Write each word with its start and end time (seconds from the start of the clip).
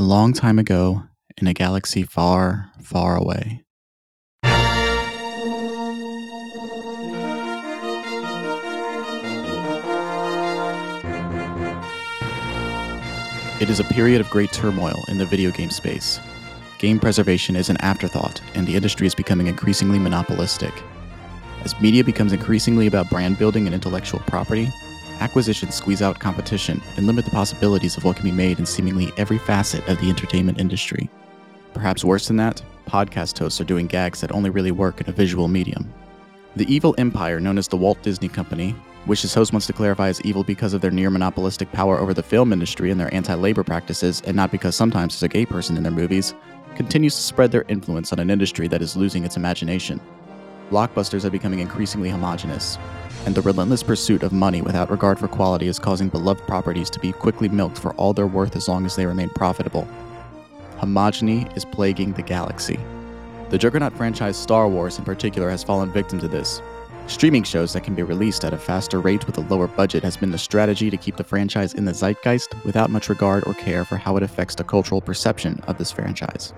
A 0.00 0.02
long 0.02 0.32
time 0.32 0.60
ago, 0.60 1.02
in 1.38 1.48
a 1.48 1.52
galaxy 1.52 2.04
far, 2.04 2.70
far 2.80 3.16
away. 3.16 3.64
It 13.60 13.68
is 13.68 13.80
a 13.80 13.84
period 13.90 14.20
of 14.20 14.30
great 14.30 14.52
turmoil 14.52 15.02
in 15.08 15.18
the 15.18 15.26
video 15.26 15.50
game 15.50 15.70
space. 15.70 16.20
Game 16.78 17.00
preservation 17.00 17.56
is 17.56 17.68
an 17.68 17.76
afterthought, 17.78 18.40
and 18.54 18.68
the 18.68 18.76
industry 18.76 19.08
is 19.08 19.16
becoming 19.16 19.48
increasingly 19.48 19.98
monopolistic. 19.98 20.72
As 21.64 21.74
media 21.80 22.04
becomes 22.04 22.32
increasingly 22.32 22.86
about 22.86 23.10
brand 23.10 23.36
building 23.36 23.66
and 23.66 23.74
intellectual 23.74 24.20
property, 24.20 24.72
acquisitions 25.20 25.74
squeeze 25.74 26.02
out 26.02 26.18
competition 26.18 26.82
and 26.96 27.06
limit 27.06 27.24
the 27.24 27.30
possibilities 27.30 27.96
of 27.96 28.04
what 28.04 28.16
can 28.16 28.24
be 28.24 28.32
made 28.32 28.58
in 28.58 28.66
seemingly 28.66 29.12
every 29.16 29.38
facet 29.38 29.86
of 29.88 30.00
the 30.00 30.08
entertainment 30.08 30.60
industry. 30.60 31.10
Perhaps 31.74 32.04
worse 32.04 32.28
than 32.28 32.36
that, 32.36 32.62
podcast 32.86 33.38
hosts 33.38 33.60
are 33.60 33.64
doing 33.64 33.86
gags 33.86 34.20
that 34.20 34.32
only 34.32 34.50
really 34.50 34.72
work 34.72 35.00
in 35.00 35.08
a 35.08 35.12
visual 35.12 35.48
medium. 35.48 35.92
The 36.56 36.72
evil 36.72 36.94
empire 36.98 37.40
known 37.40 37.58
as 37.58 37.68
the 37.68 37.76
Walt 37.76 38.02
Disney 38.02 38.28
Company, 38.28 38.74
which 39.04 39.24
its 39.24 39.34
host 39.34 39.52
wants 39.52 39.66
to 39.66 39.72
clarify 39.72 40.08
as 40.08 40.20
evil 40.22 40.44
because 40.44 40.74
of 40.74 40.80
their 40.80 40.90
near 40.90 41.10
monopolistic 41.10 41.70
power 41.72 41.98
over 41.98 42.12
the 42.12 42.22
film 42.22 42.52
industry 42.52 42.90
and 42.90 43.00
their 43.00 43.12
anti 43.14 43.34
labor 43.34 43.62
practices, 43.62 44.22
and 44.26 44.36
not 44.36 44.50
because 44.50 44.74
sometimes 44.74 45.14
there's 45.14 45.30
a 45.30 45.32
gay 45.32 45.46
person 45.46 45.76
in 45.76 45.82
their 45.82 45.92
movies, 45.92 46.34
continues 46.74 47.14
to 47.14 47.22
spread 47.22 47.50
their 47.50 47.64
influence 47.68 48.12
on 48.12 48.18
an 48.18 48.30
industry 48.30 48.68
that 48.68 48.82
is 48.82 48.96
losing 48.96 49.24
its 49.24 49.36
imagination. 49.36 50.00
Blockbusters 50.70 51.24
are 51.24 51.30
becoming 51.30 51.60
increasingly 51.60 52.10
homogenous, 52.10 52.76
and 53.24 53.34
the 53.34 53.40
relentless 53.40 53.82
pursuit 53.82 54.22
of 54.22 54.32
money 54.32 54.60
without 54.60 54.90
regard 54.90 55.18
for 55.18 55.26
quality 55.26 55.66
is 55.66 55.78
causing 55.78 56.08
beloved 56.10 56.46
properties 56.46 56.90
to 56.90 57.00
be 57.00 57.10
quickly 57.10 57.48
milked 57.48 57.78
for 57.78 57.94
all 57.94 58.12
their 58.12 58.26
worth 58.26 58.54
as 58.54 58.68
long 58.68 58.84
as 58.84 58.94
they 58.94 59.06
remain 59.06 59.30
profitable. 59.30 59.88
Homogeny 60.76 61.54
is 61.56 61.64
plaguing 61.64 62.12
the 62.12 62.22
galaxy. 62.22 62.78
The 63.48 63.56
Juggernaut 63.56 63.94
franchise 63.94 64.36
Star 64.36 64.68
Wars, 64.68 64.98
in 64.98 65.04
particular, 65.04 65.48
has 65.48 65.64
fallen 65.64 65.90
victim 65.90 66.18
to 66.20 66.28
this. 66.28 66.60
Streaming 67.06 67.42
shows 67.42 67.72
that 67.72 67.84
can 67.84 67.94
be 67.94 68.02
released 68.02 68.44
at 68.44 68.52
a 68.52 68.58
faster 68.58 69.00
rate 69.00 69.26
with 69.26 69.38
a 69.38 69.48
lower 69.52 69.66
budget 69.66 70.04
has 70.04 70.18
been 70.18 70.30
the 70.30 70.36
strategy 70.36 70.90
to 70.90 70.98
keep 70.98 71.16
the 71.16 71.24
franchise 71.24 71.72
in 71.72 71.86
the 71.86 71.94
zeitgeist 71.94 72.52
without 72.66 72.90
much 72.90 73.08
regard 73.08 73.46
or 73.46 73.54
care 73.54 73.86
for 73.86 73.96
how 73.96 74.18
it 74.18 74.22
affects 74.22 74.54
the 74.54 74.64
cultural 74.64 75.00
perception 75.00 75.58
of 75.66 75.78
this 75.78 75.90
franchise. 75.90 76.52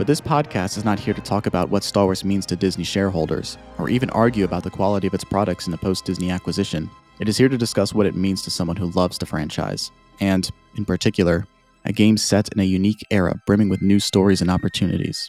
But 0.00 0.06
this 0.06 0.18
podcast 0.18 0.78
is 0.78 0.84
not 0.86 0.98
here 0.98 1.12
to 1.12 1.20
talk 1.20 1.44
about 1.44 1.68
what 1.68 1.84
Star 1.84 2.06
Wars 2.06 2.24
means 2.24 2.46
to 2.46 2.56
Disney 2.56 2.84
shareholders, 2.84 3.58
or 3.76 3.90
even 3.90 4.08
argue 4.08 4.46
about 4.46 4.62
the 4.62 4.70
quality 4.70 5.06
of 5.06 5.12
its 5.12 5.24
products 5.24 5.66
in 5.66 5.72
the 5.72 5.76
post 5.76 6.06
Disney 6.06 6.30
acquisition. 6.30 6.88
It 7.18 7.28
is 7.28 7.36
here 7.36 7.50
to 7.50 7.58
discuss 7.58 7.92
what 7.92 8.06
it 8.06 8.16
means 8.16 8.40
to 8.44 8.50
someone 8.50 8.78
who 8.78 8.90
loves 8.92 9.18
the 9.18 9.26
franchise, 9.26 9.90
and, 10.18 10.50
in 10.78 10.86
particular, 10.86 11.46
a 11.84 11.92
game 11.92 12.16
set 12.16 12.50
in 12.54 12.60
a 12.60 12.64
unique 12.64 13.04
era 13.10 13.42
brimming 13.46 13.68
with 13.68 13.82
new 13.82 14.00
stories 14.00 14.40
and 14.40 14.50
opportunities. 14.50 15.28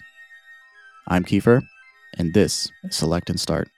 I'm 1.09 1.25
Keifer, 1.25 1.63
and 2.17 2.33
this 2.33 2.71
is 2.85 2.95
Select 2.95 3.29
and 3.29 3.41
Start. 3.41 3.69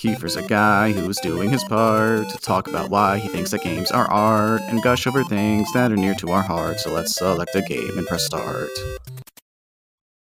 Keifer's 0.00 0.36
a 0.36 0.42
guy 0.42 0.92
who's 0.92 1.18
doing 1.18 1.50
his 1.50 1.62
part 1.64 2.26
to 2.30 2.38
talk 2.38 2.68
about 2.68 2.88
why 2.88 3.18
he 3.18 3.28
thinks 3.28 3.50
that 3.50 3.60
games 3.60 3.90
are 3.90 4.10
art 4.10 4.62
and 4.62 4.80
gush 4.80 5.06
over 5.06 5.22
things 5.24 5.70
that 5.74 5.92
are 5.92 5.96
near 5.96 6.14
to 6.14 6.30
our 6.30 6.40
heart. 6.40 6.80
So 6.80 6.90
let's 6.90 7.14
select 7.18 7.54
a 7.54 7.60
game 7.60 7.98
and 7.98 8.06
press 8.06 8.24
start. 8.24 8.70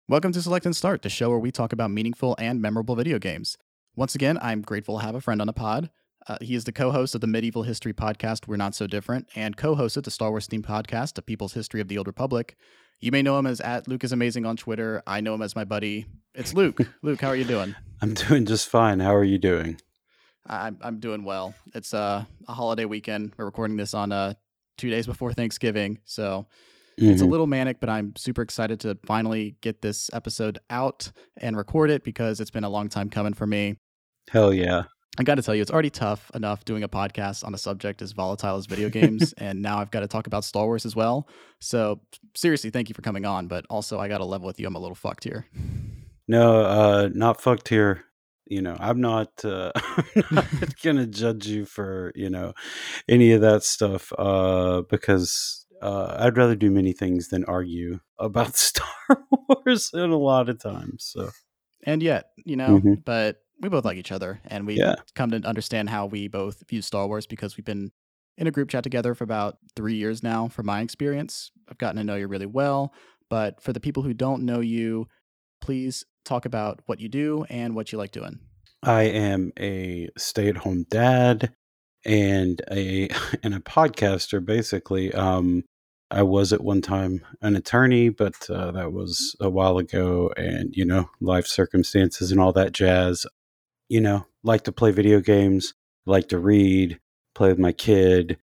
Welcome 0.08 0.30
to 0.34 0.40
Select 0.40 0.66
and 0.66 0.76
Start, 0.76 1.02
the 1.02 1.08
show 1.08 1.30
where 1.30 1.40
we 1.40 1.50
talk 1.50 1.72
about 1.72 1.90
meaningful 1.90 2.36
and 2.38 2.62
memorable 2.62 2.94
video 2.94 3.18
games. 3.18 3.58
Once 3.96 4.14
again, 4.14 4.38
I'm 4.40 4.62
grateful 4.62 5.00
to 5.00 5.04
have 5.04 5.16
a 5.16 5.20
friend 5.20 5.40
on 5.40 5.48
the 5.48 5.52
pod. 5.52 5.90
Uh, 6.28 6.38
he 6.40 6.54
is 6.54 6.62
the 6.62 6.70
co-host 6.70 7.16
of 7.16 7.20
the 7.20 7.26
medieval 7.26 7.64
history 7.64 7.92
podcast 7.92 8.46
We're 8.46 8.56
Not 8.56 8.76
So 8.76 8.86
Different 8.86 9.26
and 9.34 9.56
co-host 9.56 9.96
of 9.96 10.04
the 10.04 10.12
Star 10.12 10.30
Wars 10.30 10.46
themed 10.46 10.62
podcast, 10.62 11.18
A 11.18 11.22
People's 11.22 11.54
History 11.54 11.80
of 11.80 11.88
the 11.88 11.98
Old 11.98 12.06
Republic. 12.06 12.54
You 13.00 13.10
may 13.10 13.20
know 13.20 13.36
him 13.36 13.48
as 13.48 13.60
at 13.60 13.88
Luke 13.88 14.04
is 14.04 14.12
Amazing 14.12 14.46
on 14.46 14.56
Twitter. 14.56 15.02
I 15.08 15.20
know 15.20 15.34
him 15.34 15.42
as 15.42 15.56
my 15.56 15.64
buddy. 15.64 16.06
It's 16.36 16.52
Luke. 16.52 16.78
Luke, 17.00 17.22
how 17.22 17.28
are 17.28 17.36
you 17.36 17.46
doing? 17.46 17.74
I'm 18.02 18.12
doing 18.12 18.44
just 18.44 18.68
fine. 18.68 19.00
How 19.00 19.14
are 19.14 19.24
you 19.24 19.38
doing? 19.38 19.80
I'm 20.46 20.76
I'm 20.82 21.00
doing 21.00 21.24
well. 21.24 21.54
It's 21.74 21.94
uh, 21.94 22.26
a 22.46 22.52
holiday 22.52 22.84
weekend. 22.84 23.32
We're 23.38 23.46
recording 23.46 23.78
this 23.78 23.94
on 23.94 24.12
uh, 24.12 24.34
two 24.76 24.90
days 24.90 25.06
before 25.06 25.32
Thanksgiving, 25.32 25.98
so 26.04 26.46
mm-hmm. 27.00 27.10
it's 27.10 27.22
a 27.22 27.24
mm-hmm. 27.24 27.30
little 27.32 27.46
manic. 27.46 27.80
But 27.80 27.88
I'm 27.88 28.14
super 28.16 28.42
excited 28.42 28.80
to 28.80 28.98
finally 29.06 29.56
get 29.62 29.80
this 29.80 30.10
episode 30.12 30.58
out 30.68 31.10
and 31.38 31.56
record 31.56 31.90
it 31.90 32.04
because 32.04 32.38
it's 32.38 32.50
been 32.50 32.64
a 32.64 32.68
long 32.68 32.90
time 32.90 33.08
coming 33.08 33.32
for 33.32 33.46
me. 33.46 33.76
Hell 34.28 34.52
yeah! 34.52 34.82
I 35.18 35.22
got 35.22 35.36
to 35.36 35.42
tell 35.42 35.54
you, 35.54 35.62
it's 35.62 35.70
already 35.70 35.88
tough 35.88 36.30
enough 36.34 36.66
doing 36.66 36.82
a 36.82 36.88
podcast 36.88 37.46
on 37.46 37.54
a 37.54 37.58
subject 37.58 38.02
as 38.02 38.12
volatile 38.12 38.58
as 38.58 38.66
video 38.66 38.88
games, 39.00 39.32
and 39.38 39.62
now 39.62 39.78
I've 39.78 39.90
got 39.90 40.00
to 40.00 40.06
talk 40.06 40.26
about 40.26 40.44
Star 40.44 40.66
Wars 40.66 40.84
as 40.84 40.94
well. 40.94 41.28
So 41.60 42.02
seriously, 42.34 42.68
thank 42.68 42.90
you 42.90 42.94
for 42.94 43.00
coming 43.00 43.24
on. 43.24 43.48
But 43.48 43.64
also, 43.70 43.98
I 43.98 44.08
got 44.08 44.18
to 44.18 44.26
level 44.26 44.46
with 44.46 44.60
you. 44.60 44.66
I'm 44.66 44.76
a 44.76 44.80
little 44.80 44.94
fucked 44.94 45.24
here. 45.24 45.46
No, 46.28 46.60
uh, 46.60 47.10
not 47.12 47.40
fucked 47.40 47.68
here. 47.68 48.04
You 48.46 48.62
know, 48.62 48.76
I'm 48.78 49.00
not, 49.00 49.44
uh, 49.44 49.72
I'm 49.76 50.24
not 50.30 50.46
gonna 50.82 51.06
judge 51.06 51.46
you 51.46 51.64
for 51.64 52.12
you 52.14 52.30
know 52.30 52.52
any 53.08 53.32
of 53.32 53.40
that 53.40 53.64
stuff 53.64 54.12
uh, 54.18 54.82
because 54.88 55.66
uh, 55.82 56.16
I'd 56.18 56.36
rather 56.36 56.56
do 56.56 56.70
many 56.70 56.92
things 56.92 57.28
than 57.28 57.44
argue 57.44 58.00
about 58.18 58.56
Star 58.56 58.86
Wars 59.48 59.90
in 59.92 60.10
a 60.10 60.18
lot 60.18 60.48
of 60.48 60.60
times. 60.60 61.10
So, 61.12 61.30
and 61.84 62.02
yet, 62.02 62.30
you 62.36 62.56
know, 62.56 62.78
mm-hmm. 62.78 62.94
but 63.04 63.38
we 63.60 63.68
both 63.68 63.84
like 63.84 63.96
each 63.96 64.12
other 64.12 64.40
and 64.46 64.66
we 64.66 64.78
yeah. 64.78 64.96
come 65.14 65.30
to 65.30 65.38
understand 65.46 65.90
how 65.90 66.06
we 66.06 66.28
both 66.28 66.62
view 66.68 66.82
Star 66.82 67.06
Wars 67.06 67.26
because 67.26 67.56
we've 67.56 67.64
been 67.64 67.90
in 68.38 68.46
a 68.46 68.50
group 68.50 68.68
chat 68.68 68.82
together 68.82 69.14
for 69.14 69.24
about 69.24 69.58
three 69.74 69.94
years 69.94 70.22
now, 70.22 70.48
from 70.48 70.66
my 70.66 70.82
experience. 70.82 71.50
I've 71.68 71.78
gotten 71.78 71.96
to 71.96 72.04
know 72.04 72.16
you 72.16 72.28
really 72.28 72.46
well. 72.46 72.92
But 73.28 73.60
for 73.60 73.72
the 73.72 73.80
people 73.80 74.02
who 74.02 74.14
don't 74.14 74.44
know 74.44 74.60
you, 74.60 75.08
please 75.60 76.04
talk 76.26 76.44
about 76.44 76.80
what 76.86 77.00
you 77.00 77.08
do 77.08 77.44
and 77.48 77.74
what 77.74 77.92
you 77.92 77.98
like 77.98 78.12
doing. 78.12 78.40
I 78.82 79.02
am 79.02 79.52
a 79.58 80.08
stay-at-home 80.16 80.86
dad 80.90 81.52
and 82.04 82.60
a 82.70 83.08
and 83.42 83.54
a 83.54 83.60
podcaster 83.60 84.44
basically. 84.44 85.12
Um 85.12 85.64
I 86.08 86.22
was 86.22 86.52
at 86.52 86.62
one 86.62 86.82
time 86.82 87.22
an 87.42 87.56
attorney, 87.56 88.10
but 88.10 88.48
uh, 88.48 88.70
that 88.70 88.92
was 88.92 89.34
a 89.40 89.50
while 89.50 89.76
ago 89.78 90.30
and 90.36 90.72
you 90.72 90.84
know, 90.84 91.10
life 91.20 91.48
circumstances 91.48 92.30
and 92.30 92.40
all 92.40 92.52
that 92.52 92.70
jazz 92.70 93.26
you 93.88 94.00
know, 94.00 94.26
like 94.42 94.64
to 94.64 94.72
play 94.72 94.90
video 94.90 95.20
games, 95.20 95.74
like 96.06 96.28
to 96.28 96.38
read, 96.38 96.98
play 97.34 97.48
with 97.48 97.58
my 97.58 97.72
kid. 97.72 98.38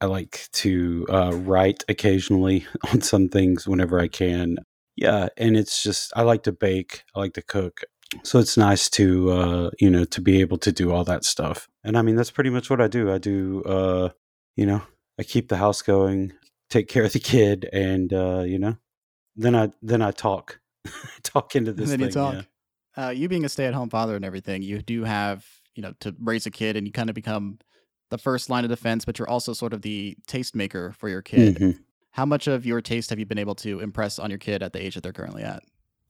I 0.00 0.06
like 0.06 0.48
to 0.52 1.06
uh, 1.08 1.32
write 1.34 1.84
occasionally 1.88 2.66
on 2.92 3.00
some 3.00 3.28
things 3.28 3.66
whenever 3.66 4.00
I 4.00 4.08
can. 4.08 4.58
Yeah, 5.00 5.28
and 5.36 5.56
it's 5.56 5.82
just 5.82 6.12
I 6.16 6.22
like 6.22 6.42
to 6.44 6.52
bake, 6.52 7.04
I 7.14 7.20
like 7.20 7.34
to 7.34 7.42
cook. 7.42 7.82
So 8.22 8.38
it's 8.38 8.56
nice 8.56 8.88
to 8.90 9.30
uh, 9.30 9.70
you 9.78 9.90
know 9.90 10.04
to 10.04 10.20
be 10.20 10.40
able 10.40 10.58
to 10.58 10.72
do 10.72 10.92
all 10.92 11.04
that 11.04 11.24
stuff. 11.24 11.68
And 11.84 11.96
I 11.96 12.02
mean 12.02 12.16
that's 12.16 12.30
pretty 12.30 12.50
much 12.50 12.70
what 12.70 12.80
I 12.80 12.88
do. 12.88 13.12
I 13.12 13.18
do 13.18 13.62
uh, 13.64 14.10
you 14.56 14.66
know 14.66 14.82
I 15.18 15.22
keep 15.22 15.48
the 15.48 15.56
house 15.58 15.82
going, 15.82 16.32
take 16.70 16.88
care 16.88 17.04
of 17.04 17.12
the 17.12 17.20
kid, 17.20 17.68
and 17.72 18.12
uh, 18.12 18.40
you 18.40 18.58
know 18.58 18.76
then 19.36 19.54
I 19.54 19.70
then 19.82 20.02
I 20.02 20.10
talk 20.10 20.60
talk 21.22 21.54
into 21.54 21.72
this. 21.72 21.90
And 21.90 22.02
then 22.02 22.10
thing, 22.10 22.20
you 22.20 22.26
talk. 22.26 22.34
Yeah 22.34 22.42
uh, 22.98 23.10
you 23.10 23.28
being 23.28 23.44
a 23.44 23.48
stay-at-home 23.48 23.90
father 23.90 24.16
and 24.16 24.24
everything, 24.24 24.62
you 24.62 24.82
do 24.82 25.04
have 25.04 25.46
you 25.76 25.82
know 25.82 25.94
to 26.00 26.14
raise 26.20 26.46
a 26.46 26.50
kid, 26.50 26.76
and 26.76 26.86
you 26.86 26.92
kind 26.92 27.08
of 27.08 27.14
become 27.14 27.58
the 28.10 28.18
first 28.18 28.50
line 28.50 28.64
of 28.64 28.70
defense, 28.70 29.04
but 29.04 29.18
you're 29.18 29.28
also 29.28 29.52
sort 29.52 29.72
of 29.72 29.82
the 29.82 30.16
tastemaker 30.26 30.94
for 30.96 31.08
your 31.08 31.22
kid. 31.22 31.56
Mm-hmm. 31.56 31.82
How 32.10 32.26
much 32.26 32.46
of 32.46 32.66
your 32.66 32.80
taste 32.80 33.10
have 33.10 33.18
you 33.18 33.26
been 33.26 33.38
able 33.38 33.54
to 33.56 33.80
impress 33.80 34.18
on 34.18 34.30
your 34.30 34.38
kid 34.38 34.62
at 34.62 34.72
the 34.72 34.82
age 34.82 34.94
that 34.94 35.02
they're 35.02 35.12
currently 35.12 35.42
at? 35.42 35.62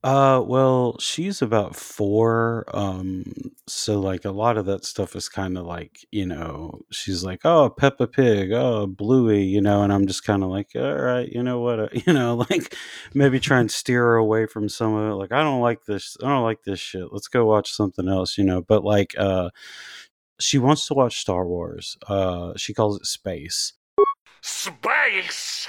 Uh, 0.04 0.40
well, 0.46 0.96
she's 1.00 1.42
about 1.42 1.74
four. 1.74 2.64
Um, 2.72 3.24
so 3.66 3.98
like 3.98 4.24
a 4.24 4.30
lot 4.30 4.56
of 4.56 4.66
that 4.66 4.84
stuff 4.84 5.16
is 5.16 5.28
kind 5.28 5.58
of 5.58 5.66
like, 5.66 6.06
you 6.12 6.24
know, 6.24 6.82
she's 6.92 7.24
like, 7.24 7.40
oh, 7.44 7.68
Peppa 7.68 8.06
Pig, 8.06 8.52
oh, 8.52 8.86
Bluey, 8.86 9.42
you 9.42 9.60
know, 9.60 9.82
and 9.82 9.92
I'm 9.92 10.06
just 10.06 10.24
kind 10.24 10.44
of 10.44 10.50
like, 10.50 10.70
all 10.76 10.94
right, 10.94 11.28
you 11.28 11.42
know 11.42 11.58
what, 11.60 11.80
uh, 11.80 11.88
you 12.06 12.12
know, 12.12 12.36
like 12.48 12.76
maybe 13.12 13.40
try 13.40 13.58
and 13.58 13.70
steer 13.70 14.02
her 14.02 14.16
away 14.16 14.46
from 14.46 14.68
some 14.68 14.94
of 14.94 15.10
it. 15.10 15.14
Like, 15.14 15.32
I 15.32 15.42
don't 15.42 15.60
like 15.60 15.84
this, 15.84 16.16
I 16.22 16.28
don't 16.28 16.44
like 16.44 16.62
this 16.62 16.78
shit. 16.78 17.12
Let's 17.12 17.28
go 17.28 17.44
watch 17.44 17.72
something 17.72 18.08
else, 18.08 18.38
you 18.38 18.44
know. 18.44 18.62
But 18.62 18.84
like, 18.84 19.14
uh, 19.18 19.50
she 20.38 20.58
wants 20.58 20.86
to 20.86 20.94
watch 20.94 21.18
Star 21.18 21.44
Wars. 21.44 21.98
Uh, 22.06 22.52
she 22.56 22.72
calls 22.72 22.96
it 23.00 23.06
Space. 23.06 23.72
Space 24.42 25.68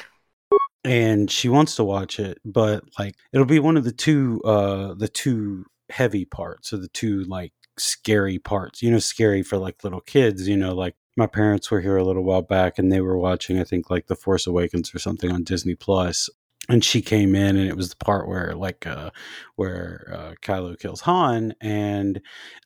and 0.83 1.29
she 1.29 1.49
wants 1.49 1.75
to 1.75 1.83
watch 1.83 2.19
it 2.19 2.39
but 2.45 2.83
like 2.97 3.15
it'll 3.33 3.45
be 3.45 3.59
one 3.59 3.77
of 3.77 3.83
the 3.83 3.91
two 3.91 4.41
uh 4.45 4.93
the 4.93 5.07
two 5.07 5.65
heavy 5.89 6.25
parts 6.25 6.71
or 6.71 6.77
the 6.77 6.87
two 6.89 7.23
like 7.23 7.51
scary 7.77 8.39
parts 8.39 8.81
you 8.81 8.91
know 8.91 8.99
scary 8.99 9.41
for 9.41 9.57
like 9.57 9.83
little 9.83 10.01
kids 10.01 10.47
you 10.47 10.57
know 10.57 10.73
like 10.73 10.95
my 11.17 11.27
parents 11.27 11.69
were 11.69 11.81
here 11.81 11.97
a 11.97 12.03
little 12.03 12.23
while 12.23 12.41
back 12.41 12.77
and 12.77 12.91
they 12.91 13.01
were 13.01 13.17
watching 13.17 13.59
i 13.59 13.63
think 13.63 13.89
like 13.89 14.07
the 14.07 14.15
force 14.15 14.47
awakens 14.47 14.93
or 14.93 14.99
something 14.99 15.31
on 15.31 15.43
disney 15.43 15.75
plus 15.75 16.29
and 16.69 16.83
she 16.83 17.01
came 17.01 17.35
in 17.35 17.57
and 17.57 17.67
it 17.67 17.75
was 17.75 17.89
the 17.89 17.95
part 17.97 18.27
where 18.27 18.53
like 18.55 18.85
uh 18.85 19.09
where 19.55 20.11
uh 20.13 20.33
kylo 20.41 20.77
kills 20.79 21.01
han 21.01 21.53
and 21.61 22.21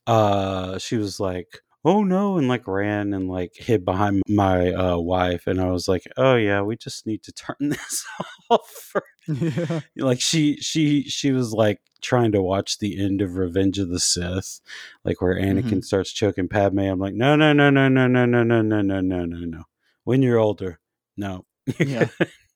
uh 0.08 0.78
she 0.78 0.98
was 0.98 1.20
like 1.20 1.62
oh 1.86 2.04
no, 2.04 2.38
and 2.38 2.48
like 2.48 2.68
ran 2.68 3.14
and 3.14 3.28
like 3.30 3.54
hid 3.56 3.84
behind 3.86 4.22
my 4.28 4.72
uh, 4.74 4.98
wife. 4.98 5.48
And 5.48 5.60
I 5.60 5.70
was 5.72 5.88
like, 5.88 6.04
oh 6.18 6.36
yeah, 6.36 6.62
we 6.62 6.76
just 6.78 7.06
need 7.06 7.24
to 7.24 7.32
turn 7.32 7.56
this 7.60 8.06
off. 8.50 8.94
yeah. 9.28 9.80
like 9.98 10.20
she 10.22 10.58
she 10.58 11.04
she 11.04 11.32
was 11.32 11.54
like 11.54 11.80
trying 12.02 12.32
to 12.34 12.42
watch 12.42 12.80
the 12.80 13.02
end 13.02 13.22
of 13.22 13.36
Revenge 13.38 13.80
of 13.80 13.90
the 13.90 14.00
Sith, 14.00 14.60
like 15.06 15.22
where 15.22 15.36
Anakin 15.36 15.76
Mhm. 15.80 15.84
starts 15.86 16.12
choking 16.12 16.50
Padme. 16.50 16.80
I'm 16.80 17.00
like, 17.00 17.14
no, 17.14 17.36
no, 17.36 17.54
no, 17.54 17.70
no, 17.70 17.88
no, 17.88 18.06
no, 18.08 18.26
no, 18.26 18.44
no, 18.44 18.62
no, 18.62 18.82
no, 18.82 19.02
no, 19.02 19.26
no, 19.26 19.38
no. 19.46 19.64
When 20.04 20.22
you're 20.22 20.40
older, 20.40 20.80
no, 21.16 21.46
Yeah. 21.80 22.08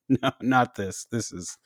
no, 0.10 0.32
not 0.42 0.76
this. 0.76 1.06
This 1.12 1.32
is, 1.32 1.58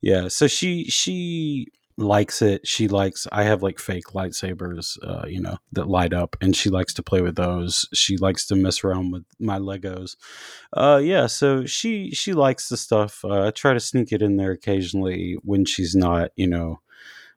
yeah. 0.00 0.28
So 0.28 0.46
she 0.46 0.84
she 0.84 1.66
likes 1.98 2.40
it. 2.40 2.66
She 2.66 2.88
likes. 2.88 3.26
I 3.32 3.42
have 3.42 3.62
like 3.62 3.78
fake 3.78 4.08
lightsabers, 4.14 4.96
uh, 5.02 5.26
you 5.26 5.40
know, 5.40 5.58
that 5.72 5.88
light 5.88 6.14
up, 6.14 6.36
and 6.40 6.56
she 6.56 6.70
likes 6.70 6.94
to 6.94 7.02
play 7.02 7.20
with 7.20 7.36
those. 7.36 7.88
She 7.92 8.16
likes 8.16 8.46
to 8.46 8.56
mess 8.56 8.84
around 8.84 9.10
with 9.10 9.24
my 9.38 9.58
Legos. 9.58 10.16
Uh, 10.72 11.00
yeah. 11.02 11.26
So 11.26 11.66
she 11.66 12.12
she 12.12 12.32
likes 12.32 12.68
the 12.68 12.76
stuff. 12.76 13.24
Uh, 13.24 13.48
I 13.48 13.50
try 13.50 13.74
to 13.74 13.80
sneak 13.80 14.12
it 14.12 14.22
in 14.22 14.36
there 14.36 14.52
occasionally 14.52 15.36
when 15.42 15.64
she's 15.64 15.94
not, 15.94 16.30
you 16.36 16.46
know, 16.46 16.80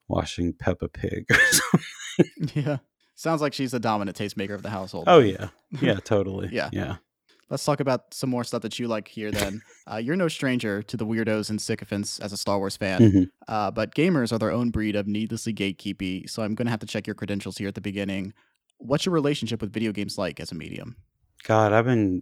watching 0.08 0.54
Peppa 0.54 0.88
Pig 0.88 1.26
or 1.32 1.36
something. 1.36 2.64
Yeah. 2.64 2.78
Sounds 3.16 3.42
like 3.42 3.54
she's 3.54 3.72
the 3.72 3.80
dominant 3.80 4.18
tastemaker 4.18 4.56
of 4.56 4.64
the 4.64 4.70
household. 4.70 5.06
Oh 5.08 5.20
yeah, 5.20 5.50
yeah, 5.80 5.96
totally. 5.96 6.50
Yeah. 6.52 6.70
yeah. 6.72 6.96
Let's 7.52 7.66
talk 7.66 7.82
about 7.82 8.14
some 8.14 8.30
more 8.30 8.46
stuff 8.46 8.62
that 8.62 8.80
you 8.80 8.88
like 8.88 9.08
here 9.08 9.30
then. 9.30 9.62
Uh, 9.92 9.98
you're 9.98 10.16
no 10.16 10.28
stranger 10.30 10.82
to 10.84 10.96
the 10.96 11.06
weirdos 11.06 11.50
and 11.50 11.60
sycophants 11.60 12.18
as 12.20 12.32
a 12.32 12.38
Star 12.38 12.60
Wars 12.60 12.78
fan, 12.78 13.02
Mhm. 13.02 13.30
uh, 13.50 13.72
but 13.72 13.94
gamers 13.94 14.32
are 14.32 14.38
their 14.38 14.52
own 14.52 14.70
breed 14.70 14.96
of 14.96 15.06
needlessly 15.08 15.54
gatekeepy, 15.54 16.30
so 16.30 16.44
I'm 16.44 16.56
going 16.56 16.68
to 16.68 16.72
have 16.72 16.80
to 16.80 16.86
check 16.86 17.08
your 17.08 17.16
credentials 17.16 17.58
here 17.58 17.68
at 17.68 17.76
the 17.76 17.82
beginning. 17.82 18.32
What's 18.78 19.06
your 19.06 19.12
relationship 19.14 19.60
with 19.60 19.74
video 19.74 19.92
games 19.92 20.18
like 20.18 20.40
as 20.40 20.52
a 20.52 20.56
medium? 20.56 20.96
God, 21.44 21.74
I've 21.74 21.86
been 21.86 22.22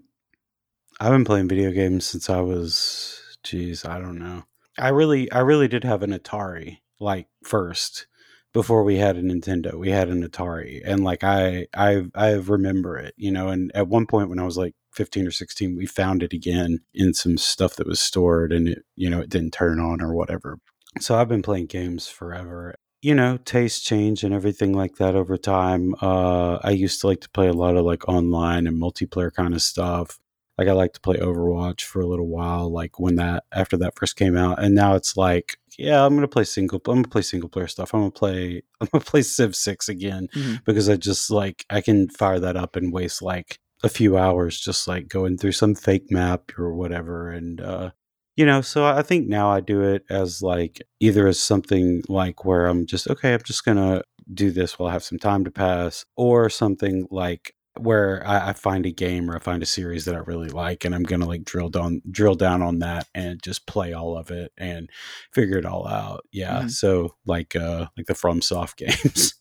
I've 0.99 1.11
been 1.11 1.25
playing 1.25 1.47
video 1.47 1.71
games 1.71 2.05
since 2.05 2.29
I 2.29 2.39
was 2.39 3.21
jeez, 3.43 3.87
I 3.87 3.99
don't 3.99 4.17
know. 4.17 4.45
I 4.79 4.89
really 4.89 5.31
I 5.31 5.39
really 5.39 5.67
did 5.67 5.83
have 5.83 6.01
an 6.01 6.11
Atari 6.17 6.77
like 6.99 7.27
first 7.43 8.07
before 8.53 8.83
we 8.83 8.97
had 8.97 9.15
a 9.17 9.21
Nintendo. 9.21 9.77
We 9.77 9.89
had 9.91 10.09
an 10.09 10.27
Atari 10.27 10.81
and 10.83 11.03
like 11.03 11.23
I 11.23 11.67
I 11.75 12.05
I 12.15 12.31
remember 12.31 12.97
it, 12.97 13.13
you 13.17 13.31
know, 13.31 13.49
and 13.49 13.69
at 13.75 13.87
one 13.89 14.07
point 14.07 14.29
when 14.29 14.39
I 14.39 14.45
was 14.45 14.57
like 14.57 14.73
15 14.99 15.27
or 15.27 15.31
16, 15.31 15.75
we 15.77 15.85
found 15.85 16.21
it 16.23 16.33
again 16.33 16.79
in 16.93 17.13
some 17.13 17.37
stuff 17.37 17.75
that 17.77 17.87
was 17.87 18.01
stored 18.01 18.51
and 18.51 18.67
it, 18.67 18.79
you 18.95 19.09
know, 19.09 19.21
it 19.21 19.29
didn't 19.29 19.51
turn 19.53 19.79
on 19.79 20.01
or 20.01 20.13
whatever. 20.13 20.59
So 20.99 21.15
I've 21.15 21.29
been 21.29 21.41
playing 21.41 21.67
games 21.67 22.07
forever. 22.09 22.75
You 23.01 23.15
know, 23.15 23.37
taste 23.37 23.85
change 23.85 24.23
and 24.25 24.33
everything 24.33 24.73
like 24.73 24.95
that 24.97 25.15
over 25.15 25.37
time. 25.37 25.95
Uh 26.01 26.55
I 26.69 26.71
used 26.71 26.99
to 27.01 27.07
like 27.07 27.21
to 27.21 27.29
play 27.29 27.47
a 27.47 27.53
lot 27.53 27.77
of 27.77 27.85
like 27.85 28.09
online 28.09 28.67
and 28.67 28.81
multiplayer 28.81 29.31
kind 29.33 29.53
of 29.53 29.61
stuff 29.61 30.19
like 30.57 30.67
I 30.67 30.73
like 30.73 30.91
to 30.95 30.99
play 30.99 31.15
Overwatch 31.15 31.83
for 31.83 32.01
a 32.01 32.05
little 32.05 32.27
while, 32.27 32.69
like 32.69 32.99
when 32.99 33.15
that 33.15 33.45
after 33.53 33.77
that 33.77 33.93
first 33.97 34.17
came 34.17 34.35
out, 34.35 34.61
and 34.61 34.75
now 34.75 34.93
it's 34.95 35.15
like, 35.15 35.57
yeah, 35.77 36.05
I'm 36.05 36.13
gonna 36.15 36.27
play 36.27 36.43
single. 36.43 36.81
I'm 36.87 36.95
gonna 36.95 37.07
play 37.07 37.21
single 37.21 37.47
player 37.47 37.67
stuff. 37.67 37.93
I'm 37.93 38.01
gonna 38.01 38.11
play. 38.11 38.61
I'm 38.81 38.89
gonna 38.91 39.05
play 39.05 39.21
Civ 39.21 39.55
Six 39.55 39.87
again 39.87 40.27
Mhm. 40.35 40.65
because 40.65 40.89
I 40.89 40.97
just 40.97 41.31
like 41.31 41.63
I 41.69 41.79
can 41.79 42.09
fire 42.09 42.41
that 42.41 42.57
up 42.57 42.75
and 42.75 42.91
waste 42.91 43.21
like 43.21 43.57
a 43.83 43.89
few 43.89 44.17
hours 44.17 44.59
just 44.59 44.87
like 44.87 45.07
going 45.07 45.37
through 45.37 45.53
some 45.53 45.75
fake 45.75 46.11
map 46.11 46.51
or 46.57 46.73
whatever, 46.73 47.31
and 47.31 47.61
uh, 47.61 47.91
you 48.35 48.45
know. 48.45 48.61
So 48.61 48.85
I 48.85 49.01
think 49.03 49.27
now 49.27 49.49
I 49.51 49.61
do 49.61 49.81
it 49.81 50.03
as 50.09 50.41
like 50.41 50.81
either 50.99 51.27
as 51.27 51.39
something 51.39 52.03
like 52.09 52.45
where 52.45 52.67
I'm 52.67 52.85
just 52.85 53.09
okay. 53.09 53.33
I'm 53.33 53.43
just 53.45 53.65
gonna 53.65 54.03
do 54.33 54.51
this 54.51 54.77
while 54.79 54.89
I 54.89 54.93
have 54.93 55.03
some 55.03 55.19
time 55.19 55.43
to 55.45 55.51
pass, 55.51 56.05
or 56.17 56.49
something 56.49 57.07
like 57.11 57.53
where 57.79 58.25
I, 58.27 58.49
I 58.49 58.53
find 58.53 58.85
a 58.85 58.91
game 58.91 59.31
or 59.31 59.35
I 59.37 59.39
find 59.39 59.63
a 59.63 59.65
series 59.65 60.03
that 60.05 60.15
I 60.15 60.19
really 60.19 60.49
like, 60.49 60.83
and 60.85 60.93
I'm 60.93 61.03
gonna 61.03 61.25
like 61.27 61.43
drill 61.45 61.69
down 61.69 62.01
drill 62.11 62.35
down 62.35 62.61
on 62.61 62.79
that 62.79 63.07
and 63.15 63.41
just 63.41 63.67
play 63.67 63.93
all 63.93 64.17
of 64.17 64.31
it 64.31 64.51
and 64.57 64.89
figure 65.33 65.57
it 65.57 65.65
all 65.65 65.87
out. 65.87 66.25
Yeah. 66.31 66.63
Mhm. 66.63 66.71
So 66.71 67.15
like 67.25 67.55
uh 67.55 67.87
like 67.97 68.07
the 68.07 68.13
FromSoft 68.13 68.75
games. 68.77 69.33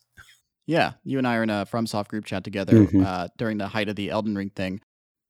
Yeah, 0.69 0.91
you 1.03 1.17
and 1.17 1.27
I 1.27 1.35
are 1.37 1.41
in 1.43 1.49
a 1.49 1.65
FromSoft 1.65 2.09
group 2.09 2.25
chat 2.25 2.43
together 2.43 2.85
Mhm. 2.85 3.03
uh, 3.03 3.27
during 3.37 3.57
the 3.57 3.67
height 3.69 3.89
of 3.89 3.95
the 3.95 4.11
Elden 4.11 4.35
Ring 4.35 4.51
thing. 4.55 4.81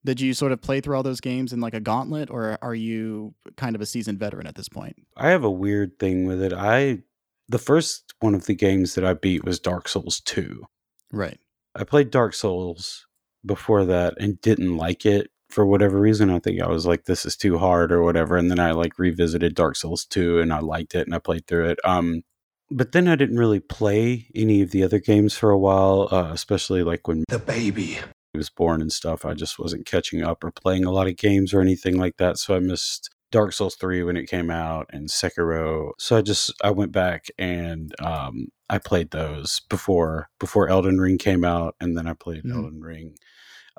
Did 0.04 0.20
you 0.20 0.34
sort 0.34 0.52
of 0.52 0.60
play 0.60 0.82
through 0.82 0.96
all 0.96 1.02
those 1.02 1.22
games 1.22 1.54
in 1.54 1.60
like 1.60 1.72
a 1.72 1.80
gauntlet, 1.80 2.28
or 2.28 2.58
are 2.60 2.74
you 2.74 3.34
kind 3.56 3.74
of 3.74 3.80
a 3.80 3.86
seasoned 3.86 4.18
veteran 4.18 4.46
at 4.46 4.54
this 4.54 4.68
point? 4.68 4.96
I 5.16 5.30
have 5.30 5.42
a 5.42 5.50
weird 5.50 5.98
thing 5.98 6.26
with 6.26 6.42
it. 6.42 6.52
I 6.52 7.04
the 7.48 7.58
first 7.58 8.12
one 8.20 8.34
of 8.34 8.44
the 8.44 8.54
games 8.54 8.94
that 8.96 9.04
I 9.04 9.14
beat 9.14 9.42
was 9.42 9.58
Dark 9.58 9.88
Souls 9.88 10.20
2. 10.20 10.64
Right. 11.10 11.40
I 11.74 11.84
played 11.84 12.10
Dark 12.10 12.34
Souls 12.34 13.06
before 13.44 13.86
that 13.86 14.14
and 14.20 14.38
didn't 14.42 14.76
like 14.76 15.06
it 15.06 15.30
for 15.48 15.64
whatever 15.64 15.98
reason. 15.98 16.28
I 16.28 16.38
think 16.38 16.60
I 16.60 16.68
was 16.68 16.84
like, 16.84 17.06
this 17.06 17.24
is 17.24 17.34
too 17.34 17.56
hard 17.56 17.90
or 17.92 18.02
whatever. 18.02 18.36
And 18.36 18.50
then 18.50 18.60
I 18.60 18.72
like 18.72 18.98
revisited 18.98 19.54
Dark 19.54 19.76
Souls 19.76 20.04
2 20.04 20.38
and 20.38 20.52
I 20.52 20.60
liked 20.60 20.94
it 20.94 21.06
and 21.06 21.14
I 21.14 21.18
played 21.18 21.46
through 21.46 21.70
it. 21.70 21.78
Um, 21.82 22.22
but 22.70 22.92
then 22.92 23.08
I 23.08 23.16
didn't 23.16 23.38
really 23.38 23.60
play 23.60 24.28
any 24.34 24.62
of 24.62 24.70
the 24.70 24.82
other 24.84 24.98
games 24.98 25.34
for 25.36 25.50
a 25.50 25.58
while, 25.58 26.08
uh, 26.10 26.30
especially 26.32 26.82
like 26.82 27.06
when 27.08 27.24
The 27.28 27.38
baby. 27.38 27.98
was 28.34 28.50
born 28.50 28.80
and 28.80 28.92
stuff. 28.92 29.24
I 29.24 29.34
just 29.34 29.58
wasn't 29.58 29.86
catching 29.86 30.22
up 30.22 30.44
or 30.44 30.50
playing 30.52 30.84
a 30.84 30.90
lot 30.92 31.08
of 31.08 31.16
games 31.16 31.52
or 31.52 31.60
anything 31.60 31.98
like 31.98 32.16
that. 32.18 32.38
So 32.38 32.54
I 32.54 32.60
missed 32.60 33.10
Dark 33.32 33.52
Souls 33.52 33.74
3 33.76 34.02
when 34.04 34.16
it 34.16 34.28
came 34.28 34.50
out 34.50 34.86
and 34.90 35.08
Sekiro. 35.08 35.90
So 35.98 36.16
I 36.16 36.22
just 36.22 36.52
I 36.62 36.70
went 36.70 36.92
back 36.92 37.26
and 37.38 37.92
um 38.00 38.48
I 38.68 38.78
played 38.78 39.10
those 39.10 39.60
before 39.68 40.28
before 40.38 40.68
Elden 40.68 41.00
Ring 41.00 41.18
came 41.18 41.44
out 41.44 41.74
and 41.80 41.96
then 41.96 42.06
I 42.06 42.12
played 42.14 42.44
Mhm. 42.44 42.54
Elden 42.54 42.80
Ring. 42.80 43.16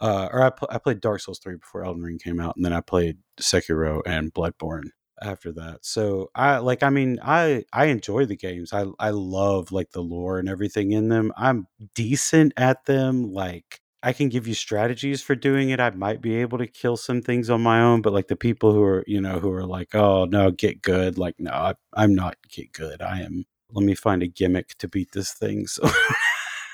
Uh, 0.01 0.27
or 0.31 0.41
I, 0.41 0.49
pl- 0.49 0.69
I 0.71 0.79
played 0.79 0.99
Dark 0.99 1.19
Souls 1.21 1.37
3 1.39 1.57
before 1.57 1.85
Elden 1.85 2.01
Ring 2.01 2.17
came 2.17 2.39
out 2.39 2.55
and 2.55 2.65
then 2.65 2.73
I 2.73 2.81
played 2.81 3.17
Sekiro 3.39 4.01
and 4.05 4.33
Bloodborne 4.33 4.89
after 5.21 5.51
that. 5.53 5.79
So 5.85 6.29
I 6.35 6.57
like 6.57 6.83
I 6.83 6.89
mean 6.89 7.19
I 7.23 7.63
I 7.73 7.85
enjoy 7.85 8.25
the 8.25 8.35
games. 8.35 8.73
I 8.73 8.85
I 8.99 9.11
love 9.11 9.71
like 9.71 9.91
the 9.91 10.01
lore 10.01 10.39
and 10.39 10.49
everything 10.49 10.91
in 10.91 11.09
them. 11.09 11.31
I'm 11.37 11.67
decent 11.95 12.53
at 12.57 12.85
them 12.85 13.31
like 13.31 13.81
I 14.03 14.13
can 14.13 14.29
give 14.29 14.47
you 14.47 14.55
strategies 14.55 15.21
for 15.21 15.35
doing 15.35 15.69
it. 15.69 15.79
I 15.79 15.91
might 15.91 16.21
be 16.21 16.37
able 16.37 16.57
to 16.57 16.65
kill 16.67 16.97
some 16.97 17.21
things 17.21 17.49
on 17.51 17.61
my 17.61 17.81
own, 17.81 18.01
but 18.01 18.13
like 18.13 18.27
the 18.29 18.35
people 18.35 18.73
who 18.73 18.81
are, 18.81 19.03
you 19.05 19.21
know, 19.21 19.39
who 19.39 19.51
are 19.51 19.65
like, 19.65 19.93
"Oh, 19.93 20.25
no, 20.25 20.49
get 20.49 20.81
good." 20.81 21.19
Like, 21.19 21.35
no, 21.37 21.51
I, 21.51 21.75
I'm 21.93 22.15
not 22.15 22.35
get 22.49 22.71
good. 22.73 23.01
I 23.03 23.21
am 23.21 23.45
let 23.73 23.85
me 23.85 23.95
find 23.95 24.23
a 24.23 24.27
gimmick 24.27 24.77
to 24.79 24.87
beat 24.87 25.11
this 25.13 25.31
thing 25.33 25.67
so 25.67 25.87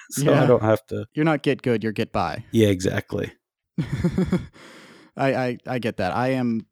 so 0.09 0.33
I 0.33 0.45
don't 0.45 0.63
have 0.63 0.85
to 0.87 1.05
You're 1.13 1.25
not 1.25 1.43
get 1.43 1.61
good, 1.61 1.83
you're 1.83 1.91
get 1.91 2.11
by. 2.11 2.43
Yeah, 2.51 2.69
exactly. 2.69 3.33
I, 5.17 5.33
I 5.35 5.57
I 5.67 5.79
get 5.79 5.97
that. 5.97 6.15
I 6.15 6.29
am 6.29 6.65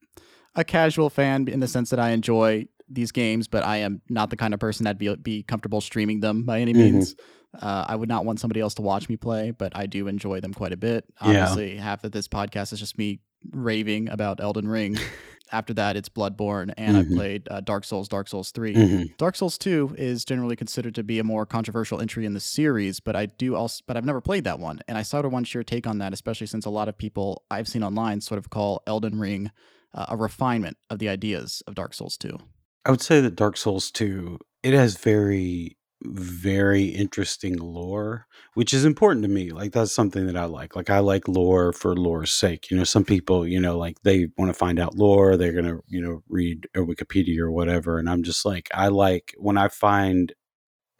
a 0.55 0.63
casual 0.63 1.09
fan 1.09 1.47
in 1.47 1.59
the 1.59 1.67
sense 1.67 1.89
that 1.89 1.99
I 1.99 2.11
enjoy 2.11 2.67
these 2.89 3.11
games, 3.11 3.47
but 3.47 3.63
I 3.65 3.77
am 3.77 4.01
not 4.09 4.29
the 4.29 4.37
kind 4.37 4.53
of 4.53 4.59
person 4.59 4.83
that'd 4.83 4.97
be 4.99 5.13
be 5.15 5.43
comfortable 5.43 5.81
streaming 5.81 6.19
them 6.19 6.43
by 6.43 6.59
any 6.61 6.73
Mhm. 6.73 6.77
means. 6.77 7.15
Uh, 7.59 7.85
I 7.87 7.95
would 7.95 8.09
not 8.09 8.25
want 8.25 8.39
somebody 8.39 8.59
else 8.59 8.73
to 8.75 8.81
watch 8.81 9.07
me 9.09 9.15
play, 9.15 9.51
but 9.51 9.75
I 9.75 9.85
do 9.85 10.07
enjoy 10.07 10.41
them 10.41 10.53
quite 10.53 10.73
a 10.73 10.77
bit. 10.77 11.05
Yeah. 11.23 11.47
Obviously, 11.47 11.77
half 11.77 12.03
of 12.03 12.11
this 12.11 12.27
podcast 12.27 12.73
is 12.73 12.79
just 12.79 12.97
me 12.97 13.21
raving 13.51 14.09
about 14.09 14.39
Elden 14.41 14.67
Ring. 14.67 14.97
After 15.51 15.73
that, 15.75 15.95
it's 15.95 16.09
Bloodborne, 16.09 16.73
and 16.75 16.97
Mhm. 16.97 17.11
I 17.11 17.15
played 17.15 17.47
uh, 17.51 17.61
Dark 17.61 17.85
Souls, 17.85 18.07
Dark 18.09 18.27
Souls 18.27 18.51
3. 18.51 18.73
Mhm. 18.75 19.17
Dark 19.17 19.35
Souls 19.35 19.57
2 19.59 19.93
is 19.97 20.25
generally 20.25 20.55
considered 20.55 20.95
to 20.95 21.03
be 21.03 21.19
a 21.19 21.23
more 21.23 21.45
controversial 21.45 22.01
entry 22.01 22.25
in 22.25 22.33
the 22.33 22.39
series, 22.39 22.99
but 22.99 23.15
I 23.15 23.27
do 23.27 23.55
also 23.55 23.83
but 23.87 23.95
I've 23.95 24.05
never 24.05 24.21
played 24.21 24.43
that 24.45 24.59
one. 24.59 24.79
And 24.87 24.97
I 24.97 25.03
sort 25.03 25.23
of 25.25 25.31
want 25.31 25.53
your 25.53 25.63
take 25.63 25.85
on 25.87 25.99
that, 25.99 26.13
especially 26.13 26.47
since 26.47 26.65
a 26.65 26.71
lot 26.71 26.89
of 26.89 26.97
people 26.97 27.43
I've 27.51 27.67
seen 27.67 27.83
online 27.83 28.21
sort 28.21 28.39
of 28.39 28.49
call 28.49 28.81
Elden 28.87 29.19
Ring 29.19 29.51
uh, 29.95 30.05
a 30.09 30.17
refinement 30.17 30.77
of 30.89 30.99
the 30.99 31.09
ideas 31.09 31.63
of 31.65 31.75
Dark 31.75 31.93
Souls 31.93 32.17
2. 32.17 32.37
I 32.85 32.91
would 32.91 33.01
say 33.01 33.21
that 33.21 33.35
Dark 33.35 33.57
Souls 33.57 33.89
2, 33.89 34.37
it 34.61 34.73
has 34.73 34.97
very 34.97 35.77
very 36.03 36.85
interesting 36.85 37.57
lore, 37.57 38.27
which 38.53 38.73
is 38.73 38.85
important 38.85 39.23
to 39.23 39.29
me. 39.29 39.51
Like 39.51 39.71
that's 39.71 39.93
something 39.93 40.27
that 40.27 40.37
I 40.37 40.45
like. 40.45 40.75
Like 40.75 40.89
I 40.89 40.99
like 40.99 41.27
lore 41.27 41.73
for 41.73 41.95
lore's 41.95 42.31
sake. 42.31 42.69
You 42.69 42.77
know, 42.77 42.83
some 42.83 43.05
people, 43.05 43.47
you 43.47 43.59
know, 43.59 43.77
like 43.77 44.01
they 44.03 44.27
want 44.37 44.49
to 44.49 44.57
find 44.57 44.79
out 44.79 44.95
lore, 44.95 45.37
they're 45.37 45.53
going 45.53 45.65
to, 45.65 45.81
you 45.87 46.01
know, 46.01 46.21
read 46.29 46.67
a 46.75 46.79
Wikipedia 46.79 47.39
or 47.39 47.51
whatever, 47.51 47.97
and 47.97 48.09
I'm 48.09 48.23
just 48.23 48.45
like 48.45 48.69
I 48.73 48.89
like 48.89 49.33
when 49.37 49.57
I 49.57 49.67
find 49.67 50.33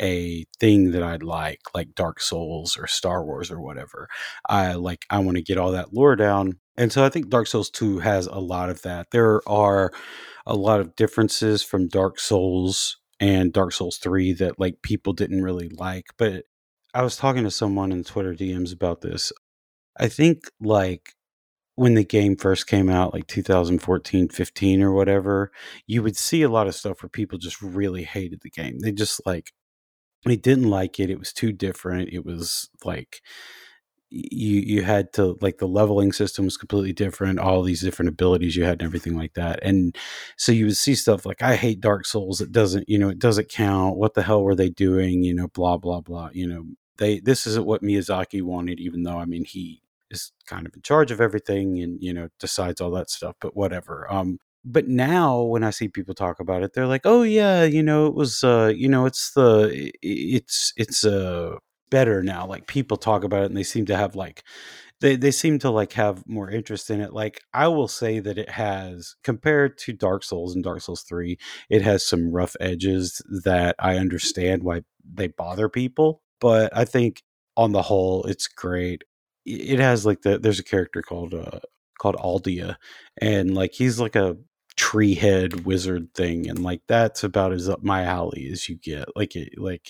a 0.02 0.46
thing 0.60 0.92
that 0.92 1.04
I'd 1.04 1.24
like, 1.24 1.62
like 1.74 1.96
Dark 1.96 2.20
Souls 2.20 2.78
or 2.78 2.88
Star 2.88 3.24
Wars 3.24 3.50
or 3.50 3.62
whatever. 3.62 4.10
I 4.48 4.74
like 4.74 5.06
I 5.10 5.20
want 5.20 5.38
to 5.38 5.44
get 5.44 5.58
all 5.58 5.72
that 5.72 5.94
lore 5.94 6.16
down. 6.16 6.60
And 6.78 6.92
so 6.92 7.06
I 7.06 7.10
think 7.10 7.30
Dark 7.30 7.48
Souls 7.48 7.70
2 7.70 8.00
has 8.00 8.28
a 8.28 8.40
lot 8.40 8.70
of 8.70 8.82
that. 8.82 9.12
There 9.12 9.48
are 9.48 9.92
a 10.46 10.56
lot 10.56 10.82
of 10.82 10.96
differences 10.96 11.64
from 11.64 11.88
Dark 11.88 12.20
Souls 12.20 12.98
and 13.20 13.54
Dark 13.54 13.72
Souls 13.72 13.98
3 13.98 14.34
that 14.34 14.60
like 14.60 14.82
people 14.82 15.14
didn't 15.14 15.44
really 15.44 15.70
like, 15.70 16.08
but 16.18 16.44
I 16.94 17.02
was 17.02 17.18
talking 17.18 17.44
to 17.44 17.52
someone 17.52 17.92
in 17.92 18.04
Twitter 18.04 18.34
DMs 18.34 18.74
about 18.74 19.02
this. 19.02 19.32
I 19.98 20.08
think 20.08 20.50
like 20.60 21.14
when 21.76 21.94
the 21.94 22.06
game 22.06 22.36
first 22.38 22.68
came 22.68 22.90
out 22.90 23.14
like 23.14 23.28
2014 23.28 24.30
15 24.30 24.82
or 24.82 24.94
whatever 24.94 25.52
you 25.86 26.02
would 26.02 26.18
see 26.18 26.42
a 26.42 26.50
lot 26.50 26.68
of 26.68 26.76
stuff 26.76 27.04
where 27.04 27.10
people 27.10 27.38
just 27.38 27.62
really 27.62 28.04
hated 28.04 28.40
the 28.42 28.50
game 28.50 28.80
they 28.80 28.92
just 28.92 29.22
like 29.26 29.52
they 30.26 30.36
didn't 30.36 30.70
like 30.70 31.00
it 31.00 31.10
it 31.10 31.20
was 31.20 31.34
too 31.34 31.52
different 31.52 32.10
it 32.12 32.26
was 32.26 32.70
like 32.84 33.22
you 34.16 34.62
you 34.62 34.82
had 34.82 35.12
to 35.12 35.38
like 35.42 35.58
the 35.58 35.68
leveling 35.68 36.14
system 36.14 36.46
was 36.46 36.56
completely 36.56 36.94
different 36.94 37.38
all 37.38 37.62
these 37.62 37.82
different 37.82 38.08
abilities 38.08 38.56
you 38.56 38.64
had 38.64 38.82
and 38.82 38.84
everything 38.84 39.16
like 39.18 39.34
that 39.34 39.60
and 39.62 39.96
so 40.38 40.52
you 40.52 40.66
would 40.66 40.78
see 40.78 40.96
stuff 40.96 41.26
like 41.26 41.42
i 41.42 41.56
hate 41.56 41.82
dark 41.82 42.06
souls 42.06 42.40
it 42.40 42.52
doesn't 42.52 42.88
you 42.88 42.98
know 42.98 43.10
it 43.10 43.20
doesn't 43.20 43.50
count 43.50 43.98
what 43.98 44.14
the 44.14 44.24
hell 44.24 44.42
were 44.42 44.56
they 44.56 44.70
doing 44.70 45.24
you 45.24 45.34
know 45.34 45.48
blah 45.50 45.78
blah 45.78 46.00
blah 46.00 46.30
you 46.34 46.48
know 46.48 46.64
they 46.98 47.20
this 47.20 47.46
isn't 47.46 47.66
what 47.66 47.82
miyazaki 47.82 48.42
wanted 48.42 48.80
even 48.80 49.04
though 49.04 49.18
i 49.18 49.26
mean 49.26 49.44
he 49.44 49.82
is 50.10 50.32
kind 50.46 50.66
of 50.66 50.74
in 50.74 50.82
charge 50.82 51.12
of 51.12 51.20
everything 51.20 51.82
and 51.82 52.02
you 52.02 52.14
know 52.14 52.30
decides 52.40 52.80
all 52.80 52.92
that 52.92 53.10
stuff 53.10 53.36
but 53.42 53.56
whatever 53.56 54.12
um 54.12 54.40
but 54.64 54.88
now 54.88 55.42
when 55.42 55.64
i 55.64 55.70
see 55.70 55.90
people 55.90 56.14
talk 56.14 56.40
about 56.40 56.64
it 56.64 56.74
they're 56.74 56.88
like 56.88 57.06
oh 57.06 57.24
yeah 57.24 57.64
you 57.64 57.84
know 57.84 58.06
it 58.06 58.16
was 58.16 58.44
uh 58.46 58.72
you 58.74 58.88
know 58.88 59.06
it's 59.06 59.32
the 59.32 59.92
it's 60.02 60.72
it's 60.78 61.04
uh 61.04 61.56
better 61.90 62.24
now 62.24 62.46
like 62.46 62.68
people 62.68 62.98
talk 62.98 63.24
about 63.24 63.44
it 63.44 63.48
and 63.48 63.58
they 63.58 63.64
seem 63.64 63.86
to 63.86 63.96
have 63.96 64.16
like 64.16 64.44
they 65.02 65.16
they 65.16 65.32
seem 65.32 65.60
to 65.60 65.70
like 65.70 65.94
have 65.94 66.28
more 66.28 66.50
interest 66.50 66.90
in 66.90 67.02
it 67.02 67.14
like 67.14 67.42
i 67.54 67.68
will 67.68 67.88
say 67.88 68.20
that 68.20 68.38
it 68.38 68.50
has 68.50 69.16
compared 69.24 69.78
to 69.78 69.94
dark 69.94 70.24
souls 70.24 70.56
and 70.56 70.64
dark 70.64 70.82
souls 70.82 71.04
3 71.04 71.38
it 71.70 71.82
has 71.82 72.06
some 72.06 72.32
rough 72.32 72.56
edges 72.60 73.22
that 73.44 73.76
i 73.80 73.98
understand 73.98 74.64
why 74.64 74.82
they 75.04 75.28
bother 75.28 75.70
people 75.70 76.22
but 76.40 76.76
i 76.76 76.86
think 76.86 77.22
on 77.58 77.72
the 77.72 77.82
whole 77.82 78.24
it's 78.26 78.48
great. 78.48 79.04
It 79.46 79.80
has 79.80 80.06
like 80.06 80.22
the 80.22 80.40
there's 80.40 80.60
a 80.60 80.64
character 80.64 81.02
called 81.02 81.34
uh 81.34 81.60
called 82.00 82.16
Aldia 82.16 82.76
and 83.22 83.56
like 83.56 83.74
he's 83.74 84.00
like 84.00 84.16
a 84.16 84.36
tree 84.78 85.16
head 85.16 85.66
wizard 85.66 86.14
thing 86.14 86.50
and 86.50 86.62
like 86.62 86.82
that's 86.88 87.24
about 87.24 87.54
as 87.54 87.70
up 87.70 87.82
my 87.82 88.04
alley 88.04 88.50
as 88.52 88.68
you 88.68 88.76
get 88.76 89.08
like 89.16 89.34
it, 89.36 89.58
like 89.58 89.88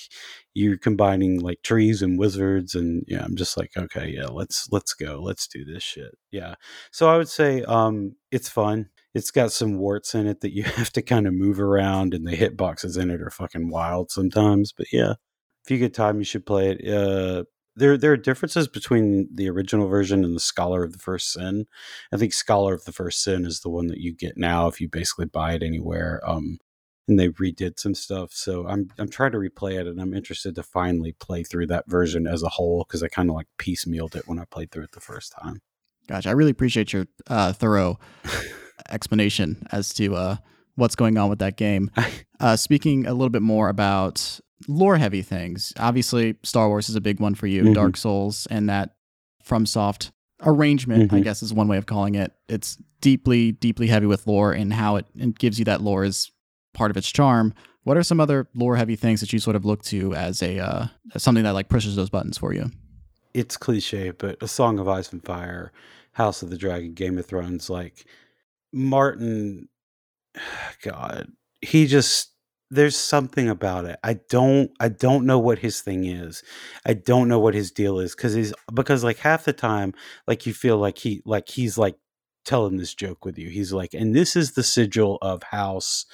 you're 0.53 0.77
combining 0.77 1.39
like 1.39 1.59
trees 1.63 2.03
and 2.03 2.19
wizards 2.19 2.75
and 2.75 3.03
yeah 3.07 3.23
i'm 3.23 3.35
just 3.35 3.57
like 3.57 3.71
okay 3.75 4.13
yeah 4.15 4.27
let's 4.27 4.67
let's 4.71 4.93
go 4.93 5.19
let's 5.21 5.47
do 5.47 5.65
this 5.65 5.81
shit. 5.83 6.15
Yeah. 6.31 6.55
So 6.91 7.09
i 7.09 7.17
would 7.17 7.29
say 7.29 7.63
um 7.63 8.15
it's 8.31 8.49
fun. 8.49 8.89
It's 9.13 9.31
got 9.31 9.53
some 9.53 9.77
warts 9.77 10.13
in 10.13 10.27
it 10.27 10.41
that 10.41 10.53
you 10.53 10.63
have 10.77 10.91
to 10.93 11.01
kind 11.01 11.25
of 11.25 11.33
move 11.33 11.59
around 11.59 12.13
and 12.13 12.27
the 12.27 12.35
hitboxes 12.37 12.97
in 13.01 13.09
it 13.09 13.21
are 13.21 13.31
fucking 13.31 13.69
wild 13.69 14.11
sometimes 14.11 14.71
but 14.71 14.87
yeah. 14.93 15.13
If 15.63 15.71
you 15.71 15.79
get 15.79 15.95
time 15.95 16.19
you 16.19 16.25
should 16.25 16.45
play 16.45 16.71
it 16.71 16.87
uh 16.87 17.45
there 17.75 17.97
there 17.97 18.11
are 18.11 18.17
differences 18.17 18.67
between 18.67 19.27
the 19.33 19.49
original 19.49 19.87
version 19.87 20.23
and 20.23 20.35
the 20.35 20.39
Scholar 20.39 20.83
of 20.83 20.93
the 20.93 20.99
First 20.99 21.31
Sin. 21.33 21.65
I 22.11 22.17
think 22.17 22.33
Scholar 22.33 22.73
of 22.73 22.85
the 22.85 22.91
First 22.91 23.23
Sin 23.23 23.45
is 23.45 23.61
the 23.61 23.69
one 23.69 23.87
that 23.87 23.99
you 23.99 24.13
get 24.13 24.37
now 24.37 24.67
if 24.67 24.79
you 24.79 24.87
basically 24.87 25.25
buy 25.25 25.53
it 25.53 25.63
anywhere. 25.63 26.21
Um, 26.25 26.59
and 27.07 27.19
they 27.19 27.29
redid 27.29 27.79
some 27.79 27.93
stuff, 27.93 28.31
so 28.33 28.67
I'm 28.67 28.89
I'm 28.97 29.09
trying 29.09 29.33
to 29.33 29.37
replay 29.37 29.79
it, 29.79 29.85
and 29.85 30.01
I'm 30.01 30.13
interested 30.13 30.55
to 30.55 30.63
finally 30.63 31.11
play 31.11 31.43
through 31.43 31.67
that 31.67 31.87
version 31.87 32.25
as 32.25 32.41
a 32.41 32.49
whole 32.49 32.83
because 32.87 33.03
I 33.03 33.07
kind 33.09 33.29
of 33.29 33.35
like 33.35 33.47
piecemealed 33.59 34.15
it 34.15 34.27
when 34.27 34.39
I 34.39 34.45
played 34.45 34.71
through 34.71 34.85
it 34.85 34.91
the 34.93 34.99
first 34.99 35.33
time. 35.39 35.61
Gotcha. 36.07 36.29
I 36.29 36.31
really 36.33 36.51
appreciate 36.51 36.93
your 36.93 37.05
uh, 37.27 37.53
thorough 37.53 37.99
explanation 38.89 39.67
as 39.71 39.93
to 39.95 40.15
uh, 40.15 40.35
what's 40.75 40.95
going 40.95 41.17
on 41.17 41.29
with 41.29 41.39
that 41.39 41.57
game. 41.57 41.91
Uh, 42.37 42.57
speaking 42.57 43.07
a 43.07 43.13
little 43.13 43.29
bit 43.29 43.41
more 43.41 43.69
about 43.69 44.41
lore 44.67 44.97
heavy 44.97 45.21
things. 45.21 45.73
Obviously, 45.77 46.35
Star 46.43 46.67
Wars 46.67 46.89
is 46.89 46.95
a 46.95 47.01
big 47.01 47.19
one 47.19 47.35
for 47.35 47.47
you, 47.47 47.63
mm-hmm. 47.63 47.73
Dark 47.73 47.97
Souls, 47.97 48.47
and 48.49 48.69
that 48.69 48.95
FromSoft 49.43 50.11
arrangement, 50.43 51.07
mm-hmm. 51.07 51.15
I 51.15 51.19
guess 51.21 51.43
is 51.43 51.53
one 51.53 51.67
way 51.67 51.77
of 51.77 51.85
calling 51.85 52.15
it. 52.15 52.33
It's 52.47 52.77
deeply, 53.01 53.51
deeply 53.53 53.87
heavy 53.87 54.05
with 54.05 54.27
lore 54.27 54.51
and 54.51 54.73
how 54.73 54.97
it, 54.97 55.05
it 55.15 55.37
gives 55.37 55.59
you 55.59 55.65
that 55.65 55.81
lore 55.81 56.03
is 56.03 56.31
part 56.73 56.91
of 56.91 56.97
its 56.97 57.11
charm. 57.11 57.53
What 57.83 57.97
are 57.97 58.03
some 58.03 58.19
other 58.19 58.47
lore 58.55 58.75
heavy 58.75 58.95
things 58.95 59.21
that 59.21 59.31
you 59.31 59.39
sort 59.39 59.55
of 59.55 59.63
look 59.63 59.83
to 59.83 60.15
as 60.15 60.41
a 60.41 60.59
uh, 60.59 60.87
as 61.13 61.21
something 61.21 61.43
that 61.43 61.53
like 61.53 61.69
pushes 61.69 61.95
those 61.95 62.09
buttons 62.09 62.37
for 62.37 62.53
you? 62.53 62.71
It's 63.33 63.57
cliche, 63.57 64.11
but 64.11 64.41
A 64.41 64.47
Song 64.47 64.79
of 64.79 64.87
Ice 64.87 65.11
and 65.11 65.23
Fire, 65.23 65.71
House 66.13 66.41
of 66.41 66.49
the 66.49 66.57
Dragon, 66.57 66.93
Game 66.93 67.17
of 67.17 67.25
Thrones, 67.25 67.69
like 67.69 68.05
Martin, 68.73 69.67
God, 70.83 71.31
he 71.61 71.85
just 71.85 72.31
there's 72.71 72.97
something 72.97 73.49
about 73.49 73.85
it. 73.85 73.99
I 74.03 74.19
don't 74.29 74.71
I 74.79 74.89
don't 74.89 75.25
know 75.25 75.39
what 75.39 75.59
his 75.59 75.81
thing 75.81 76.05
is. 76.05 76.43
I 76.85 76.93
don't 76.93 77.27
know 77.27 77.39
what 77.39 77.53
his 77.53 77.71
deal 77.71 77.99
is 77.99 78.15
cuz 78.15 78.33
he's 78.33 78.53
because 78.73 79.03
like 79.03 79.19
half 79.19 79.45
the 79.45 79.53
time 79.53 79.93
like 80.27 80.45
you 80.45 80.53
feel 80.53 80.77
like 80.77 80.97
he 80.99 81.21
like 81.25 81.49
he's 81.49 81.77
like 81.77 81.95
telling 82.43 82.77
this 82.77 82.93
joke 82.93 83.25
with 83.25 83.37
you. 83.37 83.49
He's 83.49 83.73
like 83.73 83.93
and 83.93 84.15
this 84.15 84.35
is 84.35 84.53
the 84.53 84.63
sigil 84.63 85.17
of 85.21 85.43
House 85.43 86.05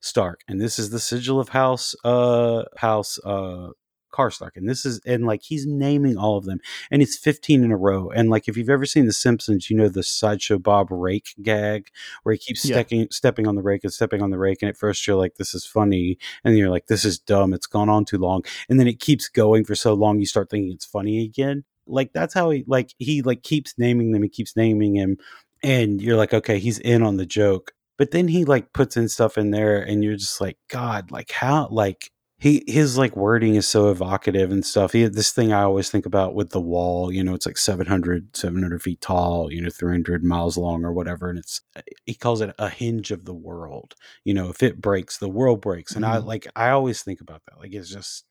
Stark 0.00 0.40
and 0.48 0.60
this 0.60 0.78
is 0.78 0.90
the 0.90 1.00
sigil 1.00 1.40
of 1.40 1.50
House 1.50 1.94
uh 2.04 2.64
House 2.76 3.18
uh 3.24 3.70
Karstark, 4.16 4.56
and 4.56 4.68
this 4.68 4.86
is 4.86 5.00
and 5.04 5.26
like 5.26 5.42
he's 5.42 5.66
naming 5.66 6.16
all 6.16 6.36
of 6.36 6.44
them, 6.44 6.60
and 6.90 7.02
it's 7.02 7.16
15 7.16 7.64
in 7.64 7.70
a 7.70 7.76
row. 7.76 8.10
And 8.10 8.30
like 8.30 8.48
if 8.48 8.56
you've 8.56 8.70
ever 8.70 8.86
seen 8.86 9.06
The 9.06 9.12
Simpsons, 9.12 9.68
you 9.68 9.76
know 9.76 9.88
the 9.88 10.02
sideshow 10.02 10.58
Bob 10.58 10.90
rake 10.90 11.34
gag 11.42 11.88
where 12.22 12.32
he 12.34 12.38
keeps 12.38 12.64
yeah. 12.64 12.76
stepping 12.76 13.08
stepping 13.10 13.46
on 13.46 13.56
the 13.56 13.62
rake 13.62 13.84
and 13.84 13.92
stepping 13.92 14.22
on 14.22 14.30
the 14.30 14.38
rake, 14.38 14.62
and 14.62 14.68
at 14.68 14.76
first 14.76 15.06
you're 15.06 15.16
like, 15.16 15.36
this 15.36 15.54
is 15.54 15.66
funny, 15.66 16.18
and 16.44 16.52
then 16.52 16.58
you're 16.58 16.70
like, 16.70 16.86
this 16.86 17.04
is 17.04 17.18
dumb, 17.18 17.52
it's 17.52 17.66
gone 17.66 17.88
on 17.88 18.04
too 18.04 18.18
long, 18.18 18.42
and 18.68 18.80
then 18.80 18.86
it 18.86 19.00
keeps 19.00 19.28
going 19.28 19.64
for 19.64 19.74
so 19.74 19.94
long, 19.94 20.18
you 20.18 20.26
start 20.26 20.50
thinking 20.50 20.72
it's 20.72 20.84
funny 20.84 21.24
again. 21.24 21.64
Like 21.86 22.12
that's 22.12 22.34
how 22.34 22.50
he 22.50 22.64
like 22.66 22.94
he 22.98 23.22
like 23.22 23.42
keeps 23.42 23.74
naming 23.78 24.12
them, 24.12 24.22
he 24.22 24.28
keeps 24.28 24.56
naming 24.56 24.94
him, 24.96 25.18
and 25.62 26.00
you're 26.00 26.16
like, 26.16 26.34
okay, 26.34 26.58
he's 26.58 26.78
in 26.78 27.02
on 27.02 27.16
the 27.16 27.26
joke. 27.26 27.72
But 27.98 28.10
then 28.10 28.28
he 28.28 28.44
like 28.44 28.72
puts 28.72 28.96
in 28.96 29.08
stuff 29.08 29.38
in 29.38 29.50
there, 29.50 29.80
and 29.80 30.04
you're 30.04 30.16
just 30.16 30.40
like, 30.40 30.58
God, 30.68 31.10
like 31.10 31.30
how 31.30 31.68
like 31.70 32.10
he 32.38 32.62
his 32.66 32.98
like 32.98 33.16
wording 33.16 33.54
is 33.54 33.66
so 33.66 33.90
evocative 33.90 34.50
and 34.50 34.64
stuff. 34.64 34.92
He 34.92 35.02
had 35.02 35.14
this 35.14 35.32
thing 35.32 35.52
I 35.52 35.62
always 35.62 35.88
think 35.88 36.04
about 36.04 36.34
with 36.34 36.50
the 36.50 36.60
wall, 36.60 37.10
you 37.10 37.24
know, 37.24 37.34
it's 37.34 37.46
like 37.46 37.56
700, 37.56 38.36
700 38.36 38.82
feet 38.82 39.00
tall, 39.00 39.50
you 39.50 39.62
know, 39.62 39.70
300 39.70 40.22
miles 40.22 40.58
long 40.58 40.84
or 40.84 40.92
whatever. 40.92 41.30
And 41.30 41.38
it's, 41.38 41.62
uh, 41.74 41.80
he 42.04 42.14
calls 42.14 42.42
it 42.42 42.54
a 42.58 42.68
hinge 42.68 43.10
of 43.10 43.24
the 43.24 43.34
world. 43.34 43.94
You 44.24 44.34
know, 44.34 44.50
if 44.50 44.62
it 44.62 44.82
breaks, 44.82 45.16
the 45.16 45.30
world 45.30 45.62
breaks. 45.62 45.94
And 45.94 46.04
mm-hmm. 46.04 46.14
I 46.14 46.18
like, 46.18 46.46
I 46.54 46.70
always 46.70 47.02
think 47.02 47.22
about 47.22 47.42
that. 47.46 47.58
Like, 47.58 47.72
it's 47.72 47.90
just, 47.90 48.26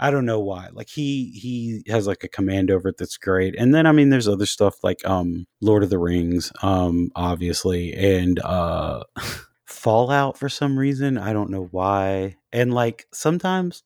I 0.00 0.10
don't 0.10 0.26
know 0.26 0.40
why. 0.40 0.70
Like 0.72 0.88
he 0.88 1.30
he 1.30 1.84
has 1.88 2.08
like 2.08 2.24
a 2.24 2.28
command 2.28 2.70
over 2.72 2.88
it 2.88 2.96
that's 2.98 3.16
great. 3.16 3.54
And 3.56 3.72
then 3.72 3.86
I 3.86 3.92
mean 3.92 4.10
there's 4.10 4.26
other 4.26 4.44
stuff 4.46 4.82
like 4.82 5.06
um 5.06 5.46
Lord 5.60 5.84
of 5.84 5.90
the 5.90 6.00
Rings, 6.00 6.52
um, 6.62 7.10
obviously, 7.14 7.94
and 7.94 8.40
uh 8.40 9.04
Fallout 9.66 10.36
for 10.36 10.48
some 10.48 10.78
reason. 10.78 11.18
I 11.18 11.32
don't 11.32 11.50
know 11.50 11.68
why. 11.70 12.36
And 12.52 12.72
like 12.72 13.06
sometimes 13.12 13.82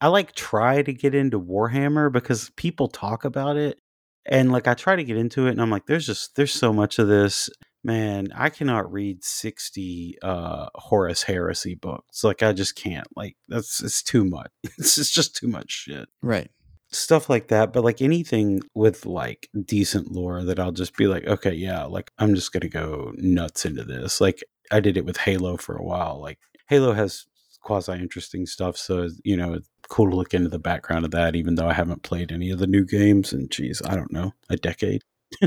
I 0.00 0.08
like 0.08 0.34
try 0.34 0.82
to 0.82 0.92
get 0.92 1.14
into 1.14 1.40
Warhammer 1.40 2.12
because 2.12 2.50
people 2.56 2.88
talk 2.88 3.24
about 3.24 3.56
it. 3.56 3.78
And 4.26 4.52
like 4.52 4.66
I 4.66 4.74
try 4.74 4.96
to 4.96 5.04
get 5.04 5.16
into 5.16 5.46
it 5.46 5.52
and 5.52 5.62
I'm 5.62 5.70
like, 5.70 5.86
there's 5.86 6.06
just 6.06 6.36
there's 6.36 6.52
so 6.52 6.72
much 6.72 6.98
of 6.98 7.08
this. 7.08 7.48
Man, 7.84 8.28
I 8.34 8.50
cannot 8.50 8.92
read 8.92 9.22
60 9.22 10.18
uh 10.22 10.66
Horus 10.74 11.22
Heresy 11.22 11.76
books. 11.76 12.24
Like 12.24 12.42
I 12.42 12.52
just 12.52 12.74
can't. 12.74 13.06
Like 13.16 13.36
that's 13.48 13.82
it's 13.82 14.02
too 14.02 14.24
much. 14.24 14.50
It's, 14.78 14.98
it's 14.98 15.12
just 15.12 15.36
too 15.36 15.48
much 15.48 15.70
shit. 15.70 16.08
Right 16.22 16.50
stuff 16.92 17.28
like 17.28 17.48
that 17.48 17.72
but 17.72 17.84
like 17.84 18.00
anything 18.00 18.60
with 18.74 19.06
like 19.06 19.48
decent 19.64 20.12
lore 20.12 20.44
that 20.44 20.60
i'll 20.60 20.72
just 20.72 20.96
be 20.96 21.06
like 21.06 21.26
okay 21.26 21.52
yeah 21.52 21.84
like 21.84 22.10
i'm 22.18 22.34
just 22.34 22.52
gonna 22.52 22.68
go 22.68 23.12
nuts 23.16 23.64
into 23.64 23.82
this 23.82 24.20
like 24.20 24.44
I 24.70 24.80
did 24.80 24.96
it 24.96 25.04
with 25.04 25.18
Halo 25.18 25.56
for 25.56 25.76
a 25.76 25.84
while. 25.84 26.20
Like 26.20 26.38
Halo 26.68 26.92
has 26.92 27.26
quasi 27.60 27.92
interesting 27.92 28.46
stuff, 28.46 28.76
so 28.76 29.08
you 29.24 29.36
know 29.36 29.54
it's 29.54 29.68
cool 29.88 30.10
to 30.10 30.16
look 30.16 30.34
into 30.34 30.48
the 30.48 30.58
background 30.58 31.04
of 31.04 31.10
that. 31.12 31.36
Even 31.36 31.54
though 31.54 31.68
I 31.68 31.74
haven't 31.74 32.02
played 32.02 32.32
any 32.32 32.50
of 32.50 32.58
the 32.58 32.66
new 32.66 32.84
games, 32.84 33.32
and 33.32 33.50
geez, 33.50 33.82
I 33.84 33.94
don't 33.94 34.12
know, 34.12 34.32
a 34.48 34.56
decade. 34.56 35.02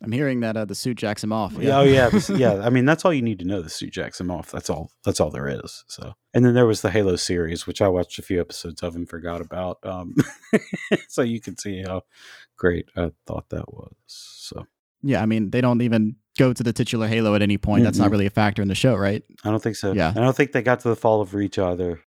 I'm 0.00 0.12
hearing 0.12 0.40
that 0.40 0.56
uh, 0.56 0.64
the 0.64 0.76
suit 0.76 0.96
jacks 0.96 1.24
him 1.24 1.32
off. 1.32 1.54
Yeah. 1.58 1.78
Oh 1.78 1.82
yeah, 1.82 2.08
this, 2.08 2.30
yeah. 2.30 2.60
I 2.64 2.70
mean, 2.70 2.84
that's 2.84 3.04
all 3.04 3.12
you 3.12 3.22
need 3.22 3.40
to 3.40 3.44
know. 3.44 3.62
The 3.62 3.68
suit 3.68 3.92
jacks 3.92 4.20
him 4.20 4.30
off. 4.30 4.50
That's 4.50 4.70
all. 4.70 4.92
That's 5.04 5.18
all 5.18 5.30
there 5.30 5.48
is. 5.48 5.84
So, 5.88 6.14
and 6.32 6.44
then 6.44 6.54
there 6.54 6.66
was 6.66 6.82
the 6.82 6.90
Halo 6.90 7.16
series, 7.16 7.66
which 7.66 7.82
I 7.82 7.88
watched 7.88 8.18
a 8.18 8.22
few 8.22 8.40
episodes 8.40 8.82
of 8.82 8.94
and 8.94 9.08
forgot 9.08 9.40
about. 9.40 9.78
Um, 9.82 10.14
so 11.08 11.22
you 11.22 11.40
can 11.40 11.56
see 11.56 11.82
how 11.82 12.02
great 12.56 12.88
I 12.96 13.10
thought 13.26 13.48
that 13.48 13.72
was. 13.72 13.92
So 14.06 14.66
yeah, 15.02 15.20
I 15.20 15.26
mean, 15.26 15.50
they 15.50 15.60
don't 15.60 15.82
even 15.82 16.16
go 16.38 16.52
to 16.52 16.62
the 16.62 16.72
titular 16.72 17.06
Halo 17.06 17.34
at 17.34 17.42
any 17.42 17.58
point. 17.58 17.80
Mm-hmm. 17.80 17.84
That's 17.84 17.98
not 17.98 18.10
really 18.10 18.26
a 18.26 18.30
factor 18.30 18.62
in 18.62 18.68
the 18.68 18.74
show, 18.74 18.94
right? 18.94 19.22
I 19.44 19.50
don't 19.50 19.62
think 19.62 19.76
so. 19.76 19.92
Yeah. 19.92 20.10
I 20.10 20.20
don't 20.20 20.36
think 20.36 20.52
they 20.52 20.62
got 20.62 20.80
to 20.80 20.88
the 20.88 20.96
fall 20.96 21.20
of 21.20 21.34
Reach 21.34 21.58
either. 21.58 22.00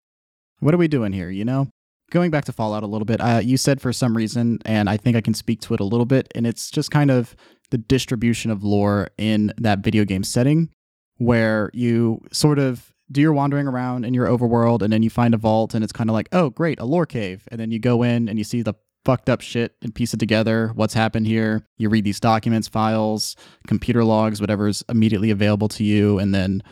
What 0.60 0.74
are 0.74 0.78
we 0.78 0.88
doing 0.88 1.12
here, 1.12 1.30
you 1.30 1.46
know? 1.46 1.68
Going 2.10 2.32
back 2.32 2.46
to 2.46 2.52
Fallout 2.52 2.84
a 2.84 2.88
little 2.88 3.06
bit, 3.06 3.22
uh, 3.22 3.42
you 3.44 3.56
said 3.56 3.80
for 3.80 3.94
some 3.94 4.18
reason, 4.18 4.60
and 4.66 4.90
I 4.90 4.98
think 4.98 5.16
I 5.16 5.22
can 5.22 5.34
speak 5.34 5.62
to 5.62 5.74
it 5.74 5.80
a 5.80 5.86
little 5.86 6.06
bit, 6.06 6.28
and 6.36 6.46
it's 6.46 6.70
just 6.70 6.92
kind 6.92 7.10
of 7.10 7.36
the 7.70 7.78
distribution 7.78 8.52
of 8.52 8.64
lore 8.64 9.10
in 9.18 9.54
that 9.58 9.80
video 9.80 10.04
game 10.04 10.24
setting 10.24 10.70
where 11.18 11.72
you 11.74 12.22
sort 12.32 12.60
of 12.60 12.92
do 13.12 13.22
your 13.22 13.34
wandering 13.34 13.68
around 13.68 14.06
in 14.06 14.14
your 14.14 14.28
overworld 14.28 14.82
and 14.82 14.92
then 14.92 15.04
you 15.04 15.10
find 15.10 15.34
a 15.34 15.38
vault 15.38 15.74
and 15.74 15.84
it's 15.84 15.94
kind 15.94 16.10
of 16.10 16.14
like, 16.14 16.30
oh, 16.32 16.50
great, 16.50 16.80
a 16.80 16.86
lore 16.86 17.06
cave. 17.06 17.48
And 17.50 17.60
then 17.60 17.72
you 17.72 17.80
go 17.80 18.04
in 18.04 18.30
and 18.30 18.38
you 18.38 18.44
see 18.44 18.62
the 18.62 18.74
fucked 19.06 19.30
up 19.30 19.42
shit 19.42 19.76
and 19.82 19.94
piece 19.94 20.14
it 20.14 20.20
together. 20.20 20.72
What's 20.76 20.94
happened 20.94 21.28
here? 21.28 21.66
You 21.78 21.90
read 21.90 22.04
these 22.04 22.20
documents, 22.20 22.68
files, 22.68 23.36
computer 23.68 24.04
logs, 24.04 24.40
whatever's 24.40 24.84
immediately 24.90 25.32
available 25.32 25.68
to 25.70 25.84
you, 25.84 26.20
and 26.20 26.34
then 26.34 26.64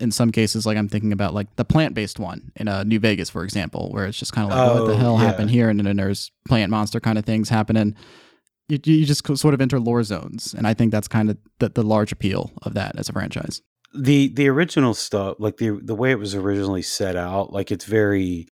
in 0.00 0.10
some 0.10 0.32
cases, 0.32 0.66
like 0.66 0.78
I'm 0.78 0.88
thinking 0.88 1.12
about 1.12 1.34
like 1.34 1.54
the 1.56 1.64
plant 1.64 1.94
based 1.94 2.18
one 2.18 2.52
in 2.56 2.68
uh, 2.68 2.82
New 2.84 2.98
Vegas, 2.98 3.30
for 3.30 3.44
example, 3.44 3.90
where 3.92 4.06
it's 4.06 4.18
just 4.18 4.32
kind 4.32 4.50
of 4.50 4.56
like, 4.56 4.68
oh, 4.68 4.80
what 4.80 4.86
the 4.88 4.94
oh, 4.94 4.96
hell 4.96 5.18
yeah. 5.18 5.26
happened 5.26 5.50
here? 5.50 5.68
And 5.68 5.78
then 5.78 5.96
there's 5.96 6.32
plant 6.48 6.70
monster 6.70 7.00
kind 7.00 7.18
of 7.18 7.24
things 7.24 7.48
happening. 7.48 7.94
you, 8.68 8.78
you 8.82 9.04
just 9.04 9.26
sort 9.36 9.54
of 9.54 9.60
enter 9.60 9.78
lore 9.78 10.02
zones, 10.02 10.54
and 10.54 10.66
I 10.66 10.74
think 10.74 10.90
that's 10.90 11.08
kind 11.08 11.30
of 11.30 11.38
the, 11.58 11.68
the 11.68 11.82
large 11.82 12.12
appeal 12.12 12.50
of 12.62 12.74
that 12.74 12.98
as 12.98 13.08
a 13.08 13.12
franchise. 13.12 13.62
The 13.94 14.28
the 14.28 14.48
original 14.48 14.94
stuff, 14.94 15.36
like 15.38 15.58
the 15.58 15.78
the 15.82 15.94
way 15.94 16.12
it 16.12 16.18
was 16.18 16.34
originally 16.34 16.82
set 16.82 17.16
out, 17.16 17.52
like 17.52 17.70
it's 17.70 17.84
very 17.84 18.48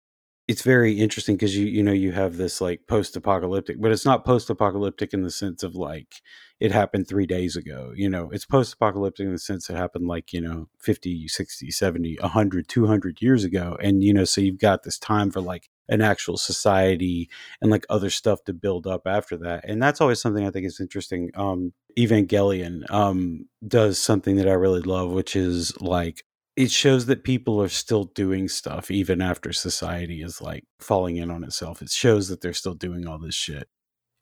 it's 0.47 0.61
very 0.61 0.99
interesting 0.99 1.35
because 1.35 1.55
you 1.55 1.65
you 1.65 1.81
know 1.81 1.93
you 1.93 2.11
have 2.11 2.37
this 2.37 2.59
like 2.59 2.81
post 2.87 3.15
apocalyptic, 3.15 3.81
but 3.81 3.91
it's 3.91 4.05
not 4.05 4.25
post 4.25 4.49
apocalyptic 4.49 5.13
in 5.13 5.23
the 5.23 5.31
sense 5.31 5.63
of 5.63 5.75
like 5.75 6.21
it 6.63 6.71
happened 6.71 7.07
three 7.07 7.25
days 7.25 7.57
ago. 7.57 7.91
You 7.93 8.09
know, 8.09 8.29
it's 8.31 8.45
post 8.45 8.73
apocalyptic 8.73 9.25
in 9.25 9.33
the 9.33 9.37
sense 9.37 9.69
it 9.69 9.75
happened 9.75 10.07
like, 10.07 10.31
you 10.31 10.39
know, 10.39 10.69
50, 10.79 11.27
60, 11.27 11.71
70, 11.71 12.17
100, 12.21 12.67
200 12.69 13.21
years 13.21 13.43
ago. 13.43 13.77
And, 13.81 14.01
you 14.01 14.13
know, 14.13 14.23
so 14.23 14.39
you've 14.39 14.59
got 14.59 14.83
this 14.83 14.97
time 14.97 15.29
for 15.29 15.41
like 15.41 15.69
an 15.89 15.99
actual 15.99 16.37
society 16.37 17.29
and 17.61 17.69
like 17.69 17.85
other 17.89 18.09
stuff 18.09 18.45
to 18.45 18.53
build 18.53 18.87
up 18.87 19.01
after 19.05 19.35
that. 19.39 19.65
And 19.67 19.83
that's 19.83 19.99
always 19.99 20.21
something 20.21 20.47
I 20.47 20.51
think 20.51 20.65
is 20.65 20.79
interesting. 20.79 21.31
Um, 21.35 21.73
Evangelion 21.99 22.89
um, 22.89 23.49
does 23.67 23.99
something 23.99 24.37
that 24.37 24.47
I 24.47 24.53
really 24.53 24.81
love, 24.81 25.11
which 25.11 25.35
is 25.35 25.79
like 25.81 26.23
it 26.55 26.71
shows 26.71 27.07
that 27.07 27.23
people 27.23 27.61
are 27.61 27.69
still 27.69 28.03
doing 28.03 28.47
stuff 28.47 28.91
even 28.91 29.21
after 29.21 29.51
society 29.51 30.21
is 30.21 30.41
like 30.41 30.65
falling 30.79 31.17
in 31.17 31.31
on 31.31 31.43
itself. 31.43 31.81
It 31.81 31.89
shows 31.89 32.27
that 32.27 32.41
they're 32.41 32.53
still 32.53 32.75
doing 32.75 33.07
all 33.07 33.17
this 33.17 33.35
shit. 33.35 33.67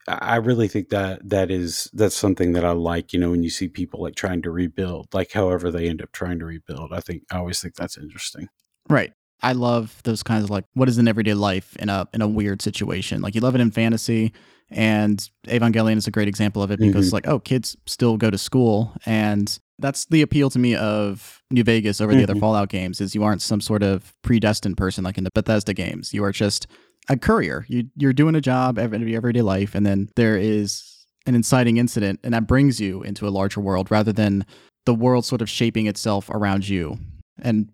I 0.08 0.36
really 0.36 0.66
think 0.66 0.88
that 0.88 1.28
that 1.28 1.50
is 1.50 1.88
that's 1.92 2.16
something 2.16 2.52
that 2.52 2.64
I 2.64 2.72
like. 2.72 3.12
You 3.12 3.20
know, 3.20 3.30
when 3.30 3.44
you 3.44 3.50
see 3.50 3.68
people 3.68 4.02
like 4.02 4.16
trying 4.16 4.42
to 4.42 4.50
rebuild, 4.50 5.08
like 5.12 5.32
however 5.32 5.70
they 5.70 5.88
end 5.88 6.02
up 6.02 6.10
trying 6.12 6.40
to 6.40 6.44
rebuild, 6.44 6.92
I 6.92 7.00
think 7.00 7.22
I 7.30 7.36
always 7.36 7.60
think 7.60 7.76
that's 7.76 7.96
interesting. 7.96 8.48
Right. 8.88 9.12
I 9.42 9.52
love 9.52 10.00
those 10.04 10.22
kinds 10.22 10.44
of 10.44 10.50
like 10.50 10.64
what 10.74 10.88
is 10.88 10.98
in 10.98 11.08
everyday 11.08 11.34
life 11.34 11.76
in 11.76 11.88
a 11.88 12.06
in 12.12 12.22
a 12.22 12.28
weird 12.28 12.62
situation. 12.62 13.20
Like 13.20 13.34
you 13.34 13.40
love 13.40 13.54
it 13.54 13.60
in 13.60 13.70
fantasy, 13.70 14.32
and 14.70 15.28
Evangelion 15.46 15.96
is 15.96 16.06
a 16.06 16.10
great 16.12 16.28
example 16.28 16.62
of 16.62 16.70
it 16.70 16.78
because 16.78 17.06
mm-hmm. 17.06 17.14
like 17.14 17.28
oh 17.28 17.40
kids 17.40 17.76
still 17.86 18.16
go 18.16 18.30
to 18.30 18.38
school, 18.38 18.94
and 19.04 19.58
that's 19.78 20.04
the 20.06 20.22
appeal 20.22 20.48
to 20.50 20.58
me 20.58 20.76
of 20.76 21.42
New 21.50 21.64
Vegas 21.64 22.00
over 22.00 22.12
mm-hmm. 22.12 22.18
the 22.18 22.22
other 22.24 22.34
mm-hmm. 22.34 22.40
Fallout 22.40 22.68
games 22.68 23.00
is 23.00 23.14
you 23.14 23.24
aren't 23.24 23.42
some 23.42 23.60
sort 23.60 23.82
of 23.82 24.14
predestined 24.22 24.76
person 24.76 25.02
like 25.02 25.18
in 25.18 25.24
the 25.24 25.30
Bethesda 25.34 25.74
games. 25.74 26.14
You 26.14 26.22
are 26.24 26.32
just 26.32 26.68
a 27.08 27.16
courier. 27.16 27.66
You 27.68 27.88
you're 27.96 28.12
doing 28.12 28.36
a 28.36 28.40
job 28.40 28.78
every 28.78 29.16
everyday 29.16 29.42
life, 29.42 29.74
and 29.74 29.84
then 29.84 30.08
there 30.14 30.36
is 30.36 30.88
an 31.26 31.34
inciting 31.34 31.78
incident, 31.78 32.20
and 32.22 32.32
that 32.32 32.46
brings 32.46 32.80
you 32.80 33.02
into 33.02 33.26
a 33.26 33.30
larger 33.30 33.60
world 33.60 33.90
rather 33.90 34.12
than 34.12 34.46
the 34.86 34.94
world 34.94 35.24
sort 35.24 35.42
of 35.42 35.50
shaping 35.50 35.86
itself 35.86 36.30
around 36.30 36.68
you, 36.68 36.98
and 37.40 37.70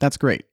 that's 0.00 0.16
great. 0.16 0.44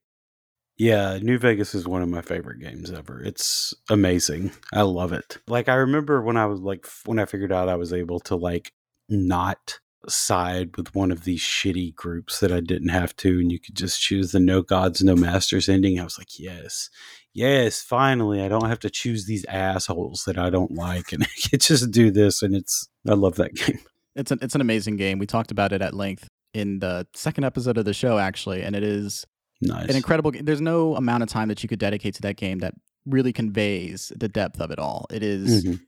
Yeah, 0.83 1.17
New 1.21 1.37
Vegas 1.37 1.73
is 1.73 1.87
one 1.87 2.01
of 2.01 2.09
my 2.09 2.21
favorite 2.21 2.59
games 2.59 2.91
ever. 2.91 3.23
It's 3.23 3.73
amazing. 3.89 4.51
I 4.73 4.81
love 4.81 5.13
it. 5.13 5.37
Like 5.47 5.69
I 5.69 5.75
remember 5.75 6.21
when 6.21 6.35
I 6.35 6.45
was 6.45 6.59
like 6.59 6.85
when 7.05 7.19
I 7.19 7.25
figured 7.25 7.53
out 7.53 7.69
I 7.69 7.75
was 7.75 7.93
able 7.93 8.19
to 8.21 8.35
like 8.35 8.73
not 9.07 9.79
side 10.09 10.75
with 10.75 10.93
one 10.93 11.09
of 11.09 11.23
these 11.23 11.39
shitty 11.39 11.95
groups 11.95 12.41
that 12.41 12.51
I 12.51 12.59
didn't 12.59 12.89
have 12.89 13.15
to 13.17 13.39
and 13.39 13.49
you 13.49 13.61
could 13.61 13.77
just 13.77 14.01
choose 14.01 14.33
the 14.33 14.41
no 14.41 14.61
gods 14.61 15.01
no 15.01 15.15
masters 15.15 15.69
ending. 15.69 16.01
I 16.01 16.03
was 16.03 16.17
like, 16.17 16.37
"Yes. 16.37 16.89
Yes, 17.33 17.81
finally. 17.81 18.41
I 18.41 18.49
don't 18.49 18.67
have 18.67 18.79
to 18.79 18.89
choose 18.89 19.25
these 19.25 19.45
assholes 19.45 20.25
that 20.27 20.37
I 20.37 20.49
don't 20.49 20.73
like 20.73 21.13
and 21.13 21.23
I 21.23 21.49
can 21.49 21.59
just 21.59 21.91
do 21.91 22.11
this 22.11 22.41
and 22.41 22.53
it's 22.53 22.89
I 23.07 23.13
love 23.13 23.35
that 23.35 23.53
game. 23.53 23.79
It's 24.17 24.31
an 24.31 24.39
it's 24.41 24.53
an 24.53 24.59
amazing 24.59 24.97
game. 24.97 25.17
We 25.17 25.27
talked 25.27 25.51
about 25.51 25.71
it 25.71 25.81
at 25.81 25.93
length 25.93 26.27
in 26.53 26.79
the 26.79 27.07
second 27.15 27.45
episode 27.45 27.77
of 27.77 27.85
the 27.85 27.93
show 27.93 28.17
actually 28.17 28.63
and 28.63 28.75
it 28.75 28.83
is 28.83 29.25
Nice. 29.61 29.89
An 29.89 29.95
incredible 29.95 30.31
game. 30.31 30.45
There's 30.45 30.61
no 30.61 30.95
amount 30.95 31.23
of 31.23 31.29
time 31.29 31.47
that 31.47 31.63
you 31.63 31.69
could 31.69 31.79
dedicate 31.79 32.15
to 32.15 32.21
that 32.23 32.35
game 32.35 32.59
that 32.59 32.73
really 33.05 33.33
conveys 33.33 34.11
the 34.15 34.27
depth 34.27 34.59
of 34.59 34.71
it 34.71 34.79
all. 34.79 35.05
It 35.09 35.23
is, 35.23 35.65
mm-hmm. 35.65 35.83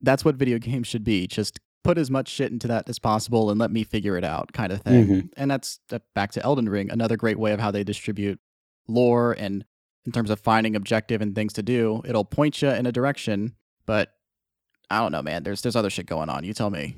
that's 0.00 0.24
what 0.24 0.36
video 0.36 0.58
games 0.58 0.86
should 0.88 1.04
be. 1.04 1.26
Just 1.26 1.60
put 1.84 1.98
as 1.98 2.10
much 2.10 2.28
shit 2.28 2.52
into 2.52 2.68
that 2.68 2.88
as 2.88 2.98
possible 2.98 3.50
and 3.50 3.58
let 3.58 3.70
me 3.70 3.84
figure 3.84 4.16
it 4.16 4.24
out 4.24 4.52
kind 4.52 4.72
of 4.72 4.82
thing. 4.82 5.06
Mm-hmm. 5.06 5.26
And 5.36 5.50
that's 5.50 5.80
uh, 5.90 5.98
back 6.14 6.32
to 6.32 6.42
Elden 6.42 6.68
Ring, 6.68 6.90
another 6.90 7.16
great 7.16 7.38
way 7.38 7.52
of 7.52 7.60
how 7.60 7.70
they 7.70 7.84
distribute 7.84 8.38
lore 8.88 9.32
and 9.32 9.64
in 10.04 10.12
terms 10.12 10.30
of 10.30 10.40
finding 10.40 10.74
objective 10.74 11.20
and 11.20 11.34
things 11.34 11.52
to 11.54 11.62
do. 11.62 12.02
It'll 12.04 12.24
point 12.24 12.62
you 12.62 12.70
in 12.70 12.86
a 12.86 12.92
direction, 12.92 13.54
but 13.86 14.14
I 14.90 15.00
don't 15.00 15.12
know, 15.12 15.22
man. 15.22 15.42
There's 15.42 15.62
there's 15.62 15.76
other 15.76 15.90
shit 15.90 16.06
going 16.06 16.28
on. 16.28 16.44
You 16.44 16.54
tell 16.54 16.70
me. 16.70 16.96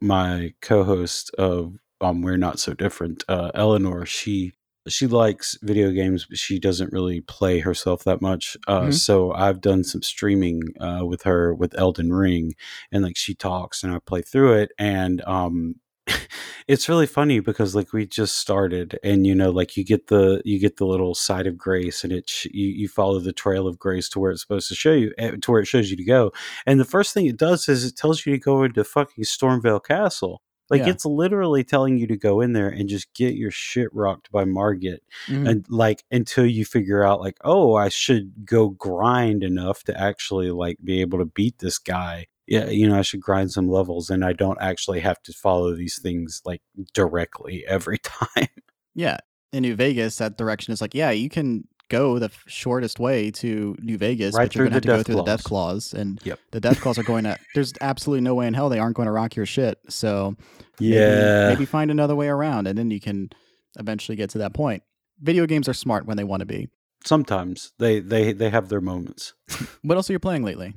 My 0.00 0.52
co-host 0.60 1.30
of 1.38 1.78
um, 2.00 2.22
We're 2.22 2.36
Not 2.36 2.58
So 2.58 2.74
Different, 2.74 3.24
uh, 3.28 3.50
Eleanor, 3.54 4.04
she 4.04 4.52
she 4.88 5.06
likes 5.06 5.56
video 5.62 5.90
games, 5.90 6.26
but 6.26 6.38
she 6.38 6.58
doesn't 6.58 6.92
really 6.92 7.20
play 7.20 7.60
herself 7.60 8.04
that 8.04 8.20
much. 8.20 8.56
Uh, 8.66 8.82
mm-hmm. 8.82 8.90
So 8.92 9.32
I've 9.32 9.60
done 9.60 9.84
some 9.84 10.02
streaming 10.02 10.74
uh, 10.80 11.04
with 11.04 11.22
her 11.22 11.54
with 11.54 11.78
Elden 11.78 12.12
Ring, 12.12 12.54
and 12.92 13.02
like 13.02 13.16
she 13.16 13.34
talks 13.34 13.82
and 13.82 13.94
I 13.94 13.98
play 13.98 14.22
through 14.22 14.54
it, 14.54 14.72
and 14.78 15.22
um, 15.22 15.76
it's 16.68 16.88
really 16.88 17.06
funny 17.06 17.40
because 17.40 17.74
like 17.74 17.92
we 17.92 18.06
just 18.06 18.36
started, 18.36 18.98
and 19.02 19.26
you 19.26 19.34
know, 19.34 19.50
like 19.50 19.76
you 19.76 19.84
get 19.84 20.08
the 20.08 20.42
you 20.44 20.58
get 20.58 20.76
the 20.76 20.86
little 20.86 21.14
site 21.14 21.46
of 21.46 21.56
grace, 21.56 22.04
and 22.04 22.12
it 22.12 22.28
sh- 22.28 22.48
you 22.52 22.68
you 22.68 22.88
follow 22.88 23.18
the 23.20 23.32
trail 23.32 23.66
of 23.66 23.78
grace 23.78 24.08
to 24.10 24.18
where 24.18 24.32
it's 24.32 24.42
supposed 24.42 24.68
to 24.68 24.74
show 24.74 24.92
you 24.92 25.14
eh, 25.16 25.32
to 25.40 25.50
where 25.50 25.60
it 25.60 25.66
shows 25.66 25.90
you 25.90 25.96
to 25.96 26.04
go, 26.04 26.30
and 26.66 26.78
the 26.78 26.84
first 26.84 27.14
thing 27.14 27.26
it 27.26 27.38
does 27.38 27.68
is 27.68 27.84
it 27.84 27.96
tells 27.96 28.26
you 28.26 28.32
to 28.32 28.38
go 28.38 28.62
into 28.62 28.84
fucking 28.84 29.24
Stormveil 29.24 29.82
Castle 29.82 30.42
like 30.74 30.86
yeah. 30.86 30.92
it's 30.92 31.04
literally 31.04 31.62
telling 31.62 31.98
you 31.98 32.08
to 32.08 32.16
go 32.16 32.40
in 32.40 32.52
there 32.52 32.68
and 32.68 32.88
just 32.88 33.14
get 33.14 33.34
your 33.34 33.52
shit 33.52 33.88
rocked 33.92 34.32
by 34.32 34.44
Margit 34.44 35.04
mm-hmm. 35.28 35.46
and 35.46 35.66
like 35.68 36.02
until 36.10 36.44
you 36.44 36.64
figure 36.64 37.04
out 37.04 37.20
like, 37.20 37.36
oh, 37.44 37.76
I 37.76 37.90
should 37.90 38.44
go 38.44 38.70
grind 38.70 39.44
enough 39.44 39.84
to 39.84 40.00
actually 40.00 40.50
like 40.50 40.78
be 40.82 41.00
able 41.00 41.20
to 41.20 41.26
beat 41.26 41.58
this 41.58 41.78
guy. 41.78 42.26
Yeah, 42.48 42.68
you 42.70 42.88
know, 42.88 42.98
I 42.98 43.02
should 43.02 43.20
grind 43.20 43.52
some 43.52 43.68
levels 43.68 44.10
and 44.10 44.24
I 44.24 44.32
don't 44.32 44.60
actually 44.60 44.98
have 45.00 45.22
to 45.22 45.32
follow 45.32 45.76
these 45.76 46.00
things 46.02 46.42
like 46.44 46.60
directly 46.92 47.64
every 47.68 47.98
time. 48.02 48.48
Yeah. 48.96 49.18
In 49.52 49.62
New 49.62 49.76
Vegas, 49.76 50.16
that 50.16 50.36
direction 50.36 50.72
is 50.72 50.80
like, 50.80 50.96
yeah, 50.96 51.12
you 51.12 51.30
can 51.30 51.68
go 51.88 52.18
the 52.18 52.30
shortest 52.46 52.98
way 52.98 53.30
to 53.30 53.76
New 53.80 53.98
Vegas, 53.98 54.34
right 54.34 54.46
but 54.46 54.54
you're 54.54 54.64
going 54.64 54.72
to 54.72 54.74
have 54.76 54.82
to 54.82 54.88
go 54.88 55.02
through 55.02 55.16
the 55.16 55.22
death 55.22 55.44
claws, 55.44 55.92
and 55.92 56.20
yep. 56.24 56.38
the 56.50 56.60
death 56.60 56.80
claws 56.80 56.98
are 56.98 57.02
going 57.02 57.24
to. 57.24 57.36
There's 57.54 57.72
absolutely 57.80 58.22
no 58.22 58.34
way 58.34 58.46
in 58.46 58.54
hell 58.54 58.68
they 58.68 58.78
aren't 58.78 58.96
going 58.96 59.06
to 59.06 59.12
rock 59.12 59.36
your 59.36 59.46
shit. 59.46 59.78
So 59.88 60.36
yeah, 60.78 61.48
maybe, 61.48 61.54
maybe 61.54 61.64
find 61.66 61.90
another 61.90 62.16
way 62.16 62.28
around, 62.28 62.66
and 62.66 62.78
then 62.78 62.90
you 62.90 63.00
can 63.00 63.30
eventually 63.78 64.16
get 64.16 64.30
to 64.30 64.38
that 64.38 64.54
point. 64.54 64.82
Video 65.20 65.46
games 65.46 65.68
are 65.68 65.74
smart 65.74 66.06
when 66.06 66.16
they 66.16 66.24
want 66.24 66.40
to 66.40 66.46
be. 66.46 66.68
Sometimes 67.04 67.72
they 67.78 68.00
they 68.00 68.32
they 68.32 68.50
have 68.50 68.68
their 68.68 68.80
moments. 68.80 69.34
what 69.82 69.96
else 69.96 70.08
are 70.10 70.14
you 70.14 70.18
playing 70.18 70.42
lately? 70.42 70.74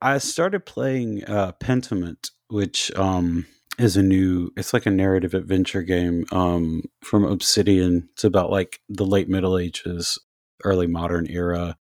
I 0.00 0.18
started 0.18 0.64
playing 0.64 1.24
uh, 1.24 1.52
Pentiment, 1.60 2.30
which 2.48 2.94
um, 2.96 3.46
is 3.78 3.96
a 3.96 4.02
new 4.02 4.50
it's 4.56 4.74
like 4.74 4.86
a 4.86 4.90
narrative 4.90 5.34
adventure 5.34 5.82
game 5.82 6.24
um, 6.32 6.82
from 7.00 7.24
obsidian 7.24 8.08
it's 8.12 8.24
about 8.24 8.50
like 8.50 8.80
the 8.88 9.06
late 9.06 9.28
middle 9.28 9.56
ages 9.56 10.18
early 10.64 10.86
modern 10.86 11.26
era. 11.28 11.76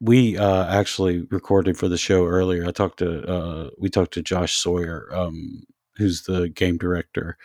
We 0.00 0.38
uh, 0.38 0.66
actually 0.66 1.26
recorded 1.30 1.76
for 1.76 1.88
the 1.88 1.98
show 1.98 2.26
earlier. 2.26 2.66
I 2.66 2.70
talked 2.70 3.00
to 3.00 3.26
uh, 3.28 3.70
we 3.78 3.90
talked 3.90 4.14
to 4.14 4.22
Josh 4.22 4.56
Sawyer, 4.56 5.08
um, 5.12 5.64
who's 5.96 6.22
the 6.22 6.48
game 6.48 6.78
director 6.78 7.36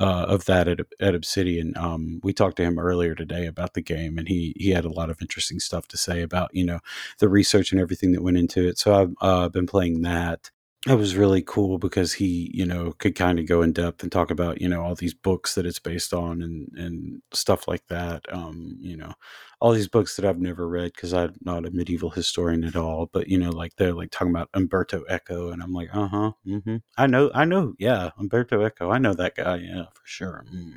uh, 0.00 0.26
of 0.28 0.44
that 0.44 0.68
at, 0.68 0.80
at 1.00 1.14
Obsidian. 1.14 1.72
Um, 1.76 2.20
we 2.22 2.34
talked 2.34 2.58
to 2.58 2.64
him 2.64 2.78
earlier 2.78 3.14
today 3.14 3.46
about 3.46 3.72
the 3.72 3.80
game, 3.80 4.18
and 4.18 4.28
he 4.28 4.54
he 4.58 4.70
had 4.70 4.84
a 4.84 4.92
lot 4.92 5.08
of 5.10 5.22
interesting 5.22 5.58
stuff 5.58 5.88
to 5.88 5.96
say 5.96 6.20
about 6.22 6.50
you 6.52 6.64
know 6.64 6.80
the 7.18 7.28
research 7.28 7.72
and 7.72 7.80
everything 7.80 8.12
that 8.12 8.22
went 8.22 8.36
into 8.36 8.68
it. 8.68 8.78
So 8.78 8.94
I've 8.94 9.14
uh, 9.22 9.48
been 9.48 9.66
playing 9.66 10.02
that 10.02 10.50
it 10.88 10.94
was 10.94 11.16
really 11.16 11.42
cool 11.42 11.78
because 11.78 12.14
he, 12.14 12.50
you 12.52 12.66
know, 12.66 12.92
could 12.98 13.14
kind 13.14 13.38
of 13.38 13.46
go 13.46 13.62
in 13.62 13.72
depth 13.72 14.02
and 14.02 14.10
talk 14.10 14.32
about, 14.32 14.60
you 14.60 14.68
know, 14.68 14.82
all 14.82 14.96
these 14.96 15.14
books 15.14 15.54
that 15.54 15.64
it's 15.64 15.78
based 15.78 16.12
on 16.12 16.42
and 16.42 16.68
and 16.76 17.22
stuff 17.32 17.68
like 17.68 17.86
that. 17.86 18.24
Um, 18.32 18.78
you 18.80 18.96
know, 18.96 19.12
all 19.60 19.70
these 19.70 19.86
books 19.86 20.16
that 20.16 20.24
I've 20.24 20.40
never 20.40 20.66
read 20.66 20.92
because 20.92 21.14
I'm 21.14 21.34
not 21.42 21.66
a 21.66 21.70
medieval 21.70 22.10
historian 22.10 22.64
at 22.64 22.74
all. 22.74 23.08
But 23.12 23.28
you 23.28 23.38
know, 23.38 23.50
like 23.50 23.76
they're 23.76 23.92
like 23.92 24.10
talking 24.10 24.32
about 24.32 24.50
Umberto 24.54 25.04
Eco, 25.08 25.50
and 25.50 25.62
I'm 25.62 25.72
like, 25.72 25.94
uh 25.94 26.08
huh, 26.08 26.32
mm-hmm. 26.44 26.78
I 26.98 27.06
know, 27.06 27.30
I 27.32 27.44
know, 27.44 27.74
yeah, 27.78 28.10
Umberto 28.18 28.64
Eco, 28.64 28.90
I 28.90 28.98
know 28.98 29.14
that 29.14 29.36
guy, 29.36 29.58
yeah, 29.58 29.84
for 29.94 30.02
sure. 30.04 30.44
Mm, 30.52 30.72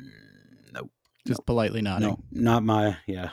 nope, 0.72 0.90
just 1.26 1.40
nope. 1.40 1.46
politely 1.46 1.82
nodding. 1.82 2.08
No, 2.08 2.18
not 2.30 2.62
my, 2.62 2.96
yeah. 3.08 3.30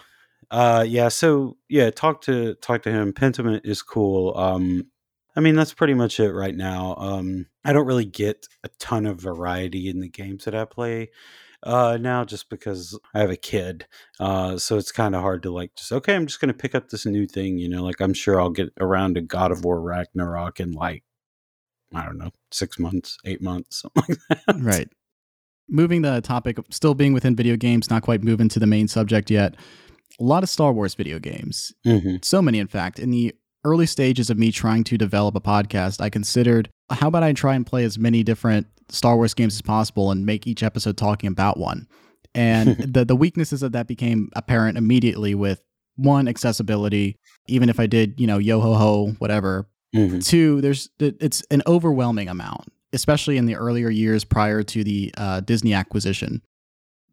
Uh, 0.50 0.86
yeah. 0.88 1.08
So 1.08 1.58
yeah, 1.70 1.90
talk 1.90 2.22
to 2.22 2.56
talk 2.56 2.84
to 2.84 2.92
him. 2.92 3.12
Pentiment 3.14 3.62
is 3.64 3.82
cool. 3.82 4.38
Um, 4.38 4.88
I 5.36 5.40
mean, 5.40 5.56
that's 5.56 5.74
pretty 5.74 5.94
much 5.94 6.20
it 6.20 6.32
right 6.32 6.56
now. 6.56 6.96
Um, 6.98 7.48
I 7.66 7.74
don't 7.74 7.88
really 7.88 8.06
get 8.06 8.48
a 8.64 8.70
ton 8.80 9.06
of 9.06 9.20
variety 9.20 9.90
in 9.90 10.00
the 10.00 10.10
games 10.10 10.46
that 10.46 10.54
I 10.54 10.66
play 10.66 11.10
uh, 11.64 11.98
now 12.00 12.24
just 12.24 12.50
because 12.50 12.98
I 13.14 13.20
have 13.20 13.30
a 13.30 13.38
kid. 13.38 13.88
Uh, 14.20 14.58
so 14.58 14.78
it's 14.78 14.92
kind 14.92 15.16
of 15.16 15.22
hard 15.22 15.44
to 15.44 15.52
like 15.52 15.76
just, 15.76 15.92
okay, 15.92 16.16
I'm 16.16 16.28
just 16.28 16.40
going 16.40 16.54
to 16.54 16.58
pick 16.58 16.76
up 16.76 16.90
this 16.90 17.06
new 17.06 17.26
thing. 17.26 17.58
You 17.58 17.70
know, 17.70 17.84
like 17.84 18.02
I'm 18.02 18.14
sure 18.14 18.40
I'll 18.40 18.50
get 18.50 18.72
around 18.80 19.16
to 19.16 19.22
God 19.22 19.52
of 19.52 19.64
War 19.64 19.82
Ragnarok 19.82 20.60
in 20.60 20.72
like, 20.74 21.04
I 21.94 22.06
don't 22.06 22.18
know, 22.18 22.32
six 22.52 22.78
months, 22.78 23.18
eight 23.26 23.42
months, 23.42 23.82
something 23.96 24.18
like 24.30 24.40
that. 24.46 24.56
Right. 24.60 24.90
Moving 25.70 26.02
the 26.02 26.22
topic, 26.22 26.58
still 26.70 26.94
being 26.94 27.14
within 27.14 27.36
video 27.36 27.56
games, 27.56 27.90
not 27.90 28.04
quite 28.04 28.22
moving 28.22 28.50
to 28.50 28.60
the 28.60 28.68
main 28.68 28.88
subject 28.88 29.32
yet. 29.32 29.56
A 30.20 30.24
lot 30.24 30.44
of 30.44 30.50
Star 30.50 30.74
Wars 30.74 30.94
video 30.94 31.18
games. 31.18 31.74
Mm-hmm. 31.86 32.18
So 32.22 32.42
many, 32.42 32.60
in 32.60 32.68
fact. 32.68 33.00
In 33.00 33.10
the 33.10 33.34
early 33.64 33.86
stages 33.86 34.30
of 34.30 34.38
me 34.38 34.52
trying 34.52 34.84
to 34.86 34.98
develop 34.98 35.36
a 35.36 35.42
podcast, 35.42 36.02
I 36.02 36.10
considered 36.10 36.70
how 36.90 37.08
about 37.08 37.24
I 37.24 37.34
try 37.34 37.56
and 37.56 37.66
play 37.66 37.84
as 37.84 37.98
many 37.98 38.24
different 38.24 38.68
Star 38.90 39.16
Wars 39.16 39.34
games 39.34 39.56
as 39.56 39.62
possible 39.62 40.12
and 40.12 40.26
make 40.26 40.46
each 40.46 40.64
episode 40.64 40.98
talking 40.98 41.28
about 41.28 41.58
one. 41.58 41.88
And 42.36 42.78
the 42.94 43.06
the 43.06 43.16
weaknesses 43.16 43.64
of 43.64 43.72
that 43.74 43.88
became 43.88 44.30
apparent 44.36 44.78
immediately 44.78 45.36
with 45.36 45.62
one 45.96 46.28
accessibility. 46.28 47.18
Even 47.48 47.70
if 47.70 47.80
I 47.80 47.88
did, 47.88 48.20
you 48.20 48.28
know, 48.28 48.38
yo 48.38 48.60
ho 48.60 48.74
ho, 48.74 49.16
whatever. 49.20 49.68
Mm-hmm. 49.96 50.20
Two, 50.20 50.62
there's 50.62 50.90
it's 51.00 51.44
an 51.52 51.62
overwhelming 51.68 52.28
amount, 52.28 52.72
especially 52.94 53.38
in 53.38 53.46
the 53.46 53.56
earlier 53.56 53.90
years 53.90 54.24
prior 54.24 54.64
to 54.64 54.84
the 54.84 55.14
uh, 55.18 55.40
Disney 55.42 55.74
acquisition. 55.74 56.42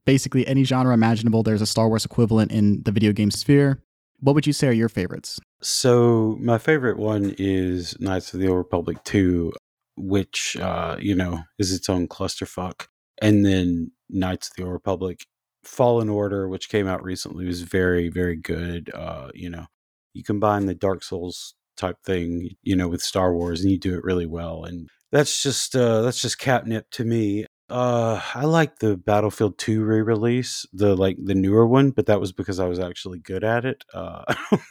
Basically, 0.07 0.47
any 0.47 0.65
genre 0.65 0.95
imaginable, 0.95 1.43
there's 1.43 1.61
a 1.61 1.67
Star 1.67 1.89
Wars 1.89 2.05
equivalent 2.05 2.53
in 2.53 2.83
the 2.85 2.93
video 2.93 3.13
game 3.13 3.31
sphere. 3.31 3.83
What 4.21 4.35
would 4.35 4.47
you 4.47 4.53
say 4.53 4.69
are 4.69 4.73
your 4.73 4.89
favorites? 4.89 5.39
So 5.63 6.37
my 6.41 6.59
favorite 6.59 6.99
one 6.99 7.35
is 7.39 7.99
Knights 8.01 8.33
of 8.35 8.41
the 8.41 8.49
Old 8.49 8.59
Republic 8.59 9.03
2, 9.05 9.53
which 9.97 10.57
uh, 10.61 10.97
you 10.99 11.15
know, 11.15 11.41
is 11.59 11.73
its 11.73 11.89
own 11.89 12.09
clusterfuck. 12.09 12.87
And 13.23 13.45
then 13.45 13.93
Knights 14.09 14.49
of 14.49 14.55
the 14.57 14.65
Old 14.65 14.73
Republic 14.73 15.25
Fallen 15.65 16.09
Order, 16.09 16.49
which 16.49 16.69
came 16.71 16.87
out 16.87 17.05
recently, 17.05 17.47
was 17.47 17.63
very, 17.63 18.09
very 18.09 18.37
good. 18.37 18.91
Uh, 18.95 19.31
you 19.35 19.51
know, 19.51 19.67
you 20.15 20.25
combine 20.25 20.67
the 20.67 20.75
Dark 20.75 21.03
Souls 21.03 21.55
type 21.77 21.97
thing, 22.05 22.51
you 22.63 22.77
know, 22.77 22.89
with 22.89 23.03
Star 23.03 23.35
Wars 23.35 23.63
and 23.63 23.71
you 23.71 23.79
do 23.79 23.95
it 23.95 24.05
really 24.05 24.27
well. 24.27 24.65
And 24.65 24.89
that's 25.13 25.43
just 25.43 25.75
uh 25.75 26.03
that's 26.03 26.21
just 26.21 26.39
catnip 26.39 26.91
to 26.93 27.05
me. 27.05 27.47
Uh, 27.71 28.21
I 28.35 28.45
like 28.45 28.79
the 28.79 28.97
Battlefield 28.97 29.59
2 29.59 29.85
re-release, 29.85 30.67
the 30.73 30.97
like 30.97 31.17
the 31.23 31.35
newer 31.35 31.67
one, 31.67 31.91
but 31.91 32.07
that 32.07 32.21
was 32.21 32.33
because 32.33 32.59
I 32.59 32.67
was 32.67 32.79
actually 32.79 33.21
good 33.21 33.45
at 33.45 33.65
it. 33.65 33.85
Uh, 33.95 34.25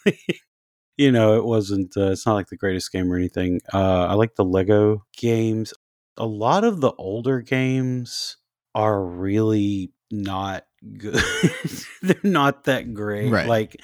you 0.98 1.12
know, 1.12 1.38
it 1.38 1.46
wasn't. 1.46 1.96
Uh, 1.96 2.12
it's 2.12 2.26
not 2.26 2.36
like 2.36 2.48
the 2.48 2.58
greatest 2.58 2.92
game 2.92 3.12
or 3.12 3.16
anything. 3.16 3.62
Uh, 3.74 4.06
I 4.06 4.14
like 4.14 4.36
the 4.36 4.46
Lego 4.46 5.06
games. 5.18 5.74
A 6.18 6.26
lot 6.26 6.64
of 6.64 6.82
the 6.82 6.92
older 6.98 7.42
games 7.42 8.38
are 8.76 9.02
really 9.02 9.94
not 10.12 10.66
good. 10.98 11.22
They're 12.02 12.18
not 12.24 12.66
that 12.66 12.94
great. 12.94 13.32
Right. 13.32 13.48
Like 13.48 13.78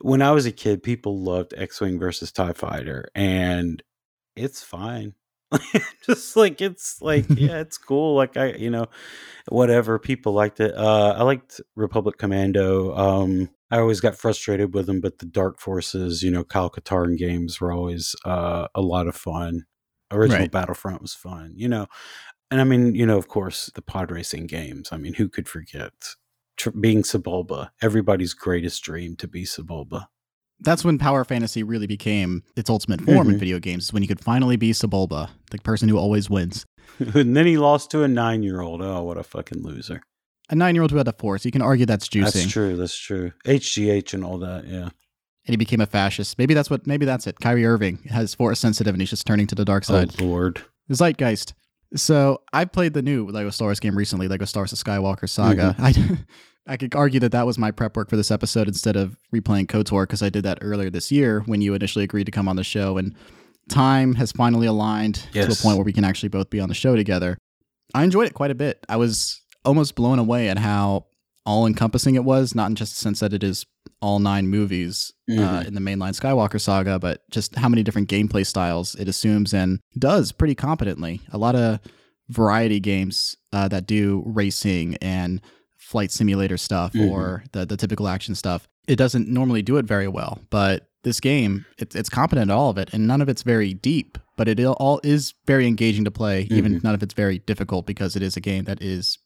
when 0.00 0.22
I 0.22 0.32
was 0.32 0.46
a 0.46 0.52
kid, 0.52 0.82
people 0.82 1.22
loved 1.22 1.54
X-wing 1.56 1.98
versus 1.98 2.32
Tie 2.32 2.54
Fighter, 2.54 3.08
and 3.14 3.82
it's 4.34 4.62
fine. 4.62 5.14
just 6.06 6.36
like 6.36 6.60
it's 6.60 7.00
like 7.02 7.26
yeah 7.36 7.58
it's 7.60 7.78
cool 7.78 8.14
like 8.14 8.36
i 8.36 8.52
you 8.52 8.70
know 8.70 8.86
whatever 9.48 9.98
people 9.98 10.32
liked 10.32 10.60
it. 10.60 10.74
Uh 10.76 11.14
i 11.16 11.22
liked 11.22 11.60
republic 11.76 12.18
commando 12.18 12.94
um 12.96 13.50
i 13.70 13.78
always 13.78 14.00
got 14.00 14.16
frustrated 14.16 14.74
with 14.74 14.86
them 14.86 15.00
but 15.00 15.18
the 15.18 15.26
dark 15.26 15.60
forces 15.60 16.22
you 16.22 16.30
know 16.30 16.44
kyle 16.44 16.70
katarn 16.70 17.16
games 17.16 17.60
were 17.60 17.72
always 17.72 18.14
uh 18.24 18.66
a 18.74 18.80
lot 18.80 19.06
of 19.06 19.16
fun. 19.16 19.64
Original 20.10 20.40
Right. 20.40 20.50
battlefront 20.50 21.00
was 21.00 21.14
fun 21.14 21.52
you 21.56 21.68
know 21.68 21.86
and 22.50 22.60
i 22.60 22.64
mean 22.64 22.94
you 22.94 23.06
know 23.06 23.16
of 23.16 23.28
course 23.28 23.70
the 23.74 23.80
pod 23.80 24.10
racing 24.10 24.46
games 24.46 24.90
i 24.92 24.98
mean 24.98 25.14
who 25.14 25.26
could 25.28 25.48
forget 25.48 25.92
Tr- 26.58 26.70
being 26.70 27.02
sebulba 27.02 27.70
everybody's 27.80 28.34
greatest 28.34 28.84
dream 28.84 29.16
to 29.16 29.26
be 29.26 29.44
sebulba 29.44 30.08
That's 30.62 30.84
when 30.84 30.98
power 30.98 31.24
fantasy 31.24 31.62
really 31.62 31.86
became 31.86 32.42
its 32.56 32.70
ultimate 32.70 33.00
form 33.02 33.28
in 33.28 33.36
Mhm. 33.36 33.40
video 33.40 33.58
games, 33.58 33.84
is 33.84 33.92
when 33.92 34.02
you 34.02 34.08
could 34.08 34.20
finally 34.20 34.56
be 34.56 34.72
Sebulba, 34.72 35.28
the 35.50 35.58
person 35.58 35.88
who 35.88 35.98
always 35.98 36.30
wins. 36.30 36.64
and 36.98 37.36
then 37.36 37.46
he 37.46 37.56
lost 37.58 37.90
to 37.92 38.02
a 38.02 38.08
nine-year-old 38.08 38.82
oh 38.82 39.02
what 39.02 39.16
a 39.16 39.22
fucking 39.22 39.62
loser 39.62 40.02
A 40.50 40.54
nine 40.54 40.74
year 40.74 40.82
old 40.82 40.90
who 40.90 40.98
had 40.98 41.08
a 41.08 41.12
force, 41.12 41.44
you 41.44 41.50
can 41.50 41.62
argue 41.62 41.86
that's 41.86 42.08
juicing. 42.08 42.32
That's 42.32 42.46
true. 42.50 42.76
That's 42.76 42.98
true. 42.98 43.32
HGH 43.46 44.12
and 44.14 44.24
all 44.24 44.38
that. 44.38 44.66
Yeah. 44.66 44.90
And 45.46 45.54
he 45.54 45.56
became 45.56 45.80
a 45.80 45.86
fascist. 45.86 46.38
Maybe 46.38 46.54
that's 46.54 46.68
what 46.70 46.86
maybe 46.86 47.06
that's 47.06 47.26
it. 47.26 47.40
Kyrie 47.40 47.64
Irving 47.66 47.98
has 48.10 48.34
force 48.34 48.60
sensitive 48.60 48.94
and 48.94 49.00
he's 49.02 49.10
just 49.10 49.26
turning 49.26 49.46
to 49.48 49.54
the 49.54 49.64
dark 49.64 49.84
side. 49.84 50.10
Oh 50.20 50.24
Lord. 50.24 50.62
Zeitgeist. 50.90 51.54
So 51.94 52.42
I 52.52 52.64
played 52.64 52.94
the 52.94 53.02
new 53.02 53.26
Lego 53.26 53.50
Star 53.50 53.68
Wars 53.68 53.80
game 53.80 53.96
recently, 53.96 54.28
Lego 54.28 54.44
Star 54.44 54.62
Wars: 54.62 54.70
The 54.70 54.76
Skywalker 54.76 55.28
Saga. 55.28 55.74
I 55.78 55.92
I 56.66 56.76
could 56.76 56.94
argue 56.94 57.18
that 57.20 57.32
that 57.32 57.46
was 57.46 57.58
my 57.58 57.70
prep 57.72 57.96
work 57.96 58.08
for 58.08 58.16
this 58.16 58.30
episode 58.30 58.68
instead 58.68 58.94
of 58.96 59.16
replaying 59.34 59.66
KOTOR 59.66 60.04
because 60.04 60.22
I 60.22 60.28
did 60.28 60.44
that 60.44 60.58
earlier 60.60 60.90
this 60.90 61.10
year 61.10 61.40
when 61.46 61.60
you 61.60 61.74
initially 61.74 62.04
agreed 62.04 62.24
to 62.24 62.30
come 62.32 62.48
on 62.48 62.56
the 62.56 62.62
show, 62.64 62.98
and 62.98 63.14
time 63.68 64.14
has 64.14 64.32
finally 64.32 64.66
aligned 64.66 65.24
to 65.32 65.52
a 65.52 65.56
point 65.62 65.76
where 65.76 65.84
we 65.84 65.92
can 65.92 66.04
actually 66.04 66.28
both 66.28 66.50
be 66.50 66.60
on 66.60 66.68
the 66.68 66.74
show 66.74 66.94
together. 66.94 67.36
I 67.94 68.04
enjoyed 68.04 68.28
it 68.28 68.34
quite 68.34 68.50
a 68.50 68.54
bit. 68.54 68.84
I 68.88 68.96
was 68.96 69.40
almost 69.64 69.94
blown 69.96 70.18
away 70.18 70.48
at 70.48 70.58
how 70.58 71.06
all 71.44 71.66
encompassing 71.66 72.14
it 72.14 72.24
was, 72.24 72.54
not 72.54 72.70
in 72.70 72.76
just 72.76 72.94
the 72.94 73.00
sense 73.00 73.18
that 73.20 73.32
it 73.32 73.42
is 73.42 73.66
all 74.00 74.18
nine 74.20 74.46
movies 74.48 75.12
uh, 75.30 75.34
Mhm. 75.34 75.66
in 75.66 75.74
the 75.74 75.80
mainline 75.80 76.18
Skywalker 76.18 76.60
saga, 76.60 76.98
but 77.00 77.22
just 77.30 77.56
how 77.56 77.68
many 77.68 77.82
different 77.82 78.08
gameplay 78.08 78.46
styles 78.46 78.94
it 78.96 79.08
assumes 79.08 79.52
and 79.52 79.80
does 79.98 80.30
pretty 80.32 80.54
competently. 80.54 81.20
A 81.32 81.38
lot 81.38 81.54
of 81.56 81.80
variety 82.28 82.78
games 82.80 83.36
uh, 83.52 83.66
that 83.68 83.86
do 83.86 84.22
racing 84.26 84.96
and 85.02 85.40
flight 85.92 86.10
simulator 86.10 86.56
stuff 86.56 86.92
Mhm. 86.94 87.10
or 87.10 87.44
the, 87.52 87.64
the 87.66 87.76
typical 87.76 88.08
action 88.08 88.34
stuff. 88.34 88.66
It 88.88 88.96
doesn't 88.96 89.28
normally 89.28 89.62
do 89.62 89.76
it 89.76 89.84
very 89.84 90.08
well, 90.08 90.40
but 90.50 90.88
this 91.04 91.20
game, 91.20 91.64
it, 91.78 91.94
it's 91.94 92.08
competent 92.08 92.50
at 92.50 92.54
all 92.54 92.70
of 92.70 92.78
it, 92.78 92.88
and 92.92 93.06
none 93.06 93.20
of 93.20 93.28
it's 93.28 93.42
very 93.42 93.74
deep, 93.74 94.18
but 94.36 94.48
it 94.48 94.58
all 94.64 95.00
is 95.04 95.34
very 95.46 95.66
engaging 95.66 96.04
to 96.04 96.10
play, 96.10 96.48
even 96.50 96.70
Mhm. 96.80 96.84
none 96.84 96.94
of 96.94 97.02
it's 97.02 97.14
very 97.14 97.38
difficult 97.40 97.86
because 97.86 98.16
it 98.16 98.22
is 98.22 98.36
a 98.36 98.40
game 98.40 98.64
that 98.64 98.80
is 98.82 99.18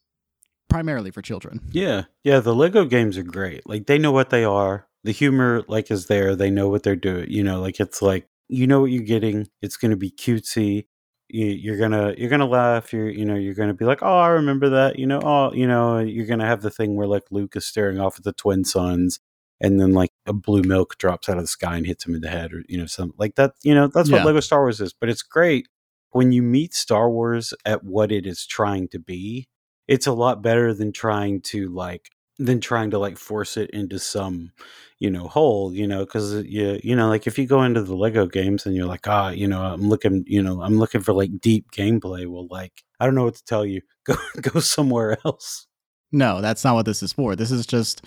primarily 0.69 1.11
for 1.11 1.23
children. 1.23 1.61
Yeah. 1.71 2.05
Yeah. 2.25 2.41
The 2.41 2.55
Lego 2.55 2.85
games 2.85 3.17
are 3.17 3.23
great. 3.23 3.67
Like 3.69 3.87
they 3.87 3.99
know 3.99 4.13
what 4.13 4.31
they 4.31 4.45
are. 4.45 4.87
The 5.05 5.13
humor 5.13 5.63
like 5.69 5.91
is 5.91 6.07
there. 6.07 6.35
They 6.35 6.51
know 6.51 6.69
what 6.69 6.83
they're 6.83 6.97
doing. 6.97 7.27
You 7.31 7.45
know, 7.45 7.61
like 7.61 7.79
it's 7.79 8.03
like 8.03 8.27
you 8.49 8.67
know 8.67 8.81
what 8.81 8.91
you're 8.93 9.03
getting. 9.05 9.47
It's 9.63 9.77
going 9.77 9.91
to 9.91 9.97
be 9.97 10.11
cutesy. 10.11 10.87
You, 11.29 11.47
you're 11.47 11.79
gonna 11.79 12.15
you're 12.17 12.31
gonna 12.31 12.47
laugh. 12.47 12.93
You're 12.93 13.09
you 13.11 13.25
know 13.25 13.35
you're 13.35 13.55
gonna 13.55 13.75
be 13.75 13.85
like, 13.85 14.03
oh, 14.03 14.19
I 14.19 14.29
remember 14.29 14.69
that. 14.71 14.99
You 14.99 15.07
know, 15.07 15.21
oh, 15.23 15.53
you 15.53 15.67
know, 15.67 15.99
you're 15.99 16.27
gonna 16.27 16.47
have 16.47 16.63
the 16.63 16.71
thing 16.71 16.95
where 16.95 17.07
like 17.09 17.25
Luke 17.31 17.57
is 17.57 17.67
staring 17.67 17.99
off 17.99 18.19
at 18.19 18.25
the 18.25 18.33
twin 18.33 18.65
suns, 18.65 19.19
and 19.61 19.81
then 19.81 19.93
like 19.93 20.11
a 20.27 20.33
blue 20.33 20.63
milk 20.63 20.99
drops 20.99 21.29
out 21.29 21.37
of 21.39 21.43
the 21.45 21.49
sky 21.49 21.77
and 21.77 21.87
hits 21.87 22.07
him 22.07 22.15
in 22.15 22.21
the 22.21 22.29
head, 22.31 22.53
or 22.53 22.63
you 22.69 22.79
know, 22.79 22.87
something 22.87 23.17
like 23.19 23.35
that. 23.35 23.55
You 23.65 23.75
know, 23.75 23.89
that's 23.89 24.09
Yeah. 24.09 24.19
what 24.19 24.27
Lego 24.27 24.41
Star 24.41 24.61
Wars 24.61 24.81
is. 24.81 24.93
But 24.93 25.09
it's 25.09 25.23
great 25.23 25.67
when 26.13 26.31
you 26.31 26.43
meet 26.43 26.75
Star 26.75 27.11
Wars 27.11 27.53
at 27.65 27.83
what 27.83 28.13
it 28.13 28.25
is 28.27 28.47
trying 28.47 28.87
to 28.89 28.99
be. 29.01 29.49
It's 29.89 30.07
a 30.07 30.13
lot 30.13 30.43
better 30.43 30.73
than 30.75 30.93
trying 30.93 31.41
to 31.43 31.69
like 31.69 32.11
than 32.39 32.61
trying 32.61 32.91
to 32.91 32.99
like 32.99 33.17
force 33.19 33.57
it 33.57 33.71
into 33.71 33.99
some 33.99 34.53
you 34.99 35.11
know 35.11 35.27
hole 35.29 35.73
you 35.73 35.87
know 35.87 36.05
because 36.05 36.35
you 36.45 36.79
you 36.83 36.95
know 36.97 37.09
like 37.09 37.27
if 37.27 37.39
you 37.39 37.47
go 37.47 37.63
into 37.63 37.83
the 37.83 37.95
lego 37.95 38.27
games 38.27 38.67
and 38.67 38.75
you're 38.75 38.87
like 38.87 39.07
ah 39.09 39.29
you 39.29 39.47
know 39.47 39.63
i'm 39.63 39.89
looking 39.89 40.25
you 40.27 40.43
know 40.43 40.63
i'm 40.63 40.79
looking 40.79 41.01
for 41.01 41.13
like 41.13 41.39
deep 41.41 41.71
gameplay 41.71 42.27
well 42.27 42.47
like 42.51 42.83
i 43.01 43.05
don't 43.05 43.15
know 43.15 43.25
what 43.25 43.35
to 43.35 43.45
tell 43.45 43.65
you 43.65 43.81
go 44.05 44.15
go 44.41 44.61
somewhere 44.61 45.19
else 45.25 45.67
No, 46.13 46.41
that's 46.41 46.65
not 46.65 46.75
what 46.75 46.87
this 46.87 47.03
is 47.03 47.13
for. 47.13 47.35
This 47.37 47.51
is 47.51 47.67
just 47.67 48.03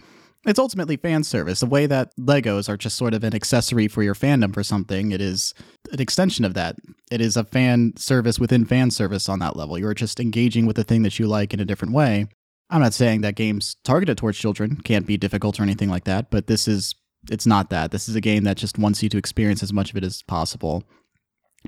it's 0.46 0.58
ultimately 0.58 0.96
fan 0.96 1.24
service. 1.24 1.60
The 1.60 1.66
way 1.66 1.86
that 1.86 2.16
Legos 2.18 2.70
are 2.70 2.78
just 2.78 2.96
sort 2.96 3.14
of 3.14 3.26
an 3.26 3.36
accessory 3.36 3.90
for 3.90 4.02
your 4.04 4.16
fandom 4.16 4.54
for 4.54 4.64
something, 4.64 5.12
it 5.12 5.20
is 5.20 5.54
an 5.92 6.00
extension 6.00 6.46
of 6.46 6.54
that. 6.54 6.78
It 7.12 7.20
is 7.20 7.36
a 7.36 7.44
fan 7.44 7.94
service 7.98 8.40
within 8.40 8.64
fan 8.64 8.90
service 8.90 9.28
on 9.28 9.40
that 9.40 9.58
level. 9.58 9.78
You're 9.78 9.94
just 9.94 10.20
engaging 10.20 10.66
with 10.66 10.78
the 10.78 10.86
thing 10.86 11.04
that 11.04 11.20
you 11.20 11.28
like 11.28 11.54
in 11.54 11.60
a 11.60 11.66
different 11.66 11.94
way. 11.94 12.28
I'm 12.70 12.82
not 12.82 12.94
saying 12.94 13.22
that 13.22 13.36
games 13.36 13.78
targeted 13.84 14.18
towards 14.18 14.38
children 14.38 14.78
can't 14.78 15.08
be 15.08 15.18
difficult 15.18 15.60
or 15.60 15.64
anything 15.64 15.90
like 15.90 16.04
that, 16.04 16.30
but 16.30 16.48
this 16.48 16.68
is 16.68 16.96
it's 17.30 17.46
not 17.46 17.70
that. 17.70 17.92
This 17.92 18.08
is 18.08 18.16
a 18.16 18.22
game 18.22 18.44
that 18.44 18.58
just 18.58 18.78
wants 18.78 19.04
you 19.04 19.10
to 19.10 19.18
experience 19.18 19.62
as 19.62 19.74
much 19.74 19.90
of 19.90 19.98
it 19.98 20.04
as 20.04 20.22
possible. 20.24 20.84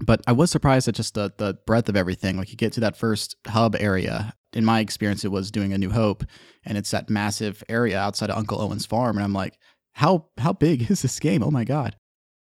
But 0.02 0.22
I 0.26 0.32
was 0.32 0.52
surprised 0.52 0.88
at 0.88 0.96
just 0.96 1.16
the 1.16 1.34
the 1.38 1.58
breadth 1.66 1.90
of 1.90 1.98
everything. 1.98 2.38
Like 2.38 2.52
you 2.52 2.58
get 2.58 2.74
to 2.74 2.80
that 2.82 2.98
first 2.98 3.36
hub 3.48 3.76
area. 3.80 4.34
In 4.54 4.66
my 4.66 4.82
experience, 4.82 5.24
it 5.24 5.32
was 5.32 5.50
doing 5.50 5.72
a 5.72 5.78
New 5.78 5.92
Hope, 5.92 6.26
and 6.66 6.78
it's 6.78 6.92
that 6.92 7.10
massive 7.10 7.64
area 7.70 7.98
outside 7.98 8.30
of 8.30 8.38
Uncle 8.38 8.62
Owen's 8.62 8.86
farm, 8.86 9.16
and 9.16 9.24
I'm 9.24 9.34
like, 9.34 9.58
how 9.94 10.28
how 10.38 10.54
big 10.54 10.82
is 10.92 11.02
this 11.02 11.20
game? 11.20 11.44
Oh 11.44 11.52
my 11.52 11.64
god! 11.64 11.96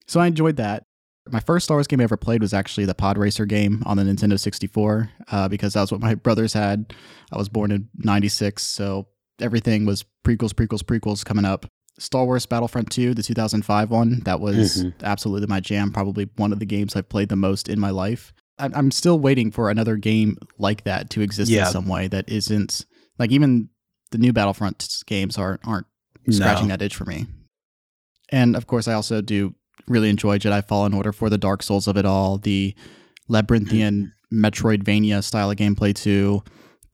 So 0.07 0.21
I 0.21 0.27
enjoyed 0.27 0.57
that. 0.57 0.85
My 1.31 1.41
first 1.41 1.64
Star 1.64 1.77
Wars 1.77 1.87
game 1.87 2.01
I 2.01 2.05
ever 2.05 2.17
played 2.17 2.41
was 2.41 2.55
actually 2.55 2.87
the 2.87 2.95
Pod 2.95 3.19
Racer 3.19 3.47
game 3.47 3.83
on 3.87 3.97
the 3.97 4.03
Nintendo 4.03 4.38
64, 4.38 5.11
uh, 5.31 5.49
because 5.49 5.75
that 5.75 5.81
was 5.83 5.93
what 5.93 6.01
my 6.01 6.14
brothers 6.27 6.53
had. 6.53 6.95
I 7.33 7.37
was 7.38 7.49
born 7.49 7.71
in 7.71 7.88
'96, 7.99 8.62
so 8.62 9.09
everything 9.41 9.85
was 9.87 10.05
prequels, 10.27 10.53
prequels, 10.53 10.83
prequels 10.83 11.25
coming 11.25 11.45
up. 11.45 11.67
Star 11.99 12.25
Wars 12.25 12.47
Battlefront 12.47 12.91
2, 12.91 13.14
the 13.14 13.23
2005 13.23 13.91
one, 13.91 14.21
that 14.25 14.41
was 14.41 14.85
Mhm. 14.85 14.93
absolutely 15.03 15.47
my 15.49 15.59
jam. 15.61 15.91
Probably 15.93 16.29
one 16.37 16.53
of 16.53 16.61
the 16.61 16.67
games 16.67 16.95
I've 16.95 17.09
played 17.09 17.29
the 17.29 17.37
most 17.37 17.69
in 17.69 17.81
my 17.81 17.91
life. 17.91 18.33
I'm 18.59 18.73
I'm 18.75 18.91
still 18.91 19.19
waiting 19.19 19.51
for 19.51 19.69
another 19.71 19.97
game 19.97 20.37
like 20.59 20.85
that 20.85 21.11
to 21.11 21.21
exist 21.23 21.51
Yeah. 21.51 21.67
in 21.67 21.73
some 21.73 21.87
way 21.88 22.07
that 22.09 22.29
isn't 22.29 22.87
like 23.19 23.31
even 23.33 23.69
the 24.12 24.19
new 24.19 24.33
Battlefront 24.33 25.03
games 25.07 25.37
aren't 25.37 25.61
aren't 25.67 25.87
scratching 26.31 26.69
No. 26.69 26.77
that 26.77 26.83
itch 26.85 26.95
for 26.97 27.05
me. 27.05 27.27
And 28.31 28.55
of 28.57 28.67
course, 28.67 28.87
I 28.88 28.93
also 28.95 29.21
do 29.21 29.55
really 29.88 30.09
enjoy 30.11 30.38
Jedi 30.38 30.66
Fallen 30.66 30.94
Order 30.94 31.12
for 31.12 31.29
the 31.31 31.38
Dark 31.38 31.62
Souls 31.62 31.87
of 31.88 31.96
it 31.96 32.05
all, 32.07 32.38
the 32.38 32.74
labyrinthian 33.29 34.12
Metroidvania 34.33 35.22
style 35.22 35.51
of 35.51 35.57
gameplay 35.57 35.94
too, 35.94 36.42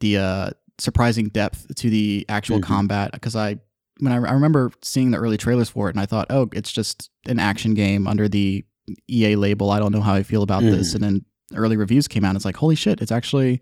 the 0.01 0.19
uh, 0.19 0.51
surprising 0.79 1.29
depth 1.29 1.75
to 1.77 1.91
the 1.91 2.25
actual 2.29 2.59
Mhm. 2.59 2.63
combat. 2.65 3.13
Because 3.13 3.37
I 3.37 3.59
when 4.01 4.13
I, 4.13 4.17
I 4.17 4.33
remember 4.33 4.73
seeing 4.83 5.13
the 5.13 5.19
early 5.19 5.37
trailers 5.37 5.69
for 5.69 5.89
it, 5.89 5.95
and 5.95 6.01
I 6.01 6.07
thought, 6.07 6.27
oh, 6.31 6.49
it's 6.53 6.73
just 6.73 7.11
an 7.27 7.39
action 7.39 7.75
game 7.75 8.09
under 8.09 8.29
the 8.29 8.65
EA 9.09 9.37
label. 9.37 9.71
I 9.71 9.79
don't 9.79 9.93
know 9.93 10.01
how 10.01 10.15
I 10.15 10.25
feel 10.25 10.43
about 10.43 10.63
this. 10.65 10.91
Mhm. 10.91 10.95
And 10.97 11.05
then 11.05 11.25
early 11.55 11.77
reviews 11.77 12.09
came 12.09 12.25
out. 12.25 12.31
And 12.31 12.37
It's 12.37 12.45
like, 12.45 12.57
holy 12.57 12.75
shit, 12.75 13.01
it's 13.01 13.13
actually, 13.13 13.61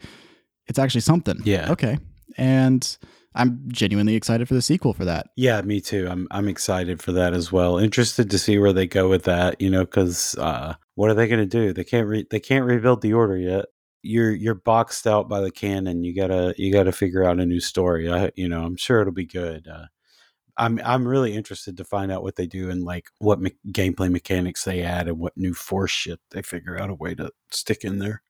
it's 0.68 0.78
actually 0.78 1.02
something. 1.02 1.38
Yeah. 1.44 1.70
Okay. 1.72 1.98
And 2.38 2.96
I'm 3.34 3.62
genuinely 3.68 4.14
excited 4.14 4.48
for 4.48 4.54
the 4.54 4.62
sequel 4.62 4.92
for 4.92 5.04
that. 5.04 5.28
Yeah, 5.36 5.60
me 5.62 5.80
too. 5.80 6.06
I'm 6.10 6.28
I'm 6.30 6.48
excited 6.48 7.02
for 7.02 7.12
that 7.12 7.34
as 7.34 7.50
well. 7.50 7.78
Interested 7.78 8.30
to 8.30 8.38
see 8.38 8.58
where 8.58 8.72
they 8.72 8.86
go 8.86 9.08
with 9.08 9.24
that. 9.24 9.60
You 9.60 9.70
know, 9.70 9.84
because 9.84 10.36
uh, 10.38 10.74
what 10.94 11.10
are 11.10 11.14
they 11.14 11.28
going 11.28 11.40
to 11.40 11.46
do? 11.46 11.72
They 11.72 11.84
can't 11.84 12.06
re- 12.06 12.26
they 12.30 12.40
can't 12.40 12.64
rebuild 12.64 13.00
the 13.02 13.14
order 13.14 13.36
yet. 13.36 13.66
You're 14.02 14.32
you're 14.32 14.54
boxed 14.54 15.06
out 15.06 15.28
by 15.28 15.40
the 15.40 15.50
canon. 15.50 16.04
You 16.04 16.14
gotta 16.14 16.54
you 16.58 16.72
gotta 16.72 16.92
figure 16.92 17.24
out 17.24 17.40
a 17.40 17.46
new 17.46 17.60
story. 17.60 18.10
I 18.10 18.30
you 18.36 18.48
know 18.48 18.64
I'm 18.64 18.76
sure 18.76 19.00
it'll 19.00 19.12
be 19.12 19.26
good. 19.26 19.68
Uh, 19.68 19.86
I'm 20.56 20.80
I'm 20.84 21.08
really 21.08 21.34
interested 21.34 21.76
to 21.76 21.84
find 21.84 22.12
out 22.12 22.22
what 22.22 22.36
they 22.36 22.46
do 22.46 22.68
and 22.70 22.82
like 22.82 23.06
what 23.18 23.40
me- 23.40 23.56
gameplay 23.68 24.10
mechanics 24.10 24.64
they 24.64 24.82
add 24.82 25.08
and 25.08 25.18
what 25.18 25.36
new 25.36 25.54
force 25.54 25.90
shit 25.90 26.20
they 26.30 26.42
figure 26.42 26.78
out 26.78 26.90
a 26.90 26.94
way 26.94 27.14
to 27.14 27.30
stick 27.50 27.84
in 27.84 27.98
there. 27.98 28.22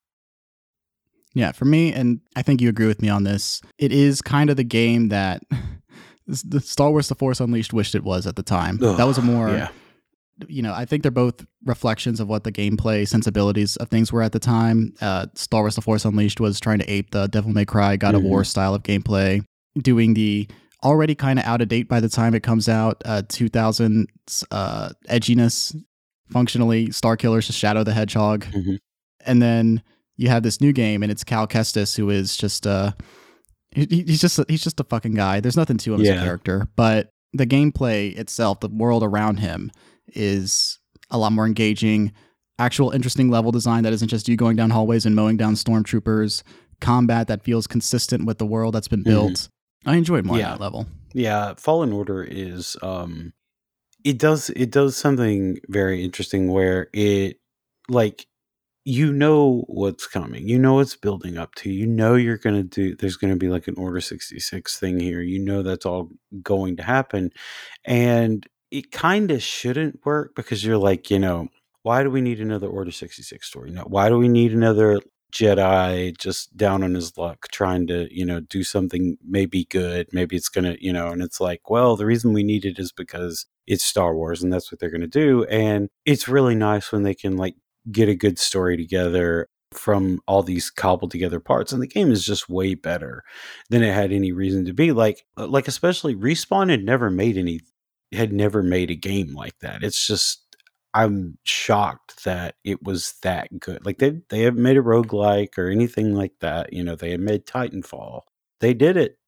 Yeah, 1.35 1.53
for 1.53 1.65
me, 1.65 1.93
and 1.93 2.21
I 2.37 2.43
think 2.43 2.61
you 2.61 2.69
agree 2.69 2.87
with 2.87 3.01
me 3.01 3.09
on 3.09 3.25
this, 3.25 3.61
it 3.79 3.93
is 3.93 4.21
kind 4.21 4.51
of 4.51 4.57
the 4.57 4.65
game 4.65 5.09
that 5.09 5.43
the 6.27 6.61
Star 6.61 6.91
Wars 6.91 7.09
The 7.09 7.15
Force 7.15 7.41
Unleashed 7.41 7.73
wished 7.73 7.95
it 7.95 8.05
was 8.05 8.27
at 8.27 8.37
the 8.37 8.43
time. 8.43 8.77
that 8.79 9.05
was 9.07 9.19
a 9.19 9.23
more, 9.23 9.49
yeah. 9.51 9.69
you 10.47 10.63
know, 10.63 10.75
I 10.75 10.85
think 10.85 11.03
they're 11.03 11.11
both 11.11 11.45
reflections 11.65 12.21
of 12.21 12.29
what 12.29 12.45
the 12.45 12.53
gameplay 12.53 13.07
sensibilities 13.09 13.77
of 13.77 13.89
things 13.89 14.13
were 14.13 14.23
at 14.23 14.33
the 14.33 14.39
time. 14.39 14.95
Uh, 15.01 15.27
Star 15.35 15.63
Wars 15.63 15.75
The 15.77 15.81
Force 15.83 16.05
Unleashed 16.05 16.41
was 16.41 16.61
trying 16.61 16.81
to 16.81 16.91
ape 16.91 17.11
the 17.13 17.29
Devil 17.29 17.53
May 17.53 17.65
Cry, 17.65 17.97
God 17.97 18.15
of 18.15 18.23
War 18.23 18.45
style 18.45 18.75
of 18.75 18.83
gameplay, 18.83 19.43
doing 19.79 20.15
the 20.15 20.49
already 20.85 21.15
kind 21.15 21.39
of 21.39 21.45
out 21.45 21.63
of 21.63 21.69
date 21.69 21.89
by 21.89 22.01
the 22.01 22.09
time 22.09 22.35
it 22.35 22.43
comes 22.43 22.69
out, 22.69 23.01
uh, 23.05 23.23
2000 23.29 24.09
uh, 24.51 24.91
edginess, 25.09 25.75
functionally, 26.31 26.89
Starkiller's 26.89 27.47
to 27.47 27.53
Shadow 27.53 27.85
the 27.85 27.93
Hedgehog. 27.93 28.45
Mhm. 28.47 28.79
And 29.25 29.41
then 29.41 29.83
you 30.17 30.29
have 30.29 30.43
this 30.43 30.61
new 30.61 30.73
game, 30.73 31.03
and 31.03 31.11
it's 31.13 31.25
Cal 31.25 31.47
Kestis, 31.47 31.97
who 31.97 32.11
is 32.11 32.37
just 32.37 32.67
uh, 32.67 32.93
he, 33.73 33.87
he's 34.07 34.21
just 34.21 34.39
he's 34.49 34.63
just 34.63 34.81
a 34.81 34.85
fucking 34.85 35.15
guy. 35.15 35.41
There's 35.41 35.57
nothing 35.57 35.79
to 35.79 35.95
him 35.95 36.01
as 36.03 36.09
a 36.09 36.25
character, 36.25 36.69
but 36.77 37.11
the 37.33 37.47
gameplay 37.47 38.17
itself, 38.19 38.61
the 38.61 38.69
world 38.69 39.03
around 39.03 39.39
him, 39.39 39.71
is 40.09 40.79
a 41.11 41.19
lot 41.19 41.33
more 41.33 41.47
engaging. 41.47 42.13
Actual 42.59 42.91
interesting 42.91 43.31
level 43.31 43.51
design 43.51 43.83
that 43.85 43.93
isn't 43.95 44.09
just 44.09 44.29
you 44.29 44.37
going 44.37 44.57
down 44.57 44.71
hallways 44.71 45.07
and 45.07 45.17
mowing 45.17 45.37
down 45.37 45.55
stormtroopers. 45.55 46.43
Combat 46.81 47.29
that 47.29 47.43
feels 47.45 47.67
consistent 47.67 48.27
with 48.27 48.39
the 48.39 48.47
world 48.47 48.75
that's 48.75 48.89
been 48.89 49.03
built. 49.03 49.49
I 49.87 49.97
enjoyed 49.97 50.25
more 50.25 50.37
Mm-hmm. 50.37 50.41
Yeah. 50.41 50.51
that 50.51 50.61
level. 50.61 50.87
yeah 51.15 51.55
fallen 51.57 51.93
order 51.93 52.23
is 52.23 52.77
um 52.83 53.33
it 54.05 54.19
does 54.19 54.51
it 54.51 54.71
does 54.71 54.97
something 54.97 55.59
very 55.69 56.05
interesting 56.05 56.51
where 56.51 56.89
it 56.93 57.39
like 57.89 58.27
you 58.85 59.13
know 59.13 59.65
what's 59.69 60.07
coming 60.07 60.49
you 60.49 60.59
know 60.59 60.75
what's 60.75 60.97
building 60.97 61.39
up 61.39 61.55
to 61.55 61.71
you 61.71 61.87
know 61.87 62.15
you're 62.17 62.39
gonna 62.39 62.63
do 62.63 62.97
there's 62.97 63.17
gonna 63.17 63.37
be 63.37 63.49
like 63.49 63.69
an 63.69 63.75
order 63.77 64.01
66 64.01 64.79
thing 64.79 64.99
here 64.99 65.21
you 65.21 65.39
know 65.39 65.63
that's 65.63 65.87
all 65.87 66.09
going 66.43 66.77
to 66.77 66.83
happen 66.83 67.31
and 67.85 68.47
it 68.71 68.91
kind 68.91 69.31
of 69.31 69.43
shouldn't 69.43 70.05
work 70.05 70.35
because 70.35 70.65
you're 70.65 70.79
like 70.79 71.11
you 71.11 71.19
know 71.19 71.49
why 71.83 72.03
do 72.03 72.11
we 72.11 72.21
need 72.21 72.41
another 72.41 72.69
order 72.69 72.91
66 72.91 73.47
story 73.47 73.71
no 73.71 73.83
why 73.83 74.09
do 74.09 74.19
we 74.19 74.29
need 74.29 74.53
another 74.53 75.01
Jedi 75.33 76.17
just 76.19 76.57
down 76.57 76.83
on 76.85 76.95
his 76.95 77.17
luck, 77.17 77.49
trying 77.51 77.87
to, 77.87 78.07
you 78.15 78.25
know, 78.25 78.41
do 78.41 78.63
something 78.63 79.17
maybe 79.27 79.65
good. 79.65 80.09
Maybe 80.13 80.37
it's 80.37 80.51
going 80.51 80.65
to, 80.65 80.85
you 80.85 80.93
know, 80.93 81.09
and 81.09 81.23
it's 81.23 81.41
like, 81.41 81.71
well, 81.71 81.97
the 81.97 82.05
reason 82.07 82.35
we 82.35 82.43
need 82.43 82.67
it 82.67 82.79
is 82.79 82.93
because 82.93 83.47
it's 83.67 83.83
Star 83.83 84.15
Wars 84.15 84.43
and 84.43 84.53
that's 84.53 84.71
what 84.71 84.79
they're 84.79 84.91
going 84.91 85.01
to 85.01 85.07
do. 85.07 85.45
And 85.45 85.89
it's 86.05 86.29
really 86.29 86.55
nice 86.55 86.93
when 86.93 87.03
they 87.03 87.15
can, 87.15 87.37
like, 87.39 87.55
get 87.91 88.09
a 88.09 88.15
good 88.15 88.39
story 88.39 88.77
together 88.77 89.49
from 89.73 90.21
all 90.27 90.43
these 90.43 90.71
cobbled 90.71 91.11
together 91.11 91.41
parts 91.41 91.73
and 91.73 91.81
the 91.83 91.87
game 91.87 92.13
is 92.13 92.27
just 92.27 92.49
way 92.49 92.75
better 92.75 93.25
than 93.71 93.83
it 93.83 93.95
had 93.95 94.13
any 94.13 94.31
reason 94.31 94.67
to 94.67 94.75
be 94.75 94.93
like 94.93 95.25
uh, 95.39 95.47
like 95.47 95.67
especially 95.67 96.15
respawn 96.15 96.69
had 96.69 96.85
never 96.85 97.09
made 97.09 97.39
any 97.39 97.59
had 98.13 98.33
never 98.35 98.63
made 98.63 98.91
a 98.91 98.95
game 98.95 99.35
like 99.35 99.59
that 99.61 99.83
it's 99.83 100.07
just 100.07 100.43
I'm 100.95 101.39
shocked 101.45 102.25
that 102.25 102.57
it 102.65 102.83
was 102.83 103.15
that 103.23 103.59
good. 103.59 103.85
Like 103.85 103.99
they 103.99 104.21
they 104.29 104.43
haven't 104.43 104.63
made 104.63 104.77
a 104.77 104.83
roguelike 104.83 105.57
or 105.57 105.69
anything 105.71 106.15
like 106.15 106.35
that. 106.41 106.73
You 106.73 106.85
know, 106.85 106.97
they 106.97 107.11
had 107.11 107.21
made 107.21 107.47
Titanfall. 107.47 108.23
They 108.61 108.75
did 108.75 108.97
it. 108.97 109.19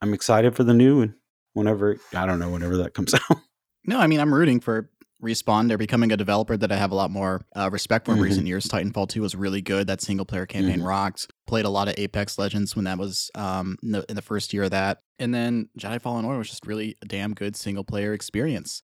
I'm 0.00 0.14
excited 0.14 0.56
for 0.56 0.64
the 0.64 0.74
new 0.74 0.98
one. 0.98 1.14
Whenever 1.54 1.96
I 2.14 2.26
don't 2.26 2.40
know, 2.40 2.50
whenever 2.50 2.76
that 2.78 2.94
comes 2.94 3.14
out. 3.30 3.38
No, 3.84 3.98
I 3.98 4.06
mean 4.06 4.20
I'm 4.20 4.34
rooting 4.34 4.60
for 4.60 4.90
Respawn. 5.22 5.68
They're 5.68 5.78
becoming 5.78 6.10
a 6.12 6.16
developer 6.16 6.56
that 6.56 6.72
I 6.72 6.76
have 6.76 6.90
a 6.90 6.94
lot 6.94 7.10
more 7.10 7.46
uh, 7.54 7.70
respect 7.72 8.06
for 8.06 8.12
in 8.12 8.18
Mhm. 8.18 8.22
recent 8.22 8.46
years. 8.46 8.66
Titanfall 8.66 9.08
2 9.08 9.22
was 9.22 9.34
really 9.36 9.62
good. 9.62 9.86
That 9.86 10.00
single 10.00 10.26
player 10.26 10.46
campaign 10.46 10.80
Mhm. 10.80 10.84
rocked. 10.86 11.30
Played 11.46 11.64
a 11.64 11.68
lot 11.70 11.88
of 11.88 11.94
Apex 11.96 12.38
Legends 12.38 12.74
when 12.74 12.84
that 12.86 12.98
was 12.98 13.30
um, 13.34 13.76
in, 13.82 13.92
the, 13.92 14.04
in 14.08 14.16
the 14.16 14.22
first 14.22 14.52
year 14.52 14.64
of 14.64 14.70
that. 14.72 14.98
And 15.18 15.32
then 15.32 15.68
Jedi 15.78 16.00
Fallen 16.02 16.24
Order 16.24 16.38
was 16.38 16.48
just 16.50 16.66
really 16.66 16.96
a 17.02 17.06
damn 17.06 17.34
good 17.34 17.54
single 17.54 17.84
player 17.84 18.12
experience. 18.12 18.82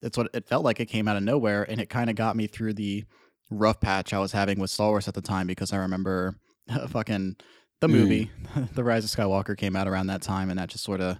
That's 0.00 0.16
what 0.16 0.28
it 0.34 0.48
felt 0.48 0.64
like. 0.64 0.80
It 0.80 0.86
came 0.86 1.06
out 1.08 1.16
of 1.16 1.22
nowhere, 1.22 1.62
and 1.68 1.80
it 1.80 1.88
kind 1.90 2.08
of 2.10 2.16
got 2.16 2.36
me 2.36 2.46
through 2.46 2.74
the 2.74 3.04
rough 3.50 3.80
patch 3.80 4.12
I 4.14 4.18
was 4.18 4.32
having 4.32 4.58
with 4.58 4.70
Star 4.70 4.88
Wars 4.90 5.06
at 5.08 5.14
the 5.14 5.20
time 5.22 5.46
because 5.46 5.72
I 5.72 5.76
remember 5.76 6.36
fucking 6.88 7.36
the 7.80 7.88
Mm. 7.88 7.90
movie, 7.92 8.30
The 8.74 8.84
Rise 8.84 9.04
of 9.04 9.10
Skywalker, 9.10 9.56
came 9.56 9.76
out 9.76 9.86
around 9.88 10.06
that 10.06 10.22
time, 10.22 10.48
and 10.48 10.58
that 10.58 10.70
just 10.70 10.84
sort 10.84 11.00
of, 11.02 11.18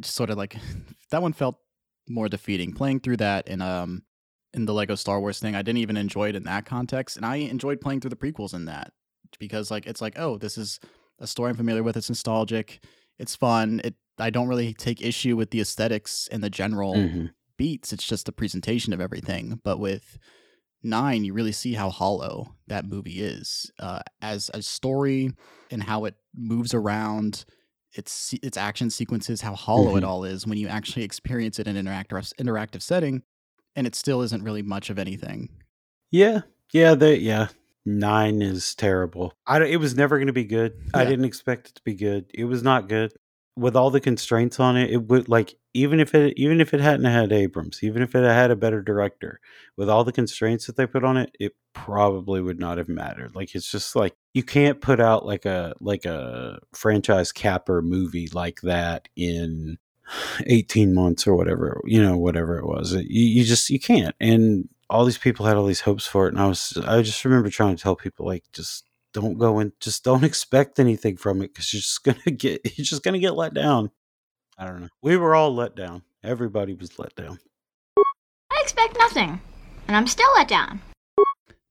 just 0.00 0.14
sort 0.14 0.30
of 0.30 0.36
like 0.38 0.56
that 1.10 1.22
one 1.22 1.32
felt 1.32 1.56
more 2.08 2.28
defeating. 2.28 2.72
Playing 2.72 3.00
through 3.00 3.18
that 3.18 3.48
in 3.48 3.60
um 3.62 4.02
in 4.52 4.66
the 4.66 4.74
Lego 4.74 4.94
Star 4.94 5.20
Wars 5.20 5.40
thing, 5.40 5.54
I 5.56 5.62
didn't 5.62 5.78
even 5.78 5.96
enjoy 5.96 6.28
it 6.28 6.36
in 6.36 6.44
that 6.44 6.64
context, 6.66 7.16
and 7.16 7.26
I 7.26 7.36
enjoyed 7.36 7.80
playing 7.80 8.00
through 8.00 8.10
the 8.10 8.16
prequels 8.16 8.54
in 8.54 8.66
that 8.66 8.92
because 9.38 9.70
like 9.70 9.86
it's 9.86 10.00
like 10.00 10.18
oh 10.18 10.38
this 10.38 10.56
is 10.58 10.78
a 11.18 11.26
story 11.26 11.50
I'm 11.50 11.56
familiar 11.56 11.82
with. 11.82 11.96
It's 11.96 12.08
nostalgic. 12.10 12.84
It's 13.18 13.34
fun. 13.36 13.80
It 13.84 13.94
I 14.18 14.30
don't 14.30 14.48
really 14.48 14.74
take 14.74 15.02
issue 15.02 15.36
with 15.36 15.50
the 15.50 15.60
aesthetics 15.60 16.28
and 16.30 16.42
the 16.42 16.50
general 16.50 16.94
Mhm. 16.94 17.30
beats. 17.56 17.92
It's 17.92 18.06
just 18.06 18.26
the 18.26 18.32
presentation 18.32 18.92
of 18.92 19.00
everything. 19.00 19.60
But 19.64 19.78
with 19.78 20.18
nine, 20.82 21.24
you 21.24 21.32
really 21.32 21.52
see 21.52 21.74
how 21.74 21.90
hollow 21.90 22.54
that 22.66 22.84
movie 22.84 23.20
is 23.22 23.70
uh, 23.78 24.00
as 24.20 24.50
a 24.54 24.62
story 24.62 25.30
and 25.70 25.82
how 25.84 26.04
it 26.04 26.14
moves 26.34 26.74
around. 26.74 27.44
Its 27.94 28.34
its 28.42 28.56
action 28.56 28.90
sequences, 28.90 29.40
how 29.40 29.54
hollow 29.54 29.96
it 29.96 30.02
Mhm. 30.02 30.08
all 30.08 30.24
is 30.24 30.46
when 30.46 30.58
you 30.58 30.66
actually 30.68 31.04
experience 31.04 31.58
it 31.58 31.68
in 31.68 31.76
an 31.76 31.86
interactive 31.86 32.32
interactive 32.34 32.82
setting, 32.82 33.22
and 33.76 33.86
it 33.86 33.94
still 33.94 34.20
isn't 34.22 34.42
really 34.42 34.62
much 34.62 34.90
of 34.90 34.98
anything. 34.98 35.48
Yeah, 36.10 36.42
yeah, 36.72 36.94
they 36.94 37.16
yeah. 37.16 37.48
Nine 37.86 38.40
is 38.40 38.74
terrible. 38.74 39.34
I 39.46 39.62
it 39.62 39.76
was 39.76 39.94
never 39.94 40.16
going 40.16 40.26
to 40.28 40.32
be 40.32 40.44
good. 40.44 40.72
I 40.94 41.04
didn't 41.04 41.26
expect 41.26 41.68
it 41.68 41.74
to 41.76 41.82
be 41.84 41.94
good. 41.94 42.30
It 42.32 42.44
was 42.44 42.62
not 42.62 42.88
good. 42.88 43.12
With 43.56 43.76
all 43.76 43.90
the 43.90 44.00
constraints 44.00 44.58
on 44.58 44.76
it, 44.76 44.90
it 44.90 45.08
would 45.08 45.28
like 45.28 45.54
even 45.74 46.00
if 46.00 46.14
it 46.14 46.34
even 46.36 46.60
if 46.60 46.74
it 46.74 46.80
hadn't 46.80 47.06
had 47.06 47.32
Abrams, 47.32 47.82
even 47.82 48.02
if 48.02 48.14
it 48.14 48.24
had 48.24 48.50
a 48.50 48.56
better 48.56 48.82
director, 48.82 49.40
with 49.76 49.88
all 49.88 50.02
the 50.04 50.12
constraints 50.12 50.66
that 50.66 50.76
they 50.76 50.86
put 50.86 51.04
on 51.04 51.16
it, 51.16 51.30
it 51.38 51.54
probably 51.72 52.40
would 52.40 52.58
not 52.58 52.78
have 52.78 52.88
mattered. 52.88 53.34
Like 53.34 53.54
it's 53.54 53.70
just 53.70 53.94
like 53.94 54.16
you 54.32 54.42
can't 54.42 54.80
put 54.80 55.00
out 55.00 55.24
like 55.24 55.44
a 55.44 55.74
like 55.80 56.04
a 56.04 56.58
franchise 56.72 57.30
capper 57.30 57.80
movie 57.80 58.28
like 58.32 58.60
that 58.62 59.08
in 59.14 59.78
18 60.46 60.94
months 60.94 61.26
or 61.26 61.34
whatever 61.34 61.80
you 61.84 62.02
know 62.02 62.16
whatever 62.16 62.58
it 62.58 62.66
was 62.66 62.92
you, 62.92 63.04
you 63.08 63.44
just 63.44 63.70
you 63.70 63.80
can't 63.80 64.14
and 64.20 64.68
all 64.90 65.04
these 65.04 65.18
people 65.18 65.46
had 65.46 65.56
all 65.56 65.64
these 65.64 65.80
hopes 65.80 66.06
for 66.06 66.26
it 66.26 66.34
and 66.34 66.42
i 66.42 66.46
was 66.46 66.76
i 66.86 67.00
just 67.00 67.24
remember 67.24 67.48
trying 67.48 67.74
to 67.74 67.82
tell 67.82 67.96
people 67.96 68.26
like 68.26 68.44
just 68.52 68.84
don't 69.14 69.38
go 69.38 69.58
and 69.58 69.72
just 69.80 70.04
don't 70.04 70.24
expect 70.30 70.78
anything 70.78 71.16
from 71.16 71.40
it 71.40 71.54
because 71.54 71.72
you're 71.72 71.80
just 71.80 72.04
gonna 72.04 72.36
get 72.36 72.60
you're 72.76 72.84
just 72.84 73.02
gonna 73.02 73.18
get 73.18 73.34
let 73.34 73.54
down 73.54 73.90
i 74.58 74.64
don't 74.66 74.82
know 74.82 74.88
we 75.02 75.16
were 75.16 75.34
all 75.34 75.54
let 75.54 75.74
down 75.74 76.02
everybody 76.22 76.74
was 76.74 76.98
let 76.98 77.14
down 77.14 77.38
I 78.54 78.60
expect 78.62 78.96
nothing, 78.98 79.40
and 79.88 79.96
I'm 79.96 80.06
still 80.06 80.28
let 80.36 80.48
down. 80.48 80.80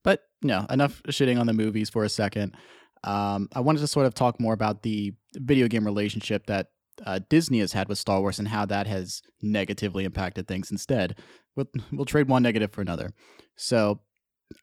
But 0.04 0.24
no, 0.42 0.66
enough 0.70 1.02
shitting 1.04 1.40
on 1.40 1.48
the 1.48 1.54
movies 1.54 1.90
for 1.90 2.04
a 2.04 2.10
second. 2.10 2.56
Um, 3.04 3.50
I 3.54 3.62
wanted 3.62 3.80
to 3.80 3.88
sort 3.88 4.06
of 4.06 4.14
talk 4.14 4.40
more 4.40 4.54
about 4.54 4.84
the 4.84 5.14
video 5.36 5.68
game 5.68 5.86
relationship 5.86 6.46
that 6.48 6.68
uh, 7.06 7.20
Disney 7.30 7.60
has 7.60 7.74
had 7.74 7.90
with 7.90 7.98
Star 7.98 8.20
Wars 8.20 8.40
and 8.40 8.48
how 8.48 8.66
that 8.66 8.88
has 8.88 9.22
negatively 9.42 10.04
impacted 10.04 10.48
things 10.48 10.72
instead. 10.72 11.18
We'll, 11.56 11.68
we'll 11.92 12.06
trade 12.06 12.28
one 12.28 12.44
negative 12.44 12.72
for 12.72 12.82
another. 12.82 13.12
So 13.56 14.02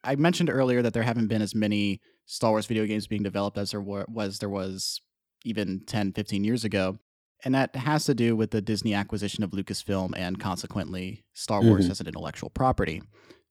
I 0.04 0.16
mentioned 0.16 0.50
earlier 0.50 0.82
that 0.82 0.92
there 0.92 1.02
haven't 1.02 1.28
been 1.28 1.42
as 1.42 1.54
many 1.54 2.00
Star 2.30 2.52
Wars 2.52 2.66
video 2.66 2.86
games 2.86 3.08
being 3.08 3.24
developed 3.24 3.58
as 3.58 3.72
there 3.72 3.80
was 3.80 4.38
there 4.38 4.48
was 4.48 5.00
even 5.44 5.80
10, 5.84 6.12
15 6.12 6.44
years 6.44 6.64
ago. 6.64 6.98
And 7.44 7.54
that 7.54 7.74
has 7.74 8.04
to 8.04 8.14
do 8.14 8.36
with 8.36 8.52
the 8.52 8.60
Disney 8.60 8.94
acquisition 8.94 9.42
of 9.42 9.50
Lucasfilm 9.50 10.12
and 10.16 10.38
consequently 10.38 11.24
Star 11.32 11.60
Wars 11.60 11.88
Mhm. 11.88 11.90
as 11.90 12.00
an 12.00 12.06
intellectual 12.06 12.50
property, 12.50 13.02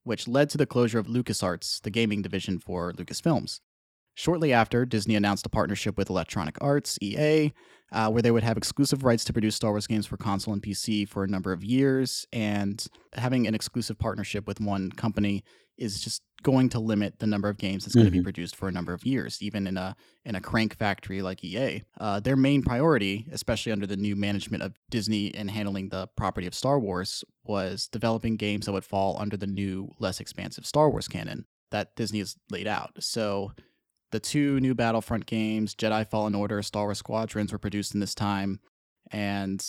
which 0.03 0.29
led 0.29 0.49
to 0.51 0.57
the 0.57 0.65
closure 0.65 0.97
of 0.99 1.07
LucasArts, 1.07 1.81
the 1.81 1.89
gaming 1.89 2.21
division 2.21 2.57
for 2.57 2.93
Lucasfilms. 2.93 3.59
Shortly 4.13 4.53
after, 4.53 4.85
Disney 4.85 5.15
announced 5.15 5.45
a 5.45 5.49
partnership 5.49 5.97
with 5.97 6.09
Electronic 6.09 6.57
Arts, 6.61 6.97
EA, 7.01 7.51
uh, 7.91 8.09
where 8.09 8.21
they 8.21 8.31
would 8.31 8.43
have 8.43 8.57
exclusive 8.57 9.03
rights 9.03 9.25
to 9.25 9.33
produce 9.33 9.55
Star 9.55 9.71
Wars 9.71 9.87
games 9.87 10.05
for 10.05 10.15
console 10.17 10.53
and 10.53 10.63
PC 10.63 11.03
for 11.05 11.23
a 11.23 11.27
number 11.27 11.51
of 11.51 11.63
years. 11.65 12.25
And 12.31 12.85
having 13.13 13.45
an 13.47 13.55
exclusive 13.55 13.97
partnership 13.99 14.47
with 14.47 14.61
one 14.61 14.91
company 14.91 15.43
is 15.79 16.01
just 16.01 16.21
going 16.43 16.69
to 16.69 16.79
limit 16.79 17.19
the 17.19 17.27
number 17.27 17.49
of 17.49 17.57
games 17.57 17.83
that's 17.83 17.95
going 17.95 18.05
to 18.05 18.11
be 18.11 18.21
produced 18.21 18.55
for 18.55 18.67
a 18.67 18.71
number 18.71 18.93
of 18.93 19.05
years, 19.05 19.41
even 19.41 19.65
in 19.65 19.77
a 19.77 19.95
in 20.25 20.35
a 20.35 20.41
crank 20.41 20.77
factory 20.77 21.21
like 21.21 21.43
EA. 21.43 21.83
Uh, 21.99 22.19
their 22.19 22.35
main 22.35 22.61
priority, 22.61 23.27
especially 23.31 23.71
under 23.71 23.87
the 23.87 23.97
new 23.97 24.15
management 24.15 24.61
of 24.61 24.77
Disney 24.89 25.33
and 25.33 25.49
handling 25.49 25.89
the 25.89 26.07
property 26.15 26.45
of 26.45 26.53
Star 26.53 26.79
Wars, 26.79 27.23
was 27.43 27.87
developing 27.87 28.35
games 28.35 28.65
that 28.65 28.73
would 28.73 28.85
fall 28.85 29.17
under 29.19 29.37
the 29.37 29.47
new, 29.47 29.89
less 29.99 30.19
expansive 30.19 30.65
Star 30.65 30.89
Wars 30.89 31.07
canon 31.07 31.45
that 31.71 31.95
Disney 31.95 32.19
has 32.19 32.35
laid 32.49 32.67
out. 32.67 32.91
So 32.99 33.53
the 34.11 34.19
two 34.19 34.59
new 34.59 34.75
Battlefront 34.75 35.25
games, 35.25 35.75
Jedi 35.75 36.07
Fallen 36.07 36.35
Order, 36.35 36.61
Star 36.61 36.85
Wars 36.85 36.99
Squadrons, 36.99 37.51
were 37.51 37.59
produced 37.59 37.93
in 37.93 37.99
this 37.99 38.15
time, 38.15 38.59
and 39.11 39.65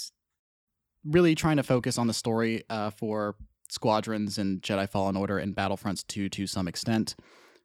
really 1.04 1.34
trying 1.34 1.56
to 1.56 1.62
focus 1.62 1.98
on 1.98 2.06
the 2.06 2.14
story 2.14 2.64
uh, 2.68 2.90
for 2.90 3.36
Squadrons 3.70 4.38
and 4.38 4.60
Jedi 4.62 4.88
Fallen 4.88 5.16
Order 5.16 5.38
and 5.38 5.54
Battlefronts 5.54 6.06
2 6.06 6.28
to 6.30 6.46
some 6.46 6.68
extent. 6.68 7.14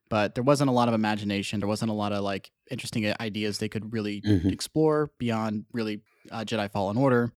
But 0.09 0.35
there 0.35 0.43
wasn't 0.43 0.69
a 0.69 0.73
lot 0.73 0.87
of 0.87 0.93
imagination. 0.93 1.59
There 1.59 1.67
wasn't 1.67 1.89
a 1.91 1.95
lot 1.95 2.11
of 2.11 2.23
like 2.23 2.51
interesting 2.69 3.11
ideas 3.19 3.57
they 3.57 3.69
could 3.69 3.91
really 3.91 4.21
Mhm. 4.21 4.51
explore 4.51 5.11
beyond 5.17 5.65
really 5.73 6.01
uh, 6.31 6.43
Jedi 6.45 6.71
Fallen 6.71 6.97
Order. 6.97 7.31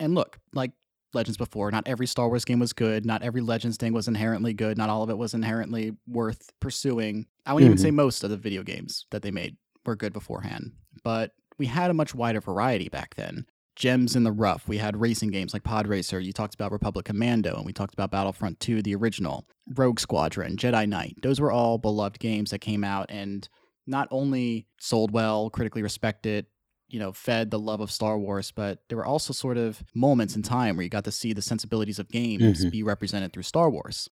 And 0.00 0.14
look, 0.14 0.38
like 0.54 0.72
Legends 1.14 1.38
before, 1.38 1.70
not 1.70 1.86
every 1.88 2.06
Star 2.06 2.28
Wars 2.28 2.44
game 2.44 2.58
was 2.58 2.72
good. 2.74 3.06
Not 3.06 3.22
every 3.22 3.40
Legends 3.40 3.76
thing 3.78 3.92
was 3.94 4.08
inherently 4.08 4.52
good. 4.52 4.76
Not 4.76 4.90
all 4.90 5.02
of 5.02 5.08
it 5.10 5.16
was 5.16 5.32
inherently 5.34 5.92
worth 6.06 6.50
pursuing. 6.60 7.26
I 7.46 7.52
wouldn't 7.54 7.68
even 7.70 7.78
Mhm. 7.78 7.82
say 7.82 7.90
most 7.90 8.24
of 8.24 8.30
the 8.30 8.36
video 8.36 8.62
games 8.62 9.06
that 9.10 9.22
they 9.22 9.30
made 9.30 9.56
were 9.86 9.96
good 9.96 10.12
beforehand. 10.12 10.72
But 11.04 11.32
we 11.58 11.66
had 11.66 11.90
a 11.90 11.94
much 11.94 12.14
wider 12.14 12.40
variety 12.40 12.88
back 12.90 13.14
then. 13.14 13.46
Gems 13.76 14.16
in 14.16 14.24
the 14.24 14.32
rough. 14.32 14.66
We 14.66 14.78
had 14.78 14.96
racing 15.00 15.30
games 15.30 15.52
like 15.52 15.62
Pod 15.62 15.86
Racer. 15.86 16.18
You 16.18 16.32
talked 16.32 16.54
about 16.54 16.72
Republic 16.72 17.04
Commando, 17.04 17.54
and 17.56 17.66
we 17.66 17.72
talked 17.72 17.94
about 17.94 18.10
Battlefront 18.10 18.58
2, 18.60 18.82
the 18.82 18.94
original, 18.94 19.46
Rogue 19.74 20.00
Squadron, 20.00 20.56
Jedi 20.56 20.88
Knight. 20.88 21.16
Those 21.22 21.40
were 21.40 21.52
all 21.52 21.78
beloved 21.78 22.18
games 22.18 22.50
that 22.50 22.60
came 22.60 22.82
out 22.82 23.06
and 23.10 23.48
not 23.86 24.08
only 24.10 24.66
sold 24.80 25.12
well, 25.12 25.50
critically 25.50 25.82
respected, 25.82 26.46
you 26.88 26.98
know, 26.98 27.12
fed 27.12 27.50
the 27.50 27.58
love 27.58 27.80
of 27.80 27.90
Star 27.90 28.18
Wars, 28.18 28.50
but 28.50 28.78
there 28.88 28.96
were 28.98 29.04
also 29.06 29.32
sort 29.32 29.58
of 29.58 29.82
moments 29.94 30.34
in 30.36 30.42
time 30.42 30.76
where 30.76 30.84
you 30.84 30.88
got 30.90 31.04
to 31.04 31.12
see 31.12 31.32
the 31.32 31.42
sensibilities 31.42 31.98
of 31.98 32.08
games 32.08 32.64
Mhm. 32.64 32.70
be 32.72 32.82
represented 32.82 33.32
through 33.32 33.42
Star 33.42 33.68
Wars. 33.70 34.08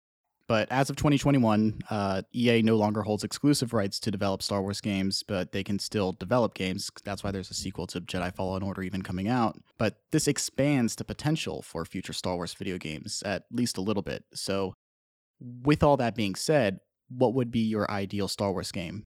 But 0.49 0.67
as 0.73 0.89
of 0.89 0.97
2021, 0.97 1.81
uh, 1.91 2.23
EA 2.35 2.63
no 2.63 2.77
longer 2.77 3.03
holds 3.03 3.23
exclusive 3.23 3.75
rights 3.75 4.01
to 4.01 4.11
develop 4.11 4.43
Star 4.43 4.63
Wars 4.63 4.81
games, 4.81 5.23
but 5.23 5.53
they 5.53 5.63
can 5.63 5.79
still 5.79 6.13
develop 6.13 6.55
games. 6.55 6.91
That's 7.05 7.23
why 7.23 7.31
there's 7.31 7.51
a 7.51 7.55
sequel 7.55 7.87
to 7.89 8.01
Jedi 8.01 8.35
Fallen 8.35 8.63
Order 8.63 8.83
even 8.83 9.03
coming 9.03 9.29
out. 9.29 9.59
But 9.77 9.99
this 10.11 10.27
expands 10.27 10.97
the 10.97 11.05
potential 11.05 11.61
for 11.61 11.85
future 11.85 12.15
Star 12.15 12.37
Wars 12.37 12.55
video 12.55 12.79
games 12.79 13.23
at 13.27 13.45
least 13.53 13.77
a 13.77 13.83
little 13.83 14.03
bit. 14.03 14.25
So, 14.33 14.73
with 15.41 15.83
all 15.83 15.99
that 15.99 16.17
being 16.17 16.35
said, 16.35 16.81
what 17.11 17.35
would 17.35 17.51
be 17.51 17.61
your 17.61 17.89
ideal 17.91 18.27
Star 18.27 18.51
Wars 18.51 18.73
game? 18.73 19.05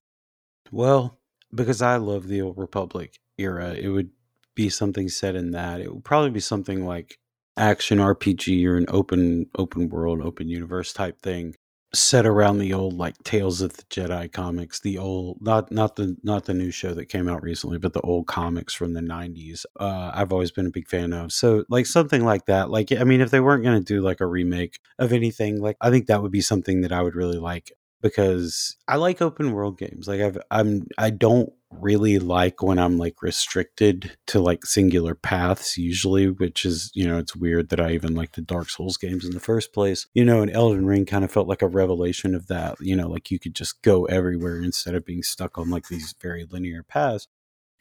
Well, 0.71 1.19
because 1.53 1.81
I 1.81 1.97
love 1.97 2.27
the 2.27 2.41
old 2.41 2.57
Republic 2.57 3.19
era, 3.37 3.73
it 3.73 3.89
would 3.89 4.11
be 4.55 4.69
something 4.69 5.09
set 5.09 5.35
in 5.35 5.51
that. 5.51 5.81
It 5.81 5.93
would 5.93 6.05
probably 6.05 6.29
be 6.29 6.39
something 6.39 6.85
like 6.85 7.17
action 7.57 7.99
RPG 7.99 8.65
or 8.65 8.77
an 8.77 8.85
open 8.89 9.47
open 9.57 9.89
world, 9.89 10.21
open 10.21 10.47
universe 10.47 10.93
type 10.93 11.21
thing 11.21 11.55
set 11.93 12.25
around 12.25 12.57
the 12.57 12.73
old 12.73 12.93
like 12.93 13.15
Tales 13.23 13.61
of 13.61 13.77
the 13.77 13.83
Jedi 13.83 14.31
comics, 14.31 14.79
the 14.79 14.97
old 14.97 15.37
not 15.41 15.71
not 15.71 15.95
the 15.95 16.17
not 16.23 16.45
the 16.45 16.53
new 16.53 16.71
show 16.71 16.93
that 16.93 17.05
came 17.05 17.29
out 17.29 17.43
recently, 17.43 17.77
but 17.77 17.93
the 17.93 18.01
old 18.01 18.27
comics 18.27 18.73
from 18.73 18.93
the 18.93 19.01
90s. 19.01 19.65
Uh 19.79 20.11
I've 20.13 20.33
always 20.33 20.51
been 20.51 20.65
a 20.65 20.71
big 20.71 20.87
fan 20.87 21.13
of. 21.13 21.31
So 21.31 21.65
like 21.69 21.85
something 21.85 22.25
like 22.25 22.45
that. 22.45 22.69
Like 22.69 22.91
I 22.91 23.03
mean 23.03 23.21
if 23.21 23.31
they 23.31 23.39
weren't 23.39 23.63
going 23.63 23.79
to 23.79 23.93
do 23.93 24.01
like 24.01 24.21
a 24.21 24.27
remake 24.27 24.79
of 24.97 25.13
anything, 25.13 25.61
like 25.61 25.77
I 25.81 25.91
think 25.91 26.07
that 26.07 26.21
would 26.21 26.31
be 26.31 26.41
something 26.41 26.81
that 26.81 26.91
I 26.91 27.01
would 27.01 27.15
really 27.15 27.37
like 27.37 27.71
because 28.01 28.75
I 28.87 28.97
like 28.97 29.21
open 29.21 29.53
world 29.53 29.77
games. 29.77 30.07
Like 30.07 30.21
I've 30.21 30.37
I'm 30.49 30.87
I 30.97 31.11
don't 31.11 31.53
really 31.79 32.19
like 32.19 32.61
when 32.61 32.79
I'm 32.79 32.97
like 32.97 33.21
restricted 33.21 34.17
to 34.27 34.39
like 34.39 34.65
singular 34.65 35.15
paths 35.15 35.77
usually, 35.77 36.29
which 36.29 36.65
is, 36.65 36.91
you 36.93 37.07
know, 37.07 37.17
it's 37.17 37.35
weird 37.35 37.69
that 37.69 37.79
I 37.79 37.91
even 37.91 38.15
like 38.15 38.33
the 38.33 38.41
Dark 38.41 38.69
Souls 38.69 38.97
games 38.97 39.25
in 39.25 39.31
the 39.31 39.39
first 39.39 39.73
place. 39.73 40.07
You 40.13 40.25
know, 40.25 40.41
and 40.41 40.51
Elden 40.51 40.85
Ring 40.85 41.05
kind 41.05 41.23
of 41.23 41.31
felt 41.31 41.47
like 41.47 41.61
a 41.61 41.67
revelation 41.67 42.35
of 42.35 42.47
that, 42.47 42.75
you 42.79 42.95
know, 42.95 43.07
like 43.07 43.31
you 43.31 43.39
could 43.39 43.55
just 43.55 43.81
go 43.81 44.05
everywhere 44.05 44.61
instead 44.61 44.95
of 44.95 45.05
being 45.05 45.23
stuck 45.23 45.57
on 45.57 45.69
like 45.69 45.87
these 45.87 46.15
very 46.21 46.45
linear 46.49 46.83
paths. 46.83 47.27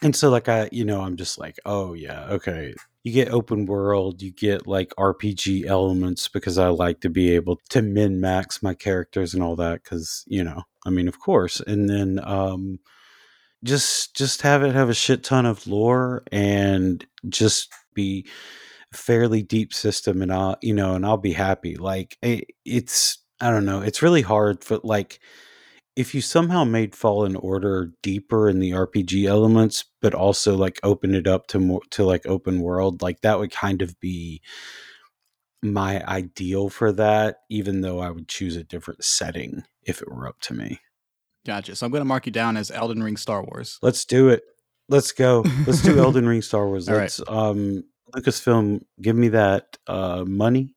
And 0.02 0.16
so 0.16 0.30
like 0.30 0.48
I, 0.48 0.68
you 0.72 0.84
know, 0.84 1.02
I'm 1.02 1.16
just 1.16 1.38
like, 1.38 1.58
oh 1.64 1.94
yeah, 1.94 2.24
okay. 2.24 2.74
You 3.04 3.12
get 3.12 3.32
open 3.32 3.66
world, 3.66 4.20
you 4.20 4.32
get 4.32 4.66
like 4.66 4.92
RPG 4.98 5.66
elements 5.66 6.28
because 6.28 6.58
I 6.58 6.68
like 6.68 7.00
to 7.00 7.08
be 7.08 7.30
able 7.30 7.60
to 7.70 7.82
min 7.82 8.20
max 8.20 8.62
my 8.62 8.74
characters 8.74 9.32
and 9.32 9.42
all 9.42 9.56
that 9.56 9.84
cuz, 9.84 10.24
you 10.26 10.42
know, 10.42 10.64
I 10.84 10.90
mean, 10.90 11.06
of 11.08 11.20
course. 11.20 11.60
And 11.60 11.88
then 11.88 12.20
um 12.24 12.80
just 13.64 14.16
just 14.16 14.42
have 14.42 14.62
it 14.62 14.74
have 14.74 14.88
a 14.88 14.94
shit 14.94 15.22
ton 15.24 15.46
of 15.46 15.66
lore 15.66 16.22
and 16.32 17.06
just 17.28 17.68
be 17.94 18.26
fairly 18.92 19.42
deep 19.42 19.72
system 19.72 20.22
and 20.22 20.32
I'll, 20.32 20.56
you 20.62 20.74
know, 20.74 20.94
and 20.94 21.06
I'll 21.06 21.16
be 21.16 21.32
happy. 21.32 21.76
Like 21.76 22.16
it, 22.22 22.46
it's 22.64 23.18
I 23.40 23.50
don't 23.50 23.64
know, 23.64 23.80
it's 23.80 24.02
really 24.02 24.22
hard 24.22 24.64
for 24.64 24.80
like 24.82 25.20
if 25.96 26.14
you 26.14 26.20
somehow 26.22 26.64
made 26.64 26.94
Fallen 26.96 27.36
Order 27.36 27.92
deeper 28.02 28.48
in 28.48 28.60
the 28.60 28.70
RPG 28.70 29.26
elements, 29.26 29.84
but 30.00 30.14
also 30.14 30.56
like 30.56 30.80
open 30.82 31.14
it 31.14 31.26
up 31.26 31.46
to 31.48 31.58
more 31.58 31.82
to 31.90 32.04
like 32.04 32.26
open 32.26 32.60
world, 32.60 33.02
like 33.02 33.20
that 33.22 33.38
would 33.38 33.50
kind 33.50 33.82
of 33.82 33.98
be 34.00 34.40
my 35.62 36.04
ideal 36.06 36.68
for 36.70 36.92
that, 36.92 37.38
even 37.50 37.82
though 37.82 38.00
I 38.00 38.10
would 38.10 38.28
choose 38.28 38.56
a 38.56 38.64
different 38.64 39.04
setting 39.04 39.64
if 39.84 40.00
it 40.02 40.10
were 40.10 40.26
up 40.26 40.40
to 40.42 40.54
me. 40.54 40.80
Gotcha. 41.44 41.74
So 41.76 41.86
I'm 41.86 41.92
going 41.92 42.00
to 42.00 42.06
mark 42.06 42.26
you 42.26 42.32
down 42.32 42.56
as 42.56 42.70
Elden 42.70 43.02
Ring 43.02 43.16
Star 43.16 43.42
Wars. 43.42 43.78
Let's 43.82 44.04
do 44.04 44.28
it. 44.28 44.44
Let's 44.88 45.12
go. 45.12 45.44
Let's 45.66 45.82
do 45.82 45.98
Elden 45.98 46.28
Ring 46.28 46.42
Star 46.42 46.66
Wars. 46.66 46.88
All 46.88 46.94
right. 46.94 47.02
Let's 47.02 47.20
um 47.28 47.84
Lucasfilm, 48.14 48.82
give 49.00 49.16
me 49.16 49.28
that 49.28 49.78
uh 49.86 50.24
money 50.26 50.74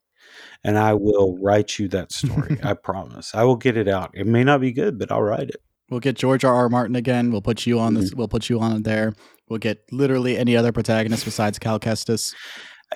and 0.65 0.79
I 0.79 0.93
will 0.93 1.37
write 1.37 1.77
you 1.77 1.87
that 1.89 2.11
story. 2.11 2.59
I 2.63 2.73
promise. 2.73 3.33
I 3.35 3.43
will 3.43 3.55
get 3.55 3.77
it 3.77 3.87
out. 3.87 4.11
It 4.13 4.27
may 4.27 4.43
not 4.43 4.61
be 4.61 4.71
good, 4.71 4.97
but 4.97 5.11
I'll 5.11 5.21
write 5.21 5.49
it. 5.49 5.61
We'll 5.89 5.99
get 5.99 6.15
George 6.15 6.43
R. 6.43 6.53
R. 6.53 6.69
Martin 6.69 6.95
again. 6.95 7.31
We'll 7.31 7.43
put 7.43 7.67
you 7.67 7.79
on 7.79 7.93
this. 7.93 8.09
Mm-hmm. 8.09 8.17
We'll 8.17 8.27
put 8.27 8.49
you 8.49 8.59
on 8.59 8.81
there. 8.81 9.13
We'll 9.47 9.59
get 9.59 9.83
literally 9.91 10.37
any 10.37 10.57
other 10.57 10.71
protagonist 10.71 11.23
besides 11.23 11.59
Cal 11.59 11.79
Kestis, 11.79 12.33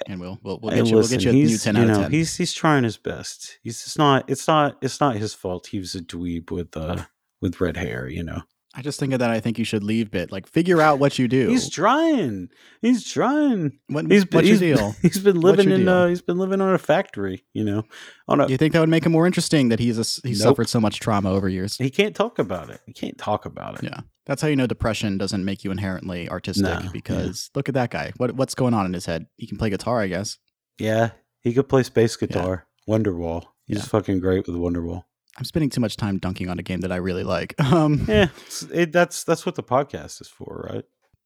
and 0.07 0.19
we'll 0.19 0.39
we'll, 0.41 0.59
we'll 0.59 0.71
Hey, 0.71 0.79
get 0.79 0.87
you. 0.87 0.95
We'll 0.95 1.07
get 1.07 1.23
you 1.23 1.29
a 1.29 1.33
new 1.33 1.57
ten 1.59 1.75
you 1.75 1.81
out 1.83 1.87
know, 1.87 1.93
of 1.93 2.01
ten. 2.01 2.11
He's 2.11 2.35
he's 2.35 2.53
trying 2.53 2.83
his 2.83 2.97
best. 2.97 3.59
He's 3.61 3.79
it's 3.83 3.97
not 3.99 4.27
it's 4.27 4.47
not 4.47 4.77
it's 4.81 4.99
not 4.99 5.17
his 5.17 5.35
fault. 5.35 5.67
He 5.67 5.77
was 5.77 5.93
a 5.93 6.01
dweeb 6.01 6.49
with 6.49 6.75
uh 6.75 7.05
with 7.41 7.59
red 7.61 7.77
hair, 7.77 8.07
you 8.07 8.23
know. 8.23 8.41
I 8.75 8.83
just 8.83 8.99
think 8.99 9.13
of 9.13 9.19
that. 9.19 9.31
I 9.31 9.39
think 9.39 9.57
you 9.57 9.65
should 9.65 9.83
leave 9.83 10.11
bit. 10.11 10.31
Like 10.31 10.45
figure 10.45 10.79
out 10.79 10.99
what 10.99 11.17
you 11.17 11.27
do. 11.27 11.49
He's 11.49 11.71
trying. 11.71 12.49
He's 12.83 13.03
trying. 13.03 13.79
what, 13.87 14.05
He's 14.11 14.25
been, 14.25 14.37
what's 14.37 14.47
he's, 14.47 14.61
your 14.61 14.75
deal? 14.77 14.95
he's 15.01 15.17
been 15.17 15.41
living 15.41 15.71
in 15.71 15.87
uh 15.87 16.05
he's 16.07 16.21
been 16.21 16.37
living 16.37 16.61
on 16.61 16.75
a 16.75 16.77
factory, 16.77 17.43
you 17.51 17.63
know. 17.63 17.83
On 18.27 18.39
a 18.39 18.47
you 18.47 18.57
think 18.57 18.73
that 18.73 18.79
would 18.79 18.87
make 18.89 19.05
him 19.07 19.11
more 19.11 19.25
interesting 19.25 19.69
that 19.69 19.79
he's 19.79 19.97
a, 19.97 20.27
he's 20.27 20.39
Nope. 20.39 20.49
suffered 20.51 20.69
so 20.69 20.79
much 20.79 20.99
trauma 20.99 21.31
over 21.31 21.49
years? 21.49 21.77
he 21.77 21.89
can't 21.89 22.15
talk 22.15 22.37
about 22.37 22.69
it. 22.69 22.79
He 22.85 22.93
can't 22.93 23.17
talk 23.17 23.45
about 23.47 23.79
it. 23.79 23.85
Yeah, 23.85 24.01
that's 24.27 24.41
how 24.43 24.47
you 24.47 24.55
know 24.55 24.67
depression 24.67 25.17
doesn't 25.17 25.43
make 25.43 25.63
you 25.63 25.71
inherently 25.71 26.29
artistic. 26.29 26.65
No, 26.65 26.79
yeah. 26.83 26.89
because 26.93 27.49
look 27.55 27.69
at 27.69 27.73
that 27.73 27.89
guy. 27.89 28.13
What 28.17 28.33
what's 28.33 28.53
going 28.53 28.75
on 28.75 28.85
in 28.85 28.93
his 28.93 29.07
head? 29.07 29.25
He 29.37 29.47
can 29.47 29.57
play 29.57 29.71
guitar, 29.71 29.99
I 29.99 30.07
guess. 30.07 30.37
Yeah. 30.77 31.09
He 31.41 31.53
could 31.53 31.67
play 31.69 31.81
space 31.83 32.15
guitar. 32.15 32.67
Wonderwall. 32.87 33.45
He's 33.65 33.77
Yeah. 33.77 33.83
fucking 33.85 34.19
great 34.19 34.45
with 34.45 34.55
Wonderwall. 34.55 35.05
I'm 35.37 35.45
spending 35.45 35.69
too 35.69 35.81
much 35.81 35.95
time 35.95 36.17
dunking 36.17 36.49
on 36.49 36.59
a 36.59 36.63
game 36.63 36.81
that 36.81 36.91
I 36.91 36.97
really 36.97 37.23
like. 37.23 37.55
Um, 37.71 38.05
Yeah. 38.07 38.27
It, 38.73 38.91
that's 38.91 39.23
that's 39.23 39.45
what 39.45 39.55
the 39.55 39.63
podcast 39.63 40.21
is 40.21 40.27
for, 40.27 40.67
right? 40.71 40.85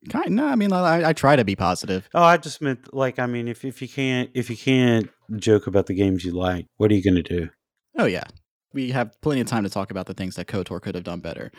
kind 0.09 0.35
no, 0.35 0.45
I 0.45 0.55
mean, 0.55 0.73
I, 0.73 1.09
I 1.09 1.13
try 1.13 1.35
to 1.37 1.45
be 1.45 1.55
positive. 1.55 2.09
Oh, 2.13 2.23
I 2.23 2.37
just 2.37 2.61
meant 2.61 2.93
like 2.93 3.19
I 3.19 3.25
mean, 3.25 3.47
if 3.47 3.63
if 3.63 3.81
you 3.81 3.87
can't 3.87 4.29
if 4.33 4.49
you 4.49 4.57
can't 4.57 5.09
joke 5.37 5.67
about 5.67 5.85
the 5.85 5.93
games 5.93 6.25
you 6.25 6.31
like, 6.33 6.65
what 6.77 6.91
are 6.91 6.95
you 6.95 7.03
gonna 7.03 7.23
do? 7.23 7.49
Oh 7.97 8.05
yeah, 8.05 8.25
we 8.73 8.91
have 8.91 9.19
plenty 9.21 9.41
of 9.41 9.47
time 9.47 9.63
to 9.63 9.69
talk 9.69 9.91
about 9.91 10.07
the 10.07 10.13
things 10.13 10.35
that 10.35 10.47
Kotor 10.47 10.81
could 10.81 10.95
have 10.95 11.03
done 11.05 11.21
better. 11.21 11.51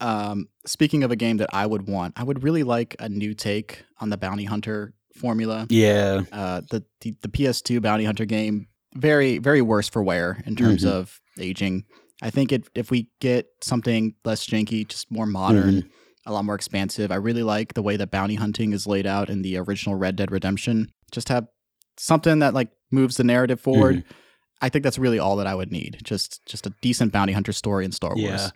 Um, 0.00 0.48
speaking 0.66 1.04
of 1.04 1.12
a 1.12 1.16
game 1.16 1.36
that 1.36 1.50
I 1.52 1.66
would 1.66 1.86
want, 1.86 2.14
I 2.18 2.24
would 2.24 2.42
really 2.42 2.64
like 2.64 2.96
a 2.98 3.08
new 3.08 3.32
take 3.34 3.84
on 4.00 4.10
the 4.10 4.16
bounty 4.16 4.44
hunter 4.44 4.94
formula. 5.14 5.66
Yeah, 5.70 6.22
Uh, 6.32 6.62
the, 6.70 6.84
the 7.00 7.14
the 7.22 7.28
PS2 7.28 7.80
bounty 7.80 8.04
hunter 8.04 8.24
game 8.24 8.66
very 8.96 9.38
very 9.38 9.62
worse 9.62 9.88
for 9.88 10.02
wear 10.02 10.42
in 10.46 10.56
terms 10.56 10.84
Mhm. 10.84 10.90
of 10.90 11.20
aging. 11.38 11.84
I 12.22 12.30
think 12.30 12.52
it, 12.52 12.68
if 12.74 12.90
we 12.90 13.08
get 13.20 13.46
something 13.62 14.14
less 14.24 14.46
janky, 14.46 14.86
just 14.88 15.10
more 15.10 15.26
modern, 15.26 15.74
Mm-hmm. 15.74 15.88
a 16.26 16.32
lot 16.32 16.44
more 16.44 16.54
expansive. 16.54 17.10
I 17.10 17.16
really 17.16 17.42
like 17.42 17.74
the 17.74 17.82
way 17.82 17.96
that 17.96 18.10
bounty 18.10 18.36
hunting 18.36 18.72
is 18.72 18.86
laid 18.86 19.06
out 19.06 19.28
in 19.28 19.42
the 19.42 19.58
original 19.58 19.96
Red 19.96 20.16
Dead 20.16 20.30
Redemption. 20.30 20.88
Just 21.12 21.28
have 21.28 21.46
something 21.98 22.38
that 22.38 22.54
like 22.54 22.70
moves 22.90 23.16
the 23.16 23.24
narrative 23.24 23.60
forward. 23.60 23.96
Mm-hmm. 23.96 24.12
I 24.62 24.68
think 24.68 24.84
that's 24.84 24.98
really 24.98 25.18
all 25.18 25.36
that 25.36 25.46
I 25.46 25.54
would 25.54 25.70
need. 25.72 25.98
Just 26.04 26.40
just 26.46 26.66
a 26.66 26.72
decent 26.80 27.12
bounty 27.12 27.32
hunter 27.32 27.52
story 27.52 27.84
in 27.84 27.92
Star 27.92 28.14
Wars. 28.16 28.22
yeah. 28.22 28.48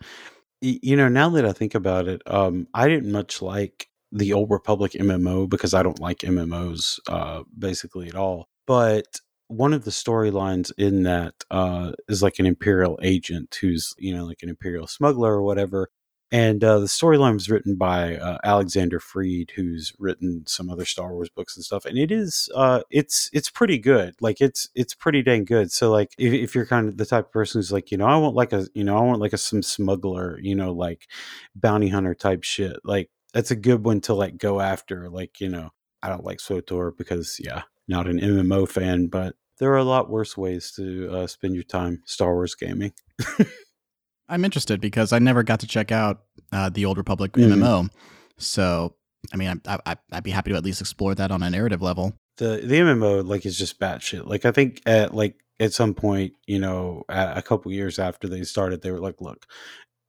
You 0.61 0.95
know, 0.97 1.07
now 1.07 1.29
that 1.29 1.45
I 1.45 1.53
think 1.53 1.75
about 1.75 2.07
it, 2.07 2.21
um, 2.25 2.67
I 2.73 2.87
didn't 2.87 3.11
much 3.11 3.41
like 3.41 3.87
the 4.11 4.33
Old 4.33 4.49
Republic 4.49 4.93
MMO 4.93 5.47
because 5.47 5.73
I 5.73 5.83
don't 5.83 5.99
like 6.01 6.19
MMOs 6.19 6.99
uh, 7.07 7.43
basically 7.57 8.07
at 8.09 8.15
all. 8.15 8.49
But 8.65 9.05
one 9.49 9.73
of 9.73 9.83
the 9.83 9.91
storylines 9.91 10.71
in 10.77 11.03
that 11.03 11.33
uh, 11.51 11.91
is 12.07 12.23
like 12.23 12.39
an 12.39 12.45
imperial 12.45 12.97
agent 13.03 13.57
who's 13.59 13.93
you 13.97 14.15
know 14.15 14.25
like 14.25 14.41
an 14.41 14.49
imperial 14.49 14.87
smuggler 14.87 15.33
or 15.33 15.41
whatever 15.43 15.89
and 16.31 16.63
uh, 16.63 16.79
the 16.79 16.85
storyline 16.85 17.33
was 17.33 17.49
written 17.49 17.75
by 17.75 18.15
uh, 18.17 18.37
Alexander 18.43 18.99
Freed, 18.99 19.51
who's 19.55 19.93
written 19.97 20.43
some 20.45 20.69
other 20.69 20.85
Star 20.85 21.11
Wars 21.11 21.29
books 21.29 21.55
and 21.55 21.65
stuff. 21.65 21.85
And 21.85 21.97
it 21.97 22.11
is, 22.11 22.49
uh, 22.53 22.81
it's 22.91 23.31
it's 23.33 23.49
pretty 23.49 23.79
good. 23.79 24.13
Like 24.21 24.39
it's 24.39 24.69
it's 24.75 24.93
pretty 24.93 25.23
dang 25.23 25.43
good. 25.45 25.71
So 25.71 25.89
like 25.89 26.11
if, 26.19 26.31
if 26.33 26.53
you're 26.53 26.67
kind 26.67 26.87
of 26.87 26.97
the 26.97 27.05
type 27.05 27.25
of 27.25 27.31
person 27.31 27.59
who's 27.59 27.71
like, 27.71 27.89
you 27.89 27.97
know, 27.97 28.05
I 28.05 28.15
want 28.17 28.35
like 28.35 28.53
a, 28.53 28.67
you 28.75 28.83
know, 28.83 28.95
I 28.95 29.01
want 29.01 29.21
like 29.21 29.33
a 29.33 29.37
some 29.37 29.63
smuggler, 29.63 30.39
you 30.39 30.53
know, 30.53 30.71
like 30.71 31.07
bounty 31.55 31.87
hunter 31.89 32.13
type 32.13 32.43
shit. 32.43 32.77
Like 32.83 33.09
that's 33.33 33.51
a 33.51 33.55
good 33.55 33.83
one 33.83 34.01
to 34.01 34.13
like 34.13 34.37
go 34.37 34.59
after. 34.61 35.09
Like 35.09 35.41
you 35.41 35.49
know, 35.49 35.71
I 36.03 36.09
don't 36.09 36.25
like 36.25 36.37
SWTOR 36.37 36.95
because 36.95 37.37
yeah, 37.39 37.63
not 37.89 38.07
an 38.07 38.19
MMO 38.19 38.69
fan, 38.69 39.07
but 39.07 39.35
there 39.57 39.71
are 39.73 39.77
a 39.77 39.83
lot 39.83 40.09
worse 40.09 40.37
ways 40.37 40.71
to 40.77 41.09
uh, 41.11 41.27
spend 41.27 41.53
your 41.55 41.63
time 41.65 42.01
Star 42.05 42.33
Wars 42.33 42.55
gaming. 42.55 42.93
I'm 44.29 44.45
interested 44.45 44.79
because 44.79 45.11
I 45.11 45.19
never 45.19 45.43
got 45.43 45.59
to 45.61 45.67
check 45.67 45.91
out 45.91 46.21
uh, 46.51 46.69
the 46.69 46.85
Old 46.85 46.97
Republic 46.97 47.33
Mhm. 47.33 47.55
MMO. 47.55 47.89
So, 48.37 48.95
I 49.33 49.37
mean, 49.37 49.59
I, 49.67 49.79
I, 49.85 49.95
I'd 50.11 50.23
be 50.23 50.31
happy 50.31 50.51
to 50.51 50.57
at 50.57 50.63
least 50.63 50.81
explore 50.81 51.15
that 51.15 51.31
on 51.31 51.41
a 51.43 51.49
narrative 51.49 51.81
level. 51.81 52.13
the 52.37 52.61
the 52.63 52.75
MMO 52.79 53.25
like 53.27 53.45
is 53.45 53.57
just 53.57 53.79
batshit. 53.79 54.25
Like 54.25 54.45
I 54.45 54.51
think 54.51 54.81
at 54.85 55.13
like 55.13 55.35
at 55.59 55.73
some 55.73 55.93
point, 55.93 56.33
you 56.47 56.59
know, 56.59 57.03
a, 57.09 57.33
a 57.37 57.41
couple 57.41 57.71
years 57.71 57.99
after 57.99 58.27
they 58.29 58.43
started, 58.43 58.81
they 58.81 58.91
were 58.91 59.01
like, 59.01 59.19
"Look, 59.19 59.45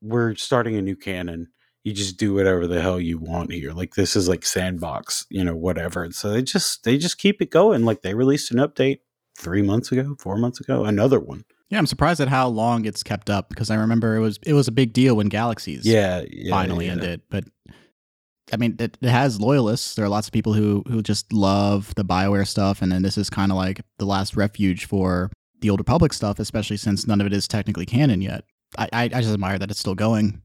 we're 0.01 0.35
starting 0.37 0.77
a 0.77 0.83
new 0.83 0.95
canon. 0.97 1.49
You 1.85 1.93
just 1.93 2.19
do 2.19 2.35
whatever 2.35 2.67
the 2.67 2.83
hell 2.83 3.01
you 3.01 3.19
want 3.19 3.53
here. 3.53 3.73
Like 3.73 3.95
this 3.95 4.15
is 4.15 4.29
like 4.29 4.45
sandbox, 4.45 5.27
you 5.31 5.43
know, 5.43 5.57
whatever." 5.57 6.05
And 6.05 6.15
so 6.15 6.31
they 6.31 6.43
just 6.43 6.85
they 6.85 6.99
just 6.99 7.19
keep 7.19 7.41
it 7.41 7.51
going. 7.51 7.85
Like 7.85 8.03
they 8.03 8.15
released 8.15 8.51
an 8.51 8.59
update 8.59 9.01
three 9.39 9.63
months 9.63 9.91
ago, 9.91 10.17
four 10.19 10.37
months 10.37 10.61
ago, 10.61 10.85
another 10.85 11.19
one. 11.19 11.45
Yeah, 11.71 11.79
I'm 11.79 11.87
surprised 11.87 12.21
at 12.21 12.29
how 12.29 12.49
long 12.49 12.85
it's 12.85 13.03
kept 13.03 13.31
up 13.31 13.49
because 13.49 13.71
I 13.71 13.77
remember 13.77 14.17
it 14.17 14.21
was 14.21 14.39
it 14.45 14.53
was 14.55 14.69
a 14.69 14.73
big 14.73 14.93
deal 14.93 15.17
when 15.17 15.29
Galaxies 15.29 15.87
Yeah, 15.87 16.25
yeah 16.29 16.51
finally 16.51 16.87
yeah. 16.87 16.93
ended. 16.93 17.23
But 17.31 17.45
I 18.53 18.57
mean, 18.57 18.77
it, 18.81 18.99
it 19.01 19.09
has 19.09 19.41
loyalists. 19.41 19.95
There 19.95 20.05
are 20.05 20.09
lots 20.09 20.27
of 20.27 20.33
people 20.33 20.53
who 20.53 20.83
who 20.89 21.03
just 21.03 21.33
love 21.33 21.95
the 21.95 22.05
Bioware 22.05 22.47
stuff, 22.47 22.83
and 22.83 22.91
then 22.91 23.03
this 23.03 23.17
is 23.17 23.31
kind 23.31 23.53
of 23.53 23.57
like 23.57 23.81
the 23.99 24.05
last 24.05 24.37
refuge 24.37 24.87
for 24.87 25.31
the 25.61 25.71
Old 25.71 25.81
Republic 25.81 26.13
stuff, 26.13 26.39
especially 26.39 26.77
since 26.77 27.07
none 27.07 27.21
of 27.21 27.27
it 27.27 27.33
is 27.33 27.47
technically 27.47 27.87
canon 27.87 28.21
yet. 28.21 28.45
I 28.77 28.89
I, 28.93 29.03
I 29.05 29.09
just 29.09 29.33
admire 29.33 29.59
that 29.59 29.71
it's 29.71 29.81
still 29.81 29.95
going. 29.95 30.43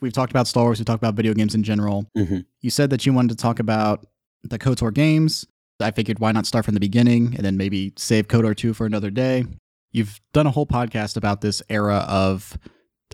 We've 0.00 0.12
talked 0.12 0.32
about 0.32 0.46
Star 0.48 0.64
Wars. 0.64 0.78
We've 0.78 0.86
talked 0.86 1.02
about 1.02 1.14
video 1.14 1.34
games 1.34 1.54
in 1.54 1.62
general. 1.62 2.06
Mhm. 2.16 2.44
You 2.60 2.70
said 2.70 2.90
that 2.90 3.04
you 3.04 3.12
wanted 3.12 3.30
to 3.30 3.42
talk 3.42 3.58
about 3.58 4.06
the 4.42 4.58
KOTOR 4.58 4.92
games. 4.94 5.46
I 5.80 5.90
figured 5.90 6.18
why 6.18 6.32
not 6.32 6.46
start 6.46 6.64
from 6.64 6.74
the 6.74 6.80
beginning 6.80 7.34
and 7.36 7.44
then 7.44 7.56
maybe 7.56 7.92
save 7.96 8.28
KOTOR 8.28 8.54
2 8.56 8.74
for 8.74 8.86
another 8.86 9.10
day. 9.10 9.44
You've 9.92 10.20
done 10.32 10.46
a 10.46 10.50
whole 10.50 10.66
podcast 10.66 11.16
about 11.16 11.40
this 11.40 11.62
era 11.68 12.04
of 12.08 12.58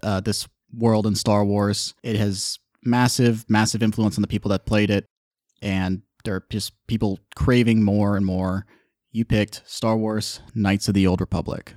uh, 0.02 0.20
this 0.20 0.46
world 0.76 1.06
in 1.06 1.14
Star 1.14 1.44
Wars. 1.44 1.94
It 2.02 2.16
has 2.16 2.58
massive, 2.84 3.44
massive 3.48 3.82
influence 3.82 4.18
on 4.18 4.22
the 4.22 4.28
people 4.28 4.50
that 4.50 4.66
played 4.66 4.90
it, 4.90 5.06
and 5.62 6.02
there 6.24 6.34
are 6.34 6.44
just 6.50 6.72
people 6.86 7.18
craving 7.34 7.82
more 7.82 8.16
and 8.16 8.26
more. 8.26 8.66
You 9.10 9.24
picked 9.24 9.62
Star 9.64 9.96
Wars 9.96 10.40
Knights 10.54 10.88
of 10.88 10.94
the 10.94 11.06
Old 11.06 11.20
Republic. 11.20 11.74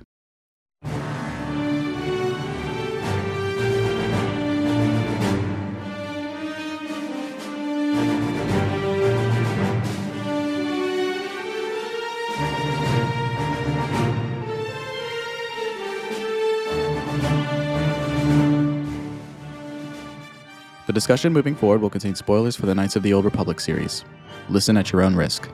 The 20.90 20.94
discussion 20.94 21.32
moving 21.32 21.54
forward 21.54 21.82
will 21.82 21.88
contain 21.88 22.16
spoilers 22.16 22.56
for 22.56 22.66
the 22.66 22.74
Knights 22.74 22.96
of 22.96 23.04
the 23.04 23.12
Old 23.12 23.24
Republic 23.24 23.60
series. 23.60 24.04
Listen 24.48 24.76
at 24.76 24.90
your 24.90 25.02
own 25.02 25.14
risk. 25.14 25.48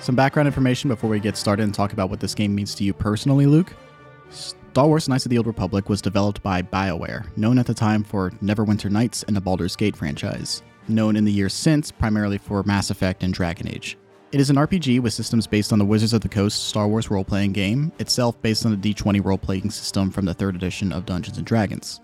Some 0.00 0.14
background 0.14 0.48
information 0.48 0.88
before 0.88 1.08
we 1.08 1.18
get 1.18 1.34
started 1.34 1.62
and 1.62 1.72
talk 1.72 1.94
about 1.94 2.10
what 2.10 2.20
this 2.20 2.34
game 2.34 2.54
means 2.54 2.74
to 2.74 2.84
you 2.84 2.92
personally, 2.92 3.46
Luke. 3.46 3.72
Star 4.28 4.86
Wars 4.86 5.08
Knights 5.08 5.24
of 5.24 5.30
the 5.30 5.38
Old 5.38 5.46
Republic 5.46 5.88
was 5.88 6.02
developed 6.02 6.42
by 6.42 6.60
BioWare, 6.60 7.34
known 7.38 7.58
at 7.58 7.64
the 7.64 7.72
time 7.72 8.04
for 8.04 8.32
Neverwinter 8.42 8.90
Nights 8.90 9.22
and 9.22 9.34
the 9.34 9.40
Baldur's 9.40 9.76
Gate 9.76 9.96
franchise, 9.96 10.62
known 10.86 11.16
in 11.16 11.24
the 11.24 11.32
years 11.32 11.54
since 11.54 11.90
primarily 11.90 12.36
for 12.36 12.62
Mass 12.64 12.90
Effect 12.90 13.22
and 13.22 13.32
Dragon 13.32 13.66
Age. 13.66 13.96
It 14.30 14.40
is 14.40 14.50
an 14.50 14.56
RPG 14.56 15.00
with 15.00 15.14
systems 15.14 15.46
based 15.46 15.72
on 15.72 15.78
the 15.78 15.86
Wizards 15.86 16.12
of 16.12 16.20
the 16.20 16.28
Coast 16.28 16.64
Star 16.64 16.86
Wars 16.86 17.10
role 17.10 17.24
playing 17.24 17.52
game, 17.52 17.92
itself 17.98 18.42
based 18.42 18.66
on 18.66 18.78
the 18.78 18.94
D20 18.94 19.24
role 19.24 19.38
playing 19.38 19.70
system 19.70 20.10
from 20.10 20.26
the 20.26 20.34
third 20.34 20.54
edition 20.54 20.92
of 20.92 21.06
Dungeons 21.06 21.38
and 21.38 21.46
Dragons. 21.46 22.02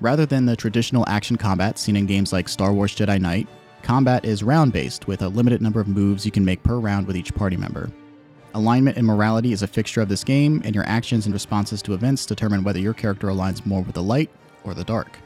Rather 0.00 0.26
than 0.26 0.44
the 0.44 0.56
traditional 0.56 1.04
action 1.08 1.36
combat 1.36 1.78
seen 1.78 1.96
in 1.96 2.06
games 2.06 2.32
like 2.32 2.48
Star 2.48 2.72
Wars 2.72 2.94
Jedi 2.94 3.20
Knight, 3.20 3.46
combat 3.82 4.24
is 4.24 4.42
round 4.42 4.72
based 4.72 5.06
with 5.06 5.22
a 5.22 5.28
limited 5.28 5.62
number 5.62 5.80
of 5.80 5.88
moves 5.88 6.26
you 6.26 6.32
can 6.32 6.44
make 6.44 6.62
per 6.62 6.78
round 6.78 7.06
with 7.06 7.16
each 7.16 7.34
party 7.34 7.56
member. 7.56 7.90
Alignment 8.54 8.96
and 8.96 9.06
morality 9.06 9.52
is 9.52 9.62
a 9.62 9.66
fixture 9.66 10.00
of 10.00 10.08
this 10.08 10.22
game, 10.22 10.62
and 10.64 10.74
your 10.74 10.86
actions 10.86 11.26
and 11.26 11.32
responses 11.32 11.82
to 11.82 11.94
events 11.94 12.24
determine 12.24 12.62
whether 12.62 12.78
your 12.78 12.94
character 12.94 13.28
aligns 13.28 13.66
more 13.66 13.82
with 13.82 13.94
the 13.94 14.02
light 14.02 14.30
or 14.62 14.74
the 14.74 14.84
dark. 14.84 15.18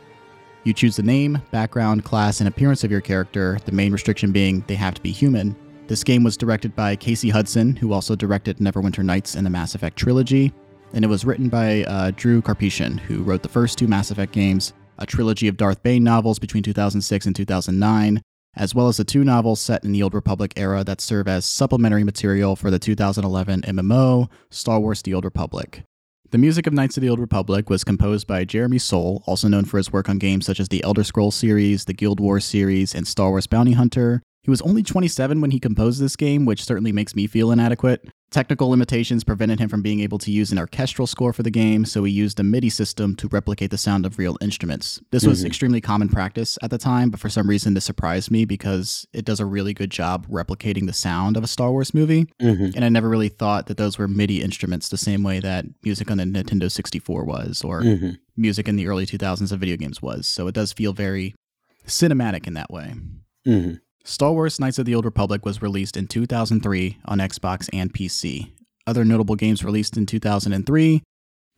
You 0.65 0.73
choose 0.73 0.97
the 0.97 1.03
name, 1.03 1.41
background, 1.51 2.05
class, 2.05 2.41
and 2.41 2.49
appearance 2.49 2.85
of 2.85 2.91
your 2.91 3.01
character, 3.01 3.59
the 3.65 3.73
main 3.73 3.93
restriction 3.93 4.33
being 4.33 4.65
they 4.67 4.75
have 4.75 4.95
to 4.95 5.03
be 5.03 5.13
human. 5.13 5.57
This 5.87 6.05
game 6.05 6.23
was 6.23 6.37
directed 6.37 6.75
by 6.75 6.97
Casey 6.97 7.31
Hudson, 7.31 7.77
who 7.77 7.93
also 7.93 8.15
directed 8.15 8.59
Neverwinter 8.59 9.05
Nights 9.05 9.35
and 9.35 9.47
the 9.47 9.51
Mass 9.51 9.75
Effect 9.75 9.97
trilogy, 9.97 10.53
and 10.93 11.05
it 11.05 11.09
was 11.09 11.25
written 11.25 11.49
by 11.49 11.85
uh, 11.85 12.13
Drew 12.17 12.43
Karpyshyn, 12.43 12.99
who 13.01 13.23
wrote 13.23 13.43
the 13.43 13.49
first 13.49 13.79
two 13.79 13.89
Mass 13.89 14.11
Effect 14.11 14.33
games, 14.33 14.73
a 14.99 15.07
trilogy 15.07 15.49
of 15.49 15.57
Darth 15.57 15.83
Bane 15.83 16.05
novels 16.05 16.39
between 16.39 16.63
2006 16.63 17.27
and 17.27 17.37
2009, 17.37 18.21
as 18.57 18.75
well 18.75 18.89
as 18.89 18.97
the 18.97 19.05
two 19.05 19.25
novels 19.25 19.61
set 19.61 19.85
in 19.85 19.93
the 19.93 20.03
Old 20.03 20.15
Republic 20.15 20.53
era 20.57 20.83
that 20.85 21.01
serve 21.01 21.29
as 21.29 21.45
supplementary 21.45 22.05
material 22.05 22.57
for 22.57 22.71
the 22.71 22.79
2011 22.79 23.63
MMO, 23.63 24.29
Star 24.51 24.81
Wars 24.81 25.03
The 25.03 25.15
Old 25.15 25.25
Republic. 25.25 25.83
The 26.31 26.39
music 26.39 26.67
of 26.67 26.75
Knights 26.75 26.99
of 26.99 27.03
the 27.03 27.09
Old 27.09 27.21
Republic 27.21 27.71
was 27.71 27.85
composed 27.85 28.27
by 28.27 28.45
Jeremy 28.45 28.79
Soule, 28.79 29.23
also 29.25 29.49
known 29.49 29.65
for 29.65 29.79
his 29.79 29.91
work 29.91 30.11
on 30.11 30.19
games 30.19 30.45
such 30.45 30.61
as 30.61 30.69
the 30.69 30.85
Elder 30.85 31.03
Scrolls 31.03 31.35
series, 31.35 31.87
the 31.87 31.95
Guild 31.95 32.21
Wars 32.21 32.45
series, 32.45 32.95
and 32.95 33.07
Star 33.07 33.31
Wars 33.31 33.47
Bounty 33.47 33.73
Hunter. 33.73 34.23
He 34.49 34.51
was 34.51 34.63
only 34.63 34.83
27 34.83 35.43
when 35.43 35.51
he 35.51 35.61
composed 35.61 36.01
this 36.01 36.17
game, 36.17 36.47
which 36.47 36.65
certainly 36.65 36.91
makes 36.91 37.15
me 37.15 37.27
feel 37.27 37.51
inadequate. 37.53 38.09
Technical 38.31 38.71
limitations 38.71 39.23
prevented 39.23 39.61
him 39.61 39.69
from 39.69 39.83
being 39.83 40.01
able 40.01 40.17
to 40.21 40.31
use 40.31 40.51
an 40.51 40.59
orchestral 40.59 41.07
score 41.07 41.35
for 41.35 41.43
the 41.43 41.51
game, 41.51 41.85
so 41.85 42.03
he 42.05 42.11
used 42.15 42.41
a 42.41 42.43
MIDI 42.43 42.71
system 42.71 43.15
to 43.17 43.29
replicate 43.29 43.71
the 43.71 43.77
sound 43.77 44.07
of 44.07 44.19
real 44.19 44.39
instruments. 44.41 45.03
This 45.11 45.27
was 45.27 45.43
Mhm. 45.43 45.47
extremely 45.49 45.81
common 45.83 46.09
practice 46.09 46.57
at 46.63 46.71
the 46.71 46.79
time, 46.79 47.11
but 47.11 47.21
for 47.21 47.29
some 47.29 47.47
reason 47.47 47.75
this 47.75 47.85
surprised 47.85 48.31
me 48.31 48.47
because 48.47 49.07
it 49.13 49.27
does 49.27 49.39
a 49.39 49.45
really 49.45 49.75
good 49.75 49.91
job 49.91 50.27
replicating 50.29 50.87
the 50.87 50.95
sound 50.95 51.37
of 51.37 51.45
a 51.45 51.47
Star 51.47 51.71
Wars 51.71 51.93
movie. 51.93 52.27
Mhm. 52.41 52.73
And 52.75 52.87
I 52.87 52.89
never 52.89 53.11
really 53.11 53.29
thought 53.29 53.67
that 53.67 53.77
those 53.77 53.99
were 53.99 54.09
MIDI 54.09 54.41
instruments 54.41 54.89
the 54.89 54.97
same 54.97 55.23
way 55.23 55.41
that 55.41 55.67
music 55.85 56.11
on 56.11 56.17
the 56.17 56.25
Nintendo 56.25 56.73
64 56.73 57.23
was, 57.27 57.63
or 57.63 57.83
Mhm. 57.83 58.17
music 58.35 58.67
in 58.67 58.77
the 58.77 58.87
early 58.87 59.05
2000s 59.05 59.53
of 59.53 59.61
video 59.61 59.77
games 59.77 60.01
was. 60.01 60.27
So 60.27 60.47
it 60.49 60.55
does 60.55 60.73
feel 60.73 60.95
very 60.95 61.35
cinematic 61.87 62.47
in 62.47 62.55
that 62.55 62.71
way. 62.73 62.95
Star 64.09 64.33
Wars 64.33 64.59
Knights 64.59 64.79
of 64.79 64.87
the 64.87 64.95
Old 64.95 65.05
Republic 65.05 65.45
was 65.45 65.61
released 65.61 65.95
in 65.95 66.07
2003 66.07 66.97
on 67.05 67.19
Xbox 67.19 67.69
and 67.75 67.93
PC. 67.93 68.51
Other 68.87 69.05
notable 69.05 69.37
games 69.37 69.63
released 69.63 69.99
in 69.99 70.07
2003 70.07 71.03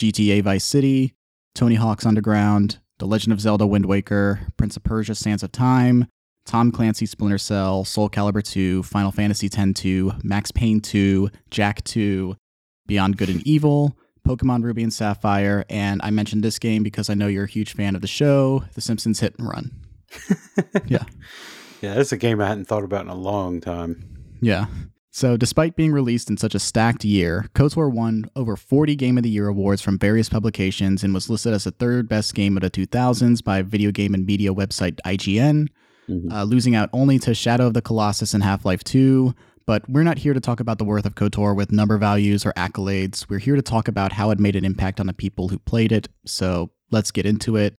GTA 0.00 0.42
Vice 0.42 0.64
City, 0.64 1.14
Tony 1.54 1.76
Hawk's 1.76 2.04
Underground, 2.04 2.80
The 2.98 3.06
Legend 3.06 3.32
of 3.32 3.40
Zelda 3.40 3.68
Wind 3.68 3.86
Waker, 3.86 4.40
Prince 4.56 4.76
of 4.76 4.82
Persia 4.82 5.14
Sands 5.14 5.44
of 5.44 5.52
Time, 5.52 6.08
Tom 6.44 6.72
Clancy 6.72 7.06
Splinter 7.06 7.38
Cell, 7.38 7.84
Soul 7.84 8.10
Calibur 8.10 8.42
2, 8.42 8.82
Final 8.82 9.12
Fantasy 9.12 9.46
X 9.46 9.80
2, 9.80 10.14
Max 10.24 10.50
Payne 10.50 10.80
2, 10.80 11.30
Jak 11.52 11.84
2, 11.84 12.34
Beyond 12.88 13.16
Good 13.16 13.28
and 13.28 13.46
Evil, 13.46 13.96
Pokemon 14.26 14.64
Ruby 14.64 14.82
and 14.82 14.92
Sapphire, 14.92 15.64
and 15.70 16.00
I 16.02 16.10
mentioned 16.10 16.42
this 16.42 16.58
game 16.58 16.82
because 16.82 17.08
I 17.10 17.14
know 17.14 17.28
you're 17.28 17.44
a 17.44 17.48
huge 17.48 17.74
fan 17.74 17.94
of 17.94 18.00
the 18.00 18.08
show, 18.08 18.64
The 18.74 18.80
Simpsons 18.80 19.20
Hit 19.20 19.38
and 19.38 19.48
Run. 19.48 19.70
Yeah. 20.88 21.04
Yeah, 21.80 21.94
that's 21.94 22.12
a 22.12 22.16
game 22.16 22.40
I 22.40 22.46
hadn't 22.46 22.66
thought 22.66 22.84
about 22.84 23.02
in 23.04 23.10
a 23.10 23.14
long 23.14 23.60
time. 23.60 24.04
Yeah. 24.40 24.66
So, 25.12 25.36
despite 25.36 25.74
being 25.74 25.90
released 25.92 26.30
in 26.30 26.36
such 26.36 26.54
a 26.54 26.60
stacked 26.60 27.04
year, 27.04 27.46
KOTOR 27.54 27.90
won 27.92 28.26
over 28.36 28.54
40 28.56 28.94
Game 28.94 29.16
of 29.16 29.24
the 29.24 29.28
Year 29.30 29.48
awards 29.48 29.82
from 29.82 29.98
various 29.98 30.28
publications 30.28 31.02
and 31.02 31.12
was 31.12 31.28
listed 31.28 31.52
as 31.52 31.64
the 31.64 31.72
third 31.72 32.08
best 32.08 32.32
game 32.34 32.56
of 32.56 32.60
the 32.62 32.70
2000s 32.70 33.42
by 33.42 33.60
video 33.62 33.90
game 33.90 34.14
and 34.14 34.24
media 34.24 34.54
website 34.54 34.98
IGN, 35.04 35.66
Mhm. 36.08 36.32
uh, 36.32 36.44
losing 36.44 36.76
out 36.76 36.90
only 36.92 37.18
to 37.18 37.34
Shadow 37.34 37.66
of 37.66 37.74
the 37.74 37.82
Colossus 37.82 38.34
and 38.34 38.44
Half 38.44 38.64
Life 38.64 38.84
2. 38.84 39.34
But 39.66 39.88
we're 39.88 40.04
not 40.04 40.18
here 40.18 40.32
to 40.32 40.40
talk 40.40 40.60
about 40.60 40.78
the 40.78 40.84
worth 40.84 41.06
of 41.06 41.16
KOTOR 41.16 41.54
with 41.56 41.72
number 41.72 41.98
values 41.98 42.46
or 42.46 42.52
accolades. 42.52 43.26
We're 43.28 43.38
here 43.40 43.56
to 43.56 43.62
talk 43.62 43.88
about 43.88 44.12
how 44.12 44.30
it 44.30 44.38
made 44.38 44.54
an 44.56 44.64
impact 44.64 45.00
on 45.00 45.06
the 45.06 45.12
people 45.12 45.48
who 45.48 45.58
played 45.58 45.90
it. 45.92 46.08
So, 46.24 46.70
let's 46.92 47.10
get 47.10 47.26
into 47.26 47.56
it. 47.56 47.74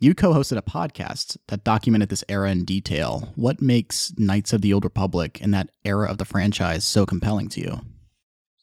You 0.00 0.14
co 0.14 0.32
hosted 0.32 0.58
a 0.58 0.62
podcast 0.62 1.38
that 1.48 1.64
documented 1.64 2.08
this 2.08 2.22
era 2.28 2.52
in 2.52 2.64
detail. 2.64 3.32
What 3.34 3.60
makes 3.60 4.12
Knights 4.16 4.52
of 4.52 4.60
the 4.60 4.72
Old 4.72 4.84
Republic 4.84 5.40
and 5.42 5.52
that 5.54 5.70
era 5.84 6.08
of 6.08 6.18
the 6.18 6.24
franchise 6.24 6.84
so 6.84 7.04
compelling 7.04 7.48
to 7.48 7.60
you? 7.60 7.80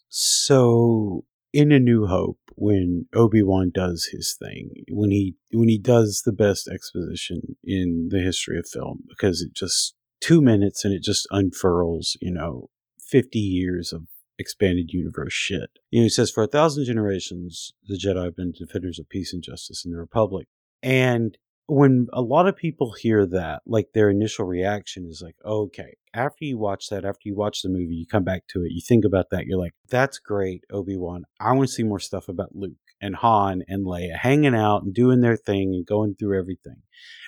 So, 0.08 1.26
in 1.52 1.74
A 1.74 1.80
New 1.80 2.06
Hope, 2.06 2.40
when 2.56 3.08
Obi 3.14 3.44
Wan 3.44 3.70
does 3.74 4.08
his 4.14 4.38
thing, 4.40 4.86
when 4.90 5.12
he 5.12 5.36
when 5.52 5.68
he 5.68 5.78
does 5.78 6.22
the 6.26 6.32
best 6.32 6.70
exposition 6.70 7.58
in 7.66 8.08
the 8.12 8.22
history 8.22 8.58
of 8.58 8.66
film, 8.72 9.04
because 9.10 9.42
it 9.42 9.54
just 9.54 9.94
two 10.22 10.42
minutes 10.42 10.86
and 10.86 10.94
it 10.94 11.04
just 11.04 11.28
unfurls, 11.32 12.16
you 12.22 12.32
know, 12.32 12.70
fifty 12.98 13.40
years 13.40 13.92
of 13.92 14.04
expanded 14.40 14.92
universe 14.92 15.34
shit. 15.34 15.70
You 15.92 16.00
know, 16.00 16.04
he 16.04 16.10
says, 16.10 16.32
For 16.32 16.44
a 16.44 16.48
thousand 16.48 16.86
generations, 16.86 17.74
the 17.86 18.00
Jedi 18.02 18.24
have 18.24 18.38
been 18.38 18.54
defenders 18.58 19.00
of 19.00 19.10
peace 19.10 19.34
and 19.34 19.44
justice 19.44 19.84
in 19.84 19.92
the 19.92 19.98
Republic. 19.98 20.48
And 20.84 21.38
when 21.68 22.08
a 22.14 22.22
lot 22.22 22.48
of 22.48 22.56
people 22.56 22.94
hear 22.94 23.26
that, 23.26 23.62
like 23.66 23.88
their 23.94 24.10
initial 24.10 24.46
reaction 24.46 25.08
is 25.10 25.22
like, 25.24 25.36
okay, 25.44 25.98
after 26.14 26.46
you 26.46 26.58
watch 26.58 26.90
that, 26.90 27.06
after 27.06 27.22
you 27.24 27.36
watch 27.36 27.62
the 27.62 27.70
movie, 27.70 27.96
you 27.96 28.06
come 28.06 28.24
back 28.24 28.44
to 28.50 28.64
it, 28.64 28.72
you 28.72 28.82
think 28.82 29.04
about 29.04 29.32
that, 29.32 29.46
you're 29.46 29.60
like, 29.60 29.74
that's 29.90 30.20
great, 30.20 30.64
Obi 30.72 30.96
Wan. 30.96 31.26
I 31.40 31.54
want 31.54 31.68
to 31.68 31.74
see 31.74 31.84
more 31.84 32.00
stuff 32.00 32.30
about 32.30 32.56
Luke 32.56 32.74
and 33.02 33.16
Han 33.16 33.64
and 33.68 33.86
Leia 33.86 34.16
hanging 34.16 34.56
out 34.56 34.84
and 34.84 34.94
doing 34.94 35.22
their 35.22 35.36
thing 35.36 35.74
and 35.74 35.86
going 35.86 36.16
through 36.16 36.38
everything. 36.38 36.82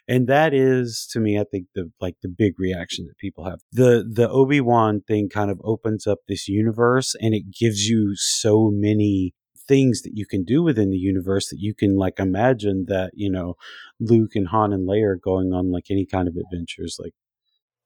And 0.07 0.27
that 0.27 0.53
is 0.53 1.07
to 1.11 1.19
me, 1.19 1.37
I 1.37 1.43
think 1.43 1.67
the 1.75 1.91
like 1.99 2.15
the 2.21 2.29
big 2.29 2.53
reaction 2.59 3.07
that 3.07 3.17
people 3.17 3.45
have. 3.45 3.59
The 3.71 4.07
the 4.09 4.29
Obi 4.29 4.61
Wan 4.61 5.01
thing 5.01 5.27
kind 5.29 5.51
of 5.51 5.59
opens 5.63 6.07
up 6.07 6.19
this 6.27 6.47
universe 6.47 7.13
and 7.19 7.33
it 7.33 7.51
gives 7.51 7.87
you 7.87 8.13
so 8.15 8.71
many 8.73 9.33
things 9.67 10.01
that 10.01 10.15
you 10.15 10.25
can 10.25 10.43
do 10.43 10.63
within 10.63 10.89
the 10.89 10.97
universe 10.97 11.49
that 11.49 11.59
you 11.59 11.73
can 11.73 11.95
like 11.95 12.19
imagine 12.19 12.85
that 12.87 13.11
you 13.13 13.29
know 13.29 13.55
Luke 13.99 14.35
and 14.35 14.47
Han 14.47 14.73
and 14.73 14.87
Leia 14.87 15.11
are 15.11 15.15
going 15.15 15.53
on 15.53 15.71
like 15.71 15.85
any 15.89 16.05
kind 16.05 16.27
of 16.27 16.35
adventures 16.35 16.97
like 17.01 17.13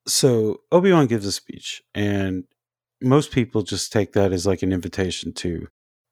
so 0.07 0.61
Obi-Wan 0.71 1.07
gives 1.07 1.25
a 1.25 1.31
speech 1.31 1.81
and 1.93 2.45
most 3.01 3.31
people 3.31 3.63
just 3.63 3.91
take 3.91 4.13
that 4.13 4.31
as 4.31 4.45
like 4.45 4.61
an 4.61 4.71
invitation 4.71 5.33
to 5.33 5.67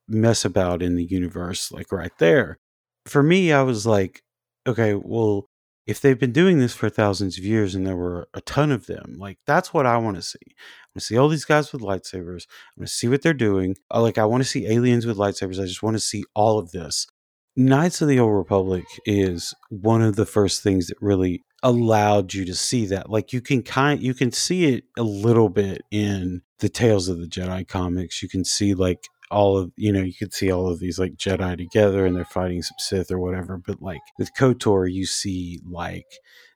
mess 0.08 0.44
about 0.44 0.82
in 0.82 0.96
the 0.96 1.06
universe 1.06 1.72
like 1.72 1.92
right 1.92 2.18
there. 2.18 2.58
For 3.06 3.22
me 3.24 3.52
I 3.52 3.62
was 3.62 3.86
like 3.86 4.22
okay 4.68 4.94
well 4.94 5.48
if 5.90 6.00
they've 6.00 6.20
been 6.20 6.32
doing 6.32 6.60
this 6.60 6.76
for 6.76 6.88
thousands 6.88 7.40
of 7.40 7.44
years 7.44 7.74
and 7.74 7.88
there 7.88 7.96
were 7.96 8.30
a 8.36 8.42
ton 8.42 8.72
of 8.72 8.86
them, 8.86 9.16
like 9.18 9.40
that's 9.48 9.74
what 9.74 9.88
I 9.88 9.98
want 9.98 10.18
to 10.18 10.22
see. 10.22 10.38
I 10.46 10.94
want 10.94 11.00
to 11.00 11.02
see 11.02 11.18
all 11.18 11.28
these 11.28 11.46
guys 11.46 11.74
with 11.74 11.82
lightsabers. 11.82 12.46
I 12.46 12.78
want 12.78 12.88
to 12.90 12.94
see 12.94 13.08
what 13.08 13.24
they're 13.24 13.34
doing. 13.34 13.76
Like 13.92 14.20
I 14.20 14.26
want 14.26 14.44
to 14.44 14.50
see 14.50 14.68
aliens 14.68 15.08
with 15.08 15.18
lightsabers. 15.18 15.60
I 15.60 15.66
just 15.66 15.82
want 15.82 15.96
to 15.96 16.00
see 16.00 16.26
all 16.36 16.60
of 16.60 16.70
this. 16.72 17.08
Knights 17.56 18.04
of 18.04 18.08
the 18.08 18.20
Old 18.20 18.36
Republic 18.36 18.86
is 19.08 19.56
one 19.70 20.04
of 20.04 20.16
the 20.16 20.28
first 20.28 20.62
things 20.62 20.88
that 20.88 20.98
really 21.02 21.44
allowed 21.64 22.36
you 22.36 22.46
to 22.46 22.54
see 22.54 22.86
that. 22.86 23.10
Like 23.10 23.34
you 23.34 23.42
can 23.42 23.64
kind 23.64 24.00
you 24.00 24.14
can 24.14 24.32
see 24.32 24.66
it 24.66 24.84
a 24.96 25.04
little 25.04 25.50
bit 25.50 25.82
in 25.90 26.44
the 26.60 26.70
Tales 26.70 27.10
of 27.10 27.20
the 27.20 27.26
Jedi 27.26 27.68
comics. 27.68 28.22
You 28.22 28.30
can 28.30 28.46
see 28.46 28.76
like 28.76 29.08
all 29.32 29.58
of 29.58 29.72
you 29.76 29.92
know 29.92 30.02
you 30.02 30.14
could 30.14 30.34
see 30.34 30.52
all 30.52 30.68
of 30.68 30.80
these 30.80 31.00
like 31.00 31.16
Jedi 31.16 31.58
together 31.58 32.06
and 32.06 32.16
they're 32.16 32.26
fighting 32.26 32.62
some 32.62 32.78
Sith 32.80 33.12
or 33.12 33.20
whatever. 33.20 33.58
But 33.58 33.82
like 33.82 34.02
with 34.18 34.34
Kotor, 34.36 34.92
you 34.92 35.06
see 35.06 35.60
like 35.70 36.08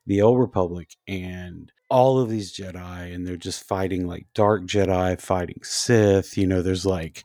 the 0.06 0.22
Old 0.22 0.38
Republic 0.38 0.90
and 1.06 1.70
all 1.90 2.18
of 2.18 2.28
these 2.28 2.56
Jedi, 2.56 3.14
and 3.14 3.26
they're 3.26 3.36
just 3.36 3.66
fighting 3.66 4.06
like 4.06 4.26
dark 4.34 4.64
Jedi 4.64 5.20
fighting 5.20 5.60
Sith. 5.62 6.36
You 6.36 6.46
know, 6.46 6.62
there's 6.62 6.86
like 6.86 7.24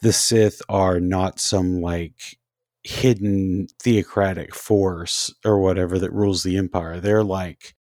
the 0.00 0.12
Sith 0.12 0.62
are 0.68 1.00
not 1.00 1.40
some 1.40 1.80
like 1.80 2.38
hidden 2.84 3.66
theocratic 3.82 4.54
force 4.54 5.34
or 5.44 5.58
whatever 5.58 5.98
that 5.98 6.12
rules 6.12 6.42
the 6.42 6.56
empire. 6.56 7.00
They're 7.00 7.24
like 7.24 7.74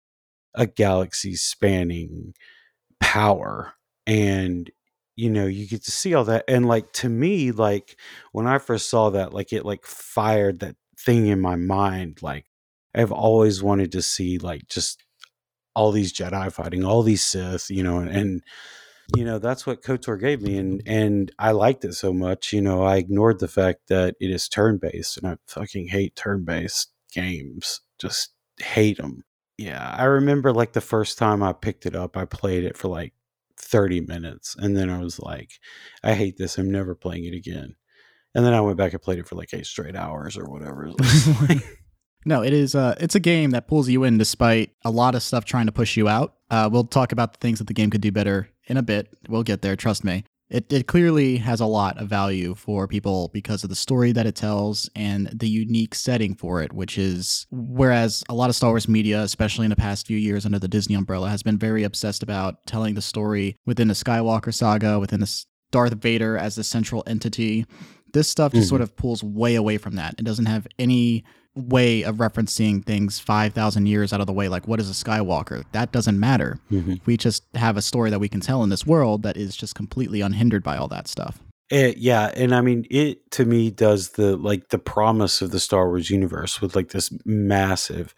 a 0.55 0.67
galaxy 0.67 1.35
spanning 1.35 2.35
power. 3.01 3.75
And 4.07 4.71
you 5.17 5.31
know 5.31 5.47
you 5.47 5.67
get 5.67 5.85
to 5.85 5.91
see 5.91 6.15
all 6.15 6.25
that 6.25 6.45
and 6.49 6.67
like 6.67 6.93
to 6.93 7.09
me 7.09 7.53
like 7.53 7.97
when 8.33 8.47
i 8.47 8.59
first 8.59 8.89
saw 8.89 9.11
that 9.11 9.33
like 9.33 9.53
it 9.53 9.65
like 9.65 9.85
fired 9.85 10.61
that 10.61 10.77
thing 10.99 11.27
in 11.27 11.41
my 11.41 11.57
mind 11.57 12.21
like 12.23 12.47
i've 12.95 13.13
always 13.13 13.63
wanted 13.63 13.93
to 13.93 14.03
see 14.03 14.39
like 14.39 14.69
just 14.69 15.03
all 15.75 15.93
these 15.93 16.13
jedi 16.13 16.51
fighting 16.53 16.85
all 16.85 17.03
these 17.03 17.23
sith 17.23 17.71
you 17.71 17.83
know 17.83 17.99
and, 17.99 18.11
and 18.11 18.43
you 19.17 19.25
know 19.25 19.39
that's 19.39 19.67
what 19.67 19.83
kotor 19.83 20.19
gave 20.19 20.41
me 20.41 20.57
and 20.57 20.83
and 20.87 21.33
i 21.39 21.51
liked 21.51 21.85
it 21.85 21.93
so 21.93 22.13
much 22.13 22.53
you 22.53 22.61
know 22.61 22.83
i 22.83 22.97
ignored 22.97 23.39
the 23.39 23.49
fact 23.49 23.89
that 23.89 24.15
it 24.21 24.31
is 24.31 24.49
turn 24.49 24.79
based 24.79 25.17
and 25.17 25.27
i 25.27 25.37
fucking 25.47 25.89
hate 25.89 26.17
turn 26.17 26.45
based 26.45 26.93
games 27.13 27.81
just 28.01 28.31
hate 28.61 28.97
them 28.97 29.23
yeah 29.59 29.95
i 29.99 30.05
remember 30.05 30.53
like 30.53 30.73
the 30.73 30.81
first 30.81 31.19
time 31.19 31.43
i 31.43 31.53
picked 31.53 31.87
it 31.87 31.95
up 31.95 32.17
i 32.17 32.25
played 32.25 32.65
it 32.65 32.77
for 32.77 32.89
like 32.89 33.13
30 33.65 34.03
minutes 34.03 34.57
and 34.59 34.77
then 34.77 34.91
I 34.91 34.99
was 34.99 35.19
like, 35.19 35.51
I 36.03 36.15
hate 36.15 36.37
this. 36.37 36.59
I'm 36.59 36.71
never 36.71 36.95
playing 36.95 37.25
it 37.25 37.35
again. 37.35 37.75
And 38.35 38.45
then 38.45 38.55
I 38.55 38.61
went 38.61 38.77
back 38.77 38.93
and 38.93 39.03
played 39.03 39.19
it 39.19 39.29
for 39.29 39.37
like 39.37 39.55
eight 39.55 39.67
straight 39.67 39.97
hours 39.97 40.37
or 40.37 40.45
whatever. 40.45 40.91
no, 42.27 42.43
it 42.43 42.53
is 42.53 42.75
uh 42.75 42.95
it's 42.99 43.15
a 43.15 43.21
game 43.21 43.51
that 43.51 43.69
pulls 43.69 43.89
you 43.89 44.05
in 44.05 44.19
despite 44.19 44.71
a 44.85 44.91
lot 44.91 45.15
of 45.15 45.23
stuff 45.23 45.45
trying 45.45 45.67
to 45.67 45.73
push 45.73 45.97
you 45.97 46.09
out. 46.09 46.35
Uh, 46.51 46.69
we'll 46.71 46.85
talk 46.85 47.13
about 47.13 47.33
the 47.33 47.39
things 47.39 47.59
that 47.59 47.67
the 47.67 47.75
game 47.75 47.91
could 47.91 48.01
do 48.01 48.13
better 48.13 48.49
in 48.67 48.77
a 48.77 48.83
bit. 48.83 49.09
We'll 49.29 49.43
get 49.43 49.63
there, 49.63 49.77
trust 49.77 50.05
me 50.05 50.25
it, 50.51 50.71
it 50.73 50.87
clearly 50.87 51.39
has 51.39 51.61
a 51.61 51.67
lot 51.67 51.99
of 51.99 52.09
value 52.09 52.55
for 52.55 52.87
people 52.87 53.31
because 53.33 53.65
of 53.65 53.71
the 53.71 53.77
story 53.77 54.13
that 54.13 54.27
it 54.27 54.37
tells 54.37 54.91
and 54.95 55.29
the 55.33 55.49
unique 55.49 55.95
setting 55.95 56.35
for 56.35 56.63
it, 56.63 56.73
which 56.73 56.99
is 56.99 57.47
whereas 57.51 58.23
a 58.29 58.35
lot 58.35 58.51
of 58.51 58.57
Star 58.57 58.71
Wars 58.71 58.87
media, 58.87 59.23
especially 59.23 59.65
in 59.65 59.71
the 59.71 59.77
past 59.77 60.07
few 60.07 60.19
years 60.19 60.45
under 60.45 60.59
the 60.59 60.69
Disney 60.69 60.95
umbrella, 60.95 61.31
has 61.31 61.43
been 61.43 61.59
very 61.59 61.83
obsessed 61.83 62.23
about 62.23 62.67
telling 62.67 62.95
the 62.95 63.03
story 63.03 63.57
within 63.65 63.89
the 63.89 63.95
Skywalker 63.95 64.53
saga, 64.53 65.01
within 65.01 65.21
the 65.21 65.45
Darth 65.71 65.95
Vader 65.95 66.37
as 66.37 66.57
the 66.57 66.65
central 66.65 67.03
entity. 67.07 67.65
This 68.13 68.29
stuff 68.29 68.53
just 68.53 68.67
mm-hmm. 68.67 68.69
sort 68.69 68.81
of 68.83 68.97
pulls 68.97 69.25
way 69.25 69.57
away 69.57 69.79
from 69.79 69.97
that. 69.97 70.15
It 70.19 70.25
doesn't 70.25 70.47
have 70.47 70.69
any 70.79 71.25
way 71.57 72.03
of 72.03 72.17
referencing 72.17 72.85
things 72.85 73.21
5,000 73.21 73.87
years 73.87 74.13
out 74.13 74.21
of 74.21 74.27
the 74.27 74.33
way, 74.33 74.49
like 74.49 74.67
what 74.67 74.81
is 74.81 74.91
a 74.91 75.05
Skywalker? 75.05 75.65
That 75.73 75.93
doesn't 75.93 76.19
matter. 76.19 76.59
Mm-hmm. 76.71 76.95
We 77.07 77.17
just 77.17 77.45
have 77.55 77.77
a 77.77 77.83
story 77.83 78.11
that 78.11 78.19
we 78.19 78.29
can 78.29 78.41
tell 78.41 78.63
in 78.63 78.71
this 78.71 78.87
world 78.87 79.23
that 79.23 79.37
is 79.37 79.57
just 79.57 79.75
completely 79.75 80.21
unhindered 80.21 80.63
by 80.63 80.77
all 80.77 80.89
that 80.89 81.09
stuff. 81.09 81.39
It, 81.71 81.97
yeah, 81.97 82.31
and 82.37 82.55
I 82.55 82.61
mean, 82.61 82.85
it 82.91 83.31
to 83.33 83.47
me 83.47 83.71
does 83.71 84.11
the 84.11 84.37
like 84.37 84.69
the 84.69 84.79
promise 84.79 85.41
of 85.41 85.51
the 85.51 85.59
Star 85.59 85.89
Wars 85.89 86.11
universe 86.11 86.61
with 86.61 86.77
like 86.77 86.91
this 86.91 87.11
massive 87.25 88.15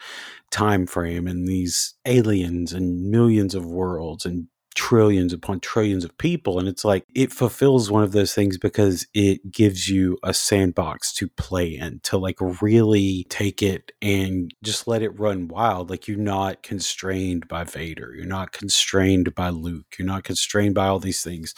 time 0.50 0.84
frame 0.84 1.28
and 1.28 1.46
these 1.46 1.94
aliens 2.04 2.72
and 2.72 3.08
millions 3.08 3.54
of 3.54 3.64
worlds 3.64 4.26
and 4.26 4.48
trillions 4.76 5.32
upon 5.32 5.58
trillions 5.58 6.04
of 6.04 6.16
people. 6.18 6.58
And 6.58 6.68
it's 6.68 6.84
like 6.84 7.04
it 7.14 7.32
fulfills 7.32 7.90
one 7.90 8.04
of 8.04 8.12
those 8.12 8.34
things 8.34 8.58
because 8.58 9.06
it 9.14 9.50
gives 9.50 9.88
you 9.88 10.18
a 10.22 10.32
sandbox 10.32 11.12
to 11.14 11.28
play 11.28 11.76
in, 11.76 12.00
to 12.04 12.18
like 12.18 12.36
really 12.60 13.26
take 13.30 13.62
it 13.62 13.90
and 14.00 14.54
just 14.62 14.86
let 14.86 15.02
it 15.02 15.18
run 15.18 15.48
wild. 15.48 15.88
Like 15.90 16.06
you're 16.06 16.18
not 16.18 16.62
constrained 16.62 17.48
by 17.48 17.64
Vader, 17.64 18.14
you're 18.14 18.26
not 18.26 18.52
constrained 18.52 19.34
by 19.34 19.48
Luke, 19.48 19.96
you're 19.98 20.06
not 20.06 20.24
constrained 20.24 20.74
by 20.74 20.86
all 20.86 21.00
these 21.00 21.22
things 21.22 21.54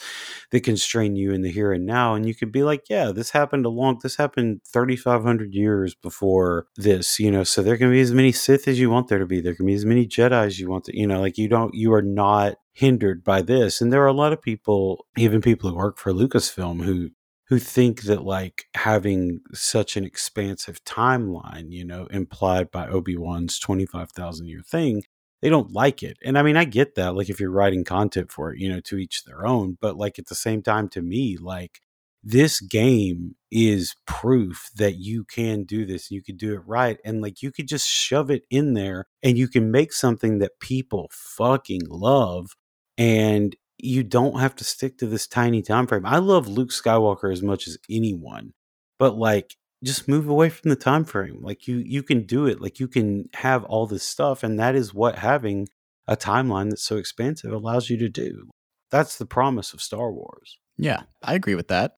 that 0.51 0.61
constrain 0.61 1.17
you 1.17 1.31
in 1.31 1.41
the 1.41 1.51
here 1.51 1.73
and 1.73 1.85
now. 1.85 2.15
And 2.15 2.25
you 2.25 2.33
could 2.33 2.53
be 2.53 2.63
like, 2.63 2.89
yeah, 2.89 3.11
this 3.11 3.31
happened 3.31 3.65
a 3.65 3.69
long, 3.69 3.99
this 4.01 4.15
happened 4.15 4.61
3,500 4.71 5.53
years 5.53 5.93
before 5.93 6.67
this, 6.77 7.19
you 7.19 7.29
know, 7.29 7.43
so 7.43 7.61
there 7.61 7.77
can 7.77 7.91
be 7.91 7.99
as 7.99 8.13
many 8.13 8.31
Sith 8.31 8.67
as 8.67 8.79
you 8.79 8.89
want 8.89 9.09
there 9.09 9.19
to 9.19 9.25
be. 9.25 9.41
There 9.41 9.55
can 9.55 9.65
be 9.65 9.73
as 9.73 9.85
many 9.85 10.07
Jedi 10.07 10.45
as 10.45 10.57
you 10.57 10.69
want 10.69 10.85
to, 10.85 10.97
you 10.97 11.05
know, 11.05 11.19
like 11.19 11.37
you 11.37 11.49
don't, 11.49 11.73
you 11.73 11.93
are 11.93 12.01
not 12.01 12.55
hindered 12.73 13.23
by 13.23 13.41
this. 13.41 13.81
And 13.81 13.91
there 13.91 14.03
are 14.03 14.07
a 14.07 14.13
lot 14.13 14.33
of 14.33 14.41
people, 14.41 15.05
even 15.17 15.41
people 15.41 15.69
who 15.69 15.75
work 15.75 15.97
for 15.97 16.13
Lucasfilm, 16.13 16.83
who 16.83 17.11
who 17.47 17.57
think 17.59 18.03
that 18.03 18.23
like 18.23 18.65
having 18.75 19.41
such 19.53 19.97
an 19.97 20.05
expansive 20.05 20.83
timeline, 20.85 21.71
you 21.71 21.83
know, 21.83 22.05
implied 22.11 22.69
by 22.69 22.87
Obi-Wan's 22.87 23.57
25,000 23.57 24.47
year 24.47 24.61
thing, 24.61 25.01
they 25.41 25.49
don't 25.49 25.71
like 25.71 26.03
it. 26.03 26.17
And 26.23 26.37
I 26.37 26.43
mean, 26.43 26.57
I 26.57 26.65
get 26.65 26.93
that 26.95 27.15
like 27.15 27.27
if 27.29 27.39
you're 27.39 27.49
writing 27.49 27.83
content 27.83 28.31
for 28.31 28.53
it, 28.53 28.59
you 28.59 28.69
know, 28.69 28.81
to 28.81 28.97
each 28.97 29.23
their 29.23 29.47
own, 29.47 29.77
but 29.81 29.97
like 29.97 30.19
at 30.19 30.27
the 30.27 30.35
same 30.35 30.61
time 30.61 30.89
to 30.89 31.01
me, 31.01 31.37
like 31.41 31.79
this 32.23 32.59
game 32.59 33.35
is 33.51 33.95
proof 34.05 34.69
that 34.75 34.97
you 34.97 35.23
can 35.23 35.63
do 35.63 35.85
this 35.85 36.11
you 36.11 36.21
could 36.21 36.37
do 36.37 36.53
it 36.53 36.61
right 36.65 36.99
and 37.05 37.21
like 37.21 37.41
you 37.41 37.51
could 37.51 37.67
just 37.67 37.87
shove 37.87 38.29
it 38.29 38.43
in 38.51 38.73
there 38.73 39.05
and 39.23 39.37
you 39.37 39.47
can 39.47 39.71
make 39.71 39.93
something 39.93 40.39
that 40.39 40.59
people 40.59 41.09
fucking 41.11 41.81
love 41.87 42.55
and 42.99 43.55
you 43.77 44.03
don't 44.03 44.39
have 44.39 44.55
to 44.57 44.63
stick 44.63 44.97
to 44.97 45.07
this 45.07 45.25
tiny 45.25 45.61
time 45.61 45.87
frame. 45.87 46.05
I 46.05 46.17
love 46.17 46.47
Luke 46.47 46.69
Skywalker 46.69 47.31
as 47.31 47.41
much 47.41 47.65
as 47.65 47.77
anyone, 47.89 48.53
but 48.99 49.17
like 49.17 49.55
just 49.83 50.09
move 50.09 50.27
away 50.27 50.49
from 50.49 50.69
the 50.69 50.75
time 50.75 51.05
frame. 51.05 51.39
Like 51.41 51.67
you 51.67 51.77
you 51.77 52.03
can 52.03 52.25
do 52.25 52.45
it. 52.45 52.61
Like 52.61 52.79
you 52.79 52.89
can 52.89 53.29
have 53.35 53.63
all 53.63 53.87
this 53.87 54.03
stuff 54.03 54.43
and 54.43 54.59
that 54.59 54.75
is 54.75 54.93
what 54.93 55.15
having 55.17 55.69
a 56.07 56.17
timeline 56.17 56.69
that's 56.69 56.83
so 56.83 56.97
expansive 56.97 57.53
allows 57.53 57.89
you 57.89 57.97
to 57.97 58.09
do. 58.09 58.49
That's 58.91 59.17
the 59.17 59.25
promise 59.25 59.73
of 59.73 59.81
Star 59.81 60.11
Wars. 60.11 60.57
Yeah, 60.77 61.03
I 61.23 61.35
agree 61.35 61.55
with 61.55 61.69
that. 61.69 61.93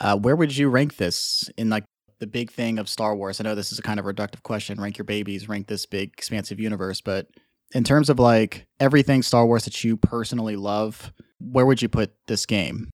Uh, 0.00 0.16
where 0.16 0.36
would 0.36 0.56
you 0.56 0.68
rank 0.68 0.96
this 0.96 1.50
in 1.56 1.68
like 1.68 1.84
the 2.20 2.26
big 2.26 2.52
thing 2.52 2.78
of 2.78 2.88
Star 2.88 3.16
Wars? 3.16 3.40
I 3.40 3.44
know 3.44 3.54
this 3.56 3.72
is 3.72 3.78
a 3.78 3.82
kind 3.82 3.98
of 3.98 4.06
reductive 4.06 4.42
question, 4.42 4.80
rank 4.80 4.98
your 4.98 5.04
babies, 5.04 5.48
rank 5.48 5.66
this 5.66 5.86
big 5.86 6.12
expansive 6.12 6.60
universe, 6.60 7.00
but 7.00 7.26
in 7.74 7.84
terms 7.84 8.08
of 8.08 8.18
like 8.18 8.66
everything 8.80 9.22
Star 9.22 9.44
Wars 9.44 9.64
that 9.64 9.84
you 9.84 9.96
personally 9.96 10.56
love, 10.56 11.12
where 11.40 11.66
would 11.66 11.82
you 11.82 11.88
put 11.88 12.12
this 12.26 12.46
game? 12.46 12.90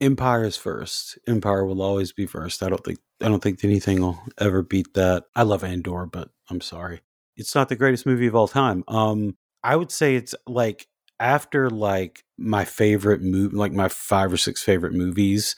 Empire 0.00 0.44
is 0.44 0.56
first. 0.56 1.18
Empire 1.28 1.64
will 1.66 1.82
always 1.82 2.12
be 2.12 2.26
first. 2.26 2.62
I 2.62 2.70
don't 2.70 2.82
think 2.82 2.98
I 3.22 3.28
don't 3.28 3.42
think 3.42 3.62
anything 3.62 4.00
will 4.00 4.18
ever 4.38 4.62
beat 4.62 4.94
that. 4.94 5.24
I 5.36 5.42
love 5.42 5.62
Andor, 5.62 6.06
but 6.06 6.30
I'm 6.48 6.62
sorry. 6.62 7.02
It's 7.36 7.54
not 7.54 7.68
the 7.68 7.76
greatest 7.76 8.06
movie 8.06 8.26
of 8.26 8.34
all 8.34 8.48
time. 8.48 8.82
Um 8.88 9.36
I 9.62 9.76
would 9.76 9.92
say 9.92 10.16
it's 10.16 10.34
like 10.46 10.86
after 11.20 11.68
like 11.68 12.24
my 12.38 12.64
favorite 12.64 13.20
movie 13.20 13.54
like 13.54 13.72
my 13.72 13.88
five 13.88 14.32
or 14.32 14.38
six 14.38 14.62
favorite 14.62 14.94
movies, 14.94 15.54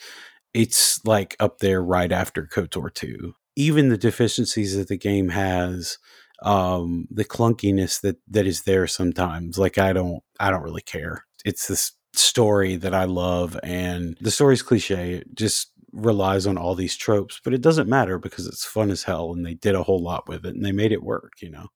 it's 0.53 1.05
like 1.05 1.37
up 1.39 1.59
there 1.59 1.81
right 1.81 2.11
after 2.11 2.45
KOTOR 2.45 2.93
2. 2.93 3.35
Even 3.55 3.89
the 3.91 3.99
deficiencies 3.99 4.77
that 4.77 4.89
the 4.89 4.97
game 4.97 5.29
has, 5.29 5.99
um, 6.43 7.07
the 7.11 7.25
clunkiness 7.25 8.01
that 8.03 8.17
that 8.29 8.47
is 8.47 8.63
there 8.63 8.87
sometimes, 8.87 9.59
like 9.59 9.79
I 9.79 9.93
don't 9.93 10.23
I 10.41 10.51
don't 10.51 10.63
really 10.63 10.83
care. 10.83 11.25
It's 11.45 11.67
this 11.67 11.93
story 12.13 12.77
that 12.77 12.95
I 12.95 13.05
love, 13.05 13.59
and 13.63 14.17
the 14.21 14.31
story's 14.31 14.63
cliche. 14.63 15.15
It 15.15 15.35
just 15.35 15.73
relies 15.93 16.47
on 16.47 16.59
all 16.59 16.75
these 16.75 16.97
tropes, 16.97 17.41
but 17.43 17.55
it 17.55 17.61
doesn't 17.61 17.89
matter 17.89 18.19
because 18.19 18.47
it's 18.47 18.65
fun 18.65 18.91
as 18.91 19.05
hell, 19.05 19.33
and 19.33 19.45
they 19.45 19.55
did 19.55 19.75
a 19.75 19.83
whole 19.83 20.03
lot 20.03 20.29
with 20.29 20.45
it, 20.45 20.55
and 20.55 20.65
they 20.65 20.73
made 20.73 20.93
it 20.93 21.03
work. 21.03 21.35
You 21.41 21.51
know. 21.51 21.69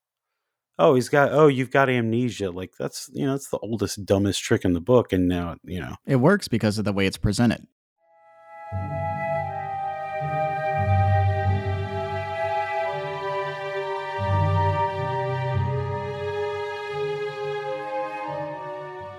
Oh, 0.79 0.95
he's 0.95 1.09
got. 1.09 1.33
Oh, 1.33 1.47
you've 1.47 1.71
got 1.71 1.89
amnesia. 1.89 2.51
Like 2.51 2.73
that's 2.79 3.11
you 3.13 3.27
know 3.27 3.33
that's 3.33 3.49
the 3.49 3.59
oldest, 3.59 4.05
dumbest 4.05 4.43
trick 4.43 4.65
in 4.65 4.73
the 4.73 4.81
book, 4.81 5.13
and 5.13 5.29
now 5.29 5.57
you 5.65 5.81
know 5.81 5.97
It 6.07 6.17
works 6.17 6.49
because 6.49 6.79
of 6.79 6.85
the 6.85 6.93
way 6.93 7.07
it's 7.07 7.19
presented. 7.19 7.67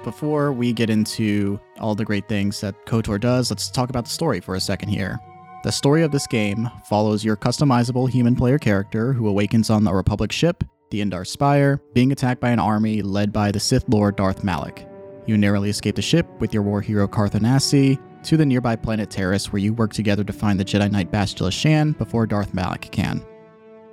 Before 0.03 0.53
we 0.53 0.71
get 0.73 0.89
into 0.89 1.59
all 1.79 1.95
the 1.95 2.05
great 2.05 2.27
things 2.27 2.61
that 2.61 2.85
KOTOR 2.85 3.19
does, 3.19 3.51
let's 3.51 3.69
talk 3.69 3.89
about 3.89 4.05
the 4.05 4.11
story 4.11 4.39
for 4.39 4.55
a 4.55 4.59
second 4.59 4.89
here. 4.89 5.19
The 5.63 5.71
story 5.71 6.03
of 6.03 6.11
this 6.11 6.27
game 6.27 6.69
follows 6.85 7.25
your 7.25 7.35
customizable 7.35 8.09
human 8.09 8.35
player 8.35 8.57
character 8.57 9.11
who 9.11 9.27
awakens 9.27 9.69
on 9.69 9.83
the 9.83 9.93
Republic 9.93 10.31
ship, 10.31 10.63
the 10.91 11.01
Endar 11.01 11.25
Spire, 11.25 11.81
being 11.93 12.11
attacked 12.11 12.39
by 12.39 12.51
an 12.51 12.59
army 12.59 13.01
led 13.01 13.33
by 13.33 13.51
the 13.51 13.59
Sith 13.59 13.83
Lord 13.89 14.15
Darth 14.15 14.43
Malak. 14.43 14.87
You 15.25 15.37
narrowly 15.37 15.69
escape 15.69 15.95
the 15.95 16.01
ship 16.01 16.25
with 16.39 16.53
your 16.53 16.63
war 16.63 16.79
hero 16.79 17.05
Carth 17.05 17.33
Onasi 17.33 17.99
to 18.23 18.37
the 18.37 18.45
nearby 18.45 18.77
planet 18.77 19.09
Taris, 19.09 19.51
where 19.51 19.61
you 19.61 19.73
work 19.73 19.91
together 19.91 20.23
to 20.23 20.31
find 20.31 20.57
the 20.59 20.65
Jedi 20.65 20.89
Knight 20.89 21.11
Bastila 21.11 21.51
Shan 21.51 21.91
before 21.93 22.25
Darth 22.25 22.53
Malak 22.53 22.89
can. 22.91 23.25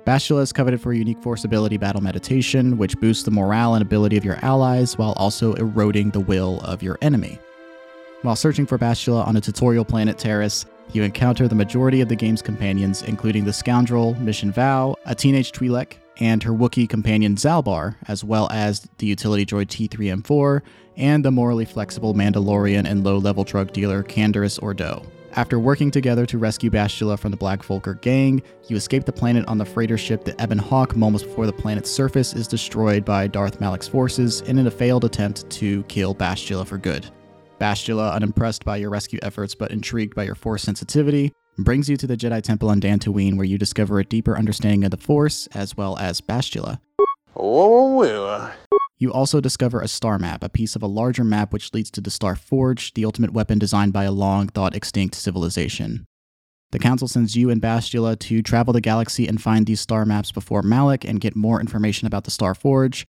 Bastila 0.05 0.43
is 0.43 0.53
coveted 0.53 0.79
for 0.79 0.93
unique 0.93 1.19
force 1.19 1.45
ability 1.45 1.77
Battle 1.77 2.01
Meditation, 2.01 2.77
which 2.77 2.95
boosts 2.99 3.23
the 3.23 3.31
morale 3.31 3.73
and 3.73 3.81
ability 3.81 4.17
of 4.17 4.23
your 4.23 4.37
allies 4.43 4.99
while 4.99 5.13
also 5.13 5.53
eroding 5.53 6.11
the 6.11 6.19
will 6.19 6.59
of 6.61 6.83
your 6.83 6.99
enemy. 7.01 7.39
While 8.21 8.35
searching 8.35 8.67
for 8.67 8.77
Bastila 8.77 9.25
on 9.25 9.35
a 9.35 9.41
tutorial 9.41 9.83
planet 9.83 10.17
Taris, 10.17 10.67
you 10.93 11.01
encounter 11.01 11.47
the 11.47 11.55
majority 11.55 12.01
of 12.01 12.09
the 12.09 12.15
game's 12.15 12.43
companions, 12.43 13.01
including 13.01 13.45
the 13.45 13.53
scoundrel 13.53 14.13
Mission 14.15 14.51
Vao, 14.51 14.95
a 15.07 15.15
teenage 15.15 15.51
Twi'lek, 15.51 15.93
and 16.19 16.43
her 16.43 16.51
Wookiee 16.51 16.87
companion 16.87 17.35
Zaalbar, 17.35 17.95
as 18.07 18.23
well 18.23 18.47
as 18.51 18.87
the 18.99 19.07
utility 19.07 19.43
droid 19.43 19.67
T3M4 19.67 20.61
and 20.97 21.25
the 21.25 21.31
morally 21.31 21.65
flexible 21.65 22.13
Mandalorian 22.13 22.87
and 22.87 23.03
low 23.03 23.17
level 23.17 23.43
drug 23.43 23.73
dealer 23.73 24.03
Canderous 24.03 24.61
Ordo. 24.61 25.03
After 25.37 25.59
working 25.59 25.91
together 25.91 26.25
to 26.27 26.37
rescue 26.37 26.69
Bastila 26.69 27.19
from 27.19 27.31
the 27.31 27.37
Black 27.37 27.61
Vulkar 27.61 27.99
gang, 27.99 28.41
you 28.69 28.77
escape 28.77 29.03
the 29.03 29.11
planet 29.11 29.45
on 29.49 29.57
the 29.57 29.65
freighter 29.65 29.97
ship 29.97 30.23
the 30.23 30.31
Ebon 30.41 30.57
Hawk 30.57 30.95
moments 30.95 31.25
before 31.25 31.45
the 31.45 31.51
planet's 31.51 31.91
surface 31.91 32.33
is 32.33 32.47
destroyed 32.47 33.03
by 33.03 33.27
Darth 33.27 33.59
Malak's 33.59 33.87
forces 33.87 34.39
in 34.41 34.65
a 34.65 34.71
failed 34.71 35.03
attempt 35.03 35.49
to 35.49 35.83
kill 35.83 36.15
Bastila 36.15 36.65
for 36.65 36.77
good. 36.77 37.11
Bastila, 37.59 38.13
unimpressed 38.13 38.63
by 38.63 38.77
your 38.77 38.89
rescue 38.89 39.19
efforts 39.23 39.53
but 39.53 39.71
intrigued 39.71 40.15
by 40.15 40.23
your 40.23 40.35
force 40.35 40.63
sensitivity, 40.63 41.33
brings 41.57 41.89
you 41.89 41.97
to 41.97 42.07
the 42.07 42.15
Jedi 42.15 42.41
Temple 42.41 42.69
on 42.69 42.79
Dantooine 42.79 43.35
where 43.35 43.45
you 43.45 43.57
discover 43.57 43.99
a 43.99 44.05
deeper 44.05 44.37
understanding 44.37 44.85
of 44.85 44.91
the 44.91 44.97
Force 44.97 45.47
as 45.53 45.75
well 45.75 45.97
as 45.97 46.21
Bastila. 46.21 46.79
Oh, 47.35 48.49
You 48.97 49.11
also 49.11 49.41
discover 49.41 49.81
a 49.81 49.89
star 49.89 50.17
map, 50.17 50.41
a 50.41 50.49
piece 50.49 50.75
of 50.75 50.81
a 50.81 50.87
larger 50.87 51.25
map 51.25 51.51
which 51.51 51.73
leads 51.73 51.91
to 51.91 52.01
the 52.01 52.11
Star 52.11 52.35
Forge, 52.35 52.93
the 52.93 53.03
ultimate 53.03 53.33
weapon 53.33 53.59
designed 53.59 53.91
by 53.91 54.05
a 54.05 54.11
long 54.11 54.47
thought 54.47 54.75
extinct 54.75 55.15
civilization. 55.15 56.05
The 56.71 56.79
Council 56.79 57.07
sends 57.07 57.35
you 57.35 57.49
and 57.49 57.61
Bastila 57.61 58.17
to 58.19 58.41
travel 58.41 58.73
the 58.73 58.81
galaxy 58.81 59.27
and 59.27 59.41
find 59.41 59.65
these 59.65 59.81
star 59.81 60.05
maps 60.05 60.31
before 60.31 60.61
Malak 60.61 61.03
and 61.03 61.19
get 61.19 61.35
more 61.35 61.59
information 61.59 62.07
about 62.07 62.23
the 62.23 62.31
Star 62.31 62.55
Forge. 62.55 63.05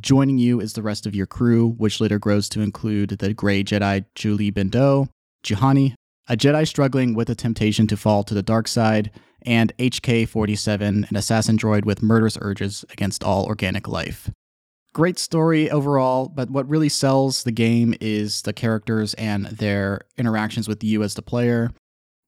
Joining 0.00 0.38
you 0.38 0.60
is 0.60 0.72
the 0.72 0.82
rest 0.82 1.06
of 1.06 1.14
your 1.14 1.26
crew, 1.26 1.68
which 1.68 2.00
later 2.00 2.18
grows 2.18 2.48
to 2.50 2.60
include 2.60 3.10
the 3.10 3.32
Grey 3.32 3.62
Jedi 3.62 4.04
Jolee 4.16 4.52
Bindo, 4.52 5.08
Juhani, 5.44 5.94
a 6.28 6.36
Jedi 6.36 6.66
struggling 6.66 7.14
with 7.14 7.28
the 7.28 7.34
temptation 7.34 7.86
to 7.86 7.96
fall 7.96 8.22
to 8.24 8.34
the 8.34 8.42
dark 8.42 8.68
side, 8.68 9.10
and 9.42 9.76
HK 9.78 10.28
47, 10.28 11.06
an 11.08 11.16
assassin 11.16 11.56
droid 11.56 11.84
with 11.84 12.02
murderous 12.02 12.36
urges 12.40 12.84
against 12.90 13.24
all 13.24 13.46
organic 13.46 13.88
life. 13.88 14.30
Great 14.94 15.18
story 15.18 15.70
overall, 15.70 16.28
but 16.28 16.50
what 16.50 16.68
really 16.68 16.88
sells 16.88 17.42
the 17.42 17.52
game 17.52 17.94
is 18.00 18.42
the 18.42 18.52
characters 18.52 19.14
and 19.14 19.46
their 19.46 20.00
interactions 20.16 20.66
with 20.66 20.82
you 20.82 21.02
as 21.02 21.14
the 21.14 21.22
player. 21.22 21.70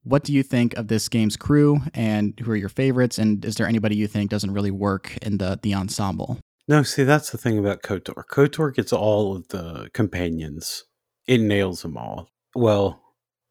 What 0.03 0.25
do 0.25 0.33
you 0.33 0.43
think 0.43 0.77
of 0.77 0.89
this 0.89 1.09
game's 1.09 1.37
crew, 1.37 1.81
and 1.95 2.39
who 2.41 2.51
are 2.51 2.57
your 2.57 2.69
favorites? 2.69 3.19
And 3.19 3.45
is 3.45 3.57
there 3.57 3.67
anybody 3.67 3.97
you 3.97 4.07
think 4.07 4.31
doesn't 4.31 4.53
really 4.53 4.71
work 4.71 5.17
in 5.23 5.39
the 5.39 5.59
the 5.63 5.75
ensemble? 5.75 6.39
No, 6.69 6.83
see, 6.83 7.03
that's 7.03 7.31
the 7.31 7.39
thing 7.39 7.59
about 7.59 7.83
KOTOR. 7.83 8.25
KOTOR 8.31 8.75
gets 8.75 8.93
all 8.93 9.35
of 9.35 9.49
the 9.49 9.91
companions. 9.93 10.85
It 11.27 11.41
nails 11.41 11.83
them 11.83 11.97
all. 11.97 12.29
Well, 12.55 13.01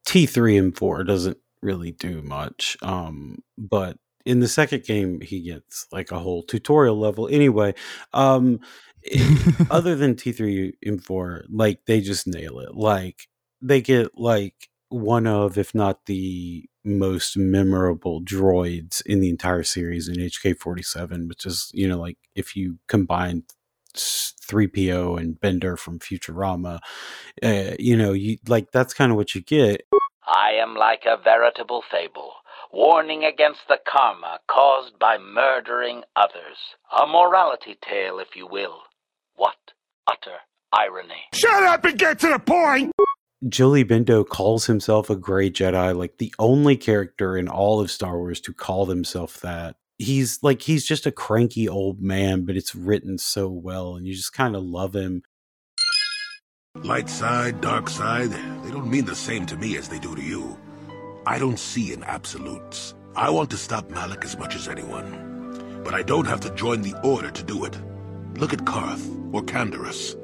T3 0.08 0.58
and 0.58 0.78
4 0.78 1.04
doesn't 1.04 1.38
really 1.62 1.92
do 1.92 2.22
much. 2.22 2.78
Um, 2.82 3.40
but 3.58 3.98
in 4.26 4.40
the 4.40 4.48
second 4.48 4.84
game, 4.84 5.22
he 5.22 5.42
gets 5.42 5.86
like 5.92 6.12
a 6.12 6.20
whole 6.20 6.44
tutorial 6.44 6.98
level. 6.98 7.28
Anyway, 7.30 7.74
um, 8.14 8.60
it- 9.04 9.68
other 9.72 9.96
than 9.96 10.16
T3 10.16 10.74
and 10.84 11.04
4, 11.04 11.46
like 11.50 11.86
they 11.86 12.02
just 12.02 12.28
nail 12.28 12.60
it. 12.60 12.76
Like 12.76 13.28
they 13.62 13.82
get 13.82 14.18
like 14.18 14.70
one 14.90 15.28
of, 15.28 15.58
if 15.58 15.76
not 15.76 16.06
the 16.06 16.66
most 16.84 17.38
memorable 17.38 18.22
droids 18.22 19.02
in 19.06 19.20
the 19.20 19.30
entire 19.30 19.64
series 19.64 20.08
in 20.08 20.16
HK47, 20.16 21.28
which 21.28 21.46
is, 21.46 21.70
you 21.74 21.88
know, 21.88 22.00
like 22.00 22.18
if 22.36 22.56
you 22.56 22.80
combine 22.88 23.44
3PO 23.96 25.20
and 25.20 25.40
Bender 25.40 25.78
from 25.78 26.00
Futurama, 26.00 26.80
uh, 27.44 27.72
you 27.78 27.96
know, 27.96 28.14
you 28.14 28.38
like 28.48 28.72
that's 28.72 28.94
kind 28.94 29.12
of 29.12 29.18
what 29.18 29.36
you 29.36 29.42
get. 29.42 29.82
I 30.28 30.52
am 30.62 30.76
like 30.76 31.04
a 31.06 31.22
veritable 31.22 31.84
fable, 31.92 32.34
warning 32.72 33.26
against 33.26 33.62
the 33.68 33.78
karma 33.92 34.40
caused 34.48 35.00
by 35.00 35.18
murdering 35.18 36.04
others. 36.16 36.58
A 36.96 37.08
morality 37.08 37.78
tale, 37.88 38.20
if 38.20 38.36
you 38.36 38.48
will. 38.48 38.82
What 39.40 39.56
utter 40.06 40.36
irony. 40.74 41.24
Shut 41.34 41.64
up 41.64 41.86
and 41.86 41.98
get 41.98 42.20
to 42.20 42.28
the 42.28 42.40
point! 42.40 42.92
Jolee 43.46 43.86
Bindo 43.86 44.28
calls 44.28 44.66
himself 44.66 45.10
a 45.10 45.16
gray 45.16 45.50
Jedi, 45.50 45.96
like 45.96 46.18
the 46.18 46.34
only 46.38 46.76
character 46.76 47.38
in 47.38 47.48
all 47.48 47.80
of 47.80 47.90
Star 47.90 48.18
Wars 48.18 48.42
to 48.42 48.54
call 48.54 48.88
himself 48.88 49.40
that. 49.40 49.78
He's 49.98 50.40
like 50.44 50.64
he's 50.64 50.86
just 50.86 51.06
a 51.06 51.12
cranky 51.12 51.70
old 51.70 52.02
man, 52.02 52.46
but 52.46 52.58
it's 52.58 52.76
written 52.76 53.18
so 53.18 53.48
well, 53.48 53.96
and 53.96 54.06
you 54.06 54.14
just 54.14 54.34
kind 54.34 54.58
of 54.58 54.64
love 54.64 54.94
him. 54.94 55.24
Light 56.76 57.10
side, 57.10 57.62
dark 57.62 57.88
side, 57.90 58.32
they 58.32 58.72
don't 58.72 58.92
mean 58.92 59.06
the 59.06 59.16
same 59.16 59.46
to 59.46 59.56
me 59.56 59.78
as 59.78 59.88
they 59.88 60.00
do 60.00 60.18
to 60.18 60.22
you. 60.22 60.58
I 61.26 61.40
don't 61.40 61.60
see 61.60 61.94
in 61.94 62.04
absolutes. 62.04 62.94
I 63.16 63.30
want 63.30 63.52
to 63.52 63.58
stop 63.58 63.90
Malak 63.90 64.26
as 64.26 64.38
much 64.38 64.58
as 64.58 64.68
anyone. 64.68 65.82
But 65.86 65.94
I 65.94 66.04
don't 66.04 66.28
have 66.28 66.42
to 66.42 66.54
join 66.56 66.82
the 66.82 67.00
Order 67.04 67.32
to 67.32 67.44
do 67.44 67.64
it. 67.64 67.78
Look 68.40 68.54
at 68.54 68.66
Carth 68.66 69.06
or 69.34 69.42
Canderous. 69.42 70.16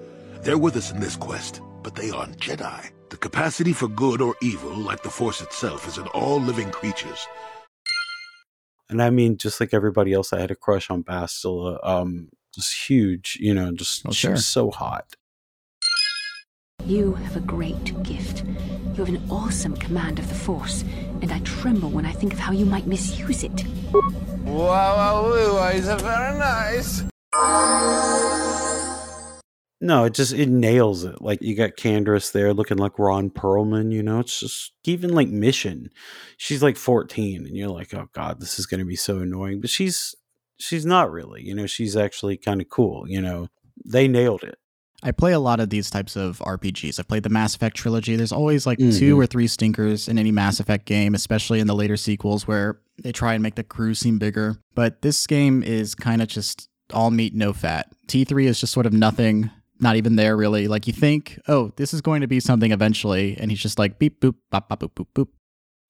They're 0.41 0.57
with 0.57 0.77
us 0.77 0.89
in 0.89 1.01
this 1.01 1.17
quest, 1.17 1.59
but 1.83 1.95
they 1.95 2.11
aren't 2.11 2.37
Jedi. 2.37 2.91
The 3.09 3.17
capacity 3.17 3.73
for 3.73 3.89
good 3.89 4.21
or 4.21 4.35
evil, 4.41 4.71
like 4.73 5.03
the 5.03 5.09
Force 5.09 5.41
itself, 5.41 5.85
is 5.85 5.97
in 5.97 6.07
all 6.07 6.39
living 6.39 6.71
creatures. 6.71 7.27
And 8.89 9.01
I 9.01 9.09
mean, 9.09 9.35
just 9.35 9.59
like 9.59 9.73
everybody 9.73 10.13
else, 10.13 10.31
I 10.31 10.39
had 10.39 10.49
a 10.49 10.55
crush 10.55 10.89
on 10.89 11.03
Bastila. 11.03 11.77
Um, 11.83 12.29
just 12.53 12.89
huge, 12.89 13.37
you 13.41 13.53
know, 13.53 13.73
just 13.73 14.05
Oh, 14.07 14.11
she 14.11 14.21
sure. 14.27 14.31
was 14.31 14.45
so 14.45 14.71
hot. 14.71 15.15
You 16.85 17.15
have 17.15 17.35
a 17.35 17.41
great 17.41 18.01
gift. 18.03 18.45
You 18.93 19.03
have 19.03 19.09
an 19.09 19.29
awesome 19.29 19.75
command 19.75 20.19
of 20.19 20.29
the 20.29 20.35
Force, 20.35 20.85
and 21.21 21.33
I 21.33 21.39
tremble 21.39 21.89
when 21.89 22.05
I 22.05 22.13
think 22.13 22.31
of 22.31 22.39
how 22.39 22.53
you 22.53 22.65
might 22.65 22.87
misuse 22.87 23.43
it. 23.43 23.65
Wow, 24.45 24.95
wow, 24.95 25.53
wow, 25.53 25.67
is 25.69 25.87
very 26.01 26.39
nice. 26.39 27.03
No, 29.81 30.05
it 30.05 30.13
just 30.13 30.33
it 30.33 30.49
nails 30.49 31.03
it. 31.03 31.21
Like 31.21 31.41
you 31.41 31.53
got 31.55 31.71
Canderous 31.77 32.31
there 32.31 32.53
looking 32.53 32.77
like 32.77 32.97
Ron 32.97 33.29
Perlman, 33.29 33.91
you 33.91 34.01
know. 34.01 34.19
It's 34.21 34.39
just 34.39 34.71
even 34.85 35.13
like 35.13 35.27
Mission. 35.27 35.89
She's 36.37 36.63
like 36.63 36.77
14 36.77 37.45
and 37.45 37.55
you're 37.55 37.69
like, 37.69 37.93
"Oh 37.93 38.07
god, 38.13 38.39
this 38.39 38.57
is 38.57 38.65
going 38.65 38.79
to 38.79 38.85
be 38.85 38.95
so 38.95 39.19
annoying." 39.19 39.61
But 39.61 39.69
she's 39.69 40.15
she's 40.57 40.85
not 40.85 41.11
really, 41.11 41.43
you 41.43 41.53
know. 41.53 41.67
She's 41.67 41.95
actually 41.95 42.37
kind 42.37 42.61
of 42.61 42.69
cool, 42.69 43.07
you 43.07 43.21
know. 43.21 43.49
They 43.85 44.07
nailed 44.07 44.43
it. 44.43 44.57
I 45.03 45.11
play 45.11 45.33
a 45.33 45.39
lot 45.39 45.59
of 45.59 45.69
these 45.69 45.91
types 45.91 46.15
of 46.15 46.39
RPGs. 46.39 46.99
I 46.99 47.03
played 47.03 47.23
the 47.23 47.29
Mass 47.29 47.53
Effect 47.55 47.75
trilogy. 47.77 48.15
There's 48.15 48.31
always 48.31 48.65
like 48.65 48.79
Mhm. 48.79 48.97
two 48.97 49.19
or 49.19 49.27
three 49.27 49.45
stinkers 49.45 50.07
in 50.07 50.17
any 50.17 50.31
Mass 50.31 50.59
Effect 50.59 50.85
game, 50.85 51.13
especially 51.13 51.59
in 51.59 51.67
the 51.67 51.75
later 51.75 51.97
sequels 51.97 52.47
where 52.47 52.79
they 53.03 53.11
try 53.11 53.33
and 53.35 53.43
make 53.43 53.55
the 53.55 53.63
crew 53.63 53.93
seem 53.93 54.17
bigger. 54.17 54.57
But 54.73 55.03
this 55.03 55.27
game 55.27 55.61
is 55.61 55.93
kind 55.93 56.23
of 56.23 56.27
just 56.29 56.69
all 56.93 57.11
meat, 57.11 57.33
no 57.33 57.53
fat. 57.53 57.87
T3 58.07 58.45
is 58.45 58.59
just 58.59 58.73
sort 58.73 58.85
of 58.85 58.93
nothing, 58.93 59.49
not 59.79 59.95
even 59.95 60.15
there 60.15 60.37
really. 60.37 60.67
Like 60.67 60.87
you 60.87 60.93
think, 60.93 61.39
oh, 61.47 61.71
this 61.77 61.93
is 61.93 62.01
going 62.01 62.21
to 62.21 62.27
be 62.27 62.39
something 62.39 62.71
eventually. 62.71 63.37
And 63.39 63.51
he's 63.51 63.59
just 63.61 63.79
like 63.79 63.99
beep, 63.99 64.21
boop, 64.21 64.35
bop, 64.51 64.69
bop, 64.69 64.79
boop, 64.81 64.93
boop, 64.95 65.07
boop. 65.15 65.27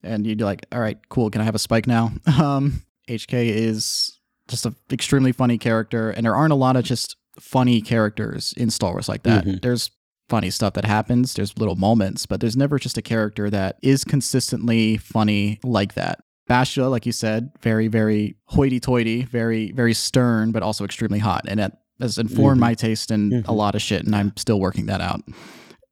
And 0.02 0.26
you're 0.26 0.36
like, 0.36 0.66
all 0.72 0.80
right, 0.80 0.98
cool. 1.08 1.30
Can 1.30 1.40
I 1.40 1.44
have 1.44 1.54
a 1.54 1.58
spike 1.60 1.86
now? 1.86 2.12
Um, 2.40 2.82
HK 3.08 3.32
is 3.34 4.18
just 4.48 4.66
an 4.66 4.74
extremely 4.90 5.32
funny 5.32 5.58
character. 5.58 6.10
And 6.10 6.24
there 6.24 6.34
aren't 6.34 6.52
a 6.52 6.56
lot 6.56 6.76
of 6.76 6.84
just 6.84 7.16
funny 7.40 7.80
characters 7.80 8.52
in 8.56 8.70
Star 8.70 8.92
Wars 8.92 9.08
like 9.08 9.22
that. 9.24 9.44
Mhm. 9.44 9.62
There's 9.62 9.90
funny 10.28 10.50
stuff 10.50 10.74
that 10.74 10.84
happens, 10.84 11.34
there's 11.34 11.56
little 11.56 11.76
moments, 11.76 12.26
but 12.26 12.40
there's 12.40 12.56
never 12.56 12.78
just 12.80 12.98
a 12.98 13.02
character 13.02 13.48
that 13.48 13.76
is 13.82 14.02
consistently 14.02 14.96
funny 14.96 15.60
like 15.62 15.94
that. 15.94 16.18
Bastila, 16.48 16.90
like 16.90 17.06
you 17.06 17.12
said, 17.12 17.50
very, 17.60 17.88
very 17.88 18.36
hoity 18.44 18.78
toity, 18.80 19.24
very, 19.24 19.72
very 19.72 19.94
stern, 19.94 20.52
but 20.52 20.62
also 20.62 20.84
extremely 20.84 21.18
hot. 21.18 21.44
And 21.48 21.58
it 21.60 21.72
has 22.00 22.18
informed 22.18 22.58
Mhm. 22.58 22.60
my 22.60 22.74
taste 22.74 23.10
in 23.10 23.32
a 23.32 23.42
Mhm. 23.52 23.56
lot 23.56 23.74
of 23.74 23.82
shit, 23.82 24.04
and 24.04 24.14
I'm 24.14 24.32
still 24.36 24.60
working 24.60 24.86
that 24.86 25.00
out. 25.00 25.22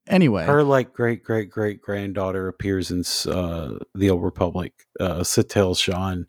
Anyway, 0.07 0.45
Her 0.45 0.63
like 0.63 0.93
great 0.93 1.25
great 1.25 1.51
great 1.51 1.81
granddaughter 1.81 2.47
appears 2.47 2.91
in 2.91 3.03
uh, 3.33 3.79
the 3.95 4.11
Old 4.11 4.23
Republic, 4.23 4.75
uh, 5.01 5.21
Satele 5.21 5.77
Shan, 5.79 6.27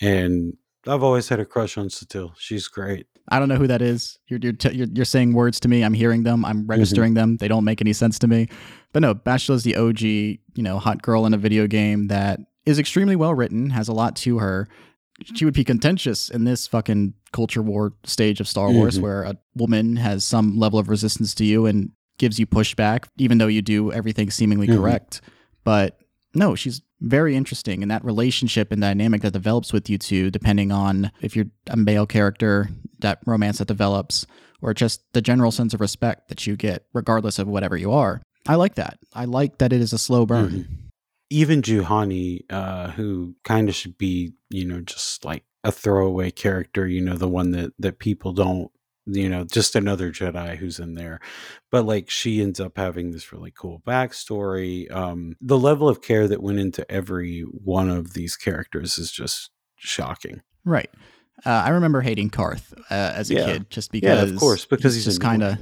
and 0.00 0.54
I've 0.86 1.02
always 1.02 1.28
had 1.28 1.38
a 1.38 1.44
crush 1.44 1.76
on 1.76 1.88
Satele. 1.88 2.30
She's 2.38 2.68
great. 2.68 3.06
I 3.28 3.38
don't 3.38 3.50
know 3.50 3.56
who 3.56 3.66
that 3.66 3.82
is. 3.82 4.18
You're 4.28 4.40
you're, 4.42 4.52
t- 4.54 4.72
you're 4.74 4.86
you're 4.94 5.04
saying 5.04 5.34
words 5.34 5.60
to 5.60 5.68
me. 5.68 5.82
I'm 5.84 5.92
hearing 5.92 6.22
them. 6.22 6.42
I'm 6.46 6.66
registering 6.66 7.12
them. 7.12 7.36
They 7.36 7.48
don't 7.48 7.64
make 7.64 7.82
any 7.82 7.92
sense 7.92 8.18
to 8.20 8.26
me. 8.26 8.48
But 8.94 9.02
no, 9.02 9.14
Bastila 9.14 9.56
is 9.56 9.62
the 9.64 9.76
OG, 9.76 10.00
you 10.54 10.62
know, 10.62 10.78
hot 10.78 11.02
girl 11.02 11.26
in 11.26 11.34
a 11.34 11.38
video 11.38 11.66
game 11.66 12.06
that 12.08 12.40
is 12.68 12.78
extremely 12.78 13.16
well 13.16 13.34
written, 13.34 13.70
has 13.70 13.88
a 13.88 13.92
lot 13.92 14.14
to 14.16 14.38
her. 14.38 14.68
She 15.34 15.44
would 15.44 15.54
be 15.54 15.64
contentious 15.64 16.28
in 16.28 16.44
this 16.44 16.66
fucking 16.66 17.14
culture 17.32 17.62
war 17.62 17.92
stage 18.04 18.40
of 18.40 18.46
Star 18.48 18.70
Wars, 18.70 18.98
Mhm. 18.98 19.02
where 19.02 19.22
a 19.22 19.36
woman 19.56 19.96
has 19.96 20.24
some 20.24 20.58
level 20.58 20.78
of 20.78 20.88
resistance 20.88 21.34
to 21.36 21.44
you 21.44 21.66
and 21.66 21.90
gives 22.18 22.38
you 22.38 22.46
pushback, 22.46 23.04
even 23.16 23.38
though 23.38 23.46
you 23.48 23.62
do 23.62 23.90
everything 23.92 24.30
seemingly 24.30 24.66
Mhm. 24.68 24.76
correct. 24.76 25.20
But 25.64 25.98
no, 26.34 26.54
she's 26.54 26.82
very 27.00 27.34
interesting, 27.36 27.82
and 27.82 27.90
that 27.90 28.04
relationship 28.04 28.70
and 28.72 28.80
dynamic 28.80 29.22
that 29.22 29.32
develops 29.32 29.72
with 29.72 29.88
you 29.88 29.98
two, 29.98 30.30
depending 30.30 30.70
on 30.72 31.10
if 31.20 31.34
you're 31.36 31.46
a 31.68 31.76
male 31.76 32.06
character, 32.06 32.68
that 33.00 33.18
romance 33.26 33.58
that 33.58 33.68
develops, 33.68 34.26
or 34.60 34.74
just 34.74 35.02
the 35.14 35.22
general 35.22 35.50
sense 35.52 35.72
of 35.74 35.80
respect 35.80 36.28
that 36.28 36.46
you 36.46 36.56
get, 36.56 36.84
regardless 36.92 37.38
of 37.38 37.46
whatever 37.48 37.76
you 37.76 37.92
are. 37.92 38.20
I 38.46 38.54
like 38.56 38.74
that. 38.76 38.98
I 39.14 39.24
like 39.26 39.58
that 39.58 39.72
it 39.72 39.80
is 39.80 39.92
a 39.92 39.98
slow 39.98 40.26
burn. 40.26 40.50
Mhm. 40.50 40.66
Even 41.30 41.62
Juhani, 41.62 42.40
uh, 42.50 42.90
who 42.92 43.34
kind 43.44 43.68
of 43.68 43.74
should 43.74 43.98
be, 43.98 44.32
you 44.50 44.64
know, 44.64 44.80
just 44.80 45.24
like 45.24 45.44
a 45.64 45.72
throwaway 45.72 46.30
character, 46.30 46.86
you 46.86 47.00
know, 47.00 47.16
the 47.16 47.28
one 47.28 47.50
that 47.50 47.72
that 47.78 47.98
people 47.98 48.32
don't, 48.32 48.70
you 49.06 49.28
know, 49.28 49.44
just 49.44 49.76
another 49.76 50.10
Jedi 50.10 50.56
who's 50.56 50.78
in 50.78 50.94
there. 50.94 51.20
But 51.70 51.84
like 51.84 52.08
she 52.08 52.40
ends 52.40 52.60
up 52.60 52.76
having 52.78 53.10
this 53.10 53.32
really 53.32 53.52
cool 53.54 53.82
backstory. 53.86 54.90
Um, 54.94 55.36
the 55.40 55.58
level 55.58 55.88
of 55.88 56.00
care 56.00 56.28
that 56.28 56.42
went 56.42 56.58
into 56.60 56.90
every 56.90 57.40
one 57.42 57.90
of 57.90 58.14
these 58.14 58.36
characters 58.36 58.98
is 58.98 59.10
just 59.12 59.50
shocking. 59.76 60.42
Right. 60.64 60.90
Uh, 61.46 61.50
I 61.50 61.68
remember 61.70 62.00
hating 62.00 62.30
Carth 62.30 62.74
uh, 62.90 63.12
as 63.14 63.30
a 63.30 63.34
Yeah. 63.34 63.44
kid, 63.44 63.70
just 63.70 63.92
because. 63.92 64.28
Yeah, 64.28 64.34
of 64.34 64.40
course, 64.40 64.64
because 64.64 64.94
he's, 64.94 65.04
just 65.04 65.20
kind 65.20 65.42
of. 65.42 65.58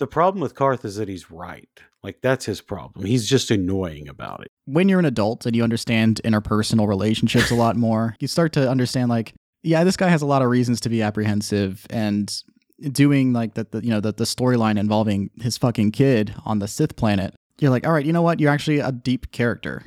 The 0.00 0.06
problem 0.06 0.40
with 0.40 0.54
Carth 0.54 0.86
is 0.86 0.96
that 0.96 1.08
he's 1.08 1.30
right. 1.30 1.68
Like 2.02 2.22
that's 2.22 2.46
his 2.46 2.62
problem. 2.62 3.04
He's 3.04 3.28
just 3.28 3.50
annoying 3.50 4.08
about 4.08 4.40
it. 4.40 4.50
when 4.64 4.88
you're 4.88 4.98
an 4.98 5.04
adult 5.04 5.44
and 5.44 5.54
you 5.54 5.62
understand 5.62 6.22
interpersonal 6.24 6.88
relationships 6.88 7.50
a 7.50 7.54
lot 7.54 7.76
more, 7.76 8.16
you 8.18 8.26
start 8.26 8.54
to 8.54 8.68
understand 8.68 9.10
like, 9.10 9.34
yeah, 9.62 9.84
this 9.84 9.98
guy 9.98 10.08
has 10.08 10.22
a 10.22 10.26
lot 10.26 10.40
of 10.40 10.48
reasons 10.48 10.80
to 10.80 10.88
be 10.88 11.02
apprehensive 11.02 11.86
and 11.90 12.42
doing 12.80 13.34
like 13.34 13.52
the, 13.52 13.66
the 13.70 13.84
you 13.84 13.90
know 13.90 14.00
the, 14.00 14.12
the 14.12 14.24
storyline 14.24 14.78
involving 14.78 15.28
his 15.42 15.58
fucking 15.58 15.92
kid 15.92 16.34
on 16.46 16.60
the 16.60 16.66
Sith 16.66 16.96
planet. 16.96 17.34
You're 17.60 17.70
like, 17.70 17.86
all 17.86 17.92
right, 17.92 18.06
you 18.06 18.14
know 18.14 18.22
what? 18.22 18.40
You're 18.40 18.50
actually 18.50 18.78
a 18.78 18.90
deep 18.90 19.32
character. 19.32 19.84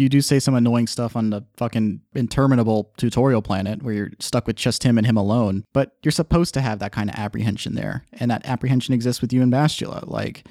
You 0.00 0.08
do 0.08 0.20
say 0.20 0.38
some 0.38 0.54
annoying 0.54 0.86
stuff 0.86 1.14
on 1.14 1.30
the 1.30 1.42
fucking 1.56 2.00
interminable 2.14 2.92
tutorial 2.96 3.42
planet 3.42 3.82
where 3.82 3.92
you're 3.94 4.10
stuck 4.18 4.46
with 4.46 4.56
just 4.56 4.82
him 4.82 4.96
and 4.96 5.06
him 5.06 5.16
alone, 5.16 5.64
but 5.74 5.92
you're 6.02 6.10
supposed 6.10 6.54
to 6.54 6.60
have 6.62 6.78
that 6.78 6.92
kind 6.92 7.10
of 7.10 7.16
apprehension 7.16 7.74
there. 7.74 8.06
And 8.14 8.30
that 8.30 8.46
apprehension 8.46 8.94
exists 8.94 9.20
with 9.20 9.32
you 9.32 9.42
in 9.42 9.50
Bastila. 9.50 10.08
Like, 10.08 10.46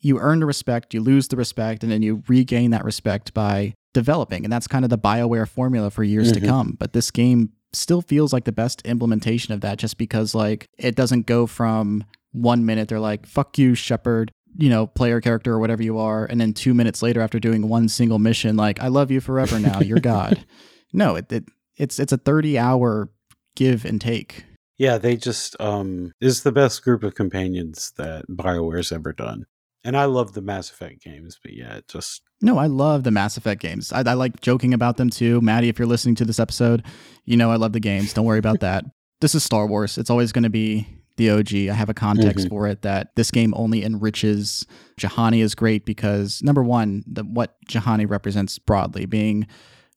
you 0.00 0.18
earn 0.18 0.40
the 0.40 0.46
respect, 0.46 0.92
you 0.92 1.00
lose 1.00 1.28
the 1.28 1.36
respect, 1.36 1.82
and 1.82 1.90
then 1.90 2.02
you 2.02 2.22
regain 2.28 2.70
that 2.72 2.84
respect 2.84 3.32
by 3.32 3.72
developing. 3.94 4.44
And 4.44 4.52
that's 4.52 4.66
kind 4.66 4.84
of 4.84 4.90
the 4.90 4.98
BioWare 4.98 5.48
formula 5.48 5.90
for 5.90 6.04
years 6.04 6.32
to 6.32 6.40
Mhm. 6.40 6.46
come. 6.46 6.76
But 6.78 6.92
this 6.92 7.10
game 7.10 7.50
still 7.72 8.02
feels 8.02 8.32
like 8.32 8.44
the 8.44 8.52
best 8.52 8.82
implementation 8.82 9.54
of 9.54 9.62
that 9.62 9.78
just 9.78 9.96
because, 9.96 10.34
like, 10.34 10.66
it 10.76 10.94
doesn't 10.94 11.26
go 11.26 11.46
from 11.46 12.04
one 12.32 12.64
minute, 12.66 12.88
they're 12.88 13.00
like, 13.00 13.26
fuck 13.26 13.58
you, 13.58 13.74
Shepard, 13.74 14.32
you 14.56 14.68
know, 14.68 14.86
player 14.86 15.20
character 15.20 15.52
or 15.52 15.58
whatever 15.58 15.82
you 15.82 15.98
are. 15.98 16.24
And 16.24 16.40
then 16.40 16.52
two 16.52 16.74
minutes 16.74 17.02
later, 17.02 17.20
after 17.20 17.38
doing 17.38 17.68
one 17.68 17.88
single 17.88 18.18
mission, 18.18 18.56
like, 18.56 18.80
I 18.80 18.88
love 18.88 19.10
you 19.10 19.20
forever 19.20 19.58
now, 19.58 19.80
you're 19.80 20.00
God. 20.00 20.44
No, 20.92 21.16
it, 21.16 21.32
it 21.32 21.44
it's 21.76 21.98
it's 21.98 22.12
a 22.12 22.18
30 22.18 22.58
hour 22.58 23.10
give 23.56 23.84
and 23.84 24.00
take. 24.00 24.44
Yeah, 24.78 24.98
they 24.98 25.16
just 25.16 25.58
um 25.60 26.12
is 26.20 26.42
the 26.42 26.52
best 26.52 26.82
group 26.82 27.02
of 27.02 27.14
companions 27.14 27.92
that 27.96 28.24
BioWare's 28.28 28.92
ever 28.92 29.12
done. 29.12 29.44
And 29.84 29.96
I 29.96 30.04
love 30.04 30.32
the 30.32 30.42
Mass 30.42 30.70
Effect 30.70 31.02
games, 31.02 31.38
but 31.42 31.54
yeah, 31.54 31.74
it 31.76 31.88
just 31.88 32.22
No, 32.40 32.58
I 32.58 32.66
love 32.66 33.04
the 33.04 33.10
Mass 33.10 33.36
Effect 33.36 33.60
games. 33.60 33.92
I, 33.92 34.00
I 34.00 34.14
like 34.14 34.40
joking 34.40 34.74
about 34.74 34.96
them 34.96 35.10
too. 35.10 35.40
Maddie, 35.40 35.68
if 35.68 35.78
you're 35.78 35.88
listening 35.88 36.14
to 36.16 36.24
this 36.24 36.38
episode, 36.38 36.84
you 37.24 37.36
know 37.36 37.50
I 37.50 37.56
love 37.56 37.72
the 37.72 37.80
games. 37.80 38.12
Don't 38.12 38.26
worry 38.26 38.38
about 38.38 38.60
that. 38.60 38.84
This 39.20 39.34
is 39.34 39.44
Star 39.44 39.66
Wars. 39.66 39.98
It's 39.98 40.10
always 40.10 40.32
going 40.32 40.44
to 40.44 40.50
be 40.50 40.86
the 41.16 41.30
OG. 41.30 41.68
I 41.68 41.72
have 41.74 41.88
a 41.88 41.94
context 41.94 42.46
Mhm. 42.46 42.48
for 42.50 42.66
it 42.66 42.82
that 42.82 43.14
this 43.16 43.30
game 43.30 43.52
only 43.56 43.84
enriches. 43.84 44.66
Juhani 44.98 45.42
is 45.42 45.54
great 45.54 45.84
because 45.84 46.42
number 46.42 46.62
one, 46.62 47.02
the, 47.06 47.22
what 47.24 47.56
Juhani 47.68 48.08
represents 48.08 48.58
broadly, 48.58 49.06
being 49.06 49.46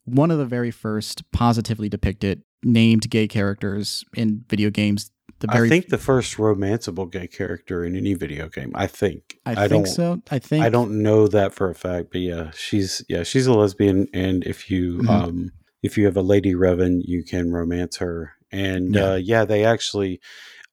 one 0.06 0.32
of 0.32 0.38
the 0.38 0.46
very 0.46 0.72
first 0.72 1.30
positively 1.32 1.90
depicted 1.90 2.42
named 2.64 3.10
gay 3.10 3.28
characters 3.28 4.04
in 4.16 4.44
video 4.50 4.70
games. 4.70 5.12
The 5.40 5.48
very 5.48 5.68
I 5.68 5.70
think 5.70 5.90
the 5.90 5.98
first 5.98 6.38
romanceable 6.38 7.12
gay 7.12 7.28
character 7.28 7.84
in 7.84 7.96
any 7.96 8.14
video 8.14 8.48
game. 8.48 8.72
I 8.74 8.88
think. 8.88 9.38
I, 9.46 9.52
I 9.52 9.68
think 9.68 9.86
don't 9.86 9.94
so. 9.94 10.22
I 10.32 10.40
think 10.40 10.64
I 10.64 10.70
don't 10.70 11.02
know 11.04 11.28
that 11.28 11.54
for 11.54 11.70
a 11.70 11.76
fact, 11.76 12.08
but 12.12 12.22
yeah, 12.22 12.52
she's 12.56 13.04
yeah, 13.10 13.24
she's 13.24 13.46
a 13.46 13.54
lesbian 13.54 14.08
and 14.14 14.46
if 14.46 14.72
you 14.72 15.00
Mhm. 15.00 15.10
um 15.10 15.52
if 15.84 15.98
you 15.98 16.06
have 16.06 16.16
a 16.18 16.22
lady 16.22 16.54
Revan, 16.54 17.02
you 17.04 17.24
can 17.24 17.52
romance 17.52 17.98
her. 17.98 18.32
And 18.52 18.96
Yeah. 18.96 19.12
uh 19.12 19.16
yeah, 19.16 19.44
they 19.44 19.66
actually 19.66 20.22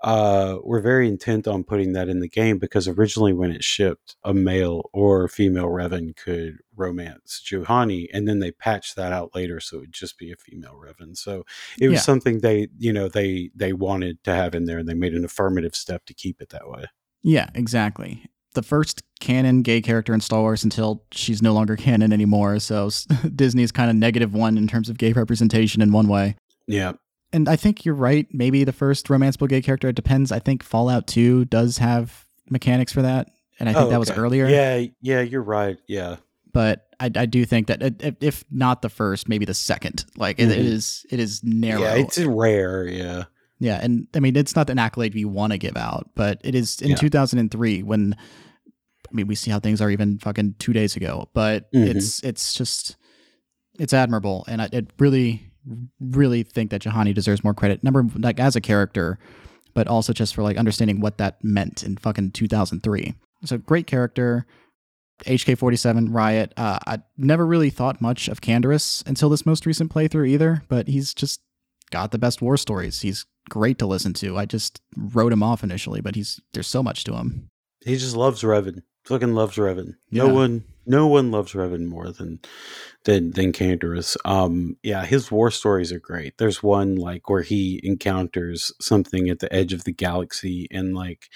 uh 0.03 0.59
were 0.65 0.81
very 0.81 1.07
intent 1.09 1.47
on 1.47 1.63
putting 1.65 1.93
that 1.93 2.09
in 2.09 2.21
the 2.21 2.29
game 2.29 2.59
because 2.59 2.89
originally 2.89 3.33
when 3.33 3.51
it 3.53 3.63
shipped, 3.63 4.17
a 4.25 4.35
male 4.35 4.91
or 4.93 5.29
female 5.29 5.67
Revan 5.69 6.17
could 6.17 6.59
romance 6.75 7.41
Juhani 7.49 8.07
and 8.13 8.27
then 8.27 8.39
they 8.41 8.51
patched 8.51 8.97
that 8.97 9.13
out 9.13 9.35
later 9.35 9.61
so 9.61 9.77
it 9.77 9.81
would 9.81 9.93
just 9.93 10.19
be 10.19 10.33
a 10.33 10.37
female 10.37 10.75
Revan. 10.75 11.17
So 11.17 11.45
it 11.81 11.89
was 11.89 11.97
Yeah. 11.99 12.01
something 12.01 12.41
they, 12.41 12.69
you 12.79 12.93
know, 12.93 13.09
they 13.09 13.51
they 13.55 13.73
wanted 13.73 14.23
to 14.25 14.35
have 14.35 14.55
in 14.55 14.65
there 14.65 14.79
and 14.79 14.89
they 14.89 14.95
made 14.95 15.15
an 15.15 15.25
affirmative 15.25 15.77
step 15.77 16.05
to 16.07 16.15
keep 16.15 16.41
it 16.41 16.49
that 16.51 16.69
way. 16.69 16.87
Yeah, 17.23 17.51
exactly. 17.55 18.25
The 18.55 18.63
first 18.63 19.03
canon 19.21 19.63
gay 19.63 19.81
character 19.81 20.13
in 20.13 20.21
Star 20.21 20.41
Wars 20.41 20.65
until 20.65 21.05
she's 21.13 21.41
no 21.41 21.53
longer 21.55 21.77
canon 21.77 22.13
anymore. 22.13 22.59
So 22.59 22.87
s- 22.89 23.05
Disney's 23.37 23.71
kind 23.73 23.89
of 23.89 23.97
negative 23.97 24.35
one 24.35 24.59
in 24.59 24.67
terms 24.67 24.89
of 24.89 24.99
gay 24.99 25.13
representation 25.13 25.81
in 25.81 25.93
one 25.93 26.09
way. 26.09 26.37
Yeah. 26.67 26.93
And 27.33 27.49
I 27.49 27.57
think 27.57 27.85
you're 27.85 27.95
right. 27.95 28.27
Maybe 28.33 28.65
the 28.65 28.73
first 28.73 29.07
romanceable 29.09 29.49
gay 29.49 29.63
character, 29.63 29.89
it 29.89 29.97
depends. 29.97 30.31
I 30.33 30.39
think 30.39 30.63
Fallout 30.63 31.07
2 31.07 31.47
does 31.47 31.79
have 31.79 32.25
mechanics 32.51 32.93
for 32.93 33.03
that. 33.03 33.31
And 33.59 33.69
I 33.69 33.73
think 33.73 33.87
Oh, 33.87 33.91
that 33.91 34.01
was 34.01 34.11
earlier. 34.11 34.49
Yeah, 34.49 34.87
yeah, 35.01 35.21
you're 35.21 35.43
right. 35.43 35.79
Yeah. 35.87 36.17
But 36.53 36.87
I, 37.01 37.11
I 37.17 37.27
do 37.27 37.45
think 37.47 37.69
that 37.69 37.83
it- 37.83 38.03
if- 38.03 38.17
if 38.21 38.45
not 38.51 38.83
the 38.83 38.89
first, 38.91 39.29
maybe 39.29 39.45
the 39.47 39.55
second. 39.55 40.05
Like 40.17 40.39
it- 40.39 40.51
it 40.51 40.59
is 40.59 41.07
it 41.11 41.19
is 41.21 41.43
narrow. 41.43 41.81
Yeah, 41.81 41.95
it's 41.95 42.19
rare. 42.19 42.87
Yeah. 42.87 43.25
Yeah, 43.59 43.79
and 43.83 44.09
I 44.15 44.21
mean 44.21 44.37
it's 44.37 44.57
not 44.57 44.69
an 44.69 44.79
accolade 44.79 45.15
we 45.15 45.25
want 45.25 45.53
to 45.53 45.59
give 45.59 45.77
out, 45.77 46.11
but 46.15 46.41
it 46.45 46.55
is 46.55 46.83
in 46.83 46.91
Yeah. 46.91 46.97
2003 46.97 47.83
when 47.83 48.15
I 49.11 49.15
mean 49.15 49.27
we 49.29 49.35
see 49.37 49.51
how 49.51 49.61
things 49.61 49.81
are 49.81 49.91
even 49.91 50.19
fucking 50.19 50.57
2 50.59 50.73
days 50.73 50.97
ago, 50.97 51.29
but 51.33 51.73
Mhm. 51.73 51.87
it's 51.95 52.23
it's 52.25 52.53
just 52.55 52.97
it's 53.79 53.93
admirable 53.95 54.45
and 54.49 54.61
I 54.61 54.69
it 54.73 54.91
really 54.99 55.52
really 56.01 56.43
think 56.43 56.71
that 56.71 56.83
Juhani 56.83 57.15
deserves 57.15 57.45
more 57.45 57.55
credit. 57.55 57.83
Number 57.83 58.05
like 58.19 58.41
as 58.41 58.57
a 58.57 58.61
character, 58.61 59.19
but 59.75 59.87
also 59.89 60.13
just 60.13 60.35
for 60.35 60.43
like 60.43 60.57
understanding 60.57 61.01
what 61.01 61.19
that 61.19 61.43
meant 61.45 61.83
in 61.83 61.97
fucking 61.97 62.33
2003. 62.33 63.15
So 63.45 63.59
great 63.59 63.87
character. 63.87 64.47
HK47 65.27 66.09
Riot. 66.11 66.53
Uh, 66.57 66.79
I 66.87 66.99
never 67.17 67.47
really 67.47 67.71
thought 67.71 68.01
much 68.01 68.29
of 68.29 68.41
Canderous 68.41 69.07
until 69.07 69.29
this 69.29 69.47
most 69.47 69.67
recent 69.67 69.93
playthrough 69.93 70.29
either, 70.29 70.63
but 70.69 70.89
he's 70.89 71.15
just 71.15 71.41
got 71.91 72.11
the 72.11 72.19
best 72.19 72.43
war 72.43 72.57
stories. 72.57 73.03
He's 73.03 73.25
great 73.49 73.79
to 73.79 73.87
listen 73.87 74.15
to. 74.15 74.37
I 74.37 74.47
just 74.47 74.81
wrote 74.97 75.33
him 75.33 75.43
off 75.43 75.63
initially, 75.63 76.01
but 76.01 76.15
he's 76.17 76.41
there's 76.55 76.67
so 76.67 76.83
much 76.83 77.05
to 77.05 77.15
him. 77.15 77.49
He 77.85 77.97
just 77.97 78.17
loves 78.17 78.43
Revan. 78.43 78.83
Fucking 79.05 79.33
loves 79.35 79.57
Revan. 79.57 79.95
No 80.11 80.27
Yeah. 80.27 80.33
one 80.33 80.65
no 80.87 81.07
one 81.07 81.31
loves 81.31 81.53
Revan 81.53 81.87
more 81.87 82.11
than 82.11 82.41
than 83.05 83.33
than 83.33 83.53
Canderous. 83.53 84.17
Um 84.25 84.77
yeah, 84.83 85.05
his 85.05 85.31
war 85.31 85.51
stories 85.51 85.93
are 85.93 86.01
great. 86.01 86.39
There's 86.39 86.63
one 86.63 86.97
like 86.97 87.29
where 87.29 87.43
he 87.43 87.81
encounters 87.83 88.73
something 88.81 89.29
at 89.29 89.41
the 89.41 89.53
edge 89.53 89.73
of 89.73 89.85
the 89.85 89.93
galaxy 89.93 90.67
and 90.71 90.95
like 90.95 91.29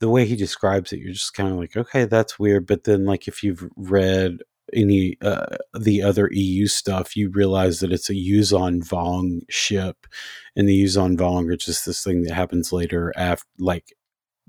the 0.00 0.08
way 0.08 0.26
he 0.26 0.36
describes 0.36 0.92
it, 0.92 1.00
you're 1.00 1.12
just 1.12 1.34
kind 1.34 1.52
of 1.52 1.58
like, 1.58 1.76
okay, 1.76 2.04
that's 2.04 2.38
weird. 2.38 2.66
But 2.66 2.84
then 2.84 3.04
like 3.04 3.26
if 3.28 3.42
you've 3.42 3.68
read 3.76 4.38
any 4.72 5.16
uh, 5.22 5.56
the 5.78 6.02
other 6.02 6.28
EU 6.32 6.66
stuff, 6.66 7.16
you 7.16 7.30
realize 7.30 7.80
that 7.80 7.92
it's 7.92 8.10
a 8.10 8.14
Yuuzhan 8.14 8.80
Vong 8.86 9.40
ship, 9.48 10.06
and 10.54 10.68
the 10.68 10.84
Yuuzhan 10.84 11.16
Vong 11.16 11.50
are 11.50 11.56
just 11.56 11.86
this 11.86 12.02
thing 12.04 12.22
that 12.22 12.34
happens 12.34 12.72
later 12.72 13.12
after 13.16 13.46
like 13.58 13.92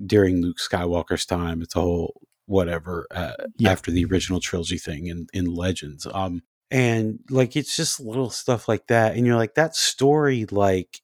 during 0.05 0.41
Luke 0.41 0.57
Skywalker's 0.57 1.25
time. 1.25 1.61
It's 1.61 1.75
a 1.75 1.81
whole 1.81 2.21
whatever 2.49 3.07
uh, 3.11 3.33
Yeah. 3.57 3.71
after 3.71 3.91
the 3.91 4.05
original 4.05 4.39
trilogy 4.39 4.77
thing 4.77 5.07
in 5.07 5.27
in 5.33 5.45
Legends. 5.53 6.07
Um, 6.13 6.41
and 6.71 7.19
like 7.29 7.55
it's 7.55 7.75
just 7.75 7.99
little 7.99 8.29
stuff 8.29 8.67
like 8.67 8.87
that, 8.87 9.15
and 9.15 9.25
you're 9.25 9.35
like 9.37 9.55
that 9.55 9.75
story, 9.75 10.45
like 10.51 10.99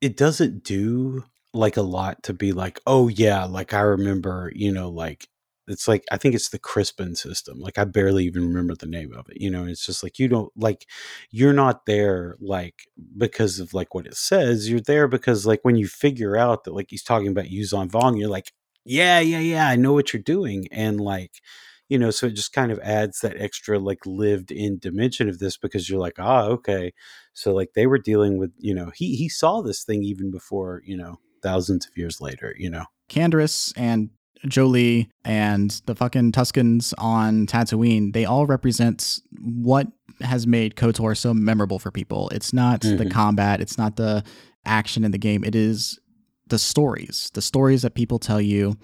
it 0.00 0.16
doesn't 0.16 0.64
do 0.64 1.24
like 1.54 1.76
a 1.76 1.82
lot 1.82 2.22
to 2.24 2.32
be 2.34 2.52
like, 2.52 2.80
oh 2.86 3.08
yeah, 3.08 3.44
like 3.44 3.74
I 3.74 3.80
remember, 3.82 4.52
you 4.54 4.72
know, 4.72 4.88
like 4.90 5.28
it's 5.68 5.86
like 5.88 6.04
I 6.10 6.16
think 6.16 6.34
it's 6.34 6.48
the 6.50 6.58
Crispin 6.58 7.14
system. 7.14 7.58
Like 7.60 7.78
I 7.78 7.84
barely 7.84 8.24
even 8.26 8.46
remember 8.48 8.74
the 8.74 8.86
name 8.86 9.12
of 9.14 9.28
it. 9.30 9.40
You 9.40 9.50
know, 9.50 9.64
it's 9.66 9.86
just 9.86 10.02
like 10.02 10.18
you 10.18 10.28
don't 10.28 10.52
like 10.56 10.86
you're 11.30 11.52
not 11.52 11.86
there 11.86 12.36
like 12.40 12.84
because 13.16 13.60
of 13.60 13.74
like 13.74 13.94
what 13.94 14.06
it 14.06 14.16
says. 14.16 14.68
You're 14.70 14.80
there 14.80 15.08
because 15.08 15.46
like 15.46 15.60
when 15.62 15.76
you 15.76 15.86
figure 15.88 16.36
out 16.36 16.64
that 16.64 16.74
like 16.74 16.88
he's 16.90 17.04
talking 17.04 17.28
about 17.28 17.46
Yuuzhan 17.46 17.90
Vong, 17.90 18.18
you're 18.18 18.28
like, 18.30 18.52
yeah, 18.84 19.20
yeah, 19.20 19.40
yeah, 19.40 19.68
I 19.68 19.76
know 19.76 19.92
what 19.92 20.12
you're 20.12 20.22
doing, 20.22 20.66
and 20.70 21.00
like. 21.00 21.32
You 21.88 21.98
know, 21.98 22.10
so 22.10 22.28
it 22.28 22.34
just 22.34 22.54
kind 22.54 22.72
of 22.72 22.78
adds 22.78 23.20
that 23.20 23.38
extra 23.38 23.78
like 23.78 24.06
lived 24.06 24.50
in 24.50 24.78
dimension 24.78 25.28
of 25.28 25.40
this 25.40 25.58
because 25.58 25.90
you're 25.90 26.00
like, 26.00 26.14
ah, 26.18 26.44
okay. 26.44 26.94
So 27.34 27.52
like 27.52 27.74
they 27.74 27.86
were 27.86 27.98
dealing 27.98 28.38
with, 28.38 28.50
you 28.56 28.74
know, 28.74 28.90
he 28.94 29.14
he 29.16 29.28
saw 29.28 29.60
this 29.60 29.84
thing 29.84 30.02
even 30.02 30.30
before, 30.30 30.80
you 30.86 30.96
know, 30.96 31.18
thousands 31.42 31.86
of 31.86 31.94
years 31.94 32.18
later, 32.18 32.54
you 32.58 32.70
know. 32.70 32.86
Canderous 33.10 33.74
and 33.76 34.08
Jolee 34.46 35.08
and 35.22 35.82
the 35.84 35.94
fucking 35.94 36.32
Tuskens 36.32 36.94
on 36.96 37.46
Tatooine, 37.46 38.14
they 38.14 38.24
all 38.24 38.46
represent 38.46 39.18
what 39.38 39.86
has 40.22 40.46
made 40.46 40.76
KOTOR 40.76 41.14
so 41.14 41.34
memorable 41.34 41.78
for 41.78 41.90
people. 41.90 42.30
It's 42.30 42.54
not 42.54 42.80
the 42.80 42.88
Mhm. 43.04 43.10
combat, 43.10 43.60
it's 43.60 43.76
not 43.76 43.96
the 43.96 44.24
action 44.64 45.04
in 45.04 45.10
the 45.10 45.18
game, 45.18 45.44
it 45.44 45.54
is 45.54 45.98
the 46.52 46.58
stories, 46.58 47.30
the 47.34 47.40
stories 47.42 47.80
that 47.82 47.94
people 47.94 48.18
tell 48.18 48.40
you 48.40 48.76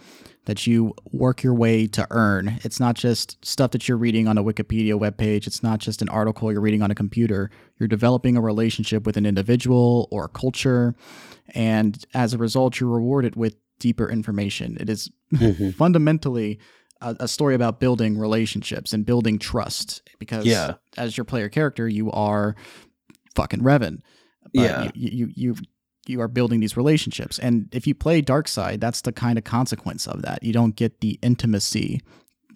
that 0.46 0.66
you 0.66 0.94
work 1.12 1.42
your 1.42 1.52
way 1.52 1.86
to 1.86 2.06
earn. 2.10 2.58
It's 2.64 2.80
not 2.80 2.94
just 2.94 3.36
stuff 3.44 3.72
that 3.72 3.86
you're 3.86 3.98
reading 3.98 4.26
on 4.26 4.38
a 4.38 4.42
Wikipedia 4.42 4.98
webpage. 4.98 5.46
It's 5.46 5.62
not 5.62 5.78
just 5.78 6.00
an 6.00 6.08
article 6.08 6.50
you're 6.50 6.62
reading 6.62 6.80
on 6.80 6.90
a 6.90 6.94
computer. 6.94 7.50
You're 7.78 7.86
developing 7.88 8.38
a 8.38 8.40
relationship 8.40 9.04
with 9.04 9.18
an 9.18 9.26
individual 9.26 10.08
or 10.10 10.24
a 10.24 10.28
culture. 10.28 10.94
And 11.54 12.02
as 12.14 12.32
a 12.32 12.38
result, 12.38 12.80
you're 12.80 12.88
rewarded 12.88 13.36
with 13.36 13.56
deeper 13.78 14.08
information. 14.10 14.78
It 14.80 14.88
is 14.88 15.10
Mhm. 15.34 15.74
fundamentally 15.82 16.58
a, 17.02 17.14
a 17.20 17.28
story 17.28 17.54
about 17.54 17.78
building 17.78 18.16
relationships 18.18 18.94
and 18.94 19.04
building 19.04 19.38
trust 19.38 20.00
because 20.18 20.46
Yeah. 20.46 20.74
as 20.96 21.18
your 21.18 21.24
player 21.26 21.50
character, 21.50 21.86
you 21.86 22.10
are 22.12 22.56
fucking 23.34 23.60
Revan. 23.60 24.00
But 24.54 24.62
Yeah. 24.62 24.90
You, 24.94 25.10
you, 25.12 25.32
you, 25.36 25.54
you 26.08 26.20
are 26.20 26.28
building 26.28 26.60
these 26.60 26.76
relationships. 26.76 27.38
And 27.38 27.68
if 27.72 27.86
you 27.86 27.94
play 27.94 28.20
Dark 28.20 28.48
Side, 28.48 28.80
that's 28.80 29.02
the 29.02 29.12
kind 29.12 29.38
of 29.38 29.44
consequence 29.44 30.06
of 30.06 30.22
that. 30.22 30.42
You 30.42 30.52
don't 30.52 30.76
get 30.76 31.00
the 31.00 31.18
intimacy 31.22 32.00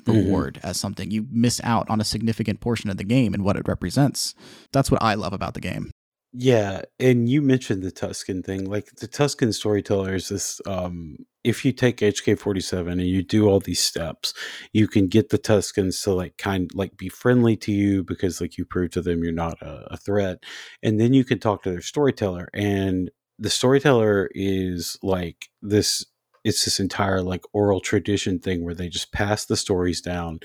Mhm. 0.05 0.15
reward 0.27 0.61
as 0.63 0.79
something. 0.81 1.11
You 1.11 1.27
miss 1.31 1.61
out 1.63 1.89
on 1.89 2.01
a 2.01 2.05
significant 2.05 2.61
portion 2.61 2.91
of 2.91 2.97
the 2.97 3.05
game 3.05 3.35
and 3.35 3.45
what 3.45 3.57
it 3.57 3.69
represents. 3.69 4.35
That's 4.73 4.91
what 4.91 5.03
I 5.03 5.15
love 5.15 5.33
about 5.33 5.55
the 5.55 5.61
game. 5.61 5.91
Yeah, 6.35 6.83
and 6.99 7.29
you 7.29 7.43
mentioned 7.43 7.83
the 7.83 7.93
Tusken 7.93 8.43
thing. 8.43 8.65
Like 8.65 8.87
the 8.97 9.07
Tusken 9.07 9.53
storyteller 9.53 10.15
is 10.15 10.29
this 10.31 10.61
um 10.67 11.19
if 11.45 11.65
you 11.65 11.73
take 11.73 11.99
HK47 11.99 12.93
and 12.93 13.03
you 13.07 13.23
do 13.23 13.49
all 13.49 13.61
these 13.61 13.81
steps, 13.81 14.33
you 14.73 14.87
can 14.89 15.09
get 15.09 15.29
the 15.29 15.39
Tuskens 15.39 16.03
to 16.05 16.15
like 16.15 16.39
kind 16.39 16.71
like 16.75 16.97
be 16.97 17.09
friendly 17.11 17.57
to 17.59 17.73
you 17.73 18.03
because 18.03 18.41
like 18.41 18.57
you 18.57 18.65
prove 18.65 18.93
to 18.93 19.03
them 19.03 19.23
you're 19.23 19.33
not 19.33 19.61
a, 19.61 19.87
a 19.93 19.97
threat. 19.99 20.43
And 20.83 20.99
then 20.99 21.13
you 21.13 21.25
can 21.25 21.39
talk 21.39 21.63
to 21.65 21.71
their 21.71 21.81
storyteller 21.83 22.49
and 22.55 23.11
the 23.39 23.51
storyteller 23.51 24.31
is 24.35 24.99
like 25.03 25.49
this 25.61 26.05
it's 26.45 26.65
this 26.65 26.81
entire 26.81 27.23
like 27.23 27.43
oral 27.53 27.81
tradition 27.81 28.39
thing 28.39 28.65
where 28.65 28.75
they 28.75 28.89
just 28.89 29.13
pass 29.13 29.45
the 29.45 29.57
stories 29.57 30.01
down 30.01 30.41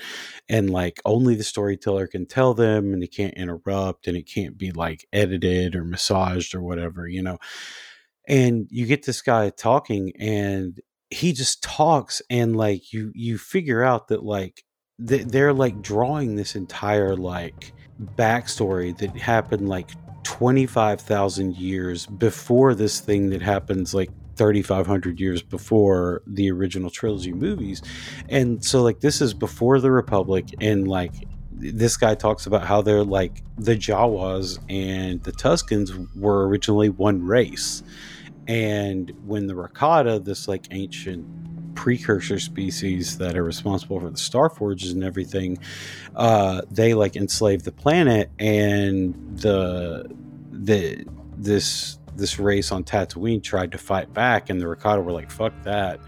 and 0.48 0.70
like 0.70 1.00
only 1.04 1.34
the 1.34 1.44
storyteller 1.44 2.06
can 2.06 2.24
tell 2.24 2.54
them 2.54 2.92
and 2.92 3.02
they 3.02 3.08
can't 3.08 3.34
interrupt 3.34 4.06
and 4.06 4.16
it 4.16 4.22
can't 4.22 4.56
be 4.56 4.70
like 4.70 5.06
edited 5.12 5.74
or 5.74 5.84
massaged 5.84 6.54
or 6.54 6.62
whatever 6.62 7.08
you 7.08 7.22
know? 7.22 7.38
And 8.28 8.68
you 8.70 8.86
get 8.86 9.06
this 9.06 9.22
guy 9.22 9.50
talking 9.50 10.12
and 10.18 10.78
he 11.10 11.32
just 11.32 11.62
talks 11.62 12.20
and 12.30 12.56
like 12.56 12.92
you 12.92 13.10
you 13.14 13.38
figure 13.38 13.82
out 13.82 14.08
that 14.08 14.22
like 14.22 14.64
th- 15.04 15.26
they're 15.26 15.54
like 15.54 15.80
drawing 15.80 16.36
this 16.36 16.54
entire 16.54 17.16
like 17.16 17.72
backstory 18.16 18.96
that 18.98 19.16
happened 19.16 19.68
like 19.68 19.90
25,000 20.24 21.56
years 21.56 22.06
before 22.06 22.74
this 22.74 23.00
thing 23.00 23.30
that 23.30 23.42
happens 23.42 23.94
like 23.94 24.10
3500 24.36 25.18
years 25.18 25.42
before 25.42 26.22
the 26.26 26.50
original 26.50 26.90
trilogy 26.90 27.32
movies. 27.32 27.82
And 28.28 28.64
so 28.64 28.82
like 28.82 29.00
this 29.00 29.20
is 29.20 29.34
before 29.34 29.80
the 29.80 29.90
republic 29.90 30.46
and 30.60 30.86
like 30.86 31.12
this 31.50 31.96
guy 31.96 32.14
talks 32.14 32.46
about 32.46 32.64
how 32.64 32.82
they're 32.82 33.04
like 33.04 33.42
the 33.58 33.74
jawas 33.74 34.58
and 34.68 35.22
the 35.24 35.32
tuskens 35.32 36.08
were 36.14 36.46
originally 36.46 36.88
one 36.88 37.24
race. 37.24 37.82
And 38.46 39.12
when 39.26 39.46
the 39.46 39.54
rakata 39.54 40.24
this 40.24 40.46
like 40.48 40.68
ancient 40.70 41.26
precursor 41.78 42.40
species 42.40 43.18
that 43.18 43.36
are 43.36 43.44
responsible 43.44 44.00
for 44.00 44.10
the 44.10 44.18
star 44.18 44.50
forges 44.50 44.90
and 44.90 45.04
everything 45.04 45.56
uh 46.16 46.60
they 46.72 46.92
like 46.92 47.14
enslaved 47.14 47.64
the 47.64 47.70
planet 47.70 48.28
and 48.40 49.14
the 49.38 50.04
the 50.50 51.04
this 51.36 51.98
this 52.18 52.38
race 52.38 52.72
on 52.72 52.84
Tatooine 52.84 53.42
tried 53.42 53.72
to 53.72 53.78
fight 53.78 54.12
back, 54.12 54.50
and 54.50 54.60
the 54.60 54.66
Rakata 54.66 55.02
were 55.02 55.12
like, 55.12 55.30
"Fuck 55.30 55.54
that!" 55.62 56.00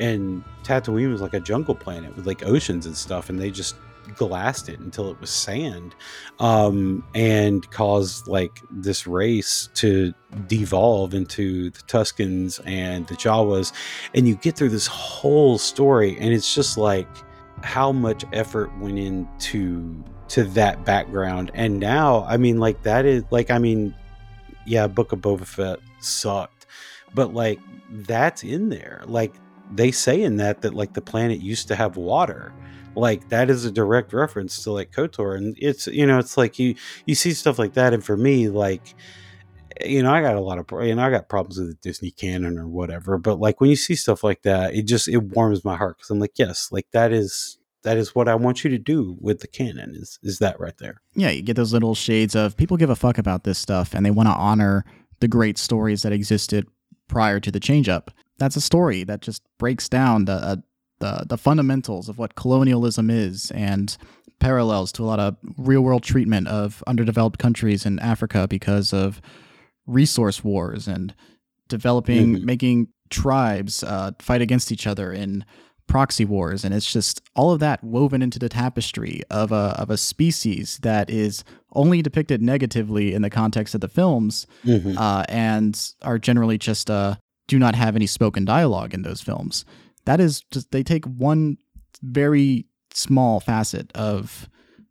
And 0.00 0.42
Tatooine 0.64 1.12
was 1.12 1.20
like 1.20 1.34
a 1.34 1.40
jungle 1.40 1.74
planet 1.74 2.16
with 2.16 2.26
like 2.26 2.44
oceans 2.44 2.86
and 2.86 2.96
stuff, 2.96 3.28
and 3.28 3.38
they 3.38 3.50
just 3.50 3.76
glassed 4.18 4.68
it 4.68 4.78
until 4.80 5.10
it 5.10 5.20
was 5.20 5.30
sand, 5.30 5.94
um, 6.40 7.04
and 7.14 7.68
caused 7.70 8.26
like 8.28 8.60
this 8.70 9.06
race 9.06 9.68
to 9.74 10.12
devolve 10.46 11.14
into 11.14 11.70
the 11.70 11.80
Tuskens 11.82 12.60
and 12.66 13.06
the 13.06 13.14
Jawas, 13.14 13.72
and 14.14 14.28
you 14.28 14.34
get 14.36 14.56
through 14.56 14.70
this 14.70 14.86
whole 14.86 15.58
story, 15.58 16.16
and 16.18 16.34
it's 16.34 16.54
just 16.54 16.76
like 16.76 17.08
how 17.62 17.90
much 17.92 18.24
effort 18.32 18.70
went 18.78 18.98
into 18.98 20.04
to 20.28 20.44
that 20.44 20.84
background. 20.84 21.50
And 21.54 21.80
now 21.80 22.24
i 22.24 22.36
mean 22.36 22.58
like 22.58 22.82
that 22.82 23.06
is 23.06 23.24
like 23.30 23.50
i 23.50 23.58
mean 23.58 23.94
yeah 24.66 24.86
book 24.86 25.10
of 25.12 25.20
boba 25.20 25.46
fett 25.46 25.78
sucked 26.00 26.58
but 27.14 27.34
like 27.34 27.58
that's 27.90 28.44
in 28.44 28.68
there. 28.68 29.02
Like 29.06 29.34
they 29.72 29.90
say 29.90 30.22
in 30.22 30.36
that 30.38 30.62
that 30.62 30.74
like 30.74 30.94
the 30.94 31.00
planet 31.00 31.40
used 31.40 31.68
to 31.68 31.76
have 31.76 31.96
water 31.96 32.52
like 32.94 33.28
that 33.28 33.50
is 33.50 33.64
a 33.64 33.70
direct 33.70 34.12
reference 34.12 34.62
to 34.62 34.72
like 34.72 34.90
kotor 34.90 35.36
and 35.36 35.56
it's 35.60 35.86
you 35.86 36.06
know 36.06 36.18
it's 36.18 36.36
like 36.36 36.58
you 36.58 36.74
you 37.06 37.14
see 37.14 37.32
stuff 37.32 37.58
like 37.58 37.74
that 37.74 37.94
and 37.94 38.04
for 38.04 38.16
me 38.16 38.48
like 38.48 38.94
you 39.84 40.02
know 40.02 40.12
i 40.12 40.20
got 40.20 40.34
a 40.34 40.40
lot 40.40 40.58
of 40.58 40.66
you 40.84 40.94
know 40.94 41.02
i 41.02 41.10
got 41.10 41.28
problems 41.28 41.58
with 41.58 41.68
the 41.68 41.74
disney 41.88 42.10
canon 42.10 42.58
or 42.58 42.66
whatever 42.66 43.18
but 43.18 43.38
like 43.38 43.60
when 43.60 43.70
you 43.70 43.76
see 43.76 43.94
stuff 43.94 44.24
like 44.24 44.42
that 44.42 44.74
it 44.74 44.82
just 44.82 45.06
it 45.08 45.18
warms 45.18 45.64
my 45.64 45.76
heart 45.76 45.96
because 45.96 46.10
i'm 46.10 46.18
like 46.18 46.36
yes 46.36 46.68
like 46.72 46.86
that 46.92 47.12
is 47.12 47.58
that 47.82 47.96
is 47.96 48.14
what 48.14 48.28
i 48.28 48.34
want 48.34 48.64
you 48.64 48.70
to 48.70 48.78
do 48.78 49.16
with 49.20 49.40
the 49.40 49.46
canon 49.46 49.94
is 49.94 50.18
is 50.22 50.38
that 50.40 50.58
right 50.58 50.78
there 50.78 51.00
Yeah, 51.14 51.30
you 51.30 51.42
get 51.42 51.56
those 51.56 51.72
little 51.72 51.94
shades 51.94 52.34
of 52.34 52.56
people 52.56 52.76
give 52.76 52.90
a 52.90 52.96
fuck 52.96 53.18
about 53.18 53.44
this 53.44 53.58
stuff 53.58 53.94
and 53.94 54.04
they 54.04 54.10
want 54.10 54.28
to 54.28 54.34
honor 54.34 54.84
the 55.20 55.28
great 55.28 55.58
stories 55.58 56.02
that 56.02 56.12
existed 56.12 56.66
prior 57.08 57.40
to 57.40 57.50
the 57.50 57.60
change 57.60 57.88
up. 57.88 58.10
That's 58.38 58.56
a 58.56 58.60
story 58.60 59.04
that 59.04 59.20
just 59.20 59.42
breaks 59.58 59.88
down 59.88 60.26
the 60.26 60.32
uh, 60.32 60.56
the 61.00 61.24
the 61.28 61.38
fundamentals 61.38 62.08
of 62.08 62.18
what 62.18 62.34
colonialism 62.34 63.10
is 63.10 63.50
and 63.52 63.96
parallels 64.40 64.92
to 64.92 65.02
a 65.02 65.06
lot 65.06 65.18
of 65.20 65.36
real 65.56 65.80
world 65.80 66.02
treatment 66.02 66.46
of 66.48 66.82
underdeveloped 66.86 67.38
countries 67.38 67.84
in 67.84 67.98
Africa 67.98 68.46
because 68.48 68.92
of 68.92 69.20
resource 69.86 70.44
wars 70.44 70.86
and 70.86 71.14
developing 71.68 72.36
Mhm. 72.36 72.42
making 72.44 72.88
tribes 73.10 73.82
uh, 73.82 74.12
fight 74.18 74.40
against 74.42 74.70
each 74.70 74.86
other 74.86 75.12
in 75.12 75.44
proxy 75.86 76.24
wars, 76.26 76.64
and 76.64 76.74
it's 76.74 76.92
just 76.92 77.22
all 77.34 77.50
of 77.50 77.60
that 77.60 77.82
woven 77.82 78.20
into 78.20 78.38
the 78.38 78.48
tapestry 78.50 79.22
of 79.30 79.50
a 79.50 79.74
of 79.78 79.88
a 79.90 79.96
species 79.96 80.78
that 80.82 81.08
is 81.08 81.42
only 81.72 82.02
depicted 82.02 82.42
negatively 82.42 83.14
in 83.14 83.22
the 83.22 83.30
context 83.30 83.74
of 83.74 83.80
the 83.80 83.88
films, 83.88 84.46
Mhm. 84.66 84.96
uh, 84.98 85.24
and 85.30 85.92
are 86.02 86.18
generally 86.18 86.58
just 86.58 86.90
uh, 86.90 87.16
do 87.46 87.58
not 87.58 87.74
have 87.74 87.96
any 87.96 88.06
spoken 88.06 88.44
dialogue 88.44 88.92
in 88.92 89.00
those 89.02 89.22
films. 89.22 89.64
That 90.08 90.20
is 90.20 90.40
just 90.50 90.70
they 90.70 90.82
take 90.82 91.04
one 91.04 91.58
very 92.02 92.64
small 92.94 93.40
facet 93.40 93.92
of 93.94 94.48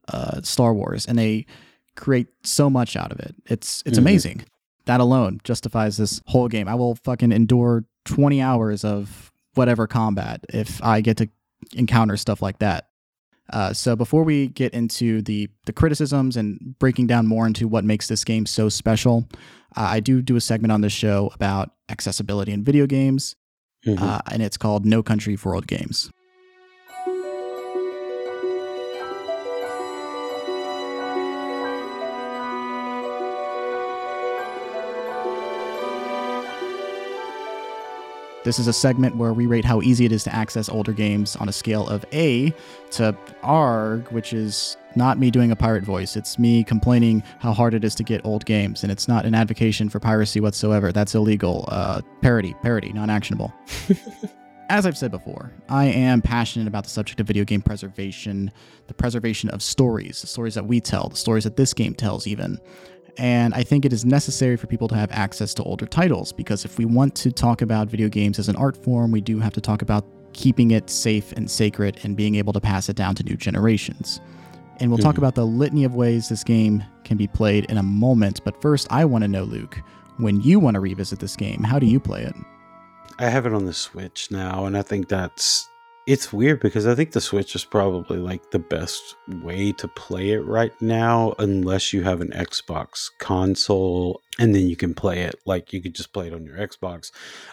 uh, 0.10 0.42
Star 0.44 0.76
Wars 0.76 1.08
and 1.08 1.18
they 1.18 1.48
create 1.96 2.28
so 2.44 2.70
much 2.70 2.96
out 2.96 3.12
of 3.12 3.20
it. 3.20 3.34
It's 3.48 3.82
it's 3.88 3.98
Mhm. 3.98 4.02
amazing. 4.02 4.42
That 4.86 5.00
alone 5.00 5.42
justifies 5.44 5.98
this 5.98 6.22
whole 6.28 6.48
game. 6.48 6.68
I 6.68 6.76
will 6.76 6.94
fucking 7.04 7.32
endure 7.32 7.84
20 8.06 8.40
hours 8.44 8.86
of 8.86 9.32
whatever 9.56 9.88
combat 9.88 10.46
if 10.54 10.82
I 10.84 11.02
get 11.02 11.18
to 11.18 11.28
encounter 11.74 12.16
stuff 12.16 12.44
like 12.44 12.60
that. 12.60 12.90
Uh, 13.52 13.74
so 13.74 13.96
before 13.96 14.24
we 14.24 14.50
get 14.50 14.72
into 14.76 15.24
the 15.24 15.50
the 15.66 15.74
criticisms 15.74 16.38
and 16.38 16.76
breaking 16.78 17.08
down 17.08 17.26
more 17.26 17.48
into 17.48 17.68
what 17.68 17.84
makes 17.84 18.08
this 18.08 18.24
game 18.24 18.46
so 18.46 18.70
special, 18.70 19.28
uh, 19.76 19.88
I 19.98 20.00
do 20.00 20.22
do 20.22 20.36
a 20.36 20.42
segment 20.42 20.72
on 20.72 20.82
this 20.82 20.94
show 20.94 21.32
about 21.34 21.72
accessibility 21.90 22.52
in 22.52 22.64
video 22.64 22.86
games, 22.86 23.36
Mhm. 23.86 24.02
uh, 24.02 24.20
and 24.32 24.42
it's 24.42 24.58
called 24.58 24.86
No 24.86 25.02
Country 25.04 25.36
for 25.36 25.56
Old 25.56 25.68
Games. 25.68 26.10
This 38.44 38.60
is 38.60 38.68
a 38.68 38.74
segment 38.74 39.18
where 39.18 39.34
we 39.34 39.46
rate 39.46 39.66
how 39.66 39.82
easy 39.82 40.06
it 40.06 40.14
is 40.14 40.24
to 40.24 40.34
access 40.34 40.70
older 40.70 40.94
games 40.94 41.36
on 41.36 41.50
a 41.50 41.52
scale 41.52 41.86
of 41.90 42.06
A 42.14 42.54
to 42.92 43.14
R, 43.44 43.98
which 44.10 44.32
is 44.32 44.78
not 44.98 45.18
me 45.18 45.32
doing 45.32 45.52
a 45.52 45.56
pirate 45.56 45.84
voice. 45.84 46.16
It's 46.18 46.38
me 46.38 46.64
complaining 46.64 47.24
how 47.40 47.54
hard 47.54 47.74
it 47.74 47.84
is 47.84 47.96
to 47.96 48.04
get 48.04 48.26
old 48.26 48.46
games, 48.46 48.84
and 48.84 48.92
it's 48.92 49.08
not 49.08 49.26
an 49.26 49.36
advocation 49.36 49.88
for 49.90 50.00
piracy 50.00 50.40
whatsoever. 50.40 50.92
That's 50.92 51.16
illegal. 51.16 51.66
Uh, 51.70 52.02
parody, 52.22 52.54
parody, 52.62 52.92
non 52.92 53.10
actionable. 53.10 53.54
As 54.70 54.86
I've 54.86 54.98
said 54.98 55.12
before, 55.12 55.54
I 55.70 55.86
am 55.86 56.22
passionate 56.22 56.68
about 56.68 56.84
the 56.84 56.90
subject 56.90 57.22
of 57.22 57.28
video 57.28 57.46
game 57.46 57.62
preservation, 57.62 58.52
the 58.88 58.94
preservation 58.94 59.50
of 59.52 59.64
stories, 59.64 60.20
the 60.20 60.28
stories 60.28 60.56
that 60.56 60.66
we 60.66 60.82
tell, 60.82 61.08
the 61.08 61.16
stories 61.16 61.46
that 61.46 61.56
this 61.56 61.74
game 61.74 61.94
tells, 61.94 62.28
even. 62.28 62.60
And 63.18 63.54
I 63.54 63.64
think 63.64 63.86
it 63.86 63.94
is 63.94 64.04
necessary 64.04 64.58
for 64.58 64.68
people 64.68 64.90
to 64.90 64.96
have 64.96 65.10
access 65.12 65.54
to 65.56 65.64
older 65.64 65.86
titles 65.86 66.34
because 66.34 66.66
if 66.66 66.78
we 66.78 66.86
want 66.86 67.16
to 67.16 67.32
talk 67.32 67.62
about 67.62 67.88
video 67.88 68.10
games 68.10 68.40
as 68.40 68.50
an 68.50 68.58
art 68.58 68.76
form, 68.84 69.12
we 69.12 69.22
do 69.22 69.40
have 69.40 69.54
to 69.54 69.62
talk 69.62 69.82
about 69.82 70.06
keeping 70.34 70.72
it 70.72 70.90
safe 70.90 71.32
and 71.32 71.50
sacred 71.50 72.00
and 72.04 72.16
being 72.16 72.36
able 72.36 72.54
to 72.54 72.60
pass 72.60 72.90
it 72.90 72.96
down 72.96 73.16
to 73.16 73.24
new 73.24 73.36
generations. 73.36 74.20
And 74.80 74.92
we'll 74.92 75.00
talk 75.00 75.16
Mhm. 75.16 75.20
about 75.20 75.36
the 75.36 75.46
litany 75.46 75.84
of 75.84 75.96
ways 75.96 76.30
this 76.30 76.44
game 76.44 76.84
can 77.04 77.18
be 77.18 77.28
played 77.28 77.66
in 77.66 77.78
a 77.78 77.84
moment. 77.84 78.42
But 78.44 78.62
first, 78.62 78.88
I 78.90 79.06
want 79.06 79.24
to 79.24 79.28
know, 79.28 79.44
Luke, 79.44 79.82
when 80.18 80.42
you 80.42 80.60
want 80.60 80.76
to 80.76 80.80
revisit 80.80 81.20
this 81.20 81.36
game, 81.36 81.64
how 81.64 81.80
do 81.80 81.86
you 81.86 82.00
play 82.00 82.24
it? 82.24 82.36
I 83.20 83.30
have 83.30 83.46
it 83.48 83.54
on 83.54 83.66
the 83.66 83.74
Switch 83.74 84.30
now, 84.30 84.66
and 84.66 84.78
I 84.78 84.82
think 84.84 85.08
that's 85.10 85.68
it's 86.06 86.32
weird 86.32 86.62
because 86.62 86.88
I 86.88 86.96
think 86.96 87.12
the 87.12 87.20
Switch 87.20 87.54
is 87.54 87.66
probably 87.66 88.18
like 88.18 88.52
the 88.52 88.60
best 88.60 89.18
way 89.44 89.74
to 89.74 89.90
play 89.90 90.30
it 90.32 90.46
right 90.46 90.72
now, 90.82 91.34
unless 91.38 91.92
you 91.92 92.04
have 92.04 92.22
an 92.22 92.30
Xbox 92.30 93.10
console 93.20 94.22
and 94.40 94.56
then 94.56 94.70
you 94.70 94.78
can 94.78 94.94
play 94.94 95.24
it 95.24 95.36
like 95.46 95.74
you 95.74 95.82
could 95.82 95.94
just 95.96 96.14
play 96.14 96.28
it 96.28 96.34
on 96.34 96.46
your 96.46 96.56
Xbox. 96.56 97.12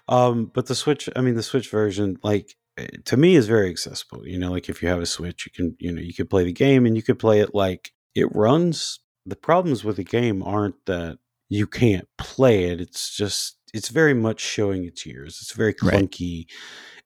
Um, 0.09 0.53
but 0.55 0.67
the 0.67 0.77
Switch, 0.77 1.09
I 1.17 1.21
mean, 1.21 1.35
the 1.35 1.43
Switch 1.43 1.69
version, 1.69 2.17
like 2.23 2.55
Eh, 2.77 2.87
to 3.05 3.17
me, 3.17 3.37
is 3.37 3.47
very 3.47 3.71
accessible. 3.71 4.27
You 4.27 4.39
know, 4.39 4.51
like 4.51 4.69
if 4.69 4.83
you 4.83 4.89
have 4.89 5.01
a 5.01 5.07
Switch, 5.07 5.47
you 5.47 5.53
can 5.53 5.77
you 5.79 5.93
know 5.93 6.01
you 6.01 6.15
could 6.15 6.31
play 6.31 6.45
the 6.45 6.53
game 6.53 6.87
and 6.87 6.97
you 6.97 7.03
could 7.03 7.19
play 7.19 7.41
it 7.41 7.55
like 7.55 7.93
it 8.15 8.35
runs. 8.35 9.01
The 9.27 9.37
problems 9.37 9.85
with 9.85 9.97
the 9.97 10.05
game 10.05 10.43
aren't 10.43 10.85
that 10.87 11.19
you 11.49 11.67
can't 11.67 12.09
play 12.19 12.65
it. 12.65 12.81
It's 12.81 13.17
just 13.17 13.57
it's 13.73 13.89
very 13.89 14.15
much 14.15 14.41
showing 14.41 14.85
its 14.85 15.05
years. 15.05 15.39
It's 15.43 15.53
very 15.53 15.75
Right. 15.83 16.05
clunky. 16.09 16.47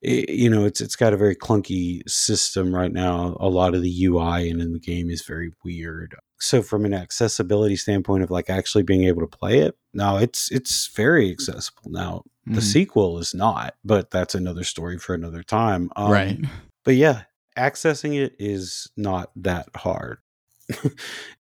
You 0.01 0.49
know, 0.49 0.65
it's 0.65 0.81
it's 0.81 0.97
got 0.97 1.13
a 1.13 1.17
very 1.17 1.35
clunky 1.35 2.09
system 2.09 2.75
right 2.75 2.93
now. 2.93 3.37
A 3.41 3.49
lot 3.49 3.75
of 3.75 3.83
the 3.83 4.05
UI 4.05 4.49
and 4.49 4.61
in 4.61 4.73
the 4.73 4.79
game 4.79 5.11
is 5.11 5.23
very 5.23 5.51
weird. 5.65 6.15
So 6.41 6.63
from 6.63 6.85
an 6.85 6.95
accessibility 6.95 7.75
standpoint 7.75 8.23
of 8.23 8.31
like 8.31 8.49
actually 8.49 8.85
being 8.85 9.05
able 9.05 9.23
to 9.23 9.39
play 9.39 9.59
it, 9.59 9.77
no, 9.93 10.17
it's 10.19 10.53
it's 10.53 10.89
very 10.95 11.29
mm. 11.29 11.33
accessible 11.33 11.91
now. 11.91 12.23
The 12.49 12.61
Mhm. 12.61 12.63
sequel 12.63 13.19
is 13.19 13.35
not, 13.35 13.75
but 13.85 14.11
that's 14.11 14.35
another 14.35 14.65
story 14.65 14.99
for 14.99 15.15
another 15.15 15.43
time. 15.43 15.91
Um, 15.97 16.11
right. 16.13 16.39
but 16.85 16.97
yeah, 16.97 17.23
accessing 17.57 18.15
it 18.19 18.35
is 18.39 18.89
not 18.97 19.31
that 19.37 19.69
hard. 19.77 20.19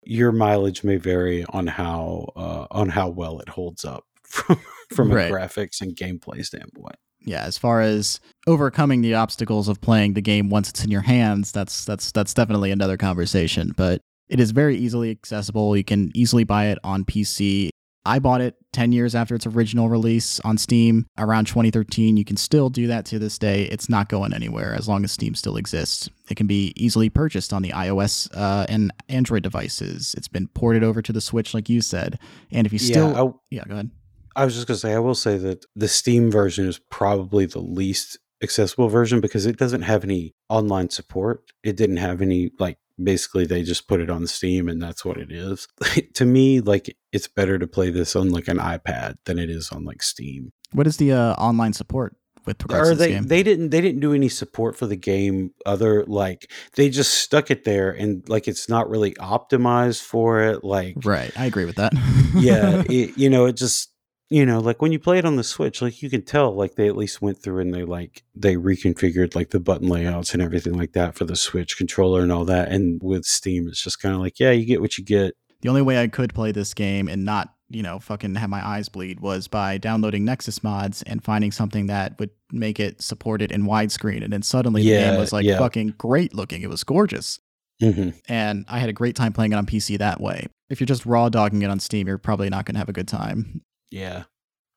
Your 0.04 0.32
mileage 0.32 0.84
may 0.84 0.98
vary 0.98 1.46
on 1.50 1.68
how 1.68 2.32
uh, 2.36 2.68
on 2.72 2.90
how 2.90 3.10
well 3.10 3.40
it 3.40 3.50
holds 3.50 3.84
up 3.86 4.04
from 4.24 4.60
from 4.94 5.12
Right. 5.12 5.30
a 5.30 5.34
graphics 5.34 5.82
and 5.82 5.96
gameplay 5.96 6.46
standpoint. 6.46 6.96
yeah, 7.26 7.44
as 7.44 7.58
far 7.58 7.82
as 7.82 8.20
overcoming 8.46 9.02
the 9.02 9.16
obstacles 9.16 9.68
of 9.68 9.82
playing 9.82 10.14
the 10.14 10.22
game 10.22 10.50
once 10.50 10.70
it's 10.70 10.84
in 10.84 10.92
your 10.92 11.02
hands, 11.02 11.52
that's 11.52 11.86
that's 11.86 12.12
that's 12.12 12.34
definitely 12.34 12.72
another 12.72 12.98
conversation. 12.98 13.74
But 13.76 14.00
it 14.30 14.40
is 14.40 14.52
very 14.52 14.78
easily 14.78 15.10
accessible. 15.12 15.76
You 15.76 15.84
can 15.84 16.12
easily 16.16 16.44
buy 16.44 16.68
it 16.68 16.78
on 16.84 17.04
PC. 17.06 17.70
I 18.06 18.20
bought 18.20 18.42
it 18.42 18.56
10 18.74 18.92
years 18.92 19.16
after 19.16 19.36
its 19.36 19.48
original 19.48 19.90
release 19.90 20.40
on 20.42 20.58
Steam 20.58 21.08
around 21.18 21.46
2013. 21.46 22.18
You 22.18 22.26
can 22.26 22.38
still 22.38 22.70
do 22.70 22.88
that 22.88 23.06
to 23.08 23.20
this 23.20 23.38
day. 23.38 23.64
It's 23.64 23.90
not 23.90 24.10
going 24.10 24.34
anywhere 24.34 24.74
as 24.74 24.88
long 24.88 25.04
as 25.04 25.12
Steam 25.12 25.34
still 25.34 25.58
exists. 25.58 26.10
It 26.30 26.36
can 26.36 26.48
be 26.48 26.74
easily 26.76 27.10
purchased 27.10 27.54
on 27.54 27.62
the 27.62 27.72
iOS 27.72 28.30
uh, 28.34 28.66
and 28.70 28.92
Android 29.10 29.44
devices. 29.44 30.14
It's 30.18 30.28
been 30.28 30.48
ported 30.50 30.84
over 30.84 31.02
to 31.02 31.14
the 31.14 31.22
Switch, 31.22 31.54
like 31.54 31.70
you 31.70 31.82
said. 31.82 32.20
And 32.52 32.68
if 32.68 32.74
you 32.74 32.80
still. 32.80 33.12
yeah, 33.12 33.24
I, 33.24 33.32
yeah, 33.50 33.64
go 33.68 33.74
ahead. 33.74 33.92
I 34.36 34.44
was 34.44 34.54
just 34.54 34.68
gonna 34.68 34.78
say, 34.78 34.94
I 34.94 35.00
will 35.00 35.16
say 35.16 35.38
that 35.38 35.66
the 35.76 35.88
Steam 35.88 36.30
version 36.30 36.68
is 36.68 36.80
probably 36.92 37.46
the 37.46 37.60
least 37.60 38.20
accessible 38.44 38.90
version 38.90 39.22
because 39.22 39.46
it 39.46 39.58
doesn't 39.58 39.84
have 39.84 40.04
any 40.04 40.36
online 40.50 40.90
support. 40.90 41.44
It 41.64 41.78
didn't 41.78 41.98
have 41.98 42.22
any 42.22 42.52
like 42.60 42.78
basically 43.02 43.46
they 43.46 43.64
just 43.64 43.88
put 43.88 44.00
it 44.02 44.10
on 44.10 44.28
Steam 44.28 44.68
and 44.70 44.82
that's 44.82 45.04
what 45.06 45.18
it 45.18 45.32
is. 45.32 45.68
to 46.14 46.26
me, 46.26 46.60
like 46.62 46.96
it's 47.12 47.28
better 47.28 47.58
to 47.60 47.68
play 47.68 47.90
this 47.90 48.16
on 48.16 48.30
like 48.30 48.48
an 48.48 48.58
iPad 48.58 49.16
than 49.26 49.40
it 49.40 49.50
is 49.50 49.70
on 49.72 49.86
like 49.86 50.02
Steam. 50.04 50.52
What 50.72 50.88
is 50.88 50.98
the 50.98 51.12
uh, 51.14 51.34
online 51.34 51.74
support 51.74 52.16
with 52.46 52.62
regards 52.62 52.90
Or 52.92 52.96
they 52.96 53.10
game? 53.10 53.24
they 53.24 53.42
didn't 53.42 53.70
they 53.72 53.82
didn't 53.82 54.02
do 54.02 54.14
any 54.14 54.30
support 54.30 54.76
for 54.76 54.86
the 54.86 54.96
game 54.96 55.52
other 55.66 56.04
like 56.06 56.52
they 56.76 56.90
just 56.90 57.16
stuck 57.16 57.50
it 57.50 57.64
there 57.64 57.90
and 57.90 58.28
like 58.30 58.48
it's 58.48 58.70
not 58.70 58.88
really 58.90 59.14
optimized 59.16 60.02
for 60.04 60.42
it 60.42 60.64
like 60.64 60.96
right, 61.04 61.32
I 61.36 61.46
agree 61.48 61.66
with 61.66 61.78
that. 61.78 61.94
yeah 62.36 62.84
it, 62.90 63.18
you 63.18 63.30
know 63.32 63.46
it 63.46 63.58
just 63.58 63.90
you 64.30 64.46
know 64.46 64.60
like 64.60 64.82
when 64.82 64.92
you 64.92 65.00
play 65.00 65.18
it 65.18 65.26
on 65.26 65.36
the 65.36 65.44
switch 65.44 65.82
like 65.82 66.02
you 66.02 66.10
can 66.10 66.22
tell 66.22 66.56
like 66.56 66.76
they 66.76 66.88
at 66.88 66.98
least 66.98 67.22
went 67.22 67.42
through 67.42 67.60
and 67.60 67.74
they 67.74 67.84
like 67.84 68.24
they 68.36 68.56
reconfigured 68.56 69.36
like 69.36 69.52
the 69.52 69.60
button 69.60 69.88
layouts 69.88 70.34
and 70.34 70.42
everything 70.42 70.74
like 70.74 70.94
that 70.94 71.16
for 71.16 71.26
the 71.26 71.36
switch 71.36 71.78
controller 71.78 72.22
and 72.22 72.32
all 72.32 72.46
that 72.46 72.70
and 72.70 73.02
with 73.04 73.26
steam 73.26 73.68
it's 73.68 73.84
just 73.84 74.02
kind 74.02 74.16
of 74.16 74.22
like 74.22 74.40
yeah 74.40 74.52
you 74.52 74.66
get 74.66 74.82
what 74.82 74.98
you 74.98 75.04
get 75.04 75.36
the 75.66 75.70
only 75.70 75.82
way 75.82 76.00
I 76.00 76.08
could 76.08 76.32
play 76.32 76.52
this 76.52 76.76
game 76.76 77.08
and 77.08 77.26
not, 77.26 77.54
you 77.70 77.82
know, 77.82 77.98
fucking 77.98 78.36
have 78.36 78.52
my 78.52 78.64
eyes 78.64 78.88
bleed 78.88 79.20
was 79.20 79.48
by 79.48 79.80
downloading 79.80 80.24
Nexus 80.24 80.64
mods 80.64 81.02
and 81.04 81.24
finding 81.24 81.52
something 81.52 81.88
that 81.88 82.20
would 82.20 82.30
make 82.52 82.80
it 82.80 83.02
supported 83.02 83.52
in 83.52 83.64
widescreen. 83.64 84.24
And 84.24 84.32
then 84.32 84.44
suddenly 84.44 84.84
the 84.84 84.90
game 84.90 85.18
was 85.20 85.34
like 85.34 85.44
yeah. 85.44 85.58
fucking 85.58 85.96
great 85.98 86.36
looking. 86.36 86.62
It 86.62 86.70
was 86.70 86.84
gorgeous. 86.84 87.40
hmm 87.80 88.10
And 88.30 88.66
I 88.68 88.78
had 88.78 88.90
a 88.90 88.94
great 88.94 89.16
time 89.16 89.34
playing 89.34 89.54
it 89.54 89.56
on 89.56 89.66
PC 89.66 89.98
that 89.98 90.22
way. 90.22 90.46
If 90.70 90.80
you're 90.80 90.86
just 90.86 91.04
raw 91.04 91.30
dogging 91.30 91.64
it 91.64 91.72
on 91.72 91.80
Steam, 91.80 92.06
you're 92.08 92.20
probably 92.20 92.50
not 92.50 92.66
going 92.66 92.76
to 92.76 92.80
have 92.80 92.90
a 92.90 92.94
good 92.94 93.08
time. 93.08 93.64
Yeah 93.96 94.24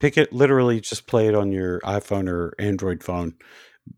pick 0.00 0.16
it 0.16 0.32
literally 0.32 0.80
just 0.80 1.06
play 1.06 1.26
it 1.26 1.34
on 1.34 1.50
your 1.50 1.80
iphone 1.80 2.28
or 2.28 2.54
android 2.58 3.02
phone 3.02 3.34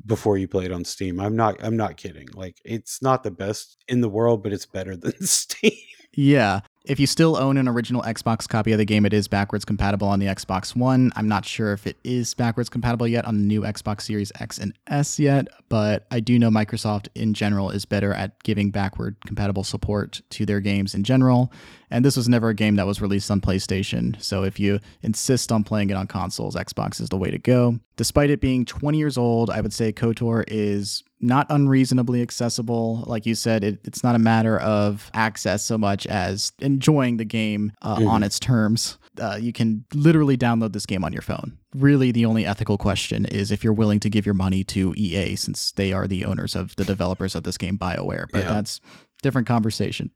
before 0.07 0.39
you 0.39 0.49
play 0.49 0.65
it 0.65 0.73
on 0.73 0.85
steam 0.85 1.21
i'm 1.21 1.37
not 1.37 1.63
i'm 1.63 1.77
not 1.77 1.97
kidding 1.97 2.29
like 2.35 2.57
it's 2.65 3.03
not 3.03 3.23
the 3.23 3.31
best 3.31 3.85
in 3.89 4.01
the 4.01 4.09
world 4.09 4.43
but 4.43 4.53
it's 4.53 4.67
better 4.67 4.97
than 4.97 5.13
steam 5.21 5.73
Yeah. 6.15 6.61
If 6.87 6.99
you 6.99 7.07
still 7.07 7.37
own 7.37 7.57
an 7.57 7.69
original 7.69 8.03
Xbox 8.03 8.49
copy 8.49 8.73
of 8.73 8.79
the 8.79 8.85
game, 8.85 9.05
it 9.05 9.13
is 9.13 9.29
backwards 9.29 9.65
compatible 9.65 10.09
on 10.09 10.19
the 10.19 10.27
Xbox 10.27 10.75
One. 10.75 11.13
I'm 11.15 11.29
not 11.29 11.45
sure 11.45 11.73
if 11.73 11.87
it 11.87 11.99
is 12.05 12.35
backwards 12.35 12.69
compatible 12.69 13.07
yet 13.07 13.27
on 13.27 13.37
the 13.37 13.45
new 13.45 13.63
Xbox 13.63 14.03
Series 14.03 14.33
X 14.41 14.59
and 14.59 14.73
S 14.89 15.19
yet, 15.19 15.47
but 15.69 16.07
I 16.11 16.21
do 16.21 16.39
know 16.39 16.51
Microsoft 16.51 17.09
in 17.15 17.35
general 17.35 17.71
is 17.71 17.85
better 17.85 18.13
at 18.15 18.43
giving 18.43 18.71
backward 18.71 19.17
compatible 19.27 19.63
support 19.63 20.23
to 20.31 20.47
their 20.47 20.61
games 20.61 20.95
in 20.95 21.05
general. 21.05 21.53
And 21.91 22.05
this 22.05 22.17
was 22.17 22.29
never 22.29 22.51
a 22.51 22.55
game 22.55 22.77
that 22.77 22.87
was 22.87 23.01
released 23.01 23.31
on 23.31 23.41
PlayStation, 23.41 24.21
so 24.23 24.45
if 24.45 24.61
you 24.61 24.79
insist 25.03 25.51
on 25.51 25.65
playing 25.65 25.91
it 25.91 25.95
on 25.97 26.07
consoles, 26.07 26.55
Xbox 26.55 27.01
is 27.01 27.09
the 27.09 27.17
way 27.17 27.31
to 27.31 27.39
go. 27.39 27.79
Despite 27.97 28.31
it 28.31 28.41
being 28.41 28.65
20 28.65 28.97
years 28.97 29.19
old, 29.19 29.51
I 29.51 29.61
would 29.61 29.73
say 29.73 29.93
KOTOR 29.93 30.45
is 30.49 31.03
not 31.21 31.47
unreasonably 31.51 32.23
accessible. 32.23 33.05
Like 33.07 33.27
you 33.27 33.35
said, 33.35 33.63
it, 33.65 33.81
it's 33.85 34.03
not 34.05 34.15
a 34.15 34.19
matter 34.19 34.59
of 34.59 35.11
access 35.13 35.65
so 35.65 35.77
much 35.77 36.07
as 36.07 36.53
enjoying 36.61 37.17
the 37.19 37.25
game 37.27 37.73
uh, 37.83 37.97
Mhm. 37.97 38.09
on 38.09 38.23
its 38.23 38.39
terms. 38.39 38.97
uh, 39.21 39.37
you 39.39 39.53
can 39.53 39.85
literally 39.93 40.37
download 40.39 40.73
this 40.73 40.87
game 40.87 41.05
on 41.05 41.13
your 41.13 41.21
phone. 41.21 41.59
Really, 41.75 42.11
the 42.13 42.25
only 42.25 42.47
ethical 42.47 42.79
question 42.79 43.27
is 43.27 43.51
if 43.51 43.63
you're 43.65 43.73
willing 43.73 44.01
to 44.01 44.09
give 44.09 44.25
your 44.25 44.37
money 44.37 44.63
to 44.65 44.95
EA, 44.97 45.35
since 45.37 45.73
they 45.73 45.93
are 45.93 46.07
the 46.07 46.25
owners 46.25 46.55
of 46.55 46.75
the 46.77 46.85
developers 46.85 47.35
of 47.35 47.43
this 47.43 47.59
game, 47.59 47.77
BioWare. 47.77 48.27
But 48.33 48.45
Yeah. 48.45 48.49
that's 48.55 48.81
different 49.23 49.47
conversation. 49.49 50.11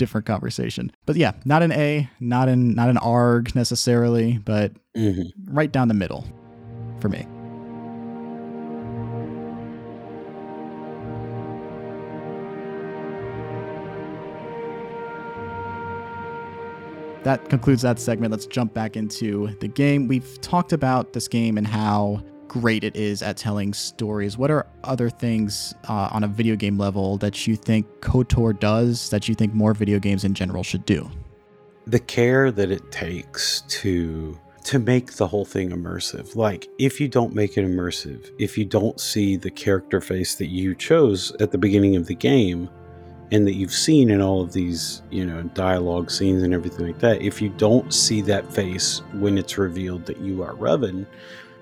Different 0.00 0.24
conversation. 0.26 0.90
But 1.04 1.16
yeah, 1.16 1.32
not 1.44 1.62
an 1.62 1.72
A, 1.72 2.08
not 2.20 2.48
an 2.48 2.74
not 2.74 2.88
an 2.88 2.96
ARG 2.96 3.54
necessarily, 3.54 4.38
but 4.38 4.72
Mhm. 4.96 5.26
right 5.44 5.70
down 5.70 5.88
the 5.88 5.94
middle 5.94 6.24
for 7.00 7.10
me. 7.10 7.26
That 17.22 17.50
concludes 17.50 17.82
that 17.82 17.98
segment. 17.98 18.30
Let's 18.32 18.46
jump 18.46 18.72
back 18.72 18.96
into 18.96 19.54
the 19.60 19.68
game. 19.68 20.08
We've 20.08 20.40
talked 20.40 20.72
about 20.72 21.12
this 21.12 21.28
game 21.28 21.58
and 21.58 21.66
how 21.66 22.22
great 22.50 22.84
it 22.84 22.96
is 22.96 23.22
at 23.22 23.36
telling 23.36 23.72
stories. 23.72 24.36
What 24.36 24.50
are 24.50 24.66
other 24.84 25.08
things 25.08 25.72
uh, 25.88 26.10
on 26.12 26.24
a 26.24 26.28
video 26.28 26.56
game 26.56 26.76
level 26.76 27.16
that 27.18 27.46
you 27.46 27.56
think 27.56 27.86
KOTOR 28.00 28.58
does 28.58 29.08
that 29.10 29.28
you 29.28 29.34
think 29.34 29.54
more 29.54 29.72
video 29.72 29.98
games 29.98 30.24
in 30.24 30.34
general 30.34 30.62
should 30.62 30.84
do? 30.84 31.10
the 31.86 31.98
care 31.98 32.50
that 32.50 32.70
it 32.70 32.92
takes 32.92 33.62
to 33.62 34.38
to 34.62 34.78
make 34.78 35.14
the 35.14 35.26
whole 35.26 35.44
thing 35.44 35.70
immersive 35.70 36.36
like 36.36 36.68
if 36.78 37.00
you 37.00 37.08
don't 37.08 37.34
make 37.34 37.56
it 37.56 37.64
immersive 37.64 38.30
if 38.38 38.58
you 38.58 38.64
don't 38.64 39.00
see 39.00 39.36
the 39.36 39.50
character 39.50 40.00
face 40.00 40.34
that 40.34 40.48
you 40.48 40.74
chose 40.74 41.32
at 41.40 41.50
the 41.50 41.58
beginning 41.58 41.96
of 41.96 42.06
the 42.06 42.14
game 42.14 42.68
and 43.32 43.46
that 43.46 43.54
you've 43.54 43.72
seen 43.72 44.10
in 44.10 44.20
all 44.20 44.42
of 44.42 44.52
these 44.52 45.02
you 45.10 45.24
know 45.24 45.42
dialogue 45.54 46.10
scenes 46.10 46.42
and 46.42 46.52
everything 46.52 46.86
like 46.86 46.98
that 46.98 47.20
if 47.22 47.40
you 47.40 47.48
don't 47.48 47.92
see 47.92 48.20
that 48.20 48.52
face 48.52 49.02
when 49.14 49.38
it's 49.38 49.56
revealed 49.56 50.04
that 50.04 50.18
you 50.18 50.42
are 50.42 50.54
revan 50.54 51.06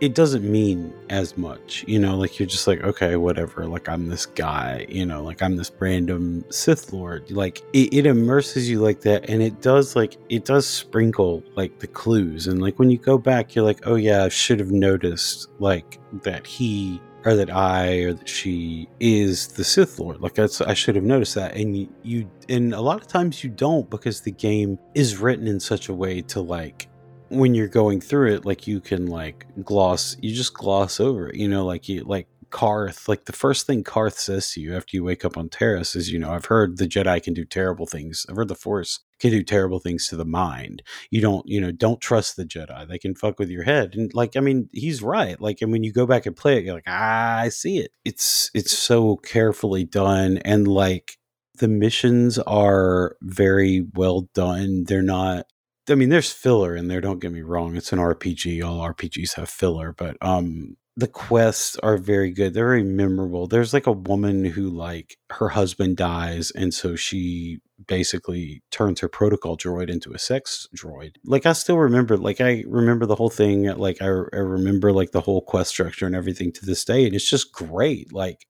it 0.01 0.15
doesn't 0.15 0.45
mean 0.45 0.93
as 1.11 1.37
much 1.37 1.85
you 1.89 1.99
know 1.99 2.17
like 2.17 2.39
you're 2.39 2.47
just 2.47 2.67
like 2.67 2.83
okay 2.83 3.17
whatever 3.17 3.67
like 3.67 3.89
i'm 3.89 4.09
this 4.09 4.27
guy 4.27 4.87
you 4.89 5.05
know 5.05 5.23
like 5.23 5.43
i'm 5.43 5.57
this 5.57 5.73
random 5.79 6.45
sith 6.51 6.93
lord. 6.93 7.31
Like 7.31 7.63
it, 7.73 7.93
it 7.93 8.07
immerses 8.07 8.69
you 8.71 8.81
like 8.81 9.01
that 9.03 9.29
and 9.29 9.43
it 9.43 9.61
does 9.61 9.97
like 9.97 10.17
it 10.29 10.45
does 10.45 10.67
sprinkle 10.67 11.43
like 11.57 11.79
the 11.81 11.87
clues 11.87 12.47
and 12.47 12.63
like 12.63 12.79
when 12.79 12.91
you 12.91 12.99
go 12.99 13.19
back 13.19 13.55
you're 13.55 13.65
like 13.65 13.81
oh 13.87 13.97
yeah 13.97 14.25
i 14.25 14.29
should 14.29 14.61
have 14.61 14.71
noticed 14.71 15.49
like 15.59 15.99
that 16.23 16.47
he 16.47 17.01
or 17.25 17.35
that 17.35 17.51
i 17.51 17.97
or 18.03 18.13
that 18.13 18.29
she 18.29 18.89
is 19.01 19.49
the 19.49 19.65
sith 19.65 19.99
lord. 19.99 20.21
Like 20.21 20.35
that's 20.35 20.61
i 20.61 20.75
should 20.75 20.95
have 20.95 21.05
noticed 21.05 21.35
that 21.35 21.55
and 21.57 21.77
you, 21.77 21.89
you 22.03 22.31
and 22.49 22.73
a 22.73 22.81
lot 22.81 23.01
of 23.01 23.09
times 23.09 23.43
you 23.43 23.51
don't 23.51 23.91
because 23.91 24.21
the 24.21 24.31
game 24.31 24.79
is 24.95 25.19
written 25.19 25.47
in 25.47 25.59
such 25.59 25.89
a 25.89 25.95
way 25.95 26.23
to 26.23 26.41
like 26.41 26.88
when 27.29 27.55
you're 27.55 27.69
going 27.69 28.01
through 28.01 28.35
it, 28.35 28.45
like 28.45 28.67
you 28.67 28.81
can 28.81 29.07
like 29.07 29.47
gloss, 29.65 30.17
you 30.21 30.35
just 30.35 30.55
gloss 30.55 31.01
over 31.01 31.29
it, 31.29 31.37
you 31.37 31.49
know, 31.49 31.65
like 31.65 31.89
you 31.89 32.05
like 32.05 32.29
Carth, 32.51 33.09
like 33.09 33.27
the 33.27 33.33
first 33.33 33.67
thing 33.67 33.85
Carth 33.85 34.19
says 34.19 34.53
to 34.53 34.61
you 34.61 34.75
after 34.75 34.97
you 34.97 35.05
wake 35.05 35.25
up 35.25 35.37
on 35.37 35.49
Taris 35.49 35.95
is, 35.95 36.11
you 36.11 36.19
know, 36.19 36.33
I've 36.33 36.47
heard 36.47 36.79
the 36.79 36.87
Jedi 36.87 37.23
can 37.23 37.35
do 37.35 37.45
terrible 37.45 37.87
things. 37.87 38.25
I've 38.29 38.37
heard 38.37 38.49
the 38.49 38.55
Force 38.55 39.01
can 39.21 39.31
do 39.31 39.43
terrible 39.43 39.81
things 39.81 40.09
to 40.09 40.17
the 40.17 40.25
mind. 40.25 40.83
You 41.11 41.21
don't, 41.21 41.47
you 41.47 41.61
know, 41.61 41.73
don't 41.73 42.01
trust 42.01 42.37
the 42.37 42.45
Jedi. 42.45 42.89
They 42.89 42.99
can 42.99 43.15
fuck 43.15 43.39
with 43.39 43.51
your 43.51 43.65
head. 43.65 43.95
And 43.95 44.13
like, 44.15 44.37
I 44.37 44.41
mean, 44.41 44.69
he's 44.73 45.03
right. 45.03 45.39
Like, 45.41 45.61
and 45.61 45.71
when 45.73 45.85
you 45.85 45.93
go 45.93 46.07
back 46.07 46.25
and 46.25 46.37
play 46.37 46.57
it, 46.57 46.65
you're 46.65 46.75
like, 46.75 46.85
ah, 46.87 47.39
I 47.39 47.51
see 47.51 47.79
it. 47.79 47.91
It's 48.05 48.51
it's 48.55 48.77
so 48.77 49.17
carefully 49.17 49.85
done 49.85 50.39
and 50.39 50.67
like 50.67 51.19
the 51.59 51.69
missions 51.69 52.39
are 52.39 53.17
very 53.21 53.85
well 53.95 54.29
done. 54.33 54.85
They're 54.85 55.03
not 55.03 55.47
I 55.91 55.95
mean, 55.95 56.09
there's 56.09 56.33
filler 56.33 56.77
in 56.77 56.89
there. 56.89 57.01
Don't 57.01 57.21
get 57.21 57.33
me 57.33 57.43
wrong; 57.43 57.77
it's 57.77 57.93
an 57.93 57.99
RPG. 57.99 58.65
All 58.65 58.81
RPGs 58.81 59.35
have 59.35 59.49
filler, 59.49 59.93
but 59.93 60.17
um, 60.21 60.77
the 60.97 61.07
quests 61.09 61.77
are 61.77 61.97
very 61.97 62.33
good. 62.33 62.55
They're 62.55 62.67
very 62.67 62.83
memorable. 62.83 63.47
There's 63.47 63.73
like 63.73 63.87
a 63.87 63.93
woman 63.93 64.45
who 64.45 64.69
like 64.69 65.17
her 65.31 65.51
husband 65.51 65.97
dies, 65.97 66.51
and 66.51 66.75
so 66.75 66.97
she 66.97 67.59
basically 67.87 68.63
turns 68.73 69.01
her 69.01 69.09
protocol 69.09 69.57
droid 69.57 69.91
into 69.91 70.13
a 70.13 70.19
sex 70.19 70.67
droid. 70.77 71.13
Like 71.25 71.47
I 71.47 71.53
still 71.53 71.79
remember, 71.79 72.17
like 72.17 72.41
I 72.41 72.65
remember 72.67 73.07
the 73.07 73.15
whole 73.15 73.31
thing. 73.31 73.65
Like 73.65 74.03
I, 74.03 74.07
I 74.07 74.09
remember 74.09 74.93
like 74.93 75.13
the 75.13 75.21
whole 75.21 75.41
quest 75.41 75.71
structure 75.71 76.07
and 76.07 76.17
everything 76.17 76.51
to 76.53 76.67
this 76.67 76.85
day, 76.85 77.07
and 77.07 77.15
it's 77.15 77.31
just 77.31 77.53
great. 77.53 78.13
Like 78.13 78.47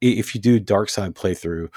if 0.00 0.34
you 0.34 0.40
do 0.40 0.60
dark 0.60 0.88
side 0.88 1.14
playthrough 1.14 1.68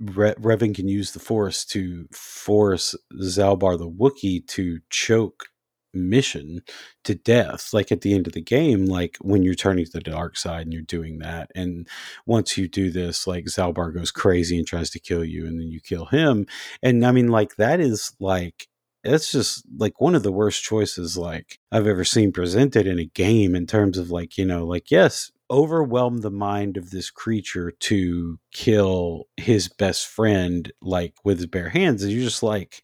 Re- 0.00 0.34
Revan 0.34 0.74
can 0.74 0.88
use 0.88 1.12
the 1.12 1.20
Force 1.20 1.64
to 1.66 2.06
force 2.12 2.94
Zaalbar 3.14 3.78
the 3.78 3.90
Wookiee 3.90 4.46
to 4.48 4.80
choke 4.90 5.46
mission 5.92 6.60
to 7.04 7.14
death. 7.14 7.72
Like 7.72 7.90
at 7.92 8.00
the 8.02 8.14
end 8.14 8.26
of 8.26 8.32
the 8.32 8.40
game 8.40 8.86
like 8.86 9.16
when 9.20 9.42
you're 9.42 9.54
turning 9.54 9.84
to 9.84 9.90
the 9.90 10.00
dark 10.00 10.36
side 10.36 10.62
and 10.62 10.72
you're 10.72 10.82
doing 10.82 11.18
that 11.18 11.50
and 11.54 11.88
once 12.26 12.56
you 12.56 12.68
do 12.68 12.90
this 12.90 13.26
like 13.26 13.46
Zaalbar 13.46 13.94
goes 13.94 14.10
crazy 14.10 14.58
and 14.58 14.66
tries 14.66 14.90
to 14.90 15.00
kill 15.00 15.24
you 15.24 15.46
and 15.46 15.60
then 15.60 15.68
you 15.68 15.80
kill 15.80 16.06
him. 16.06 16.46
And 16.82 17.04
I 17.04 17.12
mean 17.12 17.28
like 17.28 17.56
that 17.56 17.80
is 17.80 18.12
like 18.20 18.68
it's 19.02 19.32
just 19.32 19.64
like 19.78 20.00
one 20.00 20.14
of 20.14 20.22
the 20.22 20.32
worst 20.32 20.62
choices 20.62 21.16
like 21.16 21.58
I've 21.72 21.86
ever 21.86 22.04
seen 22.04 22.32
presented 22.32 22.86
in 22.86 22.98
a 22.98 23.06
game 23.06 23.54
in 23.54 23.66
terms 23.66 23.98
of 23.98 24.10
like 24.10 24.36
you 24.38 24.44
know 24.44 24.66
like 24.66 24.90
yes 24.90 25.30
overwhelm 25.50 26.18
the 26.18 26.30
mind 26.30 26.76
of 26.76 26.90
this 26.90 27.10
creature 27.10 27.72
to 27.72 28.38
kill 28.52 29.24
his 29.36 29.68
best 29.68 30.06
friend 30.06 30.72
like 30.80 31.14
with 31.24 31.38
his 31.38 31.46
bare 31.46 31.70
hands 31.70 32.02
and 32.02 32.12
you're 32.12 32.22
just 32.22 32.42
like 32.42 32.82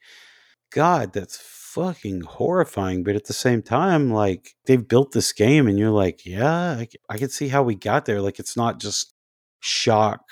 god 0.73 1.13
that's 1.13 1.37
fucking 1.77 2.23
horrifying. 2.23 3.05
But 3.05 3.17
at 3.17 3.27
the 3.27 3.35
same 3.35 3.61
time 3.63 4.11
like 4.11 4.55
they've 4.65 4.89
built 4.89 5.13
this 5.13 5.33
game 5.33 5.69
and 5.69 5.79
you're 5.79 5.91
like 5.91 6.25
yeah 6.25 6.85
I 7.11 7.19
can 7.19 7.29
see 7.29 7.49
how 7.49 7.63
we 7.63 7.75
got 7.75 8.07
there. 8.07 8.23
Like 8.23 8.39
it's 8.39 8.57
not 8.57 8.81
just 8.81 9.13
shock 9.61 10.23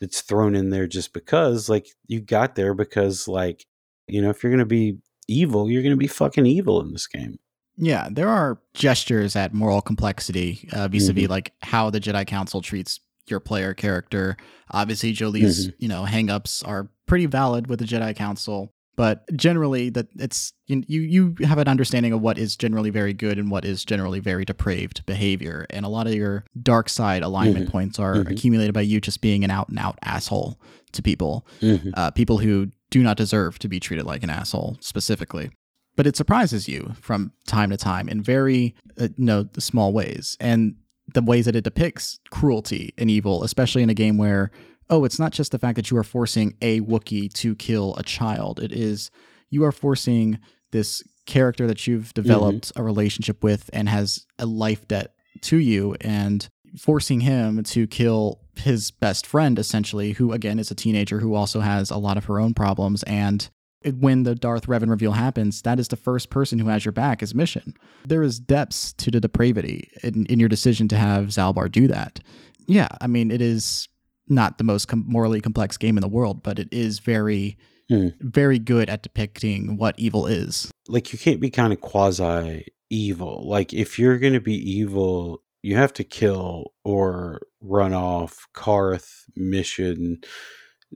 that's 0.00 0.22
thrown 0.22 0.56
in 0.56 0.70
there 0.70 0.88
just 0.88 1.12
because 1.12 1.68
like 1.68 1.86
you 2.08 2.20
got 2.20 2.56
there 2.56 2.74
because 2.74 3.28
like 3.28 3.64
you 4.08 4.20
know 4.20 4.30
if 4.30 4.42
you're 4.42 4.52
gonna 4.52 4.64
be 4.64 4.98
evil 5.28 5.70
you're 5.70 5.82
gonna 5.82 5.96
be 5.96 6.06
fucking 6.06 6.46
evil 6.46 6.80
in 6.80 6.92
this 6.92 7.06
game 7.06 7.38
Yeah, 7.78 8.08
there 8.10 8.28
are 8.28 8.58
gestures 8.74 9.36
at 9.36 9.54
moral 9.54 9.80
complexity 9.80 10.68
uh, 10.72 10.88
vis-a-vis 10.88 11.28
like 11.28 11.52
how 11.62 11.90
the 11.90 12.00
Jedi 12.00 12.26
Council 12.26 12.60
treats 12.60 13.00
your 13.28 13.40
player 13.40 13.72
character. 13.74 14.36
Obviously, 14.72 15.12
Jolee's 15.14 15.70
you 15.78 15.88
know 15.88 16.04
hangups 16.04 16.66
are 16.66 16.90
pretty 17.06 17.26
valid 17.26 17.68
with 17.68 17.78
the 17.78 17.84
Jedi 17.84 18.16
Council, 18.16 18.72
but 18.96 19.24
generally 19.36 19.90
that 19.90 20.08
it's 20.18 20.52
you 20.66 20.82
you 20.88 21.34
have 21.46 21.58
an 21.58 21.68
understanding 21.68 22.12
of 22.12 22.20
what 22.20 22.36
is 22.38 22.56
generally 22.56 22.90
very 22.90 23.12
good 23.12 23.38
and 23.38 23.50
what 23.50 23.64
is 23.64 23.84
generally 23.84 24.18
very 24.20 24.44
depraved 24.44 25.04
behavior, 25.06 25.66
and 25.70 25.84
a 25.86 25.88
lot 25.88 26.06
of 26.06 26.14
your 26.14 26.44
dark 26.62 26.88
side 26.88 27.22
alignment 27.22 27.68
Mhm. 27.68 27.72
points 27.72 27.98
are 27.98 28.16
Mhm. 28.16 28.30
accumulated 28.30 28.74
by 28.74 28.80
you 28.80 29.00
just 29.00 29.20
being 29.20 29.44
an 29.44 29.50
out 29.50 29.68
and 29.68 29.78
out 29.78 29.98
asshole 30.02 30.58
to 30.92 31.02
people 31.02 31.46
Mhm. 31.60 31.90
uh, 31.94 32.10
people 32.10 32.38
who 32.38 32.72
do 32.90 33.02
not 33.02 33.16
deserve 33.18 33.58
to 33.60 33.68
be 33.68 33.78
treated 33.78 34.06
like 34.06 34.22
an 34.22 34.30
asshole 34.30 34.78
specifically. 34.80 35.50
But 35.98 36.06
it 36.06 36.16
surprises 36.16 36.68
you 36.68 36.92
from 37.00 37.32
time 37.44 37.70
to 37.70 37.76
time 37.76 38.08
in 38.08 38.22
very, 38.22 38.76
uh, 39.00 39.08
you 39.16 39.24
know, 39.24 39.48
small 39.58 39.92
ways. 39.92 40.36
And 40.38 40.76
the 41.12 41.22
ways 41.22 41.46
that 41.46 41.56
it 41.56 41.64
depicts 41.64 42.20
cruelty 42.30 42.94
and 42.96 43.10
evil, 43.10 43.42
especially 43.42 43.82
in 43.82 43.90
a 43.90 43.94
game 43.94 44.16
where, 44.16 44.52
oh, 44.90 45.04
it's 45.04 45.18
not 45.18 45.32
just 45.32 45.50
the 45.50 45.58
fact 45.58 45.74
that 45.74 45.90
you 45.90 45.96
are 45.96 46.04
forcing 46.04 46.54
a 46.62 46.82
Wookiee 46.82 47.32
to 47.32 47.56
kill 47.56 47.96
a 47.96 48.04
child. 48.04 48.60
It 48.60 48.70
is 48.70 49.10
you 49.50 49.64
are 49.64 49.72
forcing 49.72 50.38
this 50.70 51.02
character 51.26 51.66
that 51.66 51.88
you've 51.88 52.14
developed 52.14 52.70
a 52.76 52.84
relationship 52.84 53.42
with 53.42 53.68
and 53.72 53.88
has 53.88 54.24
a 54.38 54.46
life 54.46 54.86
debt 54.86 55.14
to 55.42 55.56
you 55.56 55.96
and 56.00 56.48
forcing 56.78 57.22
him 57.22 57.64
to 57.64 57.88
kill 57.88 58.40
his 58.54 58.92
best 58.92 59.26
friend 59.26 59.58
essentially 59.58 60.12
who 60.12 60.32
again 60.32 60.60
is 60.60 60.70
a 60.70 60.74
teenager 60.74 61.18
who 61.18 61.34
also 61.34 61.60
has 61.60 61.90
a 61.90 61.96
lot 61.96 62.16
of 62.16 62.26
her 62.26 62.38
own 62.38 62.54
problems 62.54 63.02
and 63.04 63.50
when 64.00 64.24
the 64.24 64.34
Darth 64.34 64.66
Revan 64.66 64.90
reveal 64.90 65.12
happens, 65.12 65.62
that 65.62 65.78
is 65.78 65.88
the 65.88 65.96
first 65.96 66.30
person 66.30 66.58
who 66.58 66.68
has 66.68 66.84
your 66.84 66.92
back 66.92 67.22
as 67.22 67.34
Mission. 67.34 67.74
There 68.06 68.22
is 68.22 68.38
depths 68.40 68.92
to 68.94 69.10
the 69.10 69.20
depravity 69.20 69.90
in, 70.02 70.26
in 70.26 70.40
your 70.40 70.48
decision 70.48 70.88
to 70.88 70.96
have 70.96 71.26
Zaalbar 71.26 71.70
do 71.70 71.86
that. 71.88 72.20
Yeah, 72.66 72.88
I 73.00 73.06
mean, 73.06 73.30
it 73.30 73.40
is 73.40 73.88
not 74.28 74.58
the 74.58 74.64
most 74.64 74.86
com- 74.88 75.04
morally 75.06 75.40
complex 75.40 75.76
game 75.76 75.96
in 75.96 76.02
the 76.02 76.08
world, 76.08 76.42
but 76.42 76.58
it 76.58 76.68
is 76.72 76.98
very, 76.98 77.56
Hmm. 77.88 78.08
very 78.20 78.58
good 78.58 78.90
at 78.90 79.02
depicting 79.02 79.78
what 79.78 79.94
evil 79.98 80.26
is. 80.26 80.70
like 80.90 81.12
you 81.12 81.18
can't 81.18 81.40
be 81.40 81.48
kind 81.50 81.72
of 81.72 81.80
quasi 81.80 82.66
evil. 82.90 83.44
Like 83.48 83.72
if 83.74 83.98
you're 83.98 84.18
going 84.18 84.32
to 84.34 84.40
be 84.40 84.54
evil, 84.56 85.42
you 85.62 85.76
have 85.76 85.92
to 85.94 86.04
kill 86.04 86.72
or 86.84 87.40
run 87.60 87.92
off 87.94 88.46
Carth, 88.54 89.24
Mission, 89.36 90.18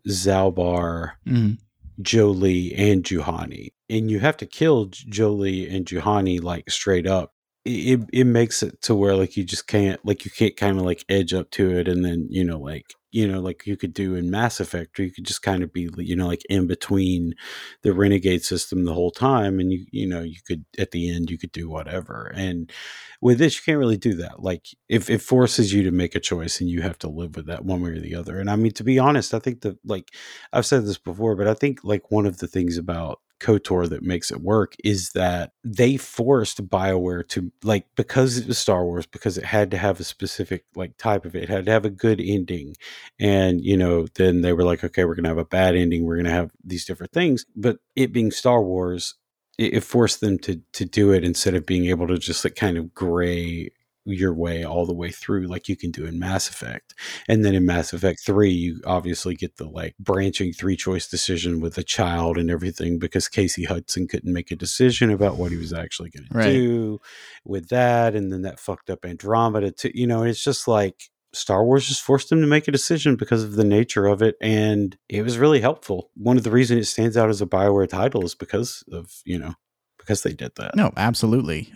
Zaalbar, 0.08 1.12
Mhm. 1.26 1.58
Jolee, 2.00 2.74
and 2.76 3.04
Juhani. 3.04 3.72
And 3.90 4.10
you 4.10 4.20
have 4.20 4.36
to 4.38 4.46
kill 4.46 4.86
Jolee 4.86 5.72
and 5.72 5.84
Juhani 5.86 6.42
like 6.42 6.70
straight 6.70 7.06
up 7.06 7.32
it 7.64 8.00
it 8.12 8.24
makes 8.24 8.62
it 8.62 8.82
to 8.82 8.94
where 8.94 9.14
like 9.14 9.36
you 9.36 9.44
just 9.44 9.68
can't 9.68 10.04
like 10.04 10.24
you 10.24 10.30
can't 10.30 10.56
kind 10.56 10.78
of 10.78 10.84
like 10.84 11.04
edge 11.08 11.32
up 11.32 11.50
to 11.52 11.70
it 11.70 11.86
and 11.86 12.04
then 12.04 12.26
you 12.28 12.44
know 12.44 12.58
like 12.58 12.94
you 13.12 13.28
know 13.28 13.40
like 13.40 13.66
you 13.66 13.76
could 13.76 13.94
do 13.94 14.16
in 14.16 14.30
Mass 14.30 14.58
Effect 14.58 14.98
or 14.98 15.04
you 15.04 15.12
could 15.12 15.26
just 15.26 15.42
kind 15.42 15.62
of 15.62 15.72
be 15.72 15.88
you 15.98 16.16
know 16.16 16.26
like 16.26 16.42
in 16.48 16.66
between 16.66 17.34
the 17.82 17.92
renegade 17.92 18.42
system 18.42 18.84
the 18.84 18.94
whole 18.94 19.12
time 19.12 19.60
and 19.60 19.72
you 19.72 19.84
you 19.92 20.08
know 20.08 20.22
you 20.22 20.38
could 20.44 20.64
at 20.76 20.90
the 20.90 21.14
end 21.14 21.30
you 21.30 21.38
could 21.38 21.52
do 21.52 21.68
whatever. 21.68 22.32
And 22.34 22.72
with 23.20 23.38
this 23.38 23.54
you 23.56 23.62
can't 23.64 23.78
really 23.78 23.98
do 23.98 24.14
that. 24.14 24.42
Like 24.42 24.66
if 24.88 25.08
it 25.08 25.22
forces 25.22 25.72
you 25.72 25.84
to 25.84 25.92
make 25.92 26.16
a 26.16 26.20
choice 26.20 26.60
and 26.60 26.68
you 26.68 26.82
have 26.82 26.98
to 27.00 27.08
live 27.08 27.36
with 27.36 27.46
that 27.46 27.64
one 27.64 27.82
way 27.82 27.90
or 27.90 28.00
the 28.00 28.16
other. 28.16 28.40
And 28.40 28.50
I 28.50 28.56
mean 28.56 28.72
to 28.72 28.84
be 28.84 28.98
honest 28.98 29.34
I 29.34 29.38
think 29.38 29.60
that 29.60 29.78
like 29.84 30.10
I've 30.52 30.66
said 30.66 30.84
this 30.84 30.98
before 30.98 31.36
but 31.36 31.46
I 31.46 31.54
think 31.54 31.84
like 31.84 32.10
one 32.10 32.26
of 32.26 32.38
the 32.38 32.48
things 32.48 32.76
about 32.76 33.20
KOTOR 33.42 33.88
that 33.88 34.02
makes 34.02 34.30
it 34.30 34.40
work 34.40 34.74
is 34.84 35.10
that 35.10 35.52
they 35.64 35.96
forced 35.96 36.66
BioWare 36.68 37.26
to 37.28 37.52
like 37.64 37.86
because 37.96 38.38
it 38.38 38.46
was 38.46 38.58
Star 38.58 38.84
Wars, 38.84 39.06
because 39.06 39.36
it 39.36 39.44
had 39.44 39.70
to 39.72 39.78
have 39.78 40.00
a 40.00 40.04
specific 40.04 40.64
like 40.76 40.96
type 40.96 41.24
of 41.24 41.34
it, 41.34 41.44
it 41.44 41.48
had 41.48 41.66
to 41.66 41.72
have 41.72 41.84
a 41.84 41.90
good 41.90 42.20
ending. 42.20 42.74
And, 43.18 43.60
you 43.60 43.76
know, 43.76 44.06
then 44.14 44.42
they 44.42 44.52
were 44.52 44.64
like, 44.64 44.84
okay, 44.84 45.04
we're 45.04 45.16
gonna 45.16 45.28
have 45.28 45.38
a 45.38 45.44
bad 45.44 45.74
ending, 45.74 46.04
we're 46.04 46.16
gonna 46.16 46.30
have 46.30 46.52
these 46.64 46.84
different 46.84 47.12
things. 47.12 47.44
But 47.56 47.78
it 47.96 48.12
being 48.12 48.30
Star 48.30 48.62
Wars, 48.62 49.16
it 49.58 49.82
forced 49.82 50.20
them 50.20 50.38
to 50.40 50.60
to 50.72 50.84
do 50.84 51.12
it 51.12 51.24
instead 51.24 51.54
of 51.54 51.66
being 51.66 51.86
able 51.86 52.06
to 52.08 52.18
just 52.18 52.44
like 52.44 52.54
kind 52.54 52.78
of 52.78 52.94
gray 52.94 53.70
your 54.04 54.34
way 54.34 54.64
all 54.64 54.84
the 54.84 54.92
way 54.94 55.10
through 55.10 55.46
like 55.46 55.68
you 55.68 55.76
can 55.76 55.90
do 55.90 56.04
in 56.06 56.18
Mass 56.18 56.48
Effect. 56.48 56.94
And 57.28 57.44
then 57.44 57.54
in 57.54 57.64
Mass 57.64 57.92
Effect 57.92 58.20
3, 58.24 58.50
you 58.50 58.80
obviously 58.84 59.34
get 59.34 59.56
the 59.58 59.64
like 59.68 59.94
branching 59.98 60.52
three 60.52 60.76
choice 60.76 61.08
decision 61.08 61.60
with 61.60 61.78
a 61.78 61.82
child 61.84 62.36
and 62.38 62.50
everything 62.50 62.98
because 62.98 63.28
Casey 63.28 63.64
Hudson 63.64 64.08
couldn't 64.08 64.32
make 64.32 64.50
a 64.50 64.56
decision 64.56 65.10
about 65.10 65.36
what 65.36 65.52
he 65.52 65.56
was 65.56 65.72
actually 65.72 66.10
going 66.10 66.26
Right. 66.32 66.44
to 66.46 66.52
do 66.52 67.00
with 67.44 67.68
that. 67.68 68.14
And 68.16 68.32
then 68.32 68.42
that 68.42 68.58
fucked 68.60 68.90
up 68.90 69.04
Andromeda 69.04 69.70
too. 69.70 69.92
You 69.94 70.06
know, 70.06 70.24
it's 70.24 70.42
just 70.42 70.66
like 70.66 71.04
Star 71.34 71.64
Wars 71.64 71.86
just 71.86 72.02
forced 72.02 72.30
him 72.30 72.40
to 72.40 72.46
make 72.46 72.68
a 72.68 72.72
decision 72.72 73.16
because 73.16 73.42
of 73.44 73.54
the 73.54 73.64
nature 73.64 74.06
of 74.06 74.20
it. 74.20 74.34
And 74.40 74.96
it 75.08 75.22
was 75.22 75.38
really 75.38 75.60
helpful. 75.60 76.10
One 76.14 76.36
of 76.36 76.42
the 76.42 76.50
reasons 76.50 76.80
it 76.80 76.90
stands 76.90 77.16
out 77.16 77.30
as 77.30 77.40
a 77.40 77.46
Bioware 77.46 77.88
title 77.88 78.24
is 78.24 78.34
because 78.34 78.84
of, 78.92 79.10
you 79.24 79.38
know, 79.38 79.54
because 79.98 80.22
they 80.24 80.32
did 80.32 80.52
that. 80.56 80.74
No, 80.76 80.92
absolutely. 80.96 81.72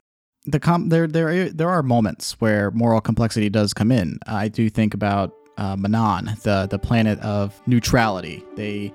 The 0.46 0.60
com- 0.60 0.88
there 0.90 1.06
there 1.06 1.50
there 1.50 1.68
are 1.68 1.82
moments 1.82 2.32
where 2.40 2.70
moral 2.70 3.00
complexity 3.00 3.48
does 3.48 3.74
come 3.74 3.90
in. 3.90 4.18
I 4.26 4.48
do 4.48 4.70
think 4.70 4.94
about 4.94 5.34
uh, 5.58 5.76
Manaan, 5.76 6.40
the 6.42 6.66
the 6.70 6.78
planet 6.78 7.18
of 7.20 7.60
neutrality. 7.66 8.44
They 8.54 8.92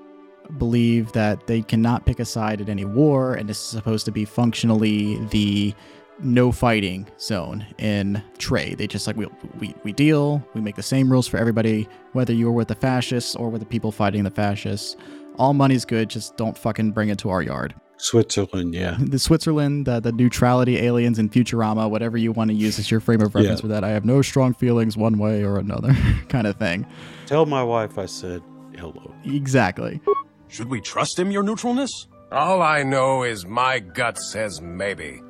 believe 0.57 1.11
that 1.13 1.47
they 1.47 1.61
cannot 1.61 2.05
pick 2.05 2.19
a 2.19 2.25
side 2.25 2.61
at 2.61 2.69
any 2.69 2.85
war, 2.85 3.33
and 3.33 3.49
this 3.49 3.59
is 3.59 3.65
supposed 3.65 4.05
to 4.05 4.11
be 4.11 4.25
functionally 4.25 5.17
the 5.27 5.73
no 6.19 6.51
fighting 6.51 7.07
zone 7.19 7.65
in 7.79 8.21
Trey. 8.37 8.75
They 8.75 8.87
just 8.87 9.07
like 9.07 9.17
we, 9.17 9.27
we 9.59 9.73
we 9.83 9.91
deal, 9.91 10.45
we 10.53 10.61
make 10.61 10.75
the 10.75 10.83
same 10.83 11.11
rules 11.11 11.27
for 11.27 11.37
everybody, 11.37 11.87
whether 12.13 12.33
you're 12.33 12.51
with 12.51 12.67
the 12.69 12.75
fascists 12.75 13.35
or 13.35 13.49
with 13.49 13.61
the 13.61 13.67
people 13.67 13.91
fighting 13.91 14.23
the 14.23 14.31
fascists. 14.31 14.95
All 15.37 15.53
money's 15.53 15.85
good, 15.85 16.09
just 16.09 16.37
don't 16.37 16.57
fucking 16.57 16.91
bring 16.91 17.09
it 17.09 17.17
to 17.19 17.29
our 17.29 17.41
yard 17.41 17.73
Switzerland, 18.01 18.73
yeah. 18.73 18.97
the 18.99 19.19
Switzerland, 19.19 19.85
the, 19.85 19.99
the 19.99 20.11
neutrality 20.11 20.77
aliens 20.79 21.19
and 21.19 21.31
Futurama, 21.31 21.89
whatever 21.89 22.17
you 22.17 22.31
want 22.31 22.49
to 22.49 22.55
use 22.55 22.79
as 22.79 22.89
your 22.89 22.99
frame 22.99 23.21
of 23.21 23.35
reference 23.35 23.59
Yeah. 23.59 23.61
for 23.61 23.67
that. 23.67 23.83
I 23.83 23.89
have 23.89 24.05
no 24.05 24.21
strong 24.21 24.53
feelings 24.53 24.97
one 24.97 25.17
way 25.19 25.43
or 25.43 25.57
another, 25.57 25.93
kind 26.29 26.47
of 26.47 26.55
thing. 26.57 26.85
Tell 27.27 27.45
my 27.45 27.63
wife 27.63 27.97
I 27.97 28.07
said 28.07 28.41
hello. 28.77 29.13
Exactly. 29.23 30.01
Should 30.47 30.69
we 30.69 30.81
trust 30.81 31.17
him, 31.19 31.31
your 31.31 31.43
neutralness? 31.43 32.07
All 32.31 32.61
I 32.61 32.83
know 32.83 33.23
is 33.23 33.45
my 33.45 33.79
gut 33.79 34.17
says 34.17 34.61
maybe. 34.61 35.21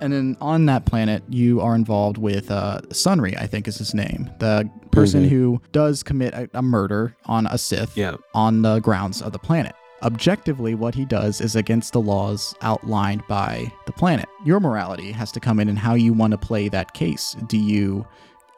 And 0.00 0.12
then 0.12 0.36
on 0.40 0.66
that 0.66 0.84
planet, 0.86 1.22
you 1.30 1.60
are 1.60 1.74
involved 1.74 2.18
with 2.18 2.50
uh, 2.50 2.80
Sunry, 2.90 3.40
I 3.40 3.46
think 3.46 3.66
is 3.68 3.78
his 3.78 3.94
name, 3.94 4.30
the 4.38 4.68
person 4.90 5.24
Mhm. 5.24 5.28
who 5.30 5.62
does 5.72 6.02
commit 6.02 6.34
a, 6.34 6.48
a 6.54 6.62
murder 6.62 7.16
on 7.26 7.46
a 7.46 7.56
Sith 7.58 7.96
Yeah. 7.96 8.16
on 8.34 8.62
the 8.62 8.80
grounds 8.80 9.22
of 9.22 9.32
the 9.32 9.38
planet. 9.38 9.74
Objectively, 10.04 10.74
what 10.74 10.94
he 10.94 11.06
does 11.06 11.40
is 11.40 11.56
against 11.56 11.94
the 11.94 12.00
laws 12.00 12.54
outlined 12.60 13.26
by 13.26 13.72
the 13.86 13.92
planet. 13.92 14.28
Your 14.44 14.60
morality 14.60 15.10
has 15.12 15.32
to 15.32 15.40
come 15.40 15.58
in 15.58 15.68
and 15.70 15.78
how 15.78 15.94
you 15.94 16.12
want 16.12 16.32
to 16.32 16.38
play 16.38 16.68
that 16.68 16.92
case. 16.92 17.34
Do 17.46 17.56
you 17.56 18.06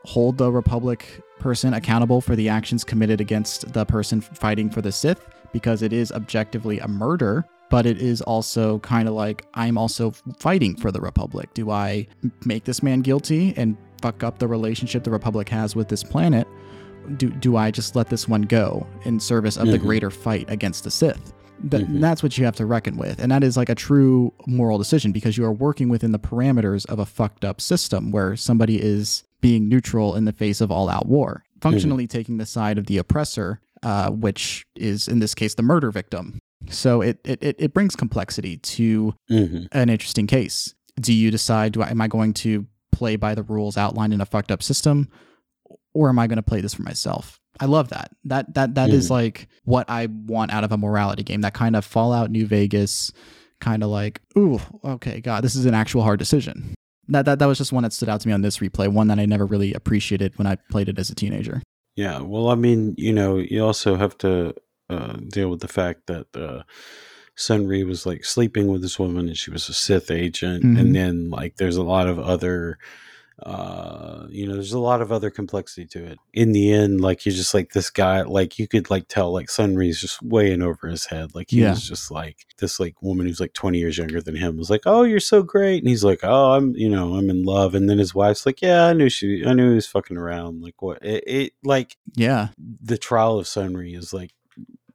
hold 0.05 0.39
the 0.39 0.51
Republic 0.51 1.23
person 1.39 1.73
accountable 1.75 2.21
for 2.21 2.35
the 2.35 2.49
actions 2.49 2.83
committed 2.83 3.21
against 3.21 3.73
the 3.73 3.85
person 3.85 4.21
fighting 4.21 4.71
for 4.71 4.83
the 4.83 4.91
Sith? 4.91 5.25
Because 5.53 5.83
it 5.83 5.93
is 5.93 6.11
objectively 6.11 6.81
a 6.81 6.89
murder, 6.89 7.45
but 7.71 7.87
it 7.87 8.03
is 8.03 8.23
also 8.23 8.81
kind 8.81 9.07
of 9.07 9.15
like 9.15 9.47
I'm 9.55 9.79
also 9.79 10.13
fighting 10.41 10.77
for 10.77 10.91
the 10.91 11.01
Republic. 11.01 11.55
Do 11.55 11.71
I 11.71 12.09
make 12.45 12.65
this 12.65 12.83
man 12.83 13.03
guilty 13.03 13.55
and 13.57 13.77
fuck 14.03 14.25
up 14.25 14.41
the 14.41 14.49
relationship 14.49 15.05
the 15.05 15.13
Republic 15.13 15.49
has 15.51 15.77
with 15.77 15.89
this 15.89 16.03
planet? 16.03 16.49
Do, 17.17 17.31
do 17.31 17.57
I 17.57 17.71
just 17.71 17.97
let 17.97 18.09
this 18.09 18.29
one 18.29 18.43
go 18.43 18.87
in 19.05 19.21
service 19.21 19.57
of 19.57 19.69
the 19.69 19.79
Mhm. 19.79 19.83
greater 19.83 20.11
fight 20.11 20.47
against 20.51 20.85
the 20.85 20.91
Sith? 20.91 21.33
Th- 21.71 21.87
Mhm. 21.87 22.01
That's 22.01 22.23
what 22.23 22.37
you 22.37 22.45
have 22.45 22.57
to 22.57 22.67
reckon 22.67 22.97
with. 22.97 23.19
And 23.19 23.31
that 23.33 23.43
is 23.43 23.57
like 23.57 23.69
a 23.71 23.75
true 23.75 24.33
moral 24.47 24.77
decision 24.79 25.13
because 25.13 25.39
you 25.39 25.45
are 25.45 25.53
working 25.53 25.89
within 25.89 26.13
the 26.13 26.19
parameters 26.19 26.85
of 26.87 26.99
a 26.99 27.07
fucked 27.07 27.45
up 27.45 27.61
system 27.61 28.11
where 28.11 28.37
somebody 28.37 28.81
is 28.83 29.23
being 29.41 29.69
neutral 29.69 30.15
in 30.17 30.25
the 30.27 30.33
face 30.33 30.61
of 30.61 30.71
all 30.71 30.89
out 30.89 31.07
war, 31.07 31.45
functionally 31.61 32.07
taking 32.07 32.37
the 32.39 32.47
side 32.47 32.77
of 32.79 32.87
the 32.87 32.99
oppressor, 32.99 33.61
uh, 33.83 34.11
which 34.11 34.67
is 34.75 35.09
in 35.09 35.19
this 35.21 35.35
case 35.35 35.55
the 35.55 35.63
murder 35.63 35.91
victim. 35.91 36.39
So 36.69 37.01
it, 37.01 37.21
it, 37.25 37.39
it 37.59 37.73
brings 37.75 37.95
complexity 37.97 38.57
to 38.57 39.15
hmm 39.29 39.65
an 39.73 39.89
interesting 39.89 40.27
case. 40.27 40.75
Do 41.01 41.13
you 41.13 41.31
decide, 41.31 41.73
do 41.73 41.83
I, 41.83 41.91
am 41.91 42.01
I 42.01 42.09
going 42.09 42.33
to 42.35 42.67
play 42.91 43.17
by 43.17 43.35
the 43.35 43.43
rules 43.43 43.77
outlined 43.77 44.15
in 44.15 44.21
a 44.21 44.27
fucked 44.27 44.51
up 44.51 44.63
system, 44.63 45.09
or 45.97 46.09
am 46.09 46.19
I 46.19 46.27
going 46.27 46.37
to 46.37 46.43
play 46.43 46.61
this 46.61 46.75
for 46.75 46.83
myself? 46.83 47.41
I 47.59 47.65
love 47.65 47.89
that. 47.89 48.11
That 48.25 48.53
that 48.55 48.75
that 48.75 48.91
is 48.91 49.07
Mhm. 49.09 49.11
like 49.11 49.49
what 49.65 49.89
I 49.89 50.07
want 50.07 50.53
out 50.53 50.63
of 50.65 50.73
a 50.73 50.77
morality 50.77 51.23
game. 51.23 51.41
That 51.41 51.55
kind 51.55 51.75
of 51.75 51.85
Fallout 51.85 52.31
New 52.31 52.47
Vegas, 52.47 53.13
kind 53.61 53.83
of 53.83 53.89
like, 53.89 54.21
ooh, 54.37 54.61
okay, 54.85 55.21
God, 55.23 55.43
this 55.43 55.55
is 55.57 55.65
an 55.65 55.73
actual 55.75 56.03
hard 56.03 56.19
decision. 56.19 56.75
That, 57.09 57.25
that 57.25 57.39
that 57.39 57.47
was 57.47 57.57
just 57.57 57.73
one 57.73 57.83
that 57.85 57.93
stood 57.95 58.09
out 58.11 58.21
to 58.21 58.29
me 58.29 58.35
on 58.35 58.43
this 58.43 58.59
replay. 58.59 58.89
One 58.93 59.09
that 59.09 59.19
I 59.19 59.25
never 59.27 59.47
really 59.47 59.73
appreciated 59.73 60.37
when 60.39 60.47
I 60.47 60.57
played 60.71 60.89
it 60.91 60.99
as 60.99 61.09
a 61.09 61.15
teenager. 61.15 61.63
Yeah. 61.95 62.21
Well, 62.21 62.49
I 62.51 62.57
mean, 62.57 62.95
you 62.99 63.13
know, 63.15 63.39
you 63.39 63.65
also 63.65 63.97
have 63.97 64.19
to 64.19 64.55
uh, 64.91 65.15
deal 65.33 65.49
with 65.49 65.61
the 65.61 65.69
fact 65.69 66.09
that 66.09 66.27
uh, 66.37 66.63
Sunry 67.39 67.87
was 67.87 68.07
like 68.07 68.25
sleeping 68.25 68.67
with 68.69 68.83
this 68.83 68.99
woman 68.99 69.29
and 69.29 69.37
she 69.37 69.51
was 69.51 69.69
a 69.69 69.73
Sith 69.75 70.11
agent. 70.11 70.63
Mhm. 70.65 70.79
And 70.81 70.95
then, 70.95 71.31
like, 71.31 71.57
there's 71.57 71.77
a 71.77 71.83
lot 71.83 72.07
of 72.09 72.19
other, 72.19 72.79
uh, 73.43 74.27
you 74.31 74.47
know, 74.47 74.55
there's 74.55 74.73
a 74.73 74.79
lot 74.79 75.03
of 75.03 75.13
other 75.13 75.29
complexity 75.31 75.87
to 75.87 76.05
it. 76.05 76.19
In 76.33 76.53
the 76.53 76.73
end, 76.73 77.01
like, 77.03 77.27
you're 77.27 77.35
just 77.35 77.53
like 77.53 77.73
this 77.73 77.91
guy, 77.91 78.23
like, 78.23 78.59
you 78.59 78.67
could 78.67 78.89
like 78.89 79.09
tell, 79.09 79.31
like, 79.33 79.49
Sunry's 79.49 80.01
just 80.01 80.23
way 80.23 80.51
in 80.53 80.63
over 80.63 80.89
his 80.89 81.05
head. 81.07 81.35
Like, 81.35 81.51
he 81.51 81.61
Yeah. 81.61 81.71
was 81.71 81.87
just 81.87 82.11
like 82.11 82.39
this, 82.59 82.81
like, 82.81 83.01
woman 83.03 83.27
who's 83.27 83.41
like 83.41 83.53
20 83.53 83.79
years 83.79 83.99
younger 83.99 84.23
than 84.23 84.37
him 84.37 84.57
was 84.57 84.71
like, 84.71 84.83
oh, 84.87 85.03
you're 85.03 85.21
so 85.21 85.43
great. 85.43 85.83
And 85.83 85.89
he's 85.89 86.05
like, 86.05 86.21
oh, 86.23 86.53
I'm, 86.53 86.75
you 86.77 86.89
know, 86.89 87.15
I'm 87.15 87.29
in 87.29 87.43
love. 87.45 87.75
And 87.75 87.91
then 87.91 87.99
his 87.99 88.15
wife's 88.15 88.47
like, 88.47 88.63
yeah, 88.63 88.87
I 88.87 88.95
knew 88.95 89.11
she, 89.11 89.45
I 89.47 89.53
knew 89.53 89.69
he 89.69 89.75
was 89.75 89.87
fucking 89.87 90.17
around. 90.17 90.63
Like, 90.63 90.81
what? 90.81 91.05
It, 91.05 91.25
it 91.27 91.53
like, 91.63 91.97
Yeah, 92.15 92.49
the 92.59 92.97
trial 92.99 93.39
of 93.39 93.45
Sunry 93.47 93.95
is 93.97 94.15
like 94.15 94.33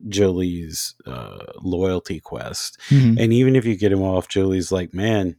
Jolee's 0.08 0.96
uh, 1.06 1.46
loyalty 1.62 2.20
quest. 2.20 2.80
Mhm. 2.90 3.20
And 3.22 3.32
even 3.34 3.56
if 3.56 3.66
you 3.66 3.76
get 3.76 3.92
him 3.92 4.02
off, 4.02 4.28
Jolee's 4.28 4.72
like, 4.72 4.94
man, 4.94 5.36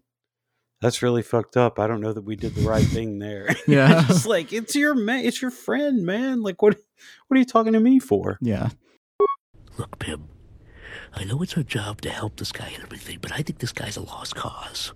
that's 0.83 1.01
really 1.03 1.23
fucked 1.23 1.57
up. 1.57 1.79
I 1.79 1.87
don't 1.87 2.01
know 2.03 2.13
that 2.13 2.25
we 2.25 2.37
did 2.37 2.55
the 2.55 2.69
right 2.69 2.85
thing 2.97 3.19
there. 3.19 3.49
Yeah. 3.67 4.05
it's 4.09 4.27
like 4.27 4.53
it's 4.53 4.75
your 4.77 4.95
man, 4.95 5.25
it's 5.25 5.41
your 5.41 5.51
friend, 5.51 6.05
man. 6.05 6.43
Like 6.43 6.61
what? 6.61 6.77
What 7.29 7.37
are 7.37 7.39
you 7.39 7.47
talking 7.47 7.73
to 7.73 7.81
me 7.81 7.99
for? 7.99 8.37
yeah. 8.43 8.69
Look, 9.79 9.99
Pim, 9.99 10.29
I 11.15 11.25
know 11.25 11.41
it's 11.43 11.57
our 11.57 11.63
job 11.63 12.03
to 12.03 12.11
help 12.11 12.37
this 12.37 12.53
guy 12.53 12.69
and 12.75 12.83
everything, 12.85 13.19
but 13.23 13.33
I 13.33 13.39
think 13.43 13.59
this 13.59 13.73
guy's 13.73 13.97
a 13.97 14.03
lost 14.03 14.35
cause. 14.35 14.93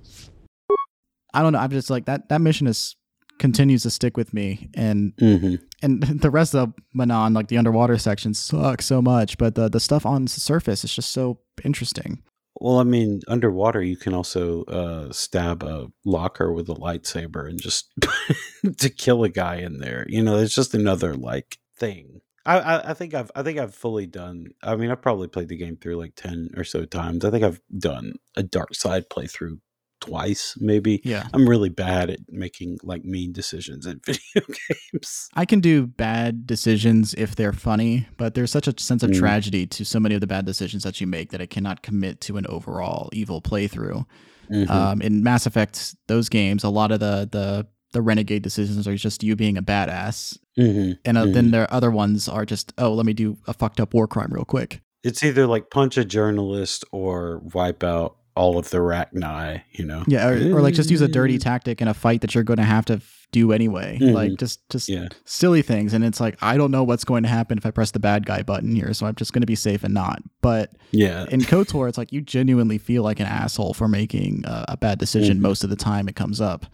I 1.33 1.43
don't 1.43 1.53
know. 1.53 1.59
I'm 1.59 1.71
just 1.71 1.89
like 1.91 2.05
that. 2.07 2.29
That 2.29 2.41
mission 2.43 2.67
is 2.67 2.95
continues 3.39 3.83
to 3.85 3.91
stick 3.91 4.17
with 4.17 4.33
me, 4.35 4.69
and 4.75 5.15
Mm-hmm. 5.17 5.55
and 5.83 6.03
the 6.21 6.31
rest 6.31 6.55
of 6.55 6.73
Manaan, 6.97 7.35
like 7.35 7.49
the 7.49 7.59
underwater 7.59 7.97
section, 7.99 8.35
sucks 8.35 8.85
so 8.87 9.01
much. 9.03 9.39
But 9.39 9.55
the 9.55 9.69
the 9.69 9.81
stuff 9.81 10.05
on 10.07 10.25
the 10.25 10.31
surface 10.31 10.85
is 10.85 10.95
just 10.95 11.13
so 11.13 11.41
interesting. 11.65 12.23
Well, 12.59 12.79
I 12.79 12.85
mean, 12.85 13.21
underwater 13.29 13.83
you 13.83 13.97
can 13.97 14.15
also 14.15 14.65
uh, 14.65 15.13
stab 15.13 15.63
a 15.63 15.89
locker 16.05 16.53
with 16.53 16.69
a 16.71 16.75
lightsaber 16.75 17.49
and 17.49 17.61
just 17.61 17.93
to 18.79 18.89
kill 18.89 19.25
a 19.25 19.29
guy 19.29 19.57
in 19.57 19.79
there. 19.79 20.07
You 20.09 20.23
know, 20.23 20.39
it's 20.39 20.55
just 20.55 20.75
another 20.75 21.15
like 21.15 21.59
thing. 21.77 22.21
I, 22.47 22.59
I, 22.59 22.91
I 22.91 22.95
think 22.95 23.13
I've 23.13 23.31
I 23.35 23.43
think 23.43 23.59
I've 23.59 23.75
fully 23.75 24.07
done. 24.07 24.47
I 24.63 24.77
mean, 24.77 24.91
I've 24.91 25.03
probably 25.03 25.29
played 25.29 25.49
the 25.49 25.57
game 25.57 25.77
through 25.77 25.97
like 25.97 26.15
ten 26.15 26.51
or 26.57 26.65
so 26.65 26.85
times. 26.87 27.25
I 27.25 27.31
think 27.31 27.45
I've 27.45 27.61
done 27.77 28.15
a 28.37 28.43
dark 28.43 28.75
side 28.75 29.11
playthrough 29.11 29.59
twice, 30.07 30.55
maybe. 30.59 31.01
Yeah. 31.05 31.29
I'm 31.35 31.49
really 31.49 31.69
bad 31.69 32.11
at 32.11 32.21
making 32.29 32.79
like 32.83 33.05
mean 33.05 33.33
decisions 33.33 33.87
in 33.87 34.01
video 34.07 34.47
games. 34.93 35.29
I 35.35 35.45
can 35.45 35.61
do 35.61 35.87
bad 35.87 36.47
decisions 36.47 37.15
if 37.15 37.37
they're 37.37 37.53
funny, 37.53 38.07
but 38.17 38.35
there's 38.35 38.51
such 38.51 38.69
a 38.69 38.75
sense 38.81 39.03
of 39.03 39.11
Mm. 39.11 39.19
tragedy 39.19 39.67
to 39.67 39.85
so 39.85 40.01
many 40.01 40.15
of 40.15 40.21
the 40.21 40.27
bad 40.27 40.45
decisions 40.47 40.83
that 40.83 41.01
you 41.01 41.07
make 41.07 41.31
that 41.31 41.41
I 41.41 41.47
cannot 41.47 41.83
commit 41.83 42.21
to 42.23 42.37
an 42.37 42.47
overall 42.49 43.09
evil 43.13 43.41
playthrough. 43.41 44.05
Mhm. 44.51 44.71
Um, 44.71 45.03
in 45.03 45.23
Mass 45.23 45.47
Effect, 45.47 45.97
those 46.07 46.29
games, 46.29 46.63
a 46.65 46.69
lot 46.69 46.93
of 46.93 47.01
the 47.01 47.29
the 47.31 47.67
the 47.93 48.03
renegade 48.03 48.43
decisions 48.43 48.87
are 48.87 48.95
just 48.97 49.23
you 49.23 49.35
being 49.37 49.57
a 49.57 49.63
badass, 49.63 50.37
Mhm. 50.59 50.99
and 51.05 51.17
uh, 51.19 51.25
then 51.27 51.47
Mhm. 51.49 51.51
there 51.53 51.73
other 51.73 51.91
ones 51.91 52.29
are 52.29 52.45
just 52.45 52.73
oh, 52.79 52.93
let 52.93 53.07
me 53.07 53.13
do 53.15 53.39
a 53.47 53.53
fucked 53.55 53.81
up 53.81 53.95
war 53.95 54.07
crime 54.07 54.29
real 54.31 54.45
quick. 54.45 54.83
It's 55.03 55.23
either 55.23 55.47
like 55.47 55.71
punch 55.71 55.97
a 55.97 56.05
journalist 56.05 56.85
or 56.93 57.41
wipe 57.55 57.83
out 57.85 58.17
all 58.37 58.59
of 58.59 58.71
the 58.71 58.79
Rachni, 58.79 59.63
you 59.73 59.85
know? 59.85 60.05
Yeah, 60.07 60.29
or, 60.29 60.57
or 60.57 60.61
like 60.61 60.75
just 60.75 60.91
use 60.91 61.01
a 61.01 61.09
dirty 61.09 61.39
Mm. 61.39 61.43
tactic 61.43 61.81
in 61.83 61.89
a 61.89 61.95
fight 61.95 62.21
that 62.21 62.35
you're 62.35 62.45
going 62.45 62.59
to 62.59 62.63
have 62.65 62.85
to 62.87 62.95
f- 62.95 63.27
do 63.33 63.51
anyway. 63.53 63.99
Like 64.01 64.33
Mhm. 64.33 64.39
just 64.39 64.61
just 64.71 64.89
Yeah. 64.89 65.09
silly 65.25 65.63
things, 65.63 65.93
and 65.93 66.05
it's 66.05 66.21
like 66.21 66.37
I 66.41 66.57
don't 66.57 66.71
know 66.71 66.85
what's 66.85 67.05
going 67.05 67.23
to 67.25 67.29
happen 67.29 67.59
if 67.59 67.67
I 67.67 67.71
press 67.73 67.91
the 67.91 67.99
bad 67.99 68.25
guy 68.27 68.43
button 68.43 68.75
here, 68.77 68.93
so 68.95 69.07
I'm 69.07 69.15
just 69.17 69.33
going 69.33 69.41
to 69.43 69.47
be 69.47 69.57
safe 69.57 69.83
and 69.83 69.93
not. 69.95 70.23
But 70.43 70.73
Yeah. 70.93 71.25
in 71.31 71.41
KOTOR, 71.41 71.89
it's 71.89 71.99
like 71.99 72.13
you 72.13 72.21
genuinely 72.21 72.79
feel 72.79 73.03
like 73.03 73.19
an 73.19 73.27
asshole 73.27 73.75
for 73.75 73.89
making 73.89 74.45
uh, 74.47 74.65
a 74.69 74.77
bad 74.77 74.99
decision 74.99 75.39
Mhm. 75.39 75.43
most 75.43 75.65
of 75.65 75.71
the 75.71 75.77
time 75.77 76.09
it 76.09 76.15
comes 76.15 76.41
up. 76.41 76.67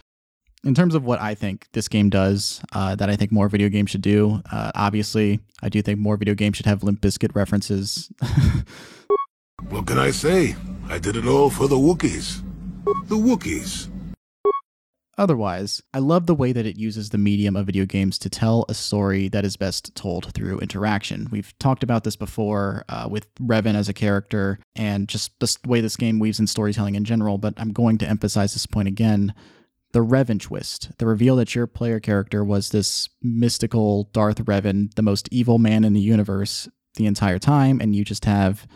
In 0.64 0.74
terms 0.74 0.94
of 0.94 1.04
what 1.04 1.20
I 1.20 1.34
think 1.34 1.66
this 1.72 1.88
game 1.88 2.08
does, 2.08 2.60
uh, 2.72 2.94
that 2.94 3.10
I 3.10 3.16
think 3.16 3.32
more 3.32 3.48
video 3.48 3.68
games 3.68 3.90
should 3.90 4.00
do, 4.02 4.42
uh, 4.52 4.70
obviously, 4.76 5.40
I 5.60 5.68
do 5.68 5.82
think 5.82 5.98
more 5.98 6.16
video 6.16 6.34
games 6.36 6.56
should 6.56 6.66
have 6.66 6.84
Limp 6.84 7.00
Bizkit 7.00 7.34
references. 7.34 8.12
What 9.68 9.86
can 9.86 9.98
I 9.98 10.10
say? 10.10 10.56
I 10.88 10.98
did 10.98 11.16
it 11.16 11.26
all 11.26 11.50
for 11.50 11.68
the 11.68 11.76
Wookiees. 11.76 12.42
The 13.08 13.16
Wookiees. 13.16 13.88
Otherwise, 15.18 15.82
I 15.92 15.98
love 15.98 16.26
the 16.26 16.34
way 16.34 16.52
that 16.52 16.64
it 16.64 16.78
uses 16.78 17.10
the 17.10 17.18
medium 17.18 17.54
of 17.54 17.66
video 17.66 17.84
games 17.84 18.18
to 18.18 18.30
tell 18.30 18.64
a 18.68 18.74
story 18.74 19.28
that 19.28 19.44
is 19.44 19.56
best 19.56 19.94
told 19.94 20.32
through 20.32 20.60
interaction. 20.60 21.28
We've 21.30 21.56
talked 21.58 21.82
about 21.82 22.04
this 22.04 22.16
before 22.16 22.84
uh, 22.88 23.08
with 23.10 23.32
Revan 23.36 23.74
as 23.74 23.88
a 23.88 23.94
character 23.94 24.58
and 24.74 25.08
just 25.08 25.38
the 25.38 25.54
way 25.66 25.80
this 25.80 25.96
game 25.96 26.18
weaves 26.18 26.40
in 26.40 26.46
storytelling 26.46 26.94
in 26.94 27.04
general, 27.04 27.36
but 27.36 27.54
I'm 27.58 27.72
going 27.72 27.98
to 27.98 28.08
emphasize 28.08 28.54
this 28.54 28.66
point 28.66 28.88
again. 28.88 29.34
The 29.92 30.00
Revan 30.00 30.40
twist, 30.40 30.90
the 30.96 31.06
reveal 31.06 31.36
that 31.36 31.54
your 31.54 31.66
player 31.66 32.00
character 32.00 32.42
was 32.42 32.70
this 32.70 33.10
mystical 33.22 34.04
Darth 34.14 34.42
Revan, 34.46 34.94
the 34.94 35.02
most 35.02 35.28
evil 35.30 35.58
man 35.58 35.84
in 35.84 35.92
the 35.92 36.00
universe 36.00 36.68
the 36.94 37.04
entire 37.06 37.38
time, 37.38 37.80
and 37.80 37.94
you 37.94 38.02
just 38.02 38.24
have 38.24 38.66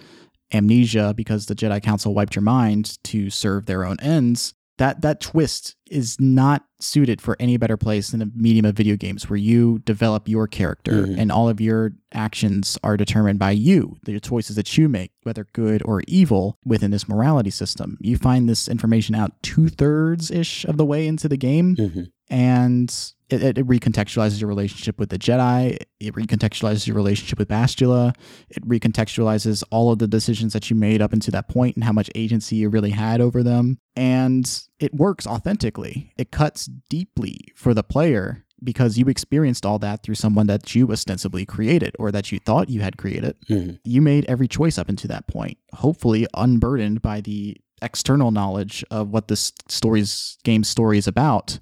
amnesia 0.52 1.14
because 1.16 1.46
the 1.46 1.54
Jedi 1.54 1.82
Council 1.82 2.14
wiped 2.14 2.34
your 2.34 2.42
mind 2.42 2.98
to 3.04 3.30
serve 3.30 3.66
their 3.66 3.84
own 3.84 3.96
ends 4.00 4.54
that 4.78 5.00
that 5.00 5.20
twist 5.22 5.74
is 5.90 6.18
not 6.20 6.66
suited 6.80 7.18
for 7.22 7.34
any 7.40 7.56
better 7.56 7.78
place 7.78 8.10
than 8.10 8.20
a 8.20 8.26
medium 8.34 8.66
of 8.66 8.76
video 8.76 8.94
games 8.94 9.30
where 9.30 9.38
you 9.38 9.78
develop 9.86 10.28
your 10.28 10.46
character 10.46 11.06
Mhm. 11.06 11.18
and 11.18 11.32
all 11.32 11.48
of 11.48 11.62
your 11.62 11.92
actions 12.12 12.76
are 12.84 12.98
determined 12.98 13.38
by 13.38 13.52
you 13.52 13.96
the 14.04 14.20
choices 14.20 14.54
that 14.56 14.76
you 14.76 14.86
make 14.90 15.12
whether 15.22 15.46
good 15.54 15.80
or 15.86 16.02
evil 16.06 16.58
within 16.64 16.90
this 16.90 17.08
morality 17.08 17.48
system 17.50 17.96
you 18.02 18.18
find 18.18 18.48
this 18.50 18.68
information 18.68 19.14
out 19.14 19.32
two-thirds 19.42 20.30
ish 20.30 20.66
of 20.66 20.76
the 20.76 20.84
way 20.84 21.06
into 21.06 21.26
the 21.28 21.38
game 21.38 21.74
Mhm. 21.76 22.08
and 22.28 23.12
it, 23.28 23.42
it, 23.42 23.58
it 23.58 23.66
recontextualizes 23.66 24.40
your 24.40 24.48
relationship 24.48 24.98
with 24.98 25.08
the 25.10 25.18
Jedi. 25.18 25.76
It 26.00 26.14
recontextualizes 26.14 26.86
your 26.86 26.96
relationship 26.96 27.38
with 27.38 27.48
Bastila. 27.48 28.14
It 28.50 28.66
recontextualizes 28.66 29.64
all 29.70 29.90
of 29.92 29.98
the 29.98 30.06
decisions 30.06 30.52
that 30.52 30.70
you 30.70 30.76
made 30.76 31.02
up 31.02 31.12
until 31.12 31.32
that 31.32 31.48
point 31.48 31.76
and 31.76 31.84
how 31.84 31.92
much 31.92 32.10
agency 32.14 32.56
you 32.56 32.68
really 32.68 32.90
had 32.90 33.20
over 33.20 33.42
them. 33.42 33.78
And 33.96 34.48
it 34.78 34.94
works 34.94 35.26
authentically. 35.26 36.12
It 36.16 36.30
cuts 36.30 36.66
deeply 36.88 37.40
for 37.56 37.74
the 37.74 37.82
player 37.82 38.44
because 38.62 38.96
you 38.96 39.06
experienced 39.06 39.66
all 39.66 39.78
that 39.80 40.02
through 40.02 40.14
someone 40.14 40.46
that 40.46 40.74
you 40.74 40.90
ostensibly 40.90 41.44
created 41.44 41.94
or 41.98 42.10
that 42.12 42.32
you 42.32 42.38
thought 42.38 42.70
you 42.70 42.80
had 42.80 42.96
created. 42.96 43.36
Mhm. 43.50 43.78
You 43.84 44.00
made 44.00 44.24
every 44.26 44.48
choice 44.48 44.78
up 44.78 44.88
until 44.88 45.08
that 45.08 45.26
point, 45.26 45.58
hopefully 45.74 46.26
unburdened 46.34 47.02
by 47.02 47.20
the 47.20 47.56
external 47.82 48.30
knowledge 48.30 48.82
of 48.90 49.10
what 49.10 49.28
this 49.28 49.52
story's 49.68 50.38
game 50.44 50.64
story 50.64 50.96
is 50.96 51.06
about 51.06 51.58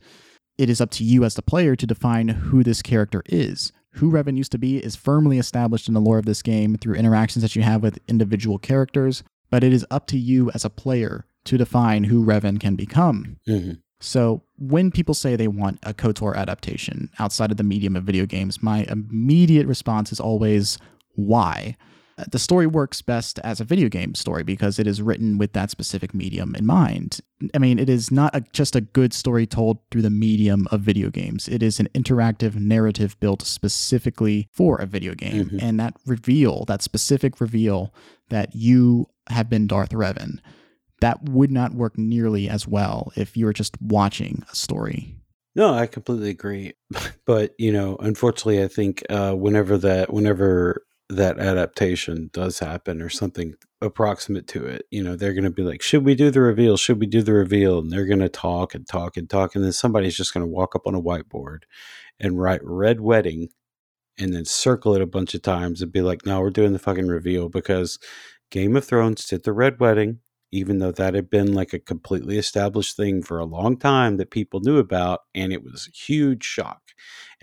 it 0.58 0.70
is 0.70 0.80
up 0.80 0.90
to 0.92 1.04
you 1.04 1.24
as 1.24 1.34
the 1.34 1.42
player 1.42 1.76
to 1.76 1.86
define 1.86 2.28
who 2.28 2.62
this 2.62 2.82
character 2.82 3.22
is. 3.26 3.72
Who 3.94 4.10
Revan 4.10 4.36
used 4.36 4.52
to 4.52 4.58
be 4.58 4.78
is 4.78 4.96
firmly 4.96 5.38
established 5.38 5.88
in 5.88 5.94
the 5.94 6.00
lore 6.00 6.18
of 6.18 6.26
this 6.26 6.42
game 6.42 6.76
through 6.76 6.94
interactions 6.96 7.42
that 7.42 7.54
you 7.54 7.62
have 7.62 7.82
with 7.82 8.00
individual 8.08 8.58
characters, 8.58 9.22
but 9.50 9.62
it 9.62 9.72
is 9.72 9.86
up 9.90 10.06
to 10.08 10.18
you 10.18 10.50
as 10.52 10.64
a 10.64 10.70
player 10.70 11.26
to 11.44 11.58
define 11.58 12.04
who 12.04 12.24
Revan 12.24 12.58
can 12.58 12.74
become. 12.74 13.36
Mhm. 13.46 13.78
So, 14.00 14.42
when 14.58 14.90
people 14.90 15.14
say 15.14 15.36
they 15.36 15.48
want 15.48 15.78
a 15.82 15.94
KOTOR 15.94 16.34
adaptation 16.34 17.08
outside 17.18 17.50
of 17.50 17.56
the 17.56 17.62
medium 17.62 17.96
of 17.96 18.04
video 18.04 18.26
games, 18.26 18.62
my 18.62 18.84
immediate 18.90 19.66
response 19.66 20.12
is 20.12 20.20
always, 20.20 20.78
why? 21.14 21.76
The 22.30 22.38
story 22.38 22.66
works 22.66 23.02
best 23.02 23.40
as 23.40 23.60
a 23.60 23.64
video 23.64 23.88
game 23.88 24.14
story 24.14 24.44
because 24.44 24.78
it 24.78 24.86
is 24.86 25.02
written 25.02 25.36
with 25.36 25.52
that 25.54 25.70
specific 25.70 26.14
medium 26.14 26.54
in 26.54 26.64
mind. 26.64 27.20
I 27.54 27.58
mean, 27.58 27.78
it 27.78 27.88
is 27.88 28.12
not 28.12 28.34
a, 28.34 28.42
just 28.52 28.76
a 28.76 28.80
good 28.80 29.12
story 29.12 29.46
told 29.46 29.78
through 29.90 30.02
the 30.02 30.10
medium 30.10 30.68
of 30.70 30.80
video 30.80 31.10
games. 31.10 31.48
It 31.48 31.62
is 31.62 31.80
an 31.80 31.88
interactive 31.94 32.54
narrative 32.54 33.18
built 33.18 33.42
specifically 33.42 34.48
for 34.52 34.76
a 34.76 34.86
video 34.86 35.14
game. 35.14 35.50
Mhm. 35.50 35.62
And 35.62 35.80
that 35.80 35.96
reveal, 36.06 36.64
that 36.66 36.82
specific 36.82 37.40
reveal 37.40 37.92
that 38.28 38.54
you 38.54 39.06
have 39.28 39.50
been 39.50 39.66
Darth 39.66 39.90
Revan, 39.90 40.38
that 41.00 41.28
would 41.28 41.50
not 41.50 41.74
work 41.74 41.98
nearly 41.98 42.48
as 42.48 42.68
well 42.68 43.12
if 43.16 43.36
you 43.36 43.46
were 43.46 43.52
just 43.52 43.76
watching 43.82 44.44
a 44.50 44.54
story. 44.54 45.16
No, 45.56 45.74
I 45.74 45.86
completely 45.86 46.30
agree. 46.30 46.74
But 47.26 47.54
you 47.58 47.72
know, 47.72 47.96
unfortunately, 48.00 48.62
I 48.62 48.68
think 48.68 49.02
uh, 49.08 49.32
whenever 49.32 49.78
that 49.78 50.12
whenever 50.12 50.84
that 51.16 51.38
adaptation 51.38 52.30
does 52.32 52.58
happen 52.58 53.02
or 53.02 53.08
something 53.08 53.54
approximate 53.80 54.46
to 54.48 54.64
it, 54.64 54.86
you 54.90 55.02
know, 55.02 55.16
they're 55.16 55.32
going 55.34 55.44
to 55.44 55.50
be 55.50 55.62
like, 55.62 55.82
"Should 55.82 56.04
we 56.04 56.14
do 56.14 56.30
the 56.30 56.40
reveal? 56.40 56.76
Should 56.76 57.00
we 57.00 57.06
do 57.06 57.22
the 57.22 57.32
reveal?" 57.32 57.78
And 57.78 57.90
they're 57.92 58.06
going 58.06 58.20
to 58.20 58.28
talk 58.28 58.74
and 58.74 58.86
talk 58.86 59.16
and 59.16 59.28
talk, 59.28 59.54
and 59.54 59.64
then 59.64 59.72
somebody's 59.72 60.16
just 60.16 60.34
going 60.34 60.46
to 60.46 60.50
walk 60.52 60.74
up 60.76 60.86
on 60.86 60.94
a 60.94 61.02
whiteboard 61.02 61.60
and 62.20 62.40
write 62.40 62.60
"Red 62.62 63.00
Wedding," 63.00 63.48
and 64.18 64.34
then 64.34 64.44
circle 64.44 64.94
it 64.94 65.02
a 65.02 65.06
bunch 65.06 65.34
of 65.34 65.42
times 65.42 65.82
and 65.82 65.92
be 65.92 66.02
like, 66.02 66.26
"No, 66.26 66.40
we're 66.40 66.50
doing 66.50 66.72
the 66.72 66.78
fucking 66.78 67.08
reveal 67.08 67.48
because 67.48 67.98
Game 68.50 68.76
of 68.76 68.84
Thrones 68.84 69.26
did 69.26 69.44
the 69.44 69.52
Red 69.52 69.80
Wedding." 69.80 70.20
even 70.52 70.78
though 70.78 70.92
that 70.92 71.14
had 71.14 71.28
been 71.28 71.52
like 71.52 71.72
a 71.72 71.80
completely 71.80 72.38
established 72.38 72.96
thing 72.96 73.20
for 73.20 73.40
a 73.40 73.44
long 73.44 73.76
time 73.76 74.18
that 74.18 74.30
people 74.30 74.60
knew 74.60 74.78
about 74.78 75.20
and 75.34 75.52
it 75.52 75.64
was 75.64 75.88
a 75.88 75.96
huge 75.96 76.44
shock 76.44 76.92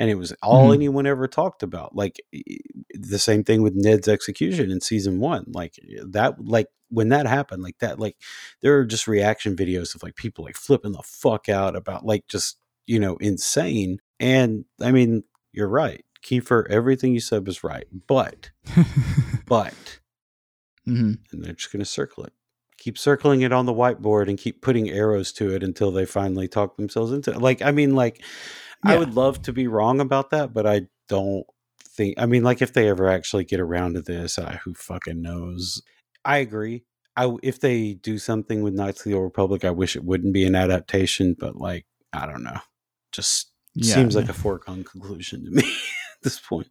and 0.02 0.10
it 0.10 0.15
was 0.15 0.34
all 0.41 0.69
Mhm. 0.72 0.73
anyone 0.76 1.06
ever 1.06 1.28
talked 1.28 1.61
about 1.61 1.95
like 1.95 2.19
the 2.94 3.19
same 3.19 3.44
thing 3.44 3.61
with 3.61 3.76
ned's 3.76 4.07
execution 4.07 4.72
in 4.72 4.82
season 4.82 5.19
one 5.19 5.45
like 5.53 5.76
that 6.03 6.44
like 6.44 6.68
when 6.90 7.10
that 7.10 7.28
happened 7.28 7.61
like 7.61 7.78
that 7.80 7.99
like 7.99 8.18
there 8.61 8.76
are 8.78 8.84
just 8.84 9.07
reaction 9.07 9.56
videos 9.56 9.94
of 9.94 10.02
like 10.02 10.15
people 10.15 10.44
like 10.44 10.57
flipping 10.57 10.91
the 10.94 11.03
fuck 11.03 11.48
out 11.48 11.76
about 11.76 12.03
like 12.06 12.26
just 12.28 12.57
you 12.88 12.99
know 12.99 13.15
insane 13.18 13.99
and 14.19 14.65
i 14.82 14.91
mean 14.91 15.23
you're 15.53 15.68
right 15.69 16.03
Keifer 16.26 16.65
everything 16.69 17.14
you 17.14 17.19
said 17.19 17.45
was 17.45 17.64
right 17.64 17.86
but 18.07 18.49
but 19.45 19.99
hmm 20.86 21.14
and 21.32 21.44
they're 21.44 21.53
just 21.53 21.72
going 21.72 21.80
to 21.80 21.86
circle 21.86 22.23
it. 22.23 22.34
Keep 22.78 22.98
circling 22.98 23.41
it 23.41 23.53
on 23.53 23.68
the 23.68 23.73
whiteboard 23.73 24.28
and 24.28 24.40
keep 24.40 24.61
putting 24.64 24.90
arrows 24.90 25.32
to 25.34 25.53
it 25.53 25.61
until 25.61 25.91
they 25.91 26.06
finally 26.06 26.48
talk 26.48 26.78
themselves 26.78 27.11
into 27.11 27.30
it. 27.30 27.38
Like, 27.40 27.61
I 27.61 27.69
mean, 27.69 27.94
like, 27.95 28.23
I 28.84 28.98
would 28.98 29.14
love 29.14 29.41
to 29.44 29.53
be 29.53 29.68
wrong 29.68 29.99
about 29.99 30.30
that, 30.32 30.53
but 30.53 30.66
I 30.66 30.88
don't 31.08 31.45
think. 31.80 32.16
I 32.18 32.26
mean, 32.26 32.44
like, 32.44 32.62
if 32.62 32.74
they 32.74 32.90
ever 32.90 33.08
actually 33.08 33.44
get 33.45 33.60
around 33.60 33.94
to 33.94 34.02
this, 34.02 34.38
uh, 34.38 34.58
who 34.64 34.74
fucking 34.74 35.22
knows? 35.22 35.82
I 36.26 36.38
agree. 36.38 36.84
I 37.16 37.36
if 37.44 37.60
they 37.60 37.94
do 37.95 38.18
something 38.18 38.64
with 38.64 38.74
Knights 38.74 39.02
of 39.02 39.06
the 39.06 39.14
Old 39.14 39.24
Republic, 39.26 39.66
I 39.66 39.72
wish 39.72 39.95
it 39.95 40.03
wouldn't 40.03 40.34
be 40.34 40.45
an 40.45 40.56
adaptation, 40.56 41.36
but 41.38 41.58
like, 41.58 41.86
I 42.14 42.26
don't 42.26 42.44
know. 42.44 42.60
Just 43.12 43.52
Yeah. 43.76 43.95
seems 43.95 44.16
like 44.16 44.30
a 44.30 44.34
foregone 44.34 44.84
conclusion 44.84 45.45
to 45.45 45.52
me 45.52 45.64
at 45.64 46.22
this 46.24 46.40
point. 46.40 46.68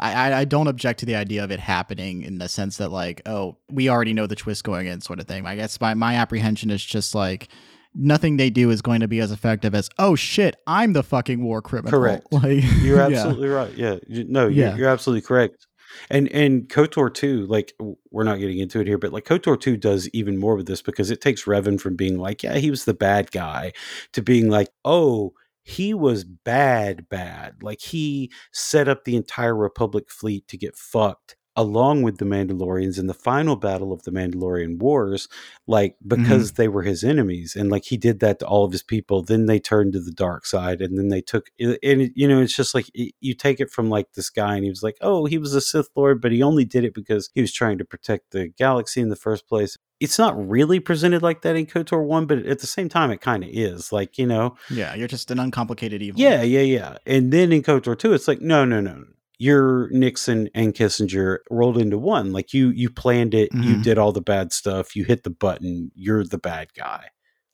I, 0.00 0.12
I 0.12 0.38
I 0.40 0.44
don't 0.46 0.68
object 0.68 1.00
to 1.00 1.06
the 1.06 1.16
idea 1.16 1.44
of 1.44 1.50
it 1.50 1.60
happening 1.60 2.22
in 2.22 2.38
the 2.38 2.48
sense 2.48 2.78
that 2.78 2.90
like 2.90 3.20
oh 3.26 3.58
we 3.70 3.88
already 3.90 4.14
know 4.14 4.26
the 4.26 4.34
twist 4.34 4.64
going 4.64 4.86
in 4.86 5.00
sort 5.02 5.20
of 5.20 5.26
thing. 5.26 5.46
I 5.46 5.54
guess 5.54 5.80
my 5.80 5.94
my 5.94 6.14
apprehension 6.14 6.70
is 6.70 6.84
just 6.84 7.14
like 7.14 7.48
nothing 7.94 8.36
they 8.36 8.50
do 8.50 8.70
is 8.70 8.82
going 8.82 9.00
to 9.00 9.08
be 9.08 9.20
as 9.20 9.30
effective 9.30 9.74
as 9.74 9.90
oh 9.98 10.14
shit 10.14 10.56
I'm 10.66 10.92
the 10.92 11.02
fucking 11.02 11.42
war 11.42 11.60
criminal. 11.62 11.98
Correct. 11.98 12.26
Like 12.32 12.62
You're 12.80 12.98
yeah. 12.98 13.18
absolutely 13.18 13.48
right. 13.48 13.72
Yeah. 13.74 13.96
No, 14.08 14.48
Yeah. 14.48 14.70
you're, 14.70 14.78
you're 14.78 14.88
absolutely 14.88 15.22
correct. 15.22 15.66
And 16.08 16.28
and 16.32 16.68
KOTOR 16.68 17.12
2, 17.12 17.46
like 17.46 17.74
we're 18.10 18.24
not 18.24 18.38
getting 18.38 18.58
into 18.58 18.80
it 18.80 18.86
here, 18.86 18.96
but 18.98 19.12
like 19.12 19.24
KOTOR 19.26 19.60
2 19.60 19.76
does 19.76 20.08
even 20.14 20.38
more 20.38 20.56
with 20.56 20.66
this 20.66 20.80
because 20.80 21.10
it 21.10 21.20
takes 21.20 21.44
Revan 21.44 21.78
from 21.80 21.96
being 21.96 22.18
like, 22.18 22.42
yeah, 22.42 22.56
he 22.56 22.70
was 22.70 22.86
the 22.86 22.94
bad 22.94 23.30
guy 23.30 23.72
to 24.12 24.22
being 24.22 24.48
like, 24.48 24.68
oh, 24.86 25.34
he 25.64 25.92
was 25.94 26.24
bad, 26.24 27.08
bad. 27.08 27.62
Like 27.62 27.80
he 27.80 28.32
set 28.52 28.88
up 28.88 29.04
the 29.04 29.16
entire 29.16 29.54
Republic 29.54 30.10
fleet 30.10 30.48
to 30.48 30.56
get 30.56 30.76
fucked 30.76 31.36
along 31.56 32.02
with 32.02 32.18
the 32.18 32.24
Mandalorians 32.24 32.98
in 32.98 33.06
the 33.06 33.14
final 33.14 33.56
battle 33.56 33.92
of 33.92 34.02
the 34.04 34.10
Mandalorian 34.10 34.78
Wars, 34.78 35.28
like 35.66 35.96
Mm-hmm. 36.06 36.22
because 36.22 36.52
they 36.52 36.68
were 36.68 36.82
his 36.82 37.04
enemies, 37.04 37.54
and 37.56 37.70
like 37.70 37.84
he 37.84 37.96
did 37.96 38.20
that 38.20 38.38
to 38.40 38.46
all 38.46 38.64
of 38.64 38.72
his 38.72 38.82
people. 38.82 39.22
Then 39.22 39.46
they 39.46 39.58
turned 39.60 39.92
to 39.92 40.00
the 40.00 40.10
dark 40.12 40.46
side, 40.46 40.80
and 40.80 40.98
then 40.98 41.08
they 41.08 41.20
took, 41.20 41.50
and 41.60 42.10
you 42.14 42.26
know, 42.28 42.40
it's 42.40 42.56
just 42.56 42.74
like 42.74 42.86
you 42.94 43.34
take 43.34 43.60
it 43.60 43.70
from 43.70 43.88
like 43.90 44.12
this 44.14 44.30
guy, 44.30 44.54
and 44.56 44.64
he 44.64 44.70
was 44.70 44.82
like, 44.82 44.96
oh, 45.00 45.26
he 45.26 45.38
was 45.38 45.54
a 45.54 45.60
Sith 45.60 45.88
Lord, 45.96 46.20
but 46.20 46.32
he 46.32 46.42
only 46.42 46.64
did 46.64 46.84
it 46.84 46.94
because 46.94 47.30
he 47.34 47.40
was 47.40 47.52
trying 47.52 47.78
to 47.78 47.84
protect 47.84 48.30
the 48.32 48.48
galaxy 48.48 49.00
in 49.00 49.08
the 49.10 49.16
first 49.16 49.46
place. 49.46 49.76
It's 50.00 50.18
not 50.18 50.36
really 50.48 50.80
presented 50.80 51.22
like 51.22 51.42
that 51.42 51.54
in 51.54 51.66
KOTOR 51.66 52.04
one, 52.04 52.26
but 52.26 52.38
at 52.38 52.58
the 52.58 52.66
same 52.66 52.88
time, 52.88 53.10
it 53.12 53.20
kind 53.20 53.44
of 53.44 53.50
is. 53.52 53.92
Like 53.92 54.18
you 54.18 54.26
know, 54.26 54.56
Yeah, 54.70 54.94
you're 54.94 55.06
just 55.08 55.30
an 55.30 55.38
uncomplicated 55.38 56.02
evil. 56.02 56.20
yeah, 56.20 56.42
yeah, 56.42 56.60
yeah. 56.60 56.96
And 57.06 57.32
then 57.32 57.52
in 57.52 57.62
KOTOR 57.62 57.96
2, 57.96 58.12
it's 58.12 58.26
like, 58.26 58.40
no, 58.40 58.64
no, 58.64 58.80
no. 58.80 59.04
You're 59.42 59.88
Nixon 59.90 60.48
and 60.54 60.72
Kissinger 60.72 61.38
rolled 61.50 61.76
into 61.76 61.98
one. 61.98 62.32
Like 62.32 62.54
you 62.54 62.68
you 62.70 62.88
planned 62.90 63.34
it, 63.34 63.50
you 63.52 63.74
Mhm. 63.76 63.82
did 63.82 63.98
all 63.98 64.12
the 64.12 64.20
bad 64.20 64.52
stuff, 64.52 64.94
you 64.94 65.04
hit 65.04 65.24
the 65.24 65.30
button, 65.30 65.90
you're 65.96 66.22
the 66.22 66.38
bad 66.38 66.68
guy. 66.74 67.06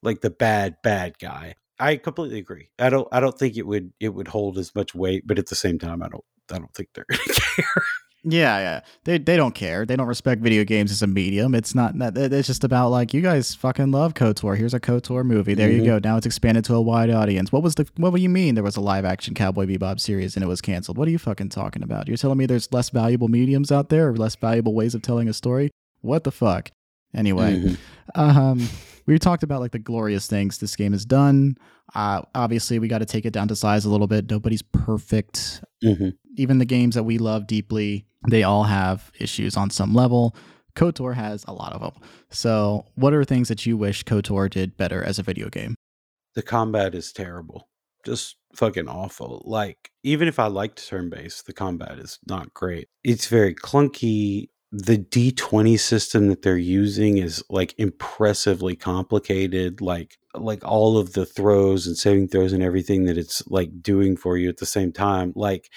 Like 0.03 0.21
the 0.21 0.29
bad, 0.29 0.77
bad 0.83 1.19
guy. 1.19 1.55
I 1.81 1.97
completely 1.97 2.39
agree. 2.39 2.69
I 2.79 2.91
don't 2.91 3.09
I 3.11 3.21
don't 3.21 3.39
think 3.39 3.57
it 3.57 3.67
would 3.67 3.93
it 4.01 4.11
would 4.11 4.29
hold 4.29 4.59
as 4.59 4.75
much 4.75 4.95
weight, 4.95 5.27
but 5.27 5.39
at 5.39 5.47
the 5.47 5.55
same 5.55 5.79
time 5.79 6.03
I 6.03 6.09
don't 6.11 6.25
I 6.53 6.59
don't 6.59 6.75
think 6.75 6.91
they're 6.95 7.07
gonna 7.09 7.23
care. 7.57 7.83
Yeah, 8.31 8.59
yeah. 8.59 8.81
They 9.05 9.19
they 9.19 9.37
don't 9.37 9.55
care. 9.55 9.87
They 9.87 9.97
don't 9.97 10.07
respect 10.09 10.43
video 10.43 10.65
games 10.65 10.91
as 10.91 11.03
a 11.03 11.07
medium. 11.07 11.55
It's 11.55 11.75
not 11.75 11.97
that 11.99 12.17
it's 12.17 12.47
just 12.49 12.65
about 12.65 12.91
like 12.91 13.15
you 13.15 13.21
guys 13.23 13.55
fucking 13.55 13.91
love 13.91 14.15
KOTOR. 14.15 14.57
Here's 14.57 14.75
a 14.75 14.81
KOTOR 14.81 15.25
movie. 15.25 15.55
There 15.55 15.71
you 15.71 15.83
Mhm. 15.83 15.87
go. 15.87 15.99
Now 16.03 16.17
it's 16.17 16.27
expanded 16.27 16.65
to 16.67 16.75
a 16.75 16.81
wide 16.83 17.11
audience. 17.11 17.53
What 17.53 17.63
was 17.63 17.77
the 17.77 17.87
what 17.97 18.15
do 18.15 18.21
you 18.21 18.29
mean 18.29 18.55
there 18.55 18.65
was 18.65 18.77
a 18.77 18.81
live 18.81 19.05
action 19.05 19.35
Cowboy 19.35 19.67
Bebop 19.67 20.01
series 20.01 20.37
and 20.37 20.43
it 20.45 20.49
was 20.49 20.61
canceled? 20.61 20.99
What 20.99 21.09
are 21.09 21.11
you 21.13 21.19
fucking 21.19 21.49
talking 21.51 21.83
about? 21.83 22.09
You're 22.09 22.17
telling 22.17 22.39
me 22.39 22.47
there's 22.47 22.73
less 22.73 22.91
valuable 22.91 23.29
mediums 23.29 23.73
out 23.73 23.89
there 23.89 24.09
or 24.09 24.17
less 24.17 24.37
valuable 24.37 24.75
ways 24.75 24.95
of 24.95 25.03
telling 25.03 25.29
a 25.29 25.33
story? 25.33 25.71
What 26.03 26.25
the 26.25 26.31
fuck? 26.33 26.71
Anyway, 27.15 27.59
Mhm. 27.59 27.77
um 28.15 28.69
we 29.07 29.19
talked 29.19 29.43
about 29.43 29.61
like 29.61 29.73
the 29.73 29.79
glorious 29.79 30.27
things 30.27 30.59
this 30.59 30.77
game 30.77 30.93
has 30.93 31.07
done. 31.07 31.57
Uh 31.95 32.23
obviously 32.35 32.79
we 32.79 32.89
got 32.89 32.99
to 32.99 33.07
take 33.07 33.25
it 33.25 33.33
down 33.33 33.49
to 33.49 33.57
size 33.57 33.85
a 33.85 33.91
little 33.91 34.07
bit. 34.07 34.31
Nobody's 34.31 34.63
perfect 34.63 35.63
Mhm. 35.85 36.15
even 36.37 36.59
the 36.59 36.65
games 36.65 36.95
that 36.95 37.05
we 37.05 37.19
love 37.19 37.47
deeply, 37.47 38.07
they 38.29 38.43
all 38.43 38.65
have 38.65 39.11
issues 39.19 39.57
on 39.57 39.71
some 39.71 39.95
level. 39.95 40.35
KOTOR 40.77 41.15
has 41.15 41.45
a 41.49 41.53
lot 41.53 41.73
of 41.73 41.81
them. 41.81 41.93
So, 42.31 42.85
what 42.95 43.13
are 43.13 43.25
things 43.25 43.49
that 43.49 43.67
you 43.67 43.77
wish 43.77 44.05
KOTOR 44.05 44.49
did 44.51 44.77
better 44.77 45.03
as 45.03 45.19
a 45.19 45.23
video 45.25 45.49
game? 45.49 45.75
The 46.35 46.43
combat 46.43 46.95
is 46.95 47.13
terrible. 47.13 47.69
Just 48.07 48.37
fucking 48.55 48.87
awful. 48.89 49.43
Like, 49.45 49.91
even 50.05 50.29
if 50.29 50.39
I 50.39 50.47
liked 50.47 50.87
turn 50.87 51.11
based, 51.11 51.47
the 51.47 51.53
combat 51.53 51.99
is 51.99 52.19
not 52.29 52.55
great. 52.55 52.89
It's 53.03 53.27
very 53.27 53.55
clunky. 53.57 54.51
The 54.71 54.99
D20 54.99 55.77
system 55.81 56.29
that 56.29 56.43
they're 56.43 56.57
using 56.57 57.19
is 57.19 57.43
like 57.51 57.75
impressively 57.79 58.77
complicated. 58.77 59.81
Like, 59.81 60.17
like 60.43 60.65
all 60.65 60.99
of 60.99 61.13
the 61.13 61.27
throws 61.27 61.87
and 61.87 61.97
saving 61.97 62.29
throws 62.29 62.53
and 62.53 62.63
everything 62.63 63.05
that 63.05 63.19
it's 63.19 63.43
like 63.49 63.83
doing 63.83 64.17
for 64.17 64.37
you 64.37 64.49
at 64.49 64.59
the 64.59 64.67
same 64.67 64.93
time. 64.93 65.33
Like, 65.37 65.71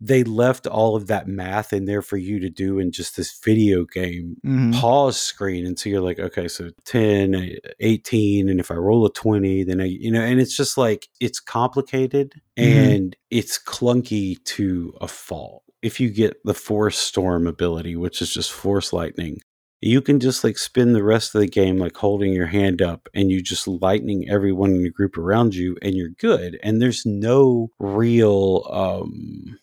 they 0.00 0.22
left 0.22 0.68
all 0.68 0.94
of 0.94 1.08
that 1.08 1.26
math 1.26 1.72
in 1.72 1.84
there 1.86 2.02
for 2.02 2.16
you 2.16 2.38
to 2.38 2.48
do 2.48 2.78
in 2.78 2.92
just 2.92 3.16
this 3.16 3.36
video 3.44 3.84
game 3.84 4.36
Mhm. 4.46 4.72
pause 4.80 5.16
screen 5.20 5.66
and 5.66 5.76
so 5.76 5.88
you're 5.88 6.00
like 6.00 6.20
okay 6.20 6.46
so 6.46 6.70
10 6.84 7.34
uh, 7.34 7.46
18 7.80 8.48
and 8.48 8.60
if 8.60 8.70
i 8.70 8.74
roll 8.74 9.04
a 9.04 9.12
20 9.12 9.64
then 9.64 9.80
i 9.80 9.86
you 9.86 10.12
know 10.12 10.20
and 10.20 10.40
it's 10.40 10.56
just 10.56 10.78
like 10.78 11.08
it's 11.18 11.40
complicated 11.40 12.34
Mhm. 12.56 12.64
and 12.64 13.16
it's 13.32 13.58
clunky 13.58 14.36
to 14.44 14.94
a 15.00 15.08
fault 15.08 15.64
if 15.82 15.98
you 15.98 16.10
get 16.10 16.36
the 16.44 16.54
force 16.54 16.96
storm 16.96 17.48
ability 17.48 17.96
which 17.96 18.22
is 18.22 18.32
just 18.32 18.52
force 18.52 18.92
lightning 18.92 19.40
you 19.80 20.00
can 20.02 20.18
just 20.18 20.42
like 20.42 20.58
spend 20.58 20.94
the 20.94 21.04
rest 21.04 21.34
of 21.34 21.40
the 21.40 21.46
game 21.46 21.78
like 21.78 21.96
holding 21.96 22.32
your 22.32 22.46
hand 22.48 22.82
up 22.82 23.08
and 23.14 23.30
you 23.30 23.40
just 23.42 23.68
lightning 23.68 24.28
everyone 24.28 24.70
in 24.70 24.82
the 24.82 24.90
group 24.90 25.16
around 25.16 25.54
you 25.54 25.76
and 25.82 25.94
you're 25.94 26.08
good 26.18 26.58
and 26.62 26.82
there's 26.82 27.06
no 27.06 27.68
real 27.78 28.66
um 28.70 29.58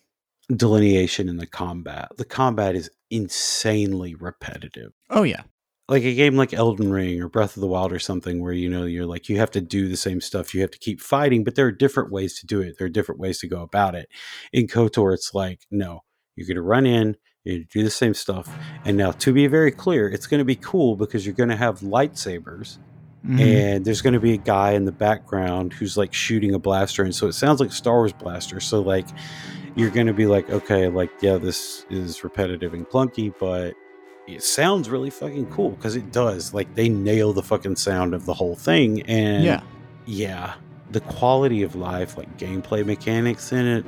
delineation 0.54 1.28
in 1.28 1.36
the 1.38 1.46
combat 1.46 2.08
the 2.18 2.24
combat 2.24 2.74
is 2.74 2.88
insanely 3.10 4.14
repetitive 4.14 4.92
Oh 5.10 5.22
yeah. 5.24 5.42
like 5.88 6.04
a 6.04 6.14
game 6.14 6.36
like 6.36 6.54
Elden 6.54 6.90
Ring 6.90 7.20
or 7.20 7.28
Breath 7.28 7.56
of 7.56 7.60
the 7.60 7.66
Wild 7.66 7.92
or 7.92 7.98
something 7.98 8.40
where 8.40 8.52
you 8.52 8.68
know 8.70 8.84
you're 8.84 9.06
like 9.06 9.28
you 9.28 9.38
have 9.38 9.50
to 9.52 9.60
do 9.60 9.88
the 9.88 9.96
same 9.96 10.20
stuff, 10.20 10.54
you 10.54 10.60
have 10.60 10.70
to 10.70 10.78
keep 10.78 11.00
fighting, 11.00 11.44
but 11.44 11.54
there 11.56 11.66
are 11.66 11.72
different 11.72 12.10
ways 12.12 12.38
to 12.40 12.46
do 12.46 12.60
it. 12.60 12.76
There 12.78 12.86
are 12.86 12.90
different 12.90 13.20
ways 13.20 13.38
to 13.40 13.48
go 13.48 13.60
about 13.62 13.94
it. 13.94 14.08
In 14.52 14.66
KOTOR, 14.66 15.12
it's 15.14 15.34
like 15.34 15.60
no, 15.70 16.00
you're 16.36 16.46
going 16.46 16.56
to 16.56 16.62
run 16.62 16.86
in, 16.86 17.16
you 17.46 17.64
do 17.64 17.82
the 17.82 17.90
same 17.90 18.14
stuff, 18.14 18.48
and 18.84 18.96
now 18.96 19.12
to 19.12 19.32
be 19.32 19.46
very 19.46 19.70
clear, 19.70 20.08
it's 20.08 20.26
going 20.26 20.38
to 20.38 20.44
be 20.44 20.56
cool 20.56 20.96
because 20.96 21.24
you're 21.24 21.34
going 21.34 21.50
to 21.50 21.56
have 21.56 21.80
lightsabers. 21.80 22.78
Mhm. 23.26 23.40
And 23.40 23.84
there's 23.84 24.02
going 24.02 24.12
to 24.14 24.20
be 24.20 24.34
a 24.34 24.38
guy 24.38 24.72
in 24.72 24.84
the 24.84 24.92
background 24.92 25.72
who's 25.72 25.96
like 25.96 26.14
shooting 26.14 26.54
a 26.54 26.58
blaster, 26.60 27.02
and 27.02 27.14
so 27.14 27.26
it 27.26 27.32
sounds 27.32 27.58
like 27.60 27.72
Star 27.72 27.94
Wars 27.94 28.12
blaster. 28.12 28.60
So 28.60 28.80
like, 28.80 29.06
you're 29.74 29.90
going 29.90 30.06
to 30.06 30.12
be 30.12 30.26
like, 30.26 30.48
okay, 30.50 30.86
like 30.88 31.10
yeah, 31.20 31.36
this 31.36 31.84
is 31.90 32.22
repetitive 32.22 32.72
and 32.72 32.86
clunky, 32.86 33.34
but 33.38 33.74
it 34.28 34.42
sounds 34.42 34.88
really 34.88 35.10
fucking 35.10 35.46
cool 35.46 35.70
because 35.70 35.96
it 35.96 36.12
does. 36.12 36.54
Like 36.54 36.74
they 36.74 36.88
nail 36.88 37.32
the 37.32 37.42
fucking 37.42 37.76
sound 37.76 38.14
of 38.14 38.26
the 38.26 38.34
whole 38.34 38.54
thing, 38.54 39.02
and 39.02 39.44
yeah. 39.44 39.60
yeah, 40.06 40.54
the 40.92 41.00
quality 41.00 41.62
of 41.62 41.74
life, 41.74 42.16
like 42.16 42.38
gameplay 42.38 42.84
mechanics 42.84 43.52
in 43.52 43.66
it. 43.66 43.86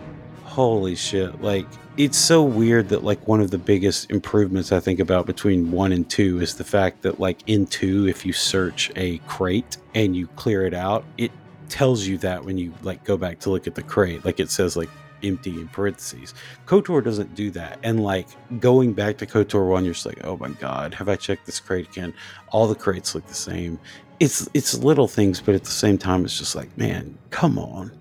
Holy 0.58 0.96
shit! 0.96 1.40
Like 1.40 1.68
it's 1.96 2.18
so 2.18 2.42
weird 2.42 2.88
that 2.88 3.04
like 3.04 3.28
one 3.28 3.40
of 3.40 3.52
the 3.52 3.58
biggest 3.58 4.10
improvements 4.10 4.72
I 4.72 4.80
think 4.80 4.98
about 4.98 5.24
between 5.24 5.70
one 5.70 5.92
and 5.92 6.10
two 6.10 6.40
is 6.40 6.56
the 6.56 6.64
fact 6.64 7.02
that 7.02 7.20
like 7.20 7.44
in 7.46 7.64
two, 7.64 8.08
if 8.08 8.26
you 8.26 8.32
search 8.32 8.90
a 8.96 9.18
crate 9.18 9.76
and 9.94 10.16
you 10.16 10.26
clear 10.34 10.66
it 10.66 10.74
out, 10.74 11.04
it 11.16 11.30
tells 11.68 12.08
you 12.08 12.18
that 12.18 12.44
when 12.44 12.58
you 12.58 12.74
like 12.82 13.04
go 13.04 13.16
back 13.16 13.38
to 13.38 13.50
look 13.50 13.68
at 13.68 13.76
the 13.76 13.84
crate, 13.84 14.24
like 14.24 14.40
it 14.40 14.50
says 14.50 14.76
like 14.76 14.88
empty 15.22 15.60
in 15.60 15.68
parentheses. 15.68 16.34
KOTOR 16.66 17.04
doesn't 17.04 17.36
do 17.36 17.52
that. 17.52 17.78
And 17.84 18.02
like 18.02 18.26
going 18.58 18.94
back 18.94 19.16
to 19.18 19.26
KOTOR 19.26 19.68
1, 19.68 19.84
you're 19.84 19.94
just 19.94 20.06
like, 20.06 20.24
oh 20.24 20.38
my 20.38 20.48
god, 20.48 20.92
have 20.92 21.08
I 21.08 21.14
checked 21.14 21.46
this 21.46 21.60
crate 21.60 21.88
again? 21.88 22.12
All 22.48 22.66
the 22.66 22.74
crates 22.74 23.14
look 23.14 23.24
the 23.28 23.32
same. 23.32 23.78
It's 24.18 24.48
it's 24.54 24.76
little 24.76 25.06
things, 25.06 25.40
but 25.40 25.54
at 25.54 25.62
the 25.62 25.70
same 25.70 25.98
time, 25.98 26.24
it's 26.24 26.36
just 26.36 26.56
like, 26.56 26.76
man, 26.76 27.16
come 27.30 27.60
on. 27.60 27.92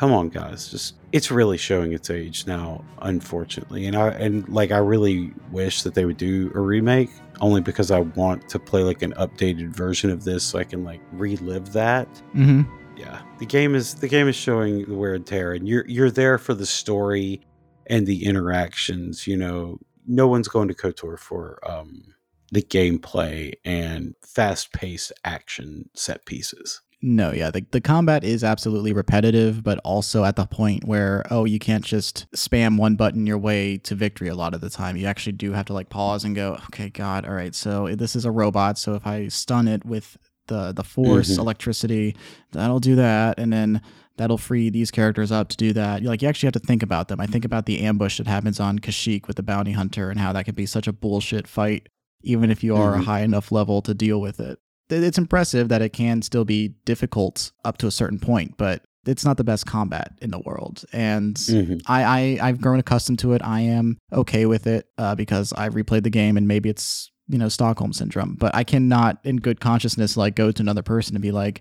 Come 0.00 0.14
on, 0.14 0.30
guys. 0.30 0.70
Just 0.70 0.94
it's 1.12 1.30
really 1.30 1.58
showing 1.58 1.92
its 1.92 2.08
age 2.08 2.46
now, 2.46 2.82
unfortunately. 3.02 3.84
And 3.84 3.94
I 3.94 4.08
and 4.12 4.48
like 4.48 4.70
I 4.70 4.78
really 4.78 5.30
wish 5.52 5.82
that 5.82 5.92
they 5.92 6.06
would 6.06 6.16
do 6.16 6.50
a 6.54 6.58
remake 6.58 7.10
only 7.42 7.60
because 7.60 7.90
I 7.90 8.00
want 8.00 8.48
to 8.48 8.58
play 8.58 8.82
like 8.82 9.02
an 9.02 9.12
updated 9.18 9.68
version 9.68 10.08
of 10.08 10.24
this 10.24 10.42
so 10.42 10.58
I 10.58 10.64
can 10.64 10.84
like 10.84 11.02
relive 11.12 11.74
that 11.74 12.08
mm-hmm. 12.34 12.62
yeah 12.96 13.20
the 13.38 13.44
game 13.44 13.74
is 13.74 13.94
the 13.94 14.08
game 14.08 14.26
is 14.26 14.36
showing 14.36 14.86
the 14.86 14.94
wear 14.94 15.12
and 15.12 15.26
tear 15.26 15.52
and 15.52 15.68
you're 15.68 15.86
you're 15.86 16.10
there 16.10 16.38
for 16.38 16.54
the 16.54 16.66
story 16.66 17.42
and 17.86 18.06
the 18.06 18.24
interactions 18.24 19.26
you 19.26 19.36
know 19.36 19.78
no 20.06 20.26
one's 20.26 20.48
going 20.48 20.68
to 20.68 20.74
kotor 20.74 21.18
for 21.18 21.58
um 21.68 22.14
the 22.52 22.62
gameplay 22.62 23.52
and 23.64 24.14
fast-paced 24.22 25.12
action 25.24 25.88
set 25.94 26.24
pieces 26.26 26.80
No, 27.02 27.32
yeah. 27.32 27.50
The, 27.50 27.64
the 27.70 27.80
combat 27.80 28.24
is 28.24 28.44
absolutely 28.44 28.92
repetitive, 28.92 29.62
but 29.62 29.78
also 29.84 30.24
at 30.24 30.36
the 30.36 30.44
point 30.44 30.84
where, 30.84 31.24
oh, 31.30 31.46
you 31.46 31.58
can't 31.58 31.84
just 31.84 32.30
spam 32.32 32.76
one 32.76 32.94
button 32.96 33.26
your 33.26 33.38
way 33.38 33.78
to 33.78 33.94
victory 33.94 34.28
a 34.28 34.34
lot 34.34 34.52
of 34.54 34.60
the 34.60 34.68
time. 34.68 34.96
You 34.98 35.06
actually 35.06 35.32
do 35.32 35.52
have 35.52 35.64
to 35.66 35.72
like 35.72 35.88
pause 35.88 36.24
and 36.24 36.36
go, 36.36 36.58
okay, 36.66 36.90
God, 36.90 37.24
all 37.24 37.32
right, 37.32 37.54
so 37.54 37.88
this 37.96 38.14
is 38.14 38.26
a 38.26 38.30
robot. 38.30 38.76
So 38.76 38.94
if 38.94 39.06
I 39.06 39.28
stun 39.28 39.66
it 39.66 39.84
with 39.86 40.18
the, 40.48 40.72
the 40.72 40.84
force, 40.84 41.30
Mhm. 41.30 41.38
electricity, 41.38 42.16
that'll 42.52 42.80
do 42.80 42.96
that. 42.96 43.38
And 43.38 43.50
then 43.50 43.80
that'll 44.18 44.36
free 44.36 44.68
these 44.68 44.90
characters 44.90 45.32
up 45.32 45.48
to 45.50 45.56
do 45.56 45.72
that. 45.72 46.02
You 46.02 46.08
like 46.08 46.20
you 46.20 46.28
actually 46.28 46.48
have 46.48 46.54
to 46.60 46.66
think 46.66 46.82
about 46.82 47.08
them. 47.08 47.18
I 47.20 47.26
think 47.26 47.46
about 47.46 47.64
the 47.64 47.80
ambush 47.80 48.18
that 48.18 48.26
happens 48.26 48.60
on 48.60 48.78
Kashyyyk 48.78 49.26
with 49.26 49.36
the 49.36 49.42
bounty 49.42 49.72
hunter 49.72 50.10
and 50.10 50.20
how 50.20 50.34
that 50.34 50.44
can 50.44 50.54
be 50.54 50.66
such 50.66 50.86
a 50.86 50.92
bullshit 50.92 51.46
fight, 51.48 51.88
even 52.22 52.50
if 52.50 52.62
you 52.62 52.76
are 52.76 52.94
a 52.96 52.98
Mhm. 52.98 53.04
high 53.04 53.20
enough 53.22 53.50
level 53.50 53.80
to 53.82 53.94
deal 53.94 54.20
with 54.20 54.38
it 54.38 54.58
it's 54.92 55.18
impressive 55.18 55.68
that 55.68 55.82
it 55.82 55.90
can 55.92 56.22
still 56.22 56.44
be 56.44 56.68
difficult 56.84 57.52
up 57.64 57.78
to 57.78 57.86
a 57.86 57.90
certain 57.90 58.18
point, 58.18 58.56
but 58.56 58.82
it's 59.06 59.24
not 59.24 59.36
the 59.38 59.44
best 59.44 59.66
combat 59.66 60.12
in 60.20 60.30
the 60.30 60.38
world. 60.40 60.84
And 60.92 61.34
Mhm. 61.36 61.82
I, 61.86 62.02
I 62.04 62.48
I've 62.48 62.60
grown 62.60 62.78
accustomed 62.78 63.18
to 63.20 63.32
it. 63.32 63.42
I 63.44 63.60
am 63.60 63.98
okay 64.12 64.46
with 64.46 64.66
it 64.66 64.86
uh, 64.98 65.14
because 65.14 65.52
I've 65.54 65.74
replayed 65.74 66.02
the 66.02 66.10
game 66.10 66.36
and 66.36 66.46
maybe 66.46 66.68
it's 66.68 67.10
you 67.28 67.38
know 67.38 67.48
Stockholm 67.48 67.92
syndrome, 67.92 68.34
but 68.38 68.54
I 68.54 68.64
cannot 68.64 69.18
in 69.24 69.36
good 69.38 69.60
consciousness 69.60 70.16
like 70.16 70.34
go 70.34 70.50
to 70.52 70.62
another 70.62 70.82
person 70.82 71.16
and 71.16 71.22
be 71.22 71.32
like. 71.32 71.60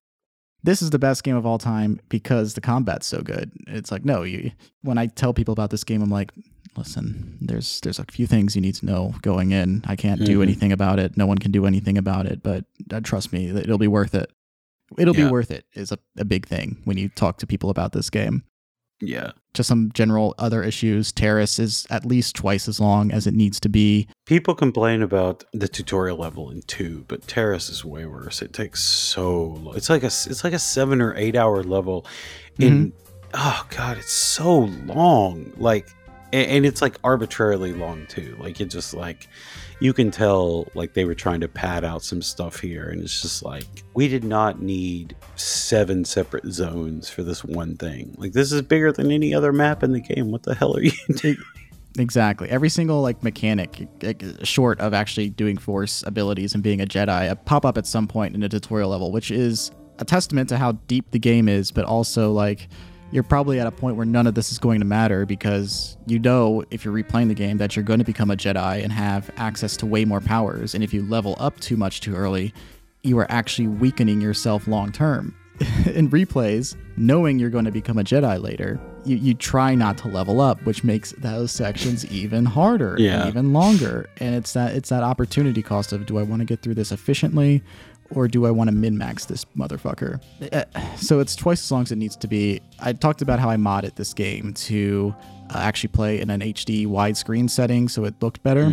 This 0.61 0.81
is 0.81 0.89
the 0.89 0.99
best 0.99 1.23
game 1.23 1.37
of 1.37 1.45
all 1.45 1.57
time 1.57 2.01
because 2.09 2.53
the 2.53 2.59
combat's 2.59 3.07
so 3.07 3.21
good. 3.21 3.49
It's 3.67 3.93
like 3.93 4.03
no, 4.03 4.23
you. 4.23 4.51
When 4.81 4.97
I 4.97 5.05
tell 5.07 5.33
people 5.33 5.53
about 5.53 5.69
this 5.69 5.85
game, 5.85 6.01
I'm 6.01 6.09
like, 6.09 6.33
listen, 6.79 7.37
there's 7.41 7.79
there's 7.81 7.99
a 7.99 8.05
few 8.05 8.25
things 8.25 8.55
you 8.55 8.61
need 8.61 8.75
to 8.75 8.85
know 8.85 9.13
going 9.21 9.51
in. 9.51 9.83
I 9.85 9.95
can't 9.95 10.23
do 10.25 10.39
Mhm. 10.39 10.43
anything 10.43 10.71
about 10.71 10.97
it. 10.99 11.15
No 11.17 11.27
one 11.27 11.37
can 11.37 11.51
do 11.51 11.65
anything 11.67 11.97
about 11.97 12.25
it, 12.25 12.41
but 12.41 12.65
uh, 12.91 13.01
trust 13.01 13.31
me, 13.31 13.49
it'll 13.49 13.77
be 13.77 13.87
worth 13.87 14.15
it. 14.15 14.31
It'll 14.97 15.15
Yeah. 15.15 15.25
be 15.25 15.31
worth 15.31 15.51
it 15.51 15.65
is 15.75 15.91
a, 15.91 15.99
a 16.17 16.25
big 16.25 16.47
thing 16.47 16.77
when 16.85 16.97
you 16.97 17.09
talk 17.09 17.37
to 17.39 17.47
people 17.47 17.69
about 17.69 17.91
this 17.91 18.09
game. 18.09 18.43
Yeah. 19.01 19.31
Just 19.53 19.69
some 19.69 19.91
general 19.93 20.35
other 20.37 20.61
issues. 20.61 21.13
Taris 21.13 21.57
is 21.59 21.87
at 21.89 22.05
least 22.05 22.35
twice 22.35 22.67
as 22.67 22.79
long 22.81 23.11
as 23.11 23.25
it 23.27 23.33
needs 23.33 23.57
to 23.61 23.69
be. 23.69 24.07
People 24.25 24.55
complain 24.55 25.01
about 25.01 25.45
the 25.53 25.67
tutorial 25.69 26.17
level 26.17 26.49
in 26.49 26.61
two, 26.63 27.05
but 27.07 27.21
Taris 27.27 27.69
is 27.69 27.85
way 27.85 28.05
worse. 28.05 28.41
It 28.41 28.51
takes 28.51 28.83
so 28.83 29.43
long. 29.63 29.75
It's 29.77 29.89
like 29.89 30.03
a 30.03 30.07
it's 30.07 30.43
like 30.43 30.53
a 30.53 30.59
seven 30.59 30.99
or 31.01 31.15
eight 31.15 31.35
hour 31.37 31.63
level. 31.63 32.05
In 32.57 32.91
oh 33.33 33.65
god, 33.69 33.97
it's 33.99 34.11
so 34.11 34.61
long. 34.85 35.53
Like, 35.55 35.87
and, 36.33 36.65
it's 36.65 36.81
like 36.81 36.97
arbitrarily 37.03 37.73
long 37.73 38.05
too. 38.07 38.35
Like 38.39 38.59
it 38.61 38.65
just 38.65 38.93
like 38.93 39.27
you 39.79 39.93
can 39.93 40.11
tell 40.11 40.67
like 40.75 40.93
they 40.93 41.05
were 41.05 41.15
trying 41.15 41.41
to 41.41 41.47
pad 41.47 41.83
out 41.83 42.03
some 42.03 42.21
stuff 42.21 42.59
here, 42.59 42.89
and 42.89 43.01
it's 43.01 43.21
just 43.21 43.43
like 43.43 43.65
we 43.93 44.07
did 44.07 44.23
not 44.23 44.61
need 44.61 45.15
seven 45.35 46.05
separate 46.05 46.45
zones 46.45 47.09
for 47.09 47.23
this 47.23 47.43
one 47.43 47.77
thing. 47.77 48.15
Like 48.17 48.33
this 48.33 48.51
is 48.51 48.61
bigger 48.61 48.91
than 48.91 49.11
any 49.11 49.33
other 49.33 49.51
map 49.51 49.83
in 49.83 49.91
the 49.91 50.01
game. 50.01 50.31
What 50.31 50.43
the 50.43 50.55
hell 50.55 50.75
are 50.75 50.81
you 50.81 50.91
doing? 51.15 51.37
Exactly. 51.97 52.49
Every 52.49 52.69
single 52.69 53.01
like 53.01 53.23
mechanic, 53.23 53.87
like, 54.01 54.23
short 54.43 54.79
of 54.79 54.93
actually 54.93 55.29
doing 55.29 55.57
force 55.57 56.03
abilities 56.05 56.53
and 56.53 56.61
being 56.61 56.81
a 56.81 56.85
Jedi, 56.85 57.29
uh, 57.29 57.35
pop 57.35 57.65
up 57.65 57.77
at 57.77 57.87
some 57.87 58.07
point 58.07 58.35
in 58.35 58.43
a 58.43 58.49
tutorial 58.49 58.89
level, 58.89 59.11
which 59.11 59.31
is 59.31 59.71
a 59.97 60.05
testament 60.05 60.49
to 60.49 60.57
how 60.57 60.73
deep 60.87 61.11
the 61.11 61.19
game 61.19 61.49
is, 61.49 61.71
but 61.71 61.85
also 61.85 62.31
like 62.31 62.69
you're 63.11 63.23
probably 63.23 63.59
at 63.59 63.67
a 63.67 63.71
point 63.71 63.95
where 63.95 64.05
none 64.05 64.27
of 64.27 64.35
this 64.35 64.51
is 64.51 64.59
going 64.59 64.79
to 64.79 64.85
matter 64.85 65.25
because 65.25 65.97
you 66.05 66.19
know 66.19 66.63
if 66.71 66.85
you're 66.85 66.93
replaying 66.93 67.27
the 67.27 67.33
game 67.35 67.57
that 67.57 67.75
you're 67.75 67.83
going 67.85 67.99
to 67.99 68.05
become 68.05 68.29
a 68.31 68.35
Jedi 68.35 68.83
and 68.83 68.91
have 68.93 69.31
access 69.37 69.75
to 69.77 69.85
way 69.85 70.05
more 70.05 70.21
powers, 70.21 70.75
and 70.75 70.83
if 70.83 70.93
you 70.93 71.03
level 71.03 71.35
up 71.39 71.59
too 71.59 71.77
much 71.77 72.01
too 72.01 72.15
early, 72.15 72.53
you 73.03 73.17
are 73.19 73.27
actually 73.31 73.67
weakening 73.67 74.21
yourself 74.21 74.67
long 74.67 74.91
term. 74.91 75.35
in 75.93 76.09
replays, 76.09 76.77
knowing 76.95 77.37
you're 77.37 77.49
going 77.49 77.65
to 77.65 77.71
become 77.71 77.97
a 77.97 78.03
Jedi 78.03 78.41
later, 78.41 78.79
you, 79.03 79.17
you 79.17 79.33
try 79.33 79.75
not 79.75 79.97
to 79.97 80.07
level 80.07 80.39
up, 80.39 80.63
which 80.65 80.85
makes 80.85 81.11
those 81.17 81.51
sections 81.51 82.09
even 82.09 82.45
harder 82.45 82.95
Yeah. 82.97 83.19
and 83.21 83.27
even 83.29 83.51
longer. 83.51 84.09
And 84.21 84.35
it's 84.35 84.53
that 84.53 84.73
it's 84.73 84.87
that 84.87 85.03
opportunity 85.03 85.61
cost 85.61 85.91
of 85.91 86.05
do 86.05 86.17
I 86.17 86.23
want 86.23 86.39
to 86.39 86.45
get 86.45 86.61
through 86.61 86.75
this 86.75 86.93
efficiently 86.93 87.61
or 88.11 88.27
do 88.27 88.45
I 88.45 88.51
want 88.51 88.69
to 88.69 88.75
min 88.75 88.97
max 88.97 89.25
this 89.25 89.45
motherfucker? 89.57 90.19
Uh, 90.51 90.63
So 90.97 91.19
it's 91.19 91.35
twice 91.35 91.61
as 91.61 91.71
long 91.71 91.83
as 91.83 91.91
it 91.91 91.97
needs 91.97 92.15
to 92.17 92.27
be. 92.27 92.61
I 92.79 92.93
talked 92.93 93.21
about 93.21 93.39
how 93.39 93.49
I 93.49 93.55
modded 93.57 93.95
this 93.95 94.13
game 94.13 94.53
to 94.55 95.13
uh, 95.53 95.57
actually 95.59 95.89
play 95.89 96.19
in 96.19 96.29
an 96.29 96.41
HD 96.41 96.87
widescreen 96.87 97.49
setting 97.49 97.87
so 97.87 98.05
it 98.05 98.15
looked 98.21 98.41
better. 98.43 98.65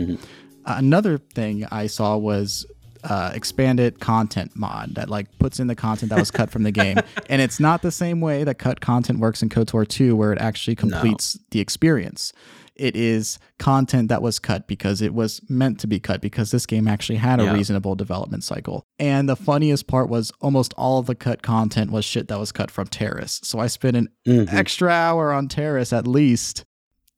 Uh, 0.64 0.74
another 0.78 1.18
thing 1.18 1.64
I 1.70 1.86
saw 1.86 2.16
was 2.16 2.66
uh, 3.04 3.30
expanded 3.34 4.00
content 4.00 4.56
mod 4.56 4.94
that 4.96 5.08
like 5.08 5.26
puts 5.38 5.60
in 5.60 5.68
the 5.68 5.76
content 5.76 6.10
that 6.10 6.18
was 6.18 6.30
cut 6.32 6.50
from 6.50 6.64
the 6.64 6.72
game, 6.72 6.98
and 7.28 7.40
it's 7.40 7.60
not 7.60 7.82
the 7.82 7.92
same 7.92 8.20
way 8.20 8.42
that 8.42 8.58
cut 8.58 8.80
content 8.80 9.20
works 9.20 9.42
in 9.42 9.48
KOTOR 9.48 9.86
2, 9.86 10.16
where 10.16 10.32
it 10.32 10.40
actually 10.40 10.74
completes 10.74 11.38
the 11.50 11.60
experience. 11.60 12.32
It 12.78 12.94
is 12.96 13.38
content 13.58 14.08
that 14.08 14.22
was 14.22 14.38
cut 14.38 14.66
because 14.66 15.00
it 15.02 15.14
was 15.14 15.40
meant 15.48 15.80
to 15.80 15.86
be 15.86 15.98
cut 15.98 16.20
because 16.20 16.50
this 16.50 16.66
game 16.66 16.86
actually 16.86 17.16
had 17.16 17.40
a 17.40 17.44
Yeah. 17.44 17.52
reasonable 17.54 17.94
development 17.94 18.44
cycle. 18.44 18.84
And 18.98 19.28
the 19.28 19.36
funniest 19.36 19.86
part 19.86 20.08
was 20.08 20.32
almost 20.40 20.74
all 20.74 20.98
of 20.98 21.06
the 21.06 21.14
cut 21.14 21.42
content 21.42 21.90
was 21.90 22.04
shit 22.04 22.28
that 22.28 22.38
was 22.38 22.52
cut 22.52 22.70
from 22.70 22.88
Taris. 22.88 23.44
So 23.44 23.58
I 23.58 23.66
spent 23.66 23.96
an 23.96 24.08
Mhm. 24.26 24.52
extra 24.52 24.90
hour 24.90 25.32
on 25.32 25.48
Taris 25.48 25.92
at 25.96 26.06
least. 26.06 26.64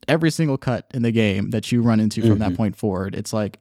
Every 0.06 0.30
single 0.30 0.56
cut 0.58 0.86
in 0.94 1.02
the 1.02 1.10
game 1.12 1.50
that 1.50 1.70
you 1.72 1.82
run 1.82 2.00
into 2.00 2.22
from 2.22 2.38
that 2.38 2.52
Mhm. 2.52 2.56
point 2.56 2.76
forward, 2.76 3.14
it's 3.14 3.32
like, 3.32 3.58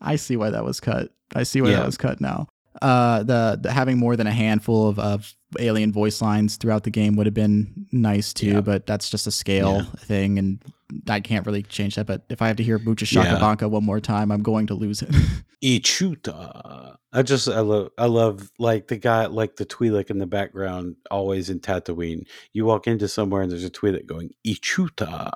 I 0.00 0.16
see 0.16 0.36
why 0.36 0.50
that 0.50 0.64
was 0.64 0.80
cut. 0.80 1.10
I 1.34 1.42
see 1.42 1.60
why 1.60 1.70
Yeah. 1.70 1.76
that 1.78 1.86
was 1.86 1.96
cut 1.96 2.20
now. 2.20 2.46
Uh, 2.80 3.22
the, 3.22 3.58
the 3.62 3.70
having 3.72 3.98
more 3.98 4.16
than 4.16 4.26
a 4.26 4.32
handful 4.32 4.88
of, 4.88 4.98
of 4.98 5.34
alien 5.58 5.92
voice 5.92 6.22
lines 6.22 6.56
throughout 6.56 6.84
the 6.84 6.90
game 6.90 7.16
would 7.16 7.26
have 7.26 7.34
been 7.34 7.86
nice 7.92 8.32
too, 8.32 8.46
Yeah. 8.52 8.60
but 8.62 8.86
that's 8.86 9.10
just 9.10 9.26
a 9.26 9.30
scale 9.30 9.82
Yeah. 9.82 9.84
thing, 10.06 10.38
and 10.38 10.64
I 11.08 11.20
can't 11.20 11.46
really 11.46 11.62
change 11.62 11.94
that. 11.96 12.06
But 12.06 12.24
if 12.28 12.42
I 12.42 12.48
have 12.48 12.56
to 12.56 12.62
hear 12.62 12.78
Mucha 12.78 13.04
Shaka 13.06 13.30
Yeah. 13.30 13.38
Banka 13.38 13.68
one 13.68 13.84
more 13.84 14.00
time, 14.00 14.30
I'm 14.32 14.42
going 14.42 14.66
to 14.68 14.74
lose 14.74 15.02
it. 15.02 15.10
Ichuta. 15.62 16.96
I 17.12 17.22
just 17.22 17.48
I 17.48 17.60
love 17.60 17.90
I 17.98 18.06
love 18.06 18.50
like 18.58 18.88
the 18.88 18.96
guy 18.96 19.26
like 19.26 19.56
the 19.56 19.66
Twi'lek 19.66 20.10
in 20.10 20.18
the 20.18 20.26
background 20.26 20.96
always 21.10 21.50
in 21.50 21.60
Tatooine. 21.60 22.26
You 22.52 22.64
walk 22.64 22.86
into 22.86 23.06
somewhere 23.08 23.42
and 23.42 23.50
there's 23.52 23.64
a 23.64 23.70
Twi'lek 23.70 24.06
going 24.06 24.30
Ichuta 24.46 25.30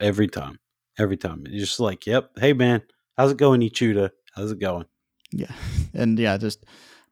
every 0.00 0.28
time, 0.28 0.58
every 0.98 1.16
time. 1.16 1.44
You're 1.48 1.60
just 1.64 1.80
like, 1.80 2.06
yep. 2.06 2.30
Hey 2.38 2.52
man, 2.52 2.82
how's 3.16 3.30
it 3.32 3.38
going, 3.38 3.60
Ichuta? 3.62 4.10
How's 4.34 4.52
it 4.52 4.58
going? 4.58 4.86
Yeah. 5.32 5.52
And 5.96 6.18
yeah, 6.18 6.36
just 6.36 6.64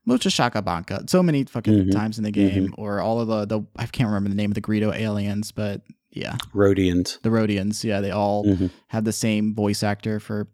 Mucha 0.06 0.28
Shaka 0.28 0.60
Banka. 0.60 1.04
So 1.08 1.22
many 1.22 1.44
fucking 1.44 1.72
Mhm. 1.86 1.92
times 1.92 2.18
in 2.18 2.24
the 2.24 2.32
game, 2.32 2.74
or 2.76 3.00
all 3.00 3.20
of 3.20 3.28
the, 3.28 3.44
the, 3.46 3.64
I 3.76 3.86
can't 3.86 4.08
remember 4.08 4.28
the 4.28 4.34
name 4.34 4.50
of 4.50 4.56
the 4.56 4.60
Greedo 4.60 4.92
aliens, 4.92 5.52
but 5.52 5.82
yeah, 6.12 6.36
Rodians. 6.54 7.20
the 7.22 7.30
Rodians. 7.30 7.82
Yeah, 7.84 8.00
they 8.00 8.10
all 8.10 8.44
Mhm. 8.44 8.70
had 8.88 9.04
the 9.04 9.12
same 9.12 9.54
voice 9.54 9.82
actor 9.82 10.20
for 10.20 10.48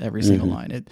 every 0.00 0.22
single 0.22 0.48
Mhm. 0.48 0.52
line. 0.54 0.70
It 0.70 0.90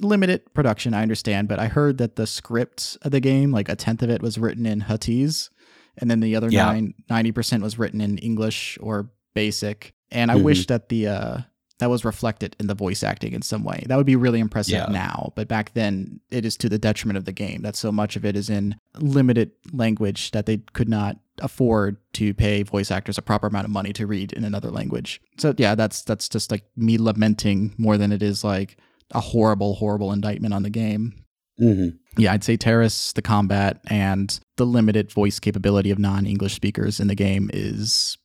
limited 0.00 0.52
production, 0.54 0.92
I 0.94 1.02
understand, 1.02 1.46
but 1.48 1.58
I 1.60 1.68
heard 1.68 1.98
that 1.98 2.16
the 2.16 2.26
script 2.26 2.98
of 3.02 3.12
the 3.12 3.20
game, 3.20 3.52
like 3.52 3.68
a 3.68 3.76
tenth 3.76 4.02
of 4.02 4.10
it 4.10 4.22
was 4.22 4.38
written 4.38 4.66
in 4.66 4.80
Huttese, 4.82 5.50
and 5.98 6.10
then 6.10 6.18
the 6.20 6.34
other 6.34 6.50
Yeah. 6.50 6.64
nine, 6.66 6.94
90% 7.08 7.62
was 7.62 7.78
written 7.78 8.00
in 8.00 8.18
English 8.18 8.76
or 8.80 9.10
basic. 9.34 9.94
And 10.10 10.30
I 10.32 10.36
Mhm. 10.36 10.42
wish 10.42 10.66
that 10.66 10.88
the 10.88 11.06
uh 11.08 11.38
that 11.80 11.90
was 11.90 12.04
reflected 12.04 12.54
in 12.60 12.68
the 12.68 12.74
voice 12.74 13.02
acting 13.02 13.32
in 13.32 13.42
some 13.42 13.64
way. 13.64 13.84
That 13.88 13.96
would 13.96 14.06
be 14.06 14.14
really 14.14 14.38
impressive 14.38 14.74
Yeah. 14.74 14.86
now, 14.92 15.32
but 15.34 15.48
back 15.48 15.74
then 15.74 16.20
it 16.30 16.44
is 16.46 16.56
to 16.58 16.68
the 16.68 16.78
detriment 16.78 17.16
of 17.16 17.24
the 17.24 17.32
game 17.32 17.62
that 17.62 17.74
so 17.74 17.90
much 17.90 18.14
of 18.14 18.24
it 18.24 18.36
is 18.36 18.48
in 18.48 18.76
limited 19.00 19.50
language 19.72 20.30
that 20.30 20.46
they 20.46 20.58
could 20.72 20.88
not 20.88 21.18
afford 21.40 21.96
to 22.14 22.32
pay 22.34 22.62
voice 22.62 22.90
actors 22.90 23.18
a 23.18 23.22
proper 23.22 23.46
amount 23.48 23.64
of 23.64 23.70
money 23.70 23.92
to 23.94 24.06
read 24.06 24.32
in 24.32 24.44
another 24.44 24.70
language. 24.70 25.20
So 25.38 25.54
yeah, 25.56 25.74
that's 25.74 26.02
that's 26.02 26.28
just 26.28 26.50
like 26.50 26.64
me 26.76 26.98
lamenting 26.98 27.74
more 27.78 27.96
than 27.98 28.12
it 28.12 28.22
is 28.22 28.44
like 28.44 28.76
a 29.12 29.20
horrible 29.20 29.74
horrible 29.74 30.12
indictment 30.12 30.54
on 30.54 30.62
the 30.62 30.70
game. 30.70 31.14
hmm 31.58 31.88
Yeah, 32.16 32.32
I'd 32.32 32.44
say 32.44 32.56
Taris, 32.56 33.12
the 33.14 33.22
combat, 33.22 33.80
and 33.88 34.38
the 34.56 34.64
limited 34.66 35.10
voice 35.12 35.38
capability 35.40 35.90
of 35.90 35.98
non-English 35.98 36.54
speakers 36.54 37.00
in 37.00 37.08
the 37.08 37.14
game 37.14 37.50
is 37.52 38.16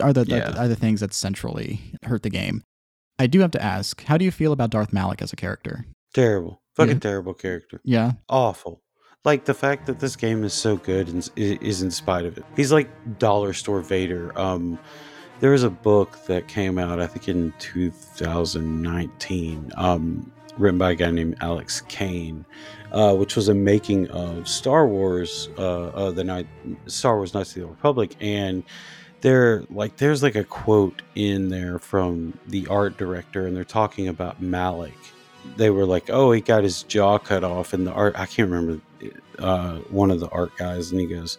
are 0.00 0.12
the 0.12 0.24
Yeah. 0.26 0.52
are 0.56 0.68
the 0.68 0.76
things 0.76 1.00
that 1.00 1.14
centrally 1.14 1.80
hurt 2.02 2.22
the 2.22 2.30
game. 2.30 2.62
I 3.18 3.26
do 3.26 3.40
have 3.40 3.50
to 3.52 3.62
ask, 3.62 4.02
how 4.04 4.18
do 4.18 4.24
you 4.26 4.30
feel 4.30 4.52
about 4.52 4.70
Darth 4.70 4.92
Malak 4.92 5.22
as 5.22 5.32
a 5.32 5.36
character? 5.36 5.86
Terrible. 6.12 6.60
Fucking 6.74 6.94
Yeah. 6.94 6.98
terrible 6.98 7.32
character. 7.32 7.80
Yeah, 7.82 8.12
Awful. 8.28 8.82
Like 9.26 9.44
the 9.44 9.54
fact 9.54 9.86
that 9.86 9.98
this 9.98 10.14
game 10.14 10.44
is 10.44 10.54
so 10.54 10.76
good 10.76 11.08
and 11.08 11.28
is, 11.34 11.82
in 11.82 11.90
spite 11.90 12.26
of 12.26 12.38
it. 12.38 12.44
He's 12.54 12.70
like 12.70 12.88
dollar 13.18 13.52
store 13.52 13.80
Vader. 13.80 14.30
Um, 14.38 14.78
there 15.40 15.50
was 15.50 15.64
a 15.64 15.70
book 15.70 16.24
that 16.26 16.46
came 16.46 16.78
out, 16.78 17.00
I 17.00 17.08
think 17.08 17.28
in 17.28 17.52
2019, 17.58 19.72
um, 19.76 20.30
written 20.56 20.78
by 20.78 20.92
a 20.92 20.94
guy 20.94 21.10
named 21.10 21.38
Alex 21.40 21.80
Kane, 21.88 22.44
uh, 22.92 23.16
which 23.16 23.34
was 23.34 23.48
a 23.48 23.54
making 23.54 24.08
of 24.10 24.46
Star 24.46 24.86
Wars, 24.86 25.48
uh, 25.58 25.88
uh, 25.88 26.12
the 26.12 26.22
night 26.22 26.46
Star 26.86 27.16
Wars 27.16 27.34
Knights 27.34 27.56
of 27.56 27.62
the 27.62 27.66
Republic, 27.66 28.14
and 28.20 28.62
there 29.22 29.64
like 29.70 29.96
there's 29.96 30.22
like 30.22 30.36
a 30.36 30.44
quote 30.44 31.02
in 31.16 31.48
there 31.48 31.80
from 31.80 32.38
the 32.46 32.64
art 32.68 32.96
director, 32.96 33.48
and 33.48 33.56
they're 33.56 33.64
talking 33.64 34.06
about 34.06 34.40
Malak. 34.40 34.94
They 35.56 35.70
were 35.70 35.84
like, 35.84 36.10
"Oh, 36.10 36.30
he 36.30 36.40
got 36.40 36.62
his 36.62 36.84
jaw 36.84 37.18
cut 37.18 37.42
off," 37.42 37.72
and 37.72 37.84
the 37.86 37.92
art 37.92 38.14
I 38.16 38.26
can't 38.26 38.48
remember 38.48 38.80
uh, 39.38 39.76
one 39.90 40.10
of 40.10 40.20
the 40.20 40.28
art 40.28 40.56
guys, 40.56 40.92
and 40.92 41.00
he 41.00 41.06
goes, 41.06 41.38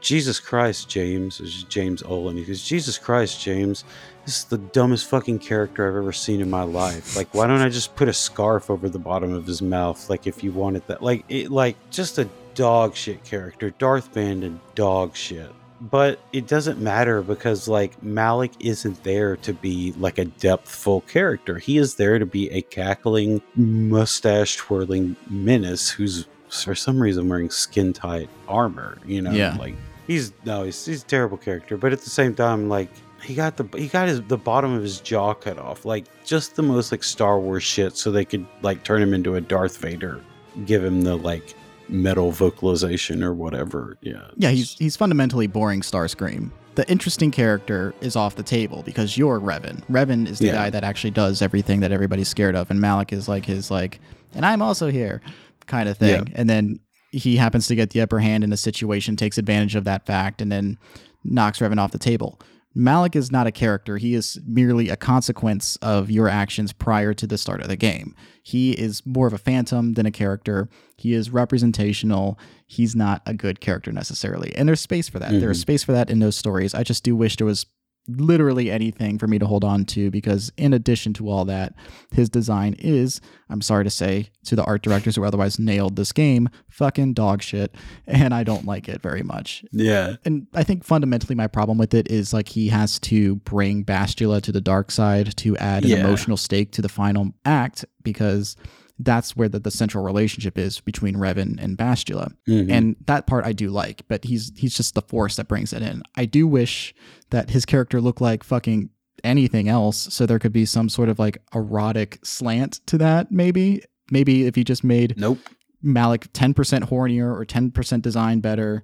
Jesus 0.00 0.38
Christ, 0.38 0.88
James. 0.88 1.40
is 1.40 1.64
James 1.64 2.02
Olin. 2.02 2.36
He 2.36 2.44
goes, 2.44 2.62
Jesus 2.62 2.98
Christ, 2.98 3.40
James. 3.40 3.84
This 4.24 4.38
is 4.38 4.44
the 4.44 4.58
dumbest 4.58 5.08
fucking 5.08 5.40
character 5.40 5.88
I've 5.88 5.96
ever 5.96 6.12
seen 6.12 6.40
in 6.40 6.50
my 6.50 6.62
life. 6.62 7.16
Like, 7.16 7.34
why 7.34 7.46
don't 7.46 7.60
I 7.60 7.68
just 7.68 7.96
put 7.96 8.08
a 8.08 8.12
scarf 8.12 8.70
over 8.70 8.88
the 8.88 8.98
bottom 8.98 9.32
of 9.32 9.46
his 9.46 9.60
mouth? 9.60 10.08
Like, 10.08 10.26
if 10.26 10.44
you 10.44 10.52
wanted 10.52 10.86
that. 10.86 11.02
Like, 11.02 11.24
it, 11.28 11.50
like 11.50 11.76
just 11.90 12.18
a 12.18 12.28
dog 12.54 12.94
shit 12.94 13.24
character. 13.24 13.70
Darth 13.70 14.12
Bandon, 14.12 14.60
dog 14.74 15.16
shit. 15.16 15.50
But 15.80 16.18
it 16.32 16.48
doesn't 16.48 16.80
matter 16.80 17.22
because, 17.22 17.68
like, 17.68 18.02
Malak 18.02 18.50
isn't 18.60 19.02
there 19.04 19.36
to 19.38 19.52
be 19.52 19.92
like 19.92 20.18
a 20.18 20.24
depthful 20.26 21.06
character. 21.06 21.58
He 21.58 21.78
is 21.78 21.94
there 21.94 22.18
to 22.18 22.26
be 22.26 22.50
a 22.50 22.62
cackling, 22.62 23.40
mustache 23.54 24.56
twirling 24.56 25.16
menace 25.30 25.88
who's 25.88 26.26
for 26.50 26.74
some 26.74 27.00
reason 27.00 27.28
wearing 27.28 27.50
skin 27.50 27.92
tight 27.92 28.28
armor. 28.48 28.98
You 29.06 29.22
know, 29.22 29.30
Yeah. 29.32 29.56
like 29.58 29.74
he's 30.06 30.32
no, 30.44 30.64
he's 30.64 30.84
he's 30.84 31.02
a 31.02 31.06
terrible 31.06 31.36
character. 31.36 31.76
But 31.76 31.92
at 31.92 32.00
the 32.00 32.10
same 32.10 32.34
time, 32.34 32.68
like 32.68 32.90
he 33.22 33.34
got 33.34 33.56
the 33.56 33.64
he 33.78 33.88
got 33.88 34.08
his 34.08 34.22
the 34.22 34.38
bottom 34.38 34.72
of 34.72 34.82
his 34.82 35.00
jaw 35.00 35.34
cut 35.34 35.58
off, 35.58 35.84
like 35.84 36.04
just 36.24 36.56
the 36.56 36.62
most 36.62 36.92
like 36.92 37.02
Star 37.04 37.38
Wars 37.40 37.62
shit, 37.62 37.96
so 37.96 38.10
they 38.10 38.24
could 38.24 38.46
like 38.62 38.84
turn 38.84 39.02
him 39.02 39.12
into 39.14 39.34
a 39.36 39.40
Darth 39.40 39.76
Vader, 39.78 40.20
give 40.66 40.84
him 40.84 41.02
the 41.02 41.16
like 41.16 41.54
metal 41.88 42.30
vocalization 42.30 43.22
or 43.22 43.32
whatever. 43.34 43.96
Yeah, 44.02 44.28
yeah, 44.36 44.50
he's 44.50 44.74
he's 44.78 44.96
fundamentally 44.96 45.46
boring 45.46 45.80
Starscream. 45.80 46.50
The 46.76 46.88
interesting 46.88 47.32
character 47.32 47.92
is 48.00 48.14
off 48.14 48.36
the 48.36 48.44
table 48.44 48.82
because 48.86 49.18
you're 49.18 49.40
Revan. 49.40 49.82
Revan 49.90 50.28
is 50.28 50.38
the 50.38 50.46
Yeah. 50.46 50.52
guy 50.52 50.70
that 50.70 50.84
actually 50.84 51.10
does 51.10 51.42
everything 51.42 51.80
that 51.80 51.90
everybody's 51.90 52.28
scared 52.28 52.54
of, 52.54 52.70
and 52.70 52.80
Malak 52.80 53.12
is 53.12 53.28
like 53.28 53.46
his 53.46 53.68
like, 53.68 53.98
and 54.32 54.46
I'm 54.46 54.62
also 54.62 54.88
here, 54.88 55.20
kind 55.68 55.88
of 55.88 55.96
thing. 55.96 56.32
And 56.34 56.50
then 56.50 56.80
he 57.12 57.36
happens 57.36 57.66
to 57.68 57.74
get 57.74 57.90
the 57.90 58.00
upper 58.00 58.18
hand 58.18 58.44
in 58.44 58.52
a 58.52 58.56
situation, 58.56 59.16
takes 59.16 59.38
advantage 59.38 59.74
of 59.74 59.84
that 59.84 60.06
fact, 60.06 60.42
and 60.42 60.50
then 60.50 60.78
knocks 61.24 61.60
Revan 61.60 61.78
off 61.78 61.92
the 61.92 61.98
table. 61.98 62.40
Malak 62.74 63.16
is 63.16 63.32
not 63.32 63.46
a 63.46 63.50
character. 63.50 63.96
He 63.96 64.14
is 64.14 64.38
merely 64.46 64.88
a 64.88 64.96
consequence 64.96 65.76
of 65.76 66.10
your 66.10 66.28
actions 66.28 66.72
prior 66.72 67.14
to 67.14 67.26
the 67.26 67.38
start 67.38 67.60
of 67.60 67.68
the 67.68 67.76
game. 67.76 68.14
He 68.42 68.72
is 68.72 69.04
more 69.04 69.26
of 69.26 69.32
a 69.32 69.38
phantom 69.38 69.94
than 69.94 70.06
a 70.06 70.10
character. 70.10 70.68
He 70.96 71.14
is 71.14 71.30
representational. 71.30 72.38
He's 72.66 72.94
not 72.94 73.22
a 73.26 73.34
good 73.34 73.60
character 73.60 73.90
necessarily. 73.90 74.54
And 74.54 74.68
there's 74.68 74.80
space 74.80 75.08
for 75.08 75.18
that. 75.18 75.30
Mm-hmm. 75.30 75.40
There's 75.40 75.60
space 75.60 75.82
for 75.82 75.92
that 75.92 76.10
in 76.10 76.20
those 76.20 76.36
stories. 76.36 76.74
I 76.74 76.82
just 76.82 77.02
do 77.02 77.16
wish 77.16 77.36
there 77.36 77.46
was 77.46 77.66
literally 78.08 78.70
anything 78.70 79.18
for 79.18 79.26
me 79.26 79.38
to 79.38 79.46
hold 79.46 79.62
on 79.64 79.84
to 79.84 80.10
because 80.10 80.50
in 80.56 80.72
addition 80.72 81.12
to 81.12 81.28
all 81.28 81.44
that 81.44 81.74
his 82.10 82.28
design 82.30 82.74
is 82.78 83.20
i'm 83.50 83.60
sorry 83.60 83.84
to 83.84 83.90
say 83.90 84.28
to 84.44 84.56
the 84.56 84.64
art 84.64 84.82
directors 84.82 85.14
who 85.16 85.24
otherwise 85.24 85.58
nailed 85.58 85.94
this 85.96 86.10
game 86.12 86.48
fucking 86.70 87.12
dog 87.12 87.42
shit 87.42 87.74
and 88.06 88.32
i 88.32 88.42
don't 88.42 88.64
like 88.64 88.88
it 88.88 89.02
very 89.02 89.22
much 89.22 89.62
Yeah. 89.72 90.16
and 90.24 90.46
I 90.54 90.64
think 90.64 90.84
fundamentally 90.84 91.34
my 91.34 91.46
problem 91.48 91.76
with 91.76 91.92
it 91.92 92.10
is 92.10 92.32
like 92.32 92.48
he 92.48 92.68
has 92.68 92.98
to 93.00 93.36
bring 93.36 93.84
Bastila 93.84 94.40
to 94.42 94.52
the 94.52 94.60
dark 94.60 94.90
side 94.90 95.36
to 95.38 95.56
add 95.58 95.84
an 95.84 95.90
Yeah. 95.90 95.96
emotional 95.98 96.36
stake 96.38 96.72
to 96.72 96.82
the 96.82 96.88
final 96.88 97.32
act 97.44 97.84
because 98.02 98.56
that's 98.98 99.36
where 99.36 99.48
the, 99.48 99.58
the 99.60 99.70
central 99.70 100.02
relationship 100.04 100.58
is 100.58 100.80
between 100.80 101.14
Revan 101.16 101.62
and 101.62 101.78
Bastila. 101.78 102.32
Mhm. 102.48 102.70
And 102.70 102.96
that 103.06 103.26
part 103.26 103.44
I 103.44 103.52
do 103.52 103.70
like, 103.70 104.02
but 104.08 104.24
he's 104.24 104.52
he's 104.56 104.76
just 104.76 104.94
the 104.94 105.02
force 105.02 105.36
that 105.36 105.48
brings 105.48 105.72
it 105.72 105.82
in. 105.82 106.02
I 106.16 106.24
do 106.24 106.46
wish 106.46 106.94
that 107.30 107.50
his 107.50 107.64
character 107.64 108.00
looked 108.00 108.20
like 108.20 108.42
fucking 108.42 108.90
anything 109.24 109.68
else 109.68 110.12
so 110.14 110.26
there 110.26 110.38
could 110.38 110.52
be 110.52 110.64
some 110.64 110.88
sort 110.88 111.08
of 111.08 111.18
like 111.18 111.38
erotic 111.54 112.18
slant 112.24 112.80
to 112.86 112.98
that 112.98 113.30
maybe. 113.30 113.82
Maybe 114.10 114.46
if 114.46 114.54
he 114.54 114.64
just 114.64 114.82
made 114.84 115.14
Nope. 115.18 115.38
Malak 115.82 116.32
10% 116.32 116.54
hornier 116.88 117.30
or 117.30 117.44
10% 117.44 118.02
design 118.02 118.40
better, 118.40 118.82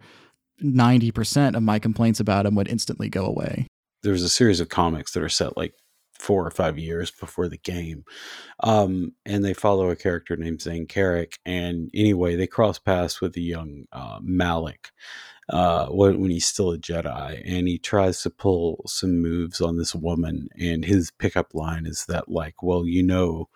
90% 0.63 1.57
of 1.57 1.63
my 1.63 1.79
complaints 1.79 2.21
about 2.21 2.47
him 2.47 2.55
would 2.55 2.69
instantly 2.69 3.09
go 3.09 3.25
away. 3.25 3.67
There's 4.03 4.23
a 4.23 4.29
series 4.29 4.61
of 4.61 4.69
comics 4.69 5.13
that 5.13 5.23
are 5.23 5.29
set 5.29 5.57
like 5.57 5.75
four 6.19 6.47
or 6.47 6.51
five 6.51 6.79
years 6.79 7.11
before 7.11 7.49
the 7.49 7.59
game. 7.59 8.05
Um, 8.61 9.13
and 9.27 9.45
they 9.45 9.55
follow 9.55 9.91
a 9.91 9.97
character 9.97 10.37
named 10.37 10.63
Zayne 10.63 10.87
Carrick. 10.87 11.39
And 11.45 11.91
anyway, 11.95 12.37
they 12.37 12.47
cross 12.47 12.79
paths 12.79 13.21
with 13.21 13.37
a 13.37 13.41
young 13.41 13.85
uh, 13.93 14.21
Malak 14.23 14.93
uh, 15.49 15.87
when, 15.87 16.21
when 16.21 16.31
he's 16.31 16.47
still 16.47 16.73
a 16.73 16.79
Jedi. 16.79 17.43
And 17.45 17.69
he 17.69 17.79
tries 17.79 18.23
to 18.23 18.31
pull 18.31 18.83
some 18.87 19.21
moves 19.21 19.61
on 19.61 19.77
this 19.77 19.95
woman. 19.95 20.49
And 20.59 20.85
his 20.85 21.11
pickup 21.11 21.55
line 21.55 21.87
is 21.87 22.07
that, 22.09 22.29
like, 22.29 22.63
well, 22.63 22.87
you 22.87 23.03
know, 23.03 23.49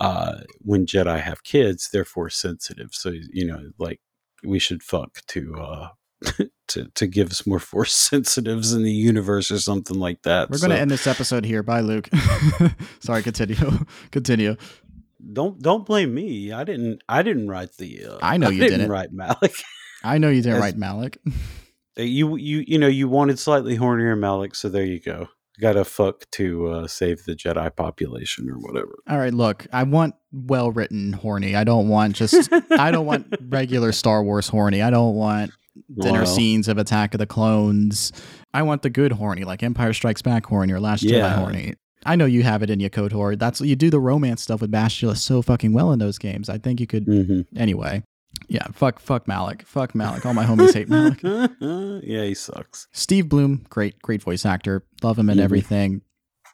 uh, 0.00 0.40
when 0.58 0.86
Jedi 0.86 1.20
have 1.20 1.44
kids, 1.44 1.90
they're 1.92 2.04
force 2.04 2.36
sensitive. 2.36 2.90
So, 2.92 3.12
you 3.32 3.46
know, 3.46 3.70
like, 3.78 4.00
we 4.44 4.58
should 4.58 4.82
fuck 4.82 5.24
to 5.28 5.54
uh 5.56 5.88
to 6.68 6.86
to 6.94 7.06
give 7.06 7.30
us 7.30 7.46
more 7.46 7.58
force 7.58 7.94
sensitives 8.10 8.72
in 8.72 8.82
the 8.82 8.92
universe 8.92 9.50
or 9.50 9.58
something 9.58 9.98
like 9.98 10.22
that. 10.22 10.50
We're 10.50 10.58
going 10.58 10.70
to 10.70 10.78
end 10.80 10.90
this 10.90 11.06
episode 11.06 11.44
here. 11.44 11.62
Bye, 11.62 11.80
Luke. 11.80 12.08
Sorry, 13.00 13.22
continue. 13.22 13.56
continue. 14.10 14.56
don't 15.32 15.60
don't 15.60 15.84
blame 15.86 16.14
me. 16.14 16.52
I 16.52 16.64
didn't 16.64 17.02
I 17.08 17.22
didn't 17.22 17.48
write 17.48 17.76
the 17.78 18.06
uh, 18.06 18.18
I 18.22 18.36
know 18.36 18.48
you 18.50 18.60
didn't 18.60 18.78
didn't. 18.80 18.90
write 18.92 19.12
Malak. 19.12 19.52
I 20.04 20.18
know 20.18 20.28
you 20.30 20.42
didn't 20.42 20.56
As- 20.56 20.62
write 20.62 20.76
Malak. 20.76 21.18
you 21.96 22.36
you 22.36 22.64
you 22.66 22.78
know 22.78 22.88
you 22.88 23.08
wanted 23.08 23.38
slightly 23.38 23.76
hornier 23.78 24.18
Malak, 24.18 24.54
so 24.54 24.68
there 24.68 24.84
you 24.84 25.00
go. 25.00 25.28
Got 25.60 25.74
to 25.74 25.84
fuck 25.84 26.28
to 26.32 26.66
uh, 26.68 26.86
save 26.88 27.24
the 27.24 27.34
Jedi 27.36 27.76
population 27.76 28.48
or 28.48 28.54
whatever. 28.54 28.98
All 29.08 29.18
right, 29.18 29.34
look, 29.34 29.66
I 29.72 29.82
want 29.82 30.14
well 30.32 30.70
written 30.72 31.12
horny. 31.12 31.54
I 31.54 31.62
don't 31.62 31.88
want 31.88 32.16
just 32.16 32.50
I 32.72 32.90
don't 32.90 33.04
want 33.06 33.36
regular 33.48 33.92
Star 33.92 34.24
Wars 34.24 34.48
horny. 34.48 34.80
I 34.80 34.88
don't 34.90 35.14
want 35.14 35.52
dinner 35.98 36.20
Well, 36.22 36.26
scenes 36.26 36.68
of 36.68 36.78
Attack 36.78 37.14
of 37.14 37.18
the 37.18 37.26
Clones. 37.26 38.12
I 38.54 38.62
want 38.62 38.82
the 38.82 38.90
good 38.90 39.12
horny, 39.12 39.44
like 39.44 39.62
Empire 39.62 39.92
Strikes 39.92 40.22
Back 40.22 40.46
horny 40.46 40.72
or 40.72 40.80
Last 40.80 41.02
Jedi 41.04 41.34
horny. 41.34 41.74
I 42.04 42.16
know 42.16 42.26
you 42.26 42.42
have 42.42 42.62
it 42.62 42.70
in 42.70 42.80
you, 42.80 42.90
KOTOR. 42.90 43.38
That's 43.38 43.60
you 43.60 43.76
do 43.76 43.88
the 43.88 44.00
romance 44.00 44.42
stuff 44.42 44.60
with 44.60 44.72
Bastila 44.72 45.16
so 45.16 45.40
fucking 45.40 45.72
well 45.72 45.92
in 45.92 45.98
those 46.00 46.18
games. 46.18 46.48
I 46.48 46.58
think 46.58 46.80
you 46.80 46.86
could 46.86 47.06
mhm. 47.06 47.46
anyway. 47.56 48.02
Yeah, 48.48 48.66
fuck 48.72 48.98
fuck 48.98 49.28
Malak. 49.28 49.62
Fuck 49.62 49.94
Malak. 49.94 50.26
All 50.26 50.34
my 50.34 50.44
homies 50.44 50.74
hate 50.74 50.88
Malak. 50.88 51.20
yeah, 52.02 52.24
he 52.24 52.34
sucks. 52.34 52.88
Steve 52.92 53.28
Blum, 53.28 53.64
great, 53.70 54.00
great 54.02 54.20
voice 54.22 54.44
actor. 54.44 54.84
Love 55.02 55.18
him 55.18 55.30
in 55.30 55.38
Mhm. 55.38 55.42
everything. 55.42 56.02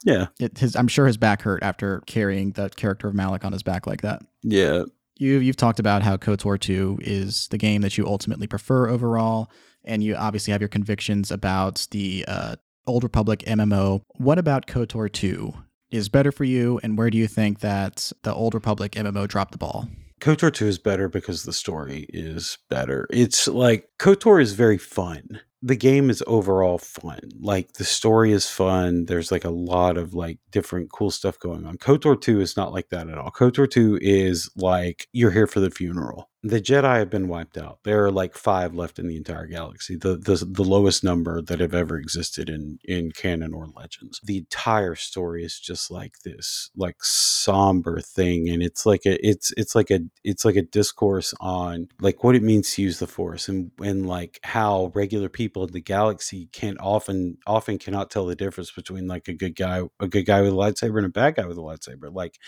Yeah, 0.05 0.27
It, 0.39 0.59
his, 0.59 0.77
I'm 0.77 0.87
sure 0.87 1.07
his 1.07 1.17
back 1.17 1.43
hurt 1.43 1.63
after 1.63 2.03
carrying 2.07 2.53
the 2.53 2.69
character 2.69 3.09
of 3.09 3.15
Malak 3.15 3.45
on 3.45 3.53
his 3.53 3.63
back 3.65 3.87
like 3.87 4.03
that. 4.03 4.23
yeah. 4.43 4.85
You, 5.19 5.39
you've 5.41 5.57
talked 5.57 5.81
about 5.81 6.03
how 6.03 6.17
KOTOR 6.17 6.61
2 6.61 7.01
is 7.03 7.49
the 7.49 7.59
game 7.59 7.83
that 7.83 7.99
you 7.99 8.07
ultimately 8.07 8.47
prefer 8.47 8.89
overall, 8.89 9.51
and 9.85 10.03
you 10.03 10.15
obviously 10.15 10.53
have 10.53 10.61
your 10.61 10.69
convictions 10.69 11.33
about 11.33 11.89
the 11.91 12.25
uh, 12.29 12.57
Old 12.87 13.03
Republic 13.03 13.41
MMO. 13.41 14.03
What 14.17 14.39
about 14.39 14.67
KOTOR 14.67 15.13
2 15.13 15.53
is 15.91 16.09
better 16.09 16.31
for 16.31 16.45
you, 16.45 16.79
and 16.85 16.97
where 16.97 17.11
do 17.11 17.19
you 17.19 17.27
think 17.27 17.61
that 17.61 18.13
the 18.23 18.33
Old 18.33 18.55
Republic 18.55 18.93
MMO 18.93 19.27
dropped 19.27 19.53
the 19.53 19.59
ball? 19.59 19.89
KOTOR 20.21 20.53
2 20.53 20.67
is 20.67 20.79
better 20.79 21.09
because 21.09 21.43
the 21.43 21.53
story 21.53 22.07
is 22.11 22.59
better. 22.69 23.07
It's 23.11 23.49
like 23.49 23.89
KOTOR 23.99 24.41
is 24.41 24.53
very 24.53 24.79
fun. 24.79 25.41
The 25.63 25.77
game 25.77 26.09
is 26.09 26.23
overall 26.27 26.79
fun. 26.79 27.19
Like 27.41 27.73
the 27.75 27.85
story 27.85 28.31
is 28.33 28.49
fun. 28.49 29.07
There's 29.07 29.33
like 29.33 29.45
a 29.45 29.51
lot 29.51 29.97
of 29.97 30.15
like 30.15 30.39
different 30.53 30.93
cool 30.93 31.11
stuff 31.11 31.39
going 31.41 31.67
on. 31.67 31.79
KOTOR 31.79 32.21
2 32.21 32.41
is 32.41 32.57
not 32.57 32.73
like 32.73 32.91
that 32.91 33.09
at 33.09 33.19
all. 33.19 33.31
KOTOR 33.33 33.69
2 33.69 33.99
is 34.01 34.49
like 34.57 35.09
you're 35.13 35.33
here 35.33 35.49
for 35.49 35.59
the 35.59 35.71
funeral. 35.71 36.31
The 36.45 36.61
Jedi 36.61 36.99
have 36.99 37.11
been 37.11 37.27
wiped 37.27 37.59
out. 37.59 37.81
There 37.83 38.05
are 38.05 38.13
like 38.13 38.37
five 38.37 38.73
left 38.73 39.01
in 39.01 39.09
the 39.09 39.17
entire 39.17 39.47
galaxy. 39.47 39.97
The 39.97 40.17
the, 40.17 40.37
the 40.49 40.63
lowest 40.63 41.03
number 41.03 41.43
that 41.43 41.59
have 41.59 41.75
ever 41.75 41.97
existed 41.99 42.49
in 42.49 42.79
in 42.85 43.11
canon 43.11 43.53
or 43.53 43.67
legends. 43.75 44.21
The 44.23 44.39
entire 44.39 44.95
story 44.95 45.45
is 45.45 45.59
just 45.59 45.91
like 45.91 46.15
this 46.25 46.71
like 46.77 46.97
somber 47.03 48.01
thing 48.01 48.49
and 48.49 48.63
it's 48.63 48.87
like 48.87 49.05
a 49.05 49.27
it's 49.27 49.53
it's 49.57 49.75
like 49.75 49.91
a 49.91 50.01
it's 50.23 50.45
like 50.45 50.55
a 50.55 50.63
discourse 50.63 51.35
on 51.41 51.89
like 52.01 52.23
what 52.23 52.37
it 52.37 52.43
means 52.43 52.73
to 52.75 52.83
use 52.83 53.01
the 53.01 53.07
force 53.09 53.49
and 53.49 53.73
and 53.81 54.07
like 54.07 54.39
how 54.45 54.93
regular 54.95 55.29
people 55.29 55.65
in 55.65 55.73
the 55.73 55.81
galaxy 55.81 56.49
can't 56.53 56.79
often 56.81 57.37
often 57.47 57.79
cannot 57.79 58.11
tell 58.11 58.27
the 58.27 58.37
difference 58.37 58.71
between 58.71 59.09
like 59.09 59.27
a 59.29 59.33
good 59.33 59.57
guy 59.57 59.83
a 59.99 60.07
good 60.07 60.25
guy 60.25 60.41
with 60.41 60.53
a 60.53 60.57
lightsaber 60.57 60.99
and 60.99 61.07
a 61.07 61.09
bad 61.09 61.35
guy 61.35 61.47
with 61.47 61.59
a 61.59 61.61
lightsaber 61.61 62.13
like 62.13 62.39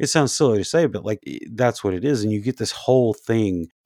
it 0.00 0.06
sounds 0.06 0.32
silly 0.32 0.58
to 0.58 0.64
say 0.64 0.86
but 0.86 1.04
like 1.04 1.20
that's 1.52 1.84
what 1.84 1.94
it 1.94 2.04
is 2.04 2.22
and 2.22 2.32
you 2.32 2.40
get 2.40 2.56
this 2.56 2.72
whole 2.72 3.14
thing 3.14 3.35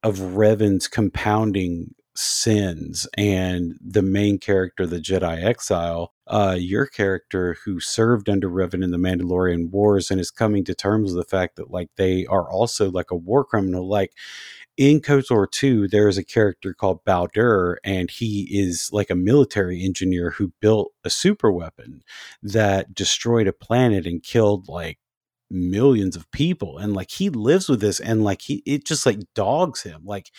of 0.03 0.19
Revan's 0.19 0.89
compounding 0.89 1.95
sins 2.17 3.07
and 3.17 3.75
the 3.81 4.03
main 4.03 4.39
character 4.39 4.85
the 4.85 4.99
Jedi 4.99 5.43
exile 5.43 6.13
uh 6.27 6.57
your 6.59 6.85
character 6.85 7.57
who 7.65 7.81
served 7.81 8.29
under 8.29 8.49
Revan 8.51 8.83
in 8.85 8.91
the 8.91 8.99
Mandalorian 8.99 9.71
Wars 9.71 10.11
and 10.11 10.21
is 10.21 10.31
coming 10.31 10.65
to 10.65 10.75
terms 10.75 11.15
with 11.15 11.25
the 11.25 11.31
fact 11.31 11.57
that 11.57 11.71
like 11.71 11.89
they 11.97 12.27
are 12.27 12.51
also 12.51 12.91
like 12.91 13.11
a 13.11 13.17
war 13.17 13.45
criminal 13.45 13.89
like 13.89 14.13
in 14.77 15.01
KOTOR 15.01 15.51
2 15.51 15.89
there 15.89 16.09
is 16.09 16.19
a 16.19 16.25
character 16.25 16.75
called 16.75 17.05
Bao-Dur 17.05 17.79
and 17.85 18.11
he 18.11 18.49
is 18.51 18.91
like 18.93 19.11
a 19.11 19.15
military 19.15 19.85
engineer 19.85 20.31
who 20.31 20.53
built 20.61 20.93
a 21.05 21.11
super 21.11 21.53
weapon 21.53 22.03
that 22.43 22.95
destroyed 22.95 23.47
a 23.47 23.53
planet 23.53 24.05
and 24.07 24.23
killed 24.23 24.69
like 24.69 24.99
millions 25.51 26.17
of 26.17 26.31
people 26.31 26.79
and 26.79 26.95
like 26.95 27.11
he 27.11 27.29
lives 27.29 27.69
with 27.69 27.81
this 27.81 27.99
and 28.01 28.23
like 28.23 28.43
he 28.43 28.63
it 28.67 28.85
just 28.87 29.05
like 29.05 29.19
dogs 29.35 29.83
him 29.83 30.01
like 30.05 30.31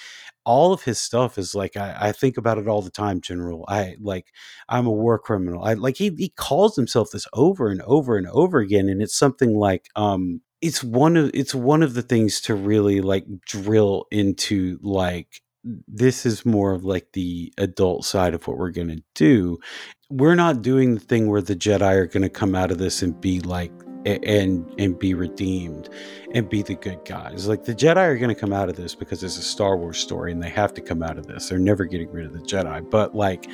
all 0.46 0.74
of 0.74 0.84
his 0.84 1.00
stuff 1.00 1.38
is 1.38 1.54
like 1.54 1.76
I, 1.78 1.96
I 2.00 2.12
think 2.12 2.38
about 2.38 2.58
it 2.58 2.68
all 2.68 2.82
the 2.82 2.90
time 2.90 3.22
general 3.22 3.66
i 3.68 3.96
like 4.00 4.28
i'm 4.70 4.88
a 4.88 4.92
war 4.92 5.20
criminal 5.20 5.64
i 5.64 5.74
like 5.74 5.98
he, 5.98 6.10
he 6.18 6.30
calls 6.30 6.76
himself 6.76 7.10
this 7.12 7.28
over 7.34 7.70
and 7.70 7.82
over 7.84 8.18
and 8.18 8.28
over 8.28 8.60
again 8.60 8.90
and 8.90 9.02
it's 9.02 9.18
something 9.18 9.56
like 9.56 9.90
um 9.96 10.42
it's 10.62 10.84
one 10.84 11.18
of 11.18 11.32
it's 11.34 11.56
one 11.56 11.84
of 11.84 11.94
the 11.94 12.02
things 12.04 12.40
to 12.42 12.56
really 12.56 13.02
like 13.02 13.26
drill 13.46 14.06
into 14.12 14.80
like 14.82 15.42
this 15.88 16.26
is 16.26 16.46
more 16.46 16.74
of 16.74 16.84
like 16.84 17.08
the 17.14 17.54
adult 17.58 18.04
side 18.06 18.34
of 18.34 18.48
what 18.48 18.58
we're 18.58 18.72
going 18.72 18.88
to 18.88 19.04
do 19.14 19.60
we're 20.12 20.36
not 20.36 20.62
doing 20.62 20.96
the 20.96 21.00
thing 21.00 21.30
where 21.30 21.42
the 21.42 21.56
jedi 21.56 21.96
are 21.96 22.06
going 22.06 22.24
to 22.24 22.30
come 22.30 22.54
out 22.54 22.70
of 22.70 22.78
this 22.78 23.02
and 23.02 23.20
be 23.20 23.40
like 23.40 23.72
and 24.06 24.74
and 24.80 24.98
be 24.98 25.14
redeemed 25.14 25.90
and 26.34 26.50
be 26.50 26.62
the 26.62 26.76
good 26.76 27.00
guys. 27.06 27.48
Like 27.48 27.64
the 27.64 27.76
jedi 27.76 27.98
are 27.98 28.18
going 28.18 28.34
to 28.34 28.40
come 28.40 28.52
out 28.52 28.70
of 28.70 28.76
this 28.76 28.96
because 28.96 29.24
it's 29.24 29.38
a 29.38 29.44
star 29.44 29.78
wars 29.78 29.98
story 29.98 30.32
and 30.32 30.42
they 30.42 30.50
have 30.50 30.74
to 30.74 30.82
come 30.82 31.02
out 31.02 31.18
of 31.18 31.28
this. 31.28 31.50
They're 31.50 31.60
never 31.60 31.86
getting 31.86 32.12
rid 32.12 32.26
of 32.26 32.34
the 32.34 32.40
jedi. 32.40 32.90
But 32.90 33.16
like 33.16 33.50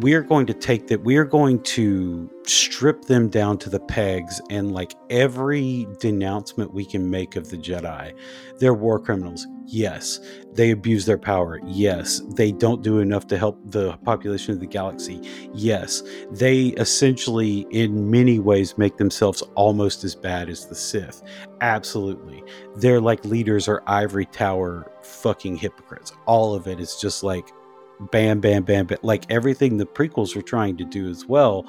we 0.00 0.14
are 0.14 0.22
going 0.22 0.46
to 0.46 0.54
take 0.54 0.86
that 0.86 1.02
we 1.02 1.16
are 1.16 1.24
going 1.24 1.62
to 1.62 2.30
strip 2.44 3.02
them 3.06 3.28
down 3.28 3.58
to 3.58 3.68
the 3.68 3.80
pegs 3.80 4.40
and 4.50 4.72
like 4.72 4.94
every 5.10 5.86
denouncement 6.00 6.72
we 6.72 6.84
can 6.84 7.10
make 7.10 7.36
of 7.36 7.50
the 7.50 7.56
jedi 7.56 8.14
they're 8.58 8.74
war 8.74 8.98
criminals. 8.98 9.46
Yes. 9.66 10.20
They 10.52 10.70
abuse 10.70 11.04
their 11.04 11.18
power. 11.18 11.60
Yes. 11.66 12.22
They 12.28 12.52
don't 12.52 12.82
do 12.82 13.00
enough 13.00 13.26
to 13.28 13.38
help 13.38 13.58
the 13.64 13.96
population 13.98 14.54
of 14.54 14.60
the 14.60 14.66
galaxy. 14.66 15.20
Yes. 15.52 16.02
They 16.30 16.68
essentially 16.78 17.66
in 17.70 18.10
many 18.10 18.38
ways 18.38 18.78
make 18.78 18.96
themselves 18.96 19.42
almost 19.54 20.04
as 20.04 20.14
bad 20.14 20.48
as 20.48 20.66
the 20.66 20.74
sith. 20.74 21.22
Absolutely. 21.60 22.42
They're 22.76 23.00
like 23.00 23.24
leaders 23.24 23.68
or 23.68 23.82
ivory 23.86 24.26
tower 24.26 24.90
fucking 25.02 25.56
hypocrites. 25.56 26.12
All 26.26 26.54
of 26.54 26.66
it 26.66 26.80
is 26.80 26.96
just 26.96 27.22
like 27.22 27.50
bam, 28.00 28.40
bam, 28.40 28.62
bam, 28.62 28.86
bam, 28.86 28.98
like 29.02 29.30
everything 29.30 29.76
the 29.76 29.86
prequels 29.86 30.34
were 30.34 30.42
trying 30.42 30.76
to 30.78 30.84
do 30.84 31.08
as 31.08 31.26
well. 31.26 31.66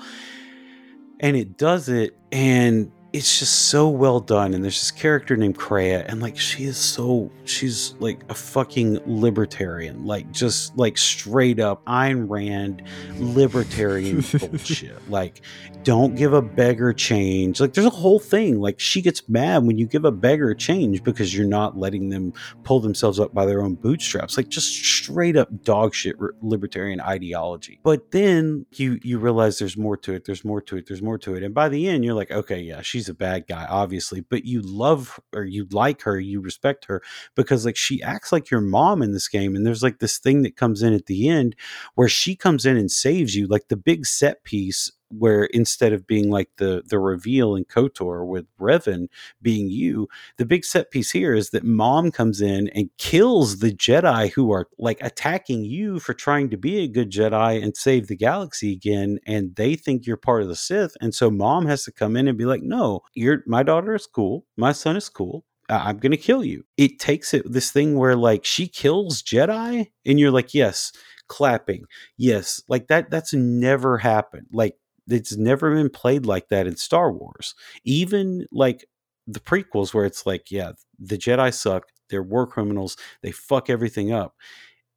And 1.19 1.35
it 1.35 1.57
does 1.57 1.89
it, 1.89 2.15
and 2.31 2.91
it's 3.13 3.39
just 3.39 3.69
so 3.69 3.88
well 3.88 4.19
done 4.19 4.53
and 4.53 4.63
there's 4.63 4.79
this 4.79 4.91
character 4.91 5.38
named 5.38 5.57
Kreia 5.57 6.05
and 6.07 6.21
like 6.21 6.38
she 6.38 6.65
is 6.65 6.77
so 6.77 7.31
she's 7.45 7.95
like 7.99 8.19
a 8.29 8.34
fucking 8.34 8.99
libertarian 9.05 10.05
like 10.05 10.29
just 10.31 10.77
like 10.77 10.97
straight 10.97 11.59
up 11.59 11.84
Ayn 11.85 12.29
Rand 12.29 12.84
libertarian 13.17 14.23
bullshit. 14.39 15.09
Like 15.09 15.41
don't 15.84 16.15
give 16.15 16.34
a 16.34 16.41
beggar 16.41 16.91
change. 16.91 17.61
Like 17.61 17.73
there's 17.73 17.88
a 17.88 17.91
whole 17.91 18.19
thing. 18.19 18.59
Like 18.59 18.79
she 18.79 19.01
gets 19.01 19.27
mad 19.29 19.65
when 19.65 19.77
you 19.77 19.88
give 19.88 20.03
a 20.03 20.11
beggar 20.11 20.53
change 20.53 21.01
because 21.03 21.35
you're 21.35 21.47
not 21.47 21.77
letting 21.77 22.09
them 22.09 22.34
pull 22.63 22.81
themselves 22.81 23.19
up 23.19 23.34
by 23.34 23.45
their 23.45 23.61
own 23.61 23.75
bootstraps. 23.75 24.35
Like 24.35 24.49
just 24.49 24.73
straight 24.73 25.38
up 25.38 25.63
dog 25.63 25.93
shit 25.93 26.17
libertarian 26.41 26.99
ideology. 26.99 27.79
But 27.84 28.11
then 28.11 28.65
you 28.73 28.99
you 29.01 29.17
realize 29.17 29.59
there's 29.59 29.77
more 29.77 29.95
to 29.97 30.13
it 30.13 30.25
there's 30.25 30.43
more 30.43 30.61
to 30.61 30.77
it 30.77 30.88
there's 30.88 31.01
more 31.01 31.17
to 31.19 31.35
it. 31.35 31.43
And 31.43 31.53
by 31.53 31.69
the 31.69 31.88
end 31.88 32.03
you're 32.03 32.13
like 32.13 32.31
okay 32.31 32.59
yeah 32.59 32.81
she 32.81 32.97
she's 32.98 33.10
a 33.10 33.14
bad 33.14 33.45
guy, 33.48 33.65
obviously, 33.69 34.22
but 34.22 34.44
you 34.44 34.60
love 34.61 35.19
or 35.36 35.44
you 35.44 35.68
like 35.72 36.02
her, 36.02 36.19
you 36.19 36.41
respect 36.41 36.86
her 36.86 37.03
because 37.36 37.64
like 37.64 37.76
she 37.76 38.02
acts 38.02 38.32
like 38.32 38.49
your 38.49 38.60
mom 38.60 39.03
in 39.03 39.11
this 39.11 39.28
game. 39.28 39.56
And 39.56 39.65
there's 39.65 39.84
like 39.84 39.99
this 39.99 40.18
thing 40.18 40.41
that 40.41 40.57
comes 40.57 40.82
in 40.82 40.94
at 40.94 41.06
the 41.06 41.30
end 41.30 41.56
where 41.94 42.10
she 42.10 42.36
comes 42.36 42.65
in 42.65 42.76
and 42.76 42.90
saves 42.90 43.36
you, 43.36 43.45
like 43.45 43.68
the 43.68 43.78
big 43.78 44.07
set 44.07 44.44
piece 44.44 44.91
where 45.09 45.45
instead 45.45 45.93
of 45.93 46.07
being 46.07 46.29
like 46.29 46.49
the 46.57 46.84
the 46.85 46.99
reveal 46.99 47.55
in 47.55 47.65
Kotor 47.65 48.25
with 48.25 48.45
Revan 48.59 49.07
being 49.41 49.69
you, 49.69 50.07
the 50.38 50.45
big 50.45 50.65
set 50.65 50.91
piece 50.91 51.11
here 51.11 51.34
is 51.34 51.51
that 51.51 51.63
mom 51.63 52.11
comes 52.11 52.41
in 52.41 52.67
and 52.69 52.89
kills 52.97 53.59
the 53.59 53.71
Jedi 53.71 54.31
who 54.31 54.51
are 54.51 54.67
like 54.77 54.97
attacking 55.01 55.63
you 55.63 55.99
for 55.99 56.13
trying 56.13 56.49
to 56.49 56.57
be 56.57 56.79
a 56.79 56.88
good 56.88 57.11
Jedi 57.11 57.63
and 57.63 57.75
save 57.75 58.07
the 58.07 58.15
galaxy 58.15 58.73
again, 58.73 59.19
and 59.25 59.55
they 59.55 59.75
think 59.75 60.05
you're 60.05 60.17
part 60.17 60.41
of 60.41 60.47
the 60.47 60.55
Sith, 60.55 60.95
and 61.01 61.13
so 61.13 61.31
mom 61.31 61.65
has 61.67 61.84
to 61.85 61.91
come 61.91 62.15
in 62.15 62.27
and 62.27 62.38
be 62.38 62.45
like, 62.45 62.63
no, 62.63 63.01
you're 63.13 63.43
my 63.45 63.63
daughter 63.63 63.95
is 63.95 64.07
cool, 64.07 64.45
my 64.57 64.71
son 64.71 64.97
is 64.97 65.09
cool. 65.09 65.43
I'm 65.69 65.97
gonna 65.97 66.17
kill 66.17 66.45
you. 66.45 66.63
It 66.77 66.99
takes 66.99 67.34
it 67.34 67.51
this 67.51 67.71
thing 67.71 67.97
where 67.97 68.15
like 68.15 68.45
she 68.45 68.67
kills 68.67 69.21
Jedi, 69.21 69.88
and 70.05 70.19
you're 70.19 70.31
like, 70.31 70.53
yes, 70.53 70.91
clapping, 71.27 71.85
yes, 72.17 72.61
like 72.69 72.88
that. 72.88 73.09
That's 73.11 73.34
never 73.34 73.97
happened. 73.97 74.47
Like 74.51 74.75
it's 75.07 75.35
never 75.35 75.73
been 75.73 75.89
played 75.89 76.25
like 76.25 76.49
that 76.49 76.67
in 76.67 76.75
Star 76.75 77.11
Wars. 77.11 77.55
Even 77.84 78.45
like 78.51 78.85
the 79.25 79.39
prequels, 79.39 79.93
where 79.93 80.05
it's 80.05 80.25
like, 80.25 80.51
yeah, 80.51 80.73
the 80.99 81.17
Jedi 81.17 81.53
suck, 81.53 81.88
they're 82.09 82.23
war 82.23 82.47
criminals, 82.47 82.97
they 83.21 83.31
fuck 83.31 83.69
everything 83.69 84.11
up. 84.11 84.35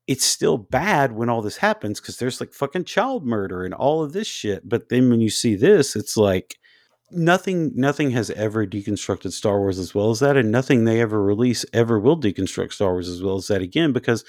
It's 0.07 0.25
still 0.25 0.59
bad 0.59 1.13
when 1.13 1.29
all 1.29 1.43
this 1.43 1.57
happens 1.57 2.01
because 2.01 2.19
there's 2.19 2.41
like 2.41 2.53
fucking 2.53 2.85
child 2.85 3.25
murder 3.25 3.65
and 3.65 3.75
all 3.75 4.03
of 4.03 4.13
this 4.13 4.27
shit. 4.27 4.69
But 4.69 4.89
then 4.89 5.09
when 5.11 5.21
you 5.21 5.31
see 5.31 5.55
this, 5.55 5.95
it's 5.95 6.17
like 6.17 6.57
nothing 7.13 7.73
nothing 7.75 8.11
has 8.11 8.31
ever 8.31 8.67
deconstructed 8.67 9.33
Star 9.33 9.59
Wars 9.59 9.79
as 9.79 9.95
well 9.95 10.11
as 10.11 10.21
that, 10.21 10.37
and 10.37 10.51
nothing 10.51 10.85
they 10.85 11.01
ever 11.01 11.23
release 11.23 11.65
ever 11.73 11.99
will 11.99 12.19
deconstruct 12.19 12.73
Star 12.73 12.93
Wars 12.93 13.09
as 13.09 13.23
well 13.23 13.37
as 13.37 13.47
that 13.49 13.63
again, 13.63 13.93
because 13.93 14.25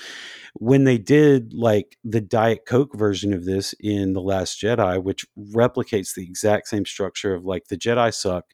when 0.56 0.84
they 0.84 0.98
did 0.98 1.54
like 1.54 1.98
the 2.04 2.22
Diet 2.22 2.66
Coke 2.66 2.96
version 2.96 3.34
of 3.34 3.46
this 3.46 3.74
in 3.80 4.14
The 4.14 4.22
Last 4.22 4.62
Jedi, 4.62 5.02
which 5.02 5.26
replicates 5.38 6.14
the 6.14 6.24
exact 6.24 6.68
same 6.68 6.86
structure 6.86 7.34
of 7.34 7.46
like 7.46 7.68
the 7.68 7.78
Jedi 7.78 8.14
suck, 8.14 8.46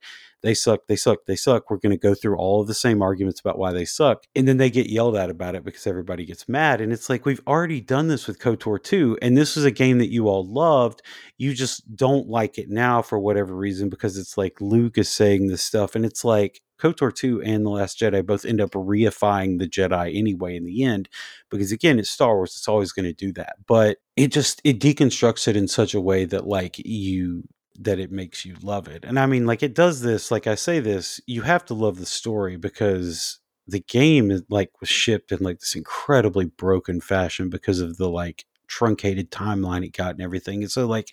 they 0.44 0.54
suck, 0.54 0.82
they 0.88 0.96
suck, 0.96 1.26
they 1.26 1.36
suck. 1.36 1.70
We're 1.70 1.78
going 1.78 1.92
to 1.92 1.98
go 1.98 2.14
through 2.14 2.38
all 2.38 2.62
of 2.62 2.68
the 2.68 2.74
same 2.74 3.02
arguments 3.02 3.40
about 3.40 3.58
why 3.58 3.72
they 3.72 3.86
suck. 3.86 4.24
And 4.36 4.48
then 4.48 4.58
they 4.58 4.70
get 4.70 4.88
yelled 4.90 5.16
at 5.16 5.30
about 5.30 5.56
it 5.56 5.64
because 5.64 5.88
everybody 5.88 6.26
gets 6.26 6.48
mad. 6.48 6.82
And 6.82 6.94
it's 6.94 7.10
like, 7.10 7.26
we've 7.26 7.42
already 7.48 7.82
done 7.82 8.08
this 8.08 8.28
with 8.28 8.40
KOTOR 8.40 8.82
2. 8.82 9.18
And 9.22 9.36
this 9.36 9.56
was 9.56 9.66
a 9.66 9.72
game 9.72 9.98
that 9.98 10.12
you 10.12 10.28
all 10.28 10.46
loved. 10.46 11.02
You 11.38 11.54
just 11.54 11.96
don't 11.96 12.28
like 12.28 12.58
it 12.58 12.70
now 12.70 13.02
for 13.02 13.20
whatever 13.20 13.56
reason 13.56 13.90
because 13.90 14.18
it's 14.18 14.38
like 14.38 14.62
Luke 14.62 14.98
is 14.98 15.10
saying 15.10 15.48
this 15.48 15.64
stuff. 15.64 15.96
And 15.96 16.06
it's 16.06 16.24
like, 16.24 16.62
KOTOR 16.80 17.14
2 17.14 17.42
and 17.42 17.66
The 17.66 17.70
Last 17.70 18.00
Jedi 18.00 18.26
both 18.26 18.46
end 18.46 18.62
up 18.62 18.72
reifying 18.72 19.58
the 19.58 19.68
Jedi 19.68 20.16
anyway 20.16 20.56
in 20.56 20.64
the 20.64 20.84
end, 20.84 21.10
because 21.50 21.72
again, 21.72 21.98
it's 21.98 22.10
Star 22.10 22.36
Wars, 22.36 22.56
it's 22.56 22.68
always 22.68 22.92
going 22.92 23.06
to 23.06 23.14
do 23.14 23.34
that. 23.34 23.56
But 23.68 23.98
it 24.16 24.32
just 24.32 24.62
it 24.64 24.80
deconstructs 24.80 25.48
it 25.48 25.56
in 25.56 25.68
such 25.68 25.94
a 25.94 26.02
way 26.02 26.26
that 26.26 26.46
like 26.46 26.78
you 26.78 27.44
that 27.78 28.00
it 28.00 28.12
makes 28.12 28.46
you 28.46 28.56
love 28.62 28.88
it. 28.88 29.06
And 29.06 29.20
I 29.20 29.26
mean, 29.26 29.46
like 29.46 29.64
it 29.64 29.76
does 29.76 30.02
this, 30.02 30.32
like 30.32 30.48
I 30.48 30.56
say 30.56 30.80
this, 30.80 31.22
you 31.28 31.44
have 31.44 31.66
to 31.66 31.74
love 31.74 32.00
the 32.00 32.06
story 32.06 32.58
because 32.58 33.40
the 33.68 33.82
game 33.82 34.32
is 34.32 34.44
like 34.50 34.72
was 34.80 34.90
shipped 34.90 35.32
in 35.32 35.40
like 35.40 35.60
this 35.60 35.76
incredibly 35.76 36.46
broken 36.46 37.02
fashion 37.02 37.50
because 37.50 37.80
of 37.80 37.98
the 37.98 38.10
like 38.10 38.46
truncated 38.68 39.32
timeline 39.32 39.86
it 39.86 39.96
got 39.96 40.16
and 40.16 40.22
everything. 40.22 40.64
And 40.64 40.72
so 40.72 40.88
like 40.88 41.10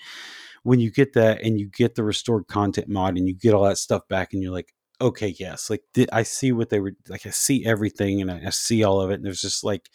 when 0.62 0.80
you 0.80 0.90
get 0.90 1.12
that 1.14 1.42
and 1.42 1.60
you 1.60 1.66
get 1.68 1.94
the 1.94 2.04
restored 2.04 2.46
content 2.46 2.88
mod 2.88 3.16
and 3.18 3.28
you 3.28 3.34
get 3.34 3.54
all 3.54 3.64
that 3.64 3.78
stuff 3.78 4.06
back 4.08 4.32
and 4.32 4.42
you're 4.42 4.52
like, 4.52 4.72
okay, 5.00 5.34
yes, 5.38 5.68
like 5.68 5.82
th- 5.92 6.08
I 6.12 6.22
see 6.22 6.52
what 6.52 6.70
they 6.70 6.80
were 6.80 6.92
like. 7.08 7.26
I 7.26 7.30
see 7.30 7.66
everything 7.66 8.22
and 8.22 8.30
I, 8.30 8.42
I 8.46 8.50
see 8.50 8.84
all 8.84 9.00
of 9.00 9.10
it. 9.10 9.14
And 9.14 9.24
there's 9.24 9.42
just 9.42 9.64
like, 9.64 9.90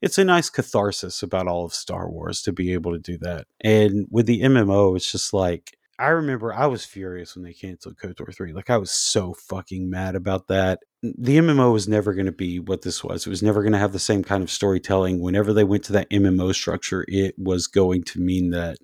it's 0.00 0.18
a 0.18 0.24
nice 0.24 0.48
catharsis 0.50 1.22
about 1.22 1.48
all 1.48 1.64
of 1.64 1.74
Star 1.74 2.08
Wars 2.08 2.42
to 2.42 2.52
be 2.52 2.72
able 2.72 2.92
to 2.92 2.98
do 2.98 3.18
that. 3.18 3.46
And 3.60 4.06
with 4.10 4.26
the 4.26 4.42
MMO, 4.42 4.96
it's 4.96 5.10
just 5.10 5.32
like, 5.32 5.77
I 5.98 6.08
remember 6.08 6.54
I 6.54 6.66
was 6.66 6.84
furious 6.84 7.34
when 7.34 7.44
they 7.44 7.52
canceled 7.52 7.96
KOTOR 7.96 8.32
3. 8.32 8.52
Like 8.52 8.70
I 8.70 8.76
was 8.76 8.92
so 8.92 9.34
fucking 9.34 9.90
mad 9.90 10.14
about 10.14 10.46
that. 10.46 10.80
The 11.02 11.38
MMO 11.38 11.72
was 11.72 11.88
never 11.88 12.14
going 12.14 12.26
to 12.26 12.32
be 12.32 12.60
what 12.60 12.82
this 12.82 13.02
was. 13.02 13.26
It 13.26 13.30
was 13.30 13.42
never 13.42 13.62
going 13.62 13.72
to 13.72 13.78
have 13.78 13.92
the 13.92 13.98
same 13.98 14.22
kind 14.22 14.42
of 14.42 14.50
storytelling. 14.50 15.20
Whenever 15.20 15.52
they 15.52 15.64
went 15.64 15.82
to 15.84 15.92
that 15.94 16.10
MMO 16.10 16.54
structure, 16.54 17.04
it 17.08 17.34
was 17.36 17.66
going 17.66 18.04
to 18.04 18.20
mean 18.20 18.50
that 18.50 18.78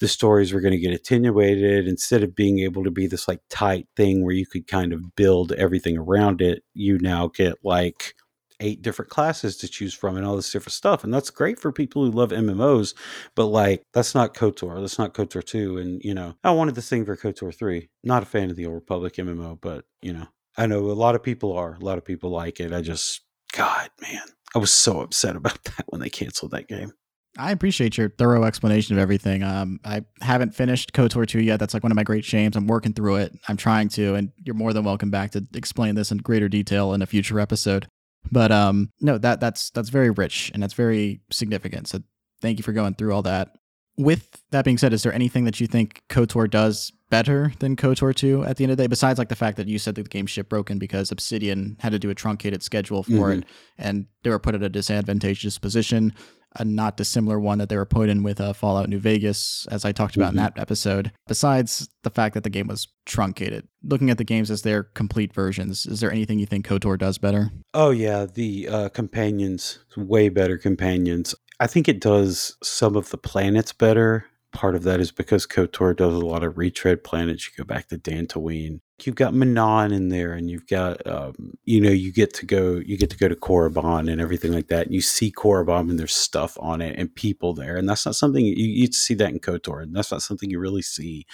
the 0.00 0.08
stories 0.08 0.52
were 0.52 0.60
going 0.60 0.72
to 0.72 0.78
get 0.78 0.92
attenuated 0.92 1.86
instead 1.86 2.24
of 2.24 2.34
being 2.34 2.58
able 2.60 2.82
to 2.82 2.90
be 2.90 3.06
this 3.06 3.28
like 3.28 3.40
tight 3.48 3.86
thing 3.96 4.24
where 4.24 4.34
you 4.34 4.46
could 4.46 4.66
kind 4.66 4.92
of 4.92 5.14
build 5.14 5.52
everything 5.52 5.96
around 5.96 6.40
it. 6.40 6.64
You 6.74 6.98
now 6.98 7.28
get 7.28 7.58
like 7.62 8.14
eight 8.60 8.82
different 8.82 9.10
classes 9.10 9.56
to 9.58 9.68
choose 9.68 9.94
from 9.94 10.16
and 10.16 10.26
all 10.26 10.36
this 10.36 10.52
different 10.52 10.74
stuff. 10.74 11.02
And 11.04 11.12
that's 11.12 11.30
great 11.30 11.58
for 11.58 11.72
people 11.72 12.04
who 12.04 12.10
love 12.10 12.30
MMOs, 12.30 12.94
but 13.34 13.46
like 13.46 13.82
that's 13.92 14.14
not 14.14 14.34
KOTOR. 14.34 14.80
That's 14.80 14.98
not 14.98 15.14
KOTOR 15.14 15.44
2. 15.44 15.78
And 15.78 16.00
you 16.04 16.14
know, 16.14 16.34
I 16.44 16.52
wanted 16.52 16.74
this 16.74 16.88
thing 16.88 17.04
for 17.04 17.16
KOTOR 17.16 17.54
3. 17.54 17.88
Not 18.04 18.22
a 18.22 18.26
fan 18.26 18.50
of 18.50 18.56
the 18.56 18.66
Old 18.66 18.74
Republic 18.74 19.14
MMO, 19.14 19.58
but 19.60 19.84
you 20.02 20.12
know, 20.12 20.28
I 20.56 20.66
know 20.66 20.90
a 20.90 20.92
lot 20.92 21.14
of 21.14 21.22
people 21.22 21.52
are. 21.56 21.74
A 21.74 21.84
lot 21.84 21.98
of 21.98 22.04
people 22.04 22.30
like 22.30 22.60
it. 22.60 22.72
I 22.72 22.80
just 22.80 23.22
God, 23.52 23.90
man. 24.00 24.22
I 24.54 24.58
was 24.58 24.72
so 24.72 25.00
upset 25.00 25.36
about 25.36 25.62
that 25.64 25.84
when 25.88 26.00
they 26.00 26.10
canceled 26.10 26.52
that 26.52 26.68
game. 26.68 26.92
I 27.38 27.52
appreciate 27.52 27.96
your 27.96 28.10
thorough 28.10 28.42
explanation 28.44 28.96
of 28.96 29.00
everything. 29.00 29.44
Um, 29.44 29.78
I 29.84 30.04
haven't 30.20 30.54
finished 30.54 30.92
KOTOR 30.92 31.26
2 31.26 31.40
yet. 31.40 31.60
That's 31.60 31.74
like 31.74 31.84
one 31.84 31.92
of 31.92 31.96
my 31.96 32.02
great 32.02 32.24
shames. 32.24 32.56
I'm 32.56 32.66
working 32.66 32.92
through 32.92 33.16
it. 33.16 33.32
I'm 33.48 33.56
trying 33.56 33.88
to, 33.90 34.16
and 34.16 34.32
you're 34.44 34.56
more 34.56 34.72
than 34.72 34.84
welcome 34.84 35.10
back 35.10 35.30
to 35.32 35.46
explain 35.54 35.94
this 35.94 36.10
in 36.10 36.18
greater 36.18 36.48
detail 36.48 36.92
in 36.92 37.02
a 37.02 37.06
future 37.06 37.38
episode. 37.38 37.86
But 38.30 38.52
um, 38.52 38.90
no, 39.00 39.18
that 39.18 39.40
that's 39.40 39.70
that's 39.70 39.88
very 39.88 40.10
rich 40.10 40.50
and 40.52 40.62
that's 40.62 40.74
very 40.74 41.20
significant. 41.30 41.88
So 41.88 42.00
thank 42.40 42.58
you 42.58 42.62
for 42.62 42.72
going 42.72 42.94
through 42.94 43.12
all 43.14 43.22
that. 43.22 43.56
With 43.96 44.42
that 44.50 44.64
being 44.64 44.78
said, 44.78 44.92
is 44.92 45.02
there 45.02 45.12
anything 45.12 45.44
that 45.44 45.60
you 45.60 45.66
think 45.66 46.02
KOTOR 46.08 46.48
does 46.48 46.90
better 47.10 47.52
than 47.58 47.76
KOTOR 47.76 48.14
2 48.14 48.44
at 48.44 48.56
the 48.56 48.64
end 48.64 48.70
of 48.70 48.78
the 48.78 48.84
day, 48.84 48.86
besides 48.86 49.18
like 49.18 49.28
the 49.28 49.36
fact 49.36 49.56
that 49.58 49.68
you 49.68 49.78
said 49.78 49.96
that 49.96 50.04
the 50.04 50.08
game 50.08 50.26
ship 50.26 50.48
broken 50.48 50.78
because 50.78 51.10
Obsidian 51.10 51.76
had 51.80 51.92
to 51.92 51.98
do 51.98 52.08
a 52.08 52.14
truncated 52.14 52.62
schedule 52.62 53.02
for 53.02 53.10
mm-hmm. 53.10 53.40
it 53.40 53.44
and 53.76 54.06
they 54.22 54.30
were 54.30 54.38
put 54.38 54.54
at 54.54 54.62
a 54.62 54.68
disadvantageous 54.68 55.58
position, 55.58 56.14
a 56.56 56.64
not 56.64 56.96
dissimilar 56.96 57.38
one 57.38 57.58
that 57.58 57.68
they 57.68 57.76
were 57.76 57.86
put 57.86 58.08
in 58.08 58.22
with 58.22 58.40
uh, 58.40 58.52
Fallout 58.52 58.88
New 58.88 58.98
Vegas, 58.98 59.66
as 59.70 59.84
I 59.84 59.92
talked 59.92 60.16
about 60.16 60.30
mm-hmm. 60.30 60.38
in 60.38 60.44
that 60.44 60.58
episode. 60.58 61.12
Besides 61.28 61.88
the 62.02 62.10
fact 62.10 62.34
that 62.34 62.44
the 62.44 62.50
game 62.50 62.66
was 62.66 62.88
truncated, 63.06 63.68
looking 63.82 64.10
at 64.10 64.18
the 64.18 64.24
games 64.24 64.50
as 64.50 64.62
their 64.62 64.82
complete 64.82 65.32
versions, 65.32 65.86
is 65.86 66.00
there 66.00 66.10
anything 66.10 66.38
you 66.38 66.46
think 66.46 66.66
KOTOR 66.66 66.98
does 66.98 67.18
better? 67.18 67.50
Oh, 67.74 67.90
yeah. 67.90 68.26
The 68.26 68.68
uh, 68.68 68.88
companions, 68.88 69.78
way 69.96 70.28
better 70.28 70.58
companions. 70.58 71.34
I 71.60 71.66
think 71.66 71.88
it 71.88 72.00
does 72.00 72.56
some 72.62 72.96
of 72.96 73.10
the 73.10 73.18
planets 73.18 73.72
better. 73.72 74.26
Part 74.52 74.74
of 74.74 74.82
that 74.82 74.98
is 74.98 75.12
because 75.12 75.46
KOTOR 75.46 75.96
does 75.96 76.12
a 76.12 76.18
lot 76.18 76.42
of 76.42 76.58
retread 76.58 77.04
planets. 77.04 77.46
You 77.46 77.52
go 77.56 77.64
back 77.64 77.86
to 77.88 77.96
Dantooine. 77.96 78.80
You've 79.00 79.14
got 79.14 79.32
Manaan 79.32 79.92
in 79.92 80.08
there, 80.08 80.32
and 80.32 80.50
you've 80.50 80.66
got, 80.66 81.06
um, 81.06 81.54
you 81.64 81.80
know, 81.80 81.90
you 81.90 82.12
get 82.12 82.34
to 82.34 82.46
go, 82.46 82.80
you 82.84 82.98
get 82.98 83.10
to 83.10 83.16
go 83.16 83.28
to 83.28 83.36
Korriban 83.36 84.10
and 84.10 84.20
everything 84.20 84.52
like 84.52 84.66
that. 84.66 84.86
And 84.86 84.94
you 84.94 85.00
see 85.02 85.30
Korriban, 85.30 85.88
and 85.88 85.98
there's 85.98 86.14
stuff 86.14 86.58
on 86.60 86.82
it 86.82 86.98
and 86.98 87.14
people 87.14 87.54
there, 87.54 87.76
and 87.76 87.88
that's 87.88 88.04
not 88.04 88.16
something 88.16 88.44
you, 88.44 88.54
you 88.56 88.88
see 88.88 89.14
that 89.14 89.30
in 89.30 89.38
KOTOR, 89.38 89.82
and 89.84 89.94
that's 89.94 90.10
not 90.10 90.22
something 90.22 90.50
you 90.50 90.58
really 90.58 90.82
see 90.82 91.26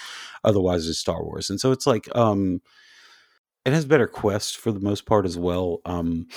otherwise 0.45 0.87
in 0.87 0.93
Star 0.93 1.25
Wars. 1.25 1.49
And 1.49 1.59
so 1.59 1.73
it's 1.73 1.87
like, 1.87 2.15
um, 2.15 2.61
it 3.67 3.73
has 3.73 3.85
better 3.85 4.07
quests 4.07 4.55
for 4.55 4.73
the 4.73 4.81
most 4.81 5.07
part 5.07 5.27
as 5.27 5.37
well. 5.37 5.81
Um, 5.85 6.29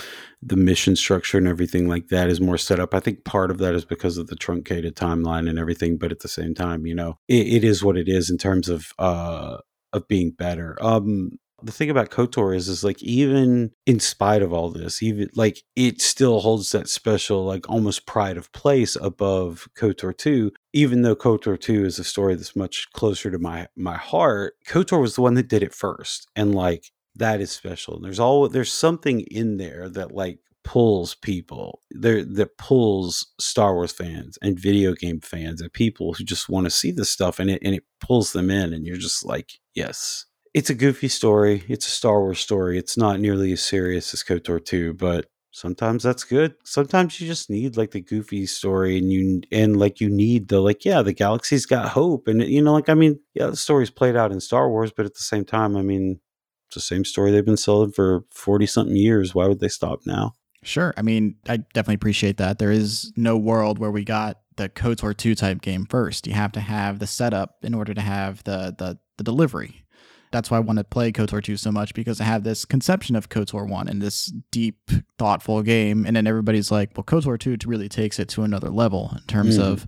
the 0.41 0.57
mission 0.57 0.95
structure 0.95 1.37
and 1.37 1.47
everything 1.47 1.87
like 1.87 2.07
that 2.09 2.29
is 2.29 2.41
more 2.41 2.57
set 2.57 2.79
up. 2.79 2.93
I 2.95 2.99
think 2.99 3.23
part 3.23 3.51
of 3.51 3.59
that 3.59 3.75
is 3.75 3.85
because 3.85 4.17
of 4.17 4.27
the 4.27 4.35
truncated 4.35 4.95
timeline 4.95 5.49
and 5.49 5.59
everything, 5.59 5.97
but 5.97 6.11
at 6.11 6.19
the 6.21 6.27
same 6.27 6.55
time, 6.55 6.87
you 6.87 6.95
know, 6.95 7.19
it, 7.27 7.47
it 7.47 7.63
is 7.63 7.83
what 7.83 7.97
it 7.97 8.09
is 8.09 8.29
in 8.31 8.37
terms 8.39 8.67
of 8.67 8.93
uh, 8.99 9.57
of 9.93 10.07
being 10.07 10.31
better. 10.31 10.77
Um, 10.81 11.39
The 11.61 11.71
thing 11.73 11.89
about 11.89 12.09
KOTOR 12.09 12.55
is, 12.55 12.69
is 12.69 12.83
like 12.83 13.03
even 13.03 13.71
in 13.85 13.99
spite 13.99 14.41
of 14.41 14.53
all 14.53 14.69
this, 14.71 15.03
even 15.03 15.29
like 15.35 15.61
it 15.75 16.01
still 16.01 16.39
holds 16.39 16.71
that 16.71 16.87
special, 16.89 17.43
like 17.45 17.69
almost 17.69 18.05
pride 18.07 18.37
of 18.37 18.51
place 18.53 18.95
above 18.95 19.67
KOTOR 19.77 20.17
2. 20.17 20.51
Even 20.73 21.01
though 21.01 21.15
KOTOR 21.17 21.59
2 21.59 21.85
is 21.85 21.99
a 21.99 22.03
story 22.03 22.35
that's 22.35 22.55
much 22.55 22.87
closer 22.93 23.29
to 23.29 23.37
my 23.39 23.67
my 23.75 23.97
heart, 23.97 24.53
KOTOR 24.67 25.01
was 25.01 25.15
the 25.15 25.21
one 25.21 25.33
that 25.35 25.49
did 25.49 25.61
it 25.63 25.73
first, 25.75 26.27
and 26.35 26.55
like 26.55 26.91
that 27.15 27.41
is 27.41 27.51
special. 27.51 27.95
And 27.95 28.05
there's 28.05 28.19
all 28.19 28.47
there's 28.47 28.71
something 28.71 29.21
in 29.21 29.57
there 29.57 29.89
that 29.89 30.13
like 30.13 30.39
pulls 30.63 31.15
people 31.15 31.81
there 31.89 32.23
that 32.23 32.57
pulls 32.57 33.33
Star 33.39 33.73
Wars 33.73 33.91
fans 33.91 34.37
and 34.41 34.59
video 34.59 34.93
game 34.93 35.19
fans 35.21 35.61
and 35.61 35.71
people 35.73 36.13
who 36.13 36.23
just 36.23 36.49
want 36.49 36.65
to 36.65 36.71
see 36.71 36.91
this 36.91 37.09
stuff 37.09 37.39
and 37.39 37.49
it 37.49 37.61
and 37.63 37.75
it 37.75 37.83
pulls 38.01 38.33
them 38.33 38.49
in 38.49 38.73
and 38.73 38.85
you're 38.85 38.97
just 38.97 39.25
like, 39.25 39.53
yes. 39.73 40.25
It's 40.53 40.71
a 40.71 40.75
goofy 40.75 41.09
story. 41.09 41.63
It's 41.67 41.85
a 41.85 41.91
Star 41.91 42.21
Wars 42.21 42.39
story. 42.39 42.79
It's 42.79 42.97
not 42.97 43.19
nearly 43.19 43.51
as 43.51 43.61
serious 43.61 44.15
as 44.15 44.23
KOTOR 44.23 44.65
2, 44.65 44.95
but 44.95 45.27
sometimes 45.51 46.03
that's 46.03 46.23
good. 46.23 46.55
Sometimes 46.63 47.19
you 47.19 47.27
just 47.27 47.49
need 47.49 47.77
like 47.77 47.91
the 47.91 48.01
goofy 48.01 48.45
story 48.45 48.97
and 48.97 49.11
you 49.11 49.41
and 49.51 49.77
like 49.77 49.99
you 49.99 50.09
need 50.09 50.47
the 50.47 50.59
like 50.59 50.85
yeah, 50.85 51.01
the 51.01 51.13
galaxy's 51.13 51.65
got 51.65 51.89
hope 51.89 52.27
and 52.27 52.41
you 52.43 52.61
know 52.61 52.73
like 52.73 52.89
I 52.89 52.93
mean, 52.93 53.19
yeah, 53.33 53.47
the 53.47 53.55
story's 53.55 53.89
played 53.91 54.15
out 54.15 54.31
in 54.31 54.39
Star 54.39 54.69
Wars, 54.69 54.91
but 54.91 55.05
at 55.05 55.13
the 55.13 55.23
same 55.23 55.45
time, 55.45 55.75
I 55.75 55.81
mean, 55.81 56.19
the 56.73 56.79
same 56.81 57.05
story 57.05 57.31
they've 57.31 57.45
been 57.45 57.57
selling 57.57 57.91
for 57.91 58.23
40 58.31 58.65
something 58.65 58.95
years. 58.95 59.33
Why 59.35 59.47
would 59.47 59.59
they 59.59 59.67
stop 59.69 60.01
now? 60.05 60.33
Sure. 60.63 60.93
I 60.97 61.01
mean, 61.01 61.35
I 61.47 61.57
definitely 61.57 61.95
appreciate 61.95 62.37
that. 62.37 62.59
There 62.59 62.71
is 62.71 63.13
no 63.15 63.37
world 63.37 63.79
where 63.79 63.91
we 63.91 64.03
got 64.03 64.39
the 64.57 64.67
KOTOR 64.67 65.15
2 65.15 65.33
type 65.35 65.61
game 65.61 65.85
first. 65.85 66.27
You 66.27 66.33
have 66.33 66.51
to 66.51 66.59
have 66.59 66.99
the 66.99 67.07
setup 67.07 67.55
in 67.63 67.73
order 67.73 67.93
to 67.93 68.01
have 68.01 68.43
the 68.43 68.75
the, 68.77 68.97
the 69.17 69.23
delivery. 69.23 69.85
That's 70.31 70.51
why 70.51 70.57
I 70.57 70.59
want 70.59 70.77
to 70.77 70.83
play 70.83 71.11
KOTOR 71.11 71.41
2 71.41 71.55
so 71.57 71.71
much 71.71 71.93
because 71.95 72.19
I 72.21 72.25
have 72.25 72.43
this 72.43 72.65
conception 72.65 73.15
of 73.15 73.29
KOTOR 73.29 73.67
1 73.67 73.87
and 73.87 74.01
this 74.01 74.31
deep, 74.51 74.91
thoughtful 75.17 75.63
game. 75.63 76.05
And 76.05 76.15
then 76.15 76.27
everybody's 76.27 76.71
like, 76.71 76.91
well, 76.95 77.03
KOTOR 77.05 77.39
2 77.39 77.57
really 77.65 77.89
takes 77.89 78.19
it 78.19 78.27
to 78.29 78.43
another 78.43 78.69
level 78.69 79.11
in 79.15 79.23
terms 79.27 79.57
Mm. 79.57 79.63
of 79.63 79.87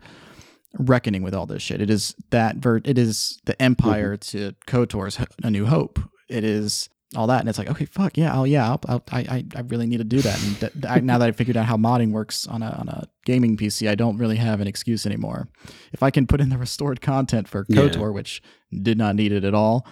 reckoning 0.79 1.21
with 1.21 1.33
all 1.35 1.45
this 1.45 1.61
shit. 1.61 1.81
It 1.81 1.89
is 1.89 2.15
that 2.29 2.55
vert, 2.57 2.87
it 2.87 2.97
is 2.97 3.39
the 3.45 3.61
empire 3.61 4.17
to 4.17 4.53
KOTOR's 4.67 5.19
A 5.43 5.51
New 5.51 5.65
Hope. 5.65 5.99
It 6.31 6.43
is 6.43 6.89
all 7.15 7.27
that. 7.27 7.41
And 7.41 7.49
it's 7.49 7.57
like, 7.57 7.69
okay, 7.69 7.85
fuck 7.85 8.17
yeah. 8.17 8.37
Oh 8.37 8.45
yeah. 8.45 8.69
I'll, 8.69 8.79
I'll, 8.87 9.03
I, 9.11 9.19
I, 9.19 9.45
I 9.55 9.61
really 9.61 9.85
need 9.85 9.97
to 9.97 10.03
do 10.03 10.21
that. 10.21 10.43
And 10.43 10.59
th- 10.59 10.85
I, 10.89 10.99
now 10.99 11.17
that 11.17 11.27
I 11.27 11.31
figured 11.31 11.57
out 11.57 11.65
how 11.65 11.75
modding 11.75 12.11
works 12.11 12.47
on 12.47 12.63
a, 12.63 12.69
on 12.69 12.87
a 12.87 13.07
gaming 13.25 13.57
PC, 13.57 13.89
I 13.89 13.95
don't 13.95 14.17
really 14.17 14.37
have 14.37 14.61
an 14.61 14.67
excuse 14.67 15.05
anymore. 15.05 15.49
If 15.91 16.03
I 16.03 16.09
can 16.09 16.25
put 16.25 16.39
in 16.39 16.49
the 16.49 16.57
restored 16.57 17.01
content 17.01 17.47
for 17.47 17.65
Yeah. 17.67 17.81
KOTOR, 17.81 18.13
which 18.13 18.41
did 18.71 18.97
not 18.97 19.15
need 19.15 19.31
it 19.31 19.43
at 19.43 19.53
all, 19.53 19.85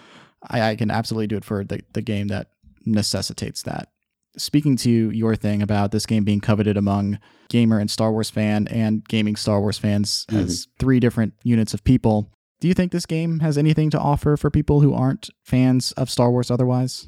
I, 0.50 0.62
I 0.72 0.76
can 0.76 0.90
absolutely 0.90 1.28
do 1.28 1.38
it 1.38 1.44
for 1.44 1.64
the, 1.64 1.82
the 1.94 2.02
game 2.02 2.28
that 2.30 2.52
necessitates 2.86 3.64
that. 3.64 3.90
Speaking 4.38 4.78
to 4.78 5.12
your 5.12 5.36
thing 5.36 5.62
about 5.62 5.92
this 5.92 6.06
game 6.06 6.24
being 6.24 6.40
coveted 6.40 6.78
among 6.78 7.20
gamer 7.50 7.80
and 7.80 7.92
Star 7.92 8.12
Wars 8.12 8.30
fan 8.30 8.68
and 8.68 9.04
gaming 9.06 9.36
Star 9.36 9.60
Wars 9.60 9.78
fans 9.78 10.26
mm-hmm. 10.30 10.44
as 10.46 10.68
three 10.78 11.00
different 11.00 11.34
units 11.44 11.74
of 11.74 11.84
people, 11.84 12.32
do 12.60 12.68
you 12.68 12.74
think 12.74 12.92
this 12.92 13.06
game 13.06 13.40
has 13.40 13.58
anything 13.58 13.90
to 13.92 14.00
offer 14.00 14.38
for 14.38 14.50
people 14.50 14.82
who 14.82 14.94
aren't 14.94 15.30
fans 15.44 15.92
of 15.94 16.10
Star 16.10 16.32
Wars 16.32 16.52
otherwise? 16.52 17.08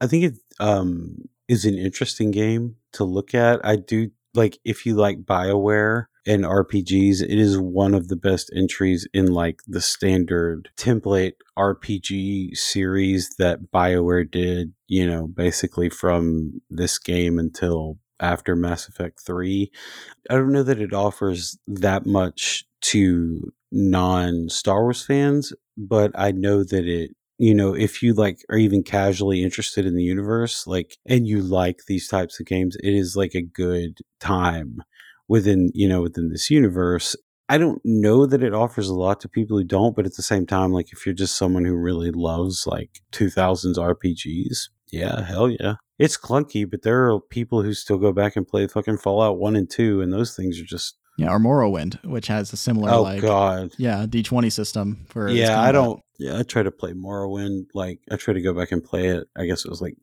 I 0.00 0.06
think 0.06 0.24
it 0.24 0.34
um, 0.60 1.28
is 1.48 1.64
an 1.64 1.76
interesting 1.78 2.30
game 2.30 2.76
to 2.92 3.04
look 3.04 3.34
at. 3.34 3.64
I 3.64 3.76
do 3.76 4.10
like 4.34 4.58
if 4.64 4.84
you 4.84 4.94
like 4.94 5.24
BioWare 5.24 6.06
and 6.26 6.44
RPGs, 6.44 7.22
it 7.22 7.38
is 7.38 7.58
one 7.58 7.94
of 7.94 8.08
the 8.08 8.16
best 8.16 8.50
entries 8.54 9.08
in 9.14 9.32
like 9.32 9.60
the 9.66 9.80
standard 9.80 10.68
template 10.76 11.34
RPG 11.58 12.56
series 12.56 13.30
that 13.38 13.72
BioWare 13.72 14.30
did, 14.30 14.74
you 14.86 15.06
know, 15.06 15.26
basically 15.26 15.88
from 15.88 16.60
this 16.68 16.98
game 16.98 17.38
until 17.38 17.98
after 18.20 18.54
Mass 18.54 18.88
Effect 18.88 19.20
3. 19.24 19.70
I 20.28 20.34
don't 20.34 20.52
know 20.52 20.64
that 20.64 20.80
it 20.80 20.92
offers 20.92 21.58
that 21.66 22.04
much 22.04 22.64
to 22.80 23.52
non 23.72 24.48
Star 24.48 24.82
Wars 24.82 25.04
fans, 25.04 25.52
but 25.76 26.10
I 26.14 26.32
know 26.32 26.64
that 26.64 26.86
it 26.86 27.12
you 27.38 27.54
know, 27.54 27.74
if 27.74 28.02
you 28.02 28.14
like 28.14 28.38
are 28.50 28.58
even 28.58 28.82
casually 28.82 29.42
interested 29.44 29.86
in 29.86 29.94
the 29.94 30.02
universe, 30.02 30.66
like, 30.66 30.98
and 31.06 31.26
you 31.26 31.40
like 31.40 31.82
these 31.86 32.08
types 32.08 32.40
of 32.40 32.46
games, 32.46 32.76
it 32.82 32.92
is 32.92 33.16
like 33.16 33.34
a 33.34 33.42
good 33.42 33.98
time 34.20 34.82
within, 35.28 35.70
you 35.74 35.88
know, 35.88 36.02
within 36.02 36.30
this 36.30 36.50
universe. 36.50 37.14
I 37.48 37.56
don't 37.56 37.80
know 37.84 38.26
that 38.26 38.42
it 38.42 38.52
offers 38.54 38.88
a 38.88 38.94
lot 38.94 39.20
to 39.20 39.28
people 39.28 39.56
who 39.56 39.64
don't, 39.64 39.94
but 39.96 40.04
at 40.04 40.16
the 40.16 40.22
same 40.22 40.46
time, 40.46 40.72
like, 40.72 40.92
if 40.92 41.06
you're 41.06 41.14
just 41.14 41.38
someone 41.38 41.64
who 41.64 41.76
really 41.76 42.10
loves 42.10 42.66
like 42.66 43.00
2000s 43.12 43.76
RPGs, 43.78 44.68
yeah, 44.90 45.22
hell 45.22 45.48
yeah. 45.48 45.74
It's 45.98 46.16
clunky, 46.18 46.68
but 46.68 46.82
there 46.82 47.08
are 47.08 47.20
people 47.20 47.62
who 47.62 47.72
still 47.72 47.98
go 47.98 48.12
back 48.12 48.36
and 48.36 48.46
play 48.46 48.66
fucking 48.66 48.98
Fallout 48.98 49.38
1 49.38 49.56
and 49.56 49.70
2, 49.70 50.00
and 50.02 50.12
those 50.12 50.34
things 50.34 50.60
are 50.60 50.64
just, 50.64 50.96
Yeah, 51.18 51.32
or 51.32 51.40
Morrowind, 51.40 52.02
which 52.04 52.28
has 52.28 52.52
a 52.52 52.56
similar 52.56 52.90
oh, 52.90 53.02
like 53.02 53.22
God. 53.22 53.74
yeah 53.76 54.06
D20 54.06 54.52
system 54.52 55.04
for 55.08 55.28
yeah 55.28 55.60
i 55.60 55.72
don't 55.72 56.00
yeah 56.18 56.38
i 56.38 56.42
try 56.42 56.62
to 56.62 56.70
play 56.70 56.92
morrowind 56.92 57.66
like 57.74 58.00
i 58.10 58.16
try 58.16 58.34
to 58.34 58.40
go 58.40 58.52
back 58.52 58.72
and 58.72 58.84
play 58.84 59.08
it 59.08 59.26
i 59.36 59.44
guess 59.44 59.64
it 59.64 59.68
was 59.68 59.80
like 59.80 59.96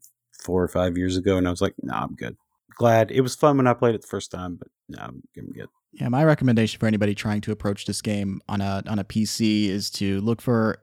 four 0.43 0.61
or 0.61 0.67
five 0.67 0.97
years 0.97 1.17
ago 1.17 1.37
and 1.37 1.47
i 1.47 1.51
was 1.51 1.61
like 1.61 1.73
nah 1.81 2.03
i'm 2.03 2.15
good 2.15 2.35
glad 2.77 3.11
it 3.11 3.21
was 3.21 3.35
fun 3.35 3.57
when 3.57 3.67
i 3.67 3.73
played 3.73 3.95
it 3.95 4.01
the 4.01 4.07
first 4.07 4.31
time 4.31 4.57
but 4.57 4.67
nah, 4.89 5.05
i'm, 5.05 5.23
I'm 5.37 5.51
good 5.51 5.69
Yeah, 5.93 6.09
my 6.09 6.23
recommendation 6.23 6.79
for 6.79 6.87
anybody 6.87 7.15
trying 7.15 7.41
to 7.41 7.51
approach 7.51 7.85
this 7.85 8.01
game 8.01 8.41
on 8.49 8.61
a 8.61 8.83
on 8.87 8.99
a 8.99 9.05
PC 9.05 9.67
is 9.69 9.89
to 9.91 10.19
look 10.21 10.41
for 10.41 10.79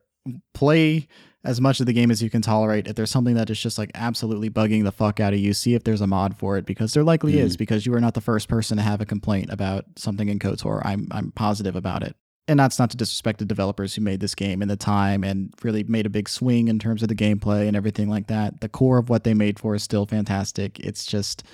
play 0.54 1.06
as 1.44 1.60
much 1.60 1.80
of 1.80 1.86
the 1.86 1.92
game 1.92 2.10
as 2.10 2.22
you 2.22 2.30
can 2.30 2.42
tolerate. 2.42 2.86
If 2.86 2.94
there's 2.94 3.10
something 3.10 3.34
that 3.34 3.50
is 3.50 3.60
just 3.60 3.78
like 3.78 3.90
absolutely 3.94 4.50
bugging 4.50 4.84
the 4.84 4.92
fuck 4.92 5.20
out 5.20 5.32
of 5.32 5.38
you, 5.38 5.52
see 5.52 5.74
if 5.74 5.84
there's 5.84 6.00
a 6.00 6.06
mod 6.06 6.36
for 6.36 6.56
it 6.56 6.66
because 6.66 6.94
there 6.94 7.04
likely 7.04 7.38
is 7.38 7.56
mm. 7.56 7.58
because 7.58 7.86
you 7.86 7.94
are 7.94 8.00
not 8.00 8.14
the 8.14 8.20
first 8.20 8.48
person 8.48 8.76
to 8.76 8.82
have 8.82 9.00
a 9.00 9.06
complaint 9.06 9.50
about 9.50 9.84
something 9.96 10.28
in 10.28 10.38
KOTOR. 10.38 10.82
I'm 10.84 11.08
I'm 11.10 11.32
positive 11.32 11.76
about 11.76 12.02
it. 12.02 12.16
And 12.48 12.58
that's 12.58 12.78
not 12.78 12.90
to 12.90 12.96
disrespect 12.96 13.38
the 13.38 13.44
developers 13.44 13.94
who 13.94 14.02
made 14.02 14.18
this 14.18 14.34
game 14.34 14.62
in 14.62 14.68
the 14.68 14.76
time 14.76 15.22
and 15.22 15.54
really 15.62 15.84
made 15.84 16.06
a 16.06 16.10
big 16.10 16.28
swing 16.28 16.66
in 16.66 16.80
terms 16.80 17.00
of 17.00 17.08
the 17.08 17.14
gameplay 17.14 17.68
and 17.68 17.76
everything 17.76 18.08
like 18.08 18.26
that. 18.26 18.60
The 18.60 18.68
core 18.68 18.98
of 18.98 19.08
what 19.08 19.22
they 19.22 19.32
made 19.32 19.60
for 19.60 19.76
is 19.76 19.84
still 19.84 20.06
fantastic. 20.06 20.80
It's 20.80 21.06
just 21.06 21.44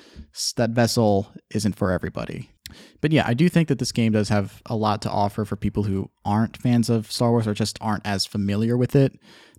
that 0.57 0.71
vessel 0.71 1.31
isn't 1.51 1.77
for 1.77 1.93
everybody. 1.93 2.51
But 3.01 3.13
yeah, 3.13 3.25
I 3.27 3.35
do 3.35 3.49
think 3.49 3.69
that 3.69 3.79
this 3.79 3.93
game 3.93 4.13
does 4.13 4.29
have 4.29 4.63
a 4.67 4.77
lot 4.77 5.03
to 5.03 5.11
offer 5.11 5.45
for 5.45 5.57
people 5.57 5.85
who 5.85 6.11
aren't 6.25 6.57
fans 6.57 6.91
of 6.91 7.11
Star 7.11 7.31
Wars 7.31 7.47
or 7.47 7.55
just 7.55 7.79
aren't 7.81 8.07
as 8.07 8.27
familiar 8.27 8.77
with 8.77 8.97
it. 8.97 9.19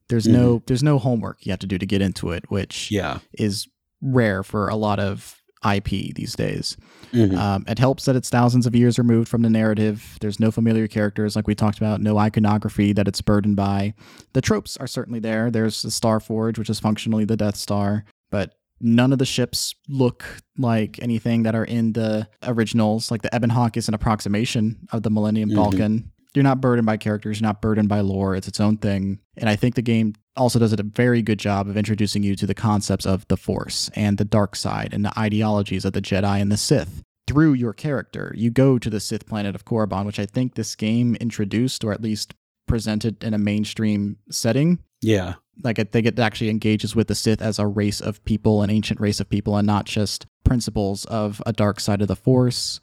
There's 0.09 0.27
no 0.27 0.61
there's 0.67 0.83
no 0.83 0.97
homework 0.99 1.45
you 1.45 1.51
have 1.51 1.59
to 1.59 1.67
do 1.67 1.77
to 1.77 1.85
get 1.85 2.01
into 2.01 2.31
it, 2.31 2.45
which 2.49 2.89
yeah 2.91 3.19
is 3.33 3.67
rare 4.01 4.43
for 4.43 4.67
a 4.69 4.75
lot 4.75 4.99
of 4.99 5.35
IP 5.63 6.13
these 6.15 6.35
days. 6.37 6.77
Mhm. 7.11 7.35
Um, 7.37 7.65
it 7.67 7.79
helps 7.79 8.05
that 8.05 8.15
it's 8.15 8.29
thousands 8.29 8.65
of 8.65 8.73
years 8.75 8.97
removed 8.97 9.27
from 9.27 9.41
the 9.41 9.49
narrative. 9.49 10.17
There's 10.21 10.39
no 10.39 10.51
familiar 10.51 10.87
characters, 10.87 11.35
like 11.35 11.47
we 11.47 11.53
talked 11.55 11.77
about, 11.79 11.99
no 11.99 12.17
iconography 12.17 12.93
that 12.93 13.09
it's 13.09 13.21
burdened 13.21 13.57
by. 13.57 13.93
The 14.33 14.39
tropes 14.41 14.77
are 14.77 14.87
certainly 14.87 15.19
there. 15.19 15.51
There's 15.51 15.81
the 15.81 15.91
Star 15.91 16.21
Forge, 16.21 16.57
which 16.57 16.69
is 16.69 16.79
functionally 16.79 17.25
the 17.25 17.35
Death 17.35 17.57
Star, 17.57 18.05
but 18.31 18.53
none 18.79 19.11
of 19.11 19.19
the 19.19 19.25
ships 19.25 19.75
look 19.89 20.23
like 20.57 20.97
anything 21.01 21.43
that 21.43 21.55
are 21.55 21.65
in 21.65 21.91
the 21.91 22.29
originals. 22.43 23.11
Like 23.11 23.21
the 23.21 23.35
Ebon 23.35 23.49
Hawk 23.49 23.75
is 23.75 23.89
an 23.89 23.93
approximation 23.93 24.87
of 24.93 25.03
the 25.03 25.09
Millennium 25.09 25.49
Mhm. 25.49 25.55
Falcon. 25.55 26.11
You're 26.35 26.43
not 26.43 26.61
burdened 26.61 26.85
by 26.85 26.97
characters, 26.97 27.39
you're 27.39 27.47
not 27.47 27.61
burdened 27.61 27.89
by 27.89 28.01
lore. 28.01 28.35
It's 28.35 28.47
its 28.47 28.59
own 28.59 28.77
thing. 28.77 29.19
And 29.35 29.49
I 29.49 29.55
think 29.55 29.75
the 29.75 29.81
game 29.81 30.13
also 30.35 30.59
does 30.59 30.73
a 30.73 30.83
very 30.83 31.21
good 31.21 31.39
job 31.39 31.67
of 31.67 31.77
introducing 31.77 32.23
you 32.23 32.35
to 32.35 32.45
the 32.45 32.53
concepts 32.53 33.05
of 33.05 33.27
the 33.27 33.37
Force 33.37 33.89
and 33.95 34.17
the 34.17 34.25
dark 34.25 34.55
side 34.55 34.93
and 34.93 35.03
the 35.03 35.17
ideologies 35.19 35.85
of 35.85 35.93
the 35.93 36.01
Jedi 36.01 36.39
and 36.39 36.51
the 36.51 36.57
Sith 36.57 37.03
through 37.27 37.53
your 37.53 37.73
character. 37.73 38.33
You 38.35 38.49
go 38.51 38.79
to 38.79 38.89
the 38.89 38.99
Sith 38.99 39.27
planet 39.27 39.55
of 39.55 39.65
Korriban, 39.65 40.05
which 40.05 40.19
I 40.19 40.25
think 40.25 40.55
this 40.55 40.75
game 40.75 41.15
introduced 41.15 41.83
or 41.83 41.91
at 41.91 42.01
least 42.01 42.33
presented 42.67 43.23
in 43.23 43.33
a 43.33 43.39
mainstream 43.39 44.17
setting. 44.29 44.79
yeah 45.01 45.35
Like 45.63 45.79
I 45.79 45.83
think 45.83 46.05
it 46.05 46.17
actually 46.19 46.49
engages 46.49 46.95
with 46.95 47.07
the 47.07 47.15
Sith 47.15 47.41
as 47.41 47.59
a 47.59 47.67
race 47.67 47.99
of 47.99 48.23
people, 48.23 48.61
an 48.61 48.69
ancient 48.69 48.99
race 48.99 49.19
of 49.19 49.29
people, 49.29 49.57
and 49.57 49.67
not 49.67 49.85
just 49.85 50.25
principles 50.43 51.05
of 51.05 51.41
a 51.45 51.53
dark 51.53 51.79
side 51.79 52.01
of 52.01 52.07
the 52.07 52.15
Force. 52.15 52.79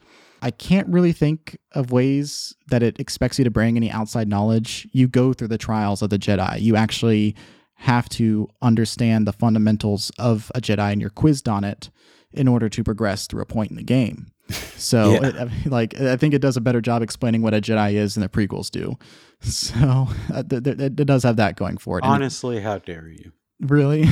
I 0.47 0.51
can't 0.53 0.87
really 0.89 1.13
think 1.13 1.59
of 1.73 1.91
ways 1.91 2.55
that 2.69 2.83
it 2.83 3.01
expects 3.01 3.37
you 3.39 3.45
to 3.45 3.51
bring 3.51 3.77
any 3.77 3.91
outside 3.91 4.29
knowledge. 4.29 4.87
You 4.93 5.09
go 5.09 5.33
through 5.33 5.49
the 5.49 5.59
trials 5.59 6.03
of 6.03 6.11
the 6.11 6.19
Jedi. 6.19 6.61
You 6.61 6.77
actually 6.77 7.35
have 7.75 8.09
to 8.11 8.49
understand 8.63 9.27
the 9.27 9.33
fundamentals 9.33 10.11
of 10.19 10.51
a 10.55 10.61
Jedi 10.61 10.93
and 10.93 11.01
you're 11.01 11.11
quizzed 11.11 11.49
on 11.49 11.65
it 11.65 11.91
in 12.33 12.47
order 12.49 12.69
to 12.69 12.85
progress 12.85 13.27
through 13.27 13.43
a 13.43 13.47
point 13.47 13.71
in 13.73 13.77
the 13.77 13.83
game. 13.83 14.29
So, 14.77 15.13
Yeah. 15.15 15.47
it, 15.47 15.67
like, 15.79 15.99
I 16.01 16.17
think 16.17 16.35
it 16.35 16.43
does 16.43 16.57
a 16.57 16.61
better 16.61 16.81
job 16.83 17.03
explaining 17.03 17.41
what 17.43 17.55
a 17.55 17.61
Jedi 17.61 17.95
is 17.95 18.15
than 18.15 18.21
the 18.23 18.29
prequels 18.29 18.71
do. 18.71 18.95
So, 19.41 20.09
uh, 20.33 20.43
th- 20.45 20.63
th- 20.65 20.79
it, 20.81 20.95
does 21.07 21.23
have 21.25 21.37
that 21.37 21.57
going 21.57 21.79
for 21.79 21.99
it. 21.99 22.05
Honestly 22.05 22.61
how 22.61 22.79
dare 22.79 23.09
you 23.09 23.33
really? 23.61 24.05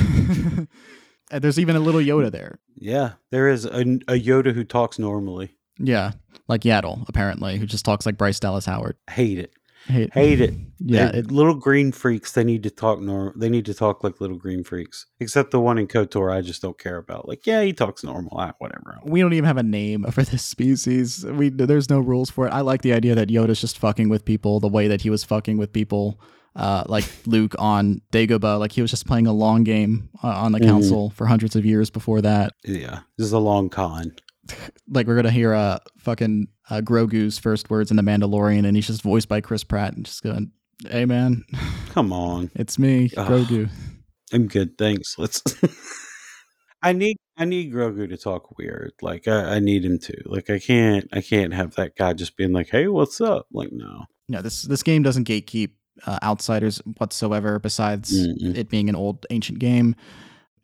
There's 1.31 1.59
even 1.59 1.75
a 1.75 1.79
little 1.79 2.01
Yoda 2.01 2.31
there. 2.31 2.59
yeah 2.75 3.13
there 3.31 3.47
is 3.47 3.65
a, 3.65 3.81
a 4.07 4.19
yoda 4.29 4.53
who 4.53 4.63
talks 4.63 4.99
normally 4.99 5.55
Yeah, 5.77 6.11
like 6.47 6.61
Yaddle, 6.61 7.05
apparently, 7.09 7.57
who 7.57 7.65
just 7.65 7.85
talks 7.85 8.05
like 8.05 8.17
Bryce 8.17 8.39
Dallas 8.39 8.65
Howard. 8.65 8.95
hate 9.09 9.39
it 9.39 9.51
Hate, 9.87 10.11
Hate 10.13 10.41
it. 10.41 10.53
Yeah, 10.87 11.07
it, 11.09 11.31
little 11.31 11.55
green 11.55 11.91
freaks. 11.93 12.33
They 12.33 12.43
need 12.43 12.61
to 12.63 12.69
talk 12.69 12.99
normal. 12.99 13.31
They 13.35 13.49
need 13.49 13.65
to 13.67 13.73
talk 13.73 14.03
like 14.03 14.19
little 14.19 14.35
green 14.37 14.63
freaks. 14.63 15.05
Except 15.21 15.51
the 15.51 15.59
one 15.59 15.77
in 15.77 15.87
Kotor, 15.87 16.31
I 16.35 16.41
just 16.41 16.61
don't 16.61 16.77
care 16.77 16.97
about. 16.97 17.27
Like, 17.29 17.47
yeah, 17.47 17.61
he 17.63 17.71
talks 17.71 18.03
normal. 18.03 18.35
Ah, 18.37 18.53
whatever. 18.59 18.99
we 19.05 19.21
don't 19.21 19.31
even 19.33 19.45
have 19.45 19.57
a 19.57 19.63
name 19.63 20.03
for 20.11 20.23
this 20.23 20.43
species. 20.43 21.23
We 21.25 21.49
there's 21.49 21.89
no 21.89 21.99
rules 21.99 22.29
for 22.29 22.45
it. 22.47 22.51
I 22.51 22.59
like 22.61 22.81
the 22.81 22.91
idea 22.93 23.15
that 23.15 23.29
Yoda's 23.29 23.61
just 23.61 23.77
fucking 23.77 24.09
with 24.09 24.25
people 24.25 24.59
the 24.59 24.67
way 24.67 24.87
that 24.89 25.01
he 25.01 25.09
was 25.09 25.23
fucking 25.23 25.57
with 25.57 25.71
people, 25.71 26.19
uh, 26.57 26.83
like 26.87 27.05
Luke 27.25 27.55
on 27.57 28.01
Dagobah. 28.11 28.59
Like 28.59 28.73
he 28.73 28.81
was 28.81 28.91
just 28.91 29.07
playing 29.07 29.27
a 29.27 29.33
long 29.33 29.63
game 29.63 30.09
uh, 30.23 30.27
on 30.27 30.51
the 30.51 30.59
Mhm. 30.59 30.65
council 30.65 31.11
for 31.11 31.25
hundreds 31.25 31.55
of 31.55 31.65
years 31.65 31.89
before 31.89 32.21
that. 32.21 32.51
Yeah, 32.65 32.99
this 33.17 33.27
is 33.27 33.33
a 33.33 33.39
long 33.39 33.69
con. 33.69 34.13
Like 34.87 35.07
we're 35.07 35.15
gonna 35.15 35.31
hear 35.31 35.53
uh 35.53 35.79
fucking 35.97 36.47
uh, 36.69 36.81
Grogu's 36.81 37.39
first 37.39 37.69
words 37.69 37.89
in 37.89 37.97
the 37.97 38.03
Mandalorian, 38.03 38.65
and 38.67 38.75
he's 38.77 38.87
just 38.87 39.01
voiced 39.01 39.27
by 39.27 39.41
Chris 39.41 39.63
Pratt, 39.63 39.93
and 39.95 40.05
just 40.05 40.21
going, 40.21 40.51
"Hey 40.87 41.05
man, 41.05 41.43
Come 41.89 42.13
on. 42.13 42.51
it's 42.55 42.77
me, 42.77 43.09
Ugh. 43.17 43.27
Grogu." 43.27 43.69
I'm 44.31 44.47
good, 44.47 44.77
thanks. 44.77 45.15
Let's. 45.17 45.41
I 46.83 46.93
need 46.93 47.17
I 47.37 47.45
need 47.45 47.73
Grogu 47.73 48.07
to 48.09 48.17
talk 48.17 48.57
weird. 48.59 48.93
Like 49.01 49.27
I, 49.27 49.55
I 49.55 49.59
need 49.59 49.83
him 49.83 49.97
to. 49.99 50.13
Like 50.25 50.49
I 50.51 50.59
can't 50.59 51.07
I 51.11 51.21
can't 51.21 51.53
have 51.53 51.73
that 51.75 51.95
guy 51.95 52.13
just 52.13 52.37
being 52.37 52.51
like, 52.53 52.69
"Hey, 52.69 52.87
what's 52.87 53.19
up?" 53.19 53.47
Like 53.51 53.69
no. 53.71 54.05
No, 54.29 54.41
this 54.41 54.61
this 54.63 54.83
game 54.83 55.01
doesn't 55.01 55.27
gatekeep 55.27 55.71
uh, 56.05 56.19
outsiders 56.21 56.77
whatsoever. 56.97 57.57
Besides 57.59 58.27
Mm-mm. 58.27 58.55
it 58.55 58.69
being 58.69 58.87
an 58.89 58.95
old 58.95 59.25
ancient 59.31 59.57
game, 59.59 59.95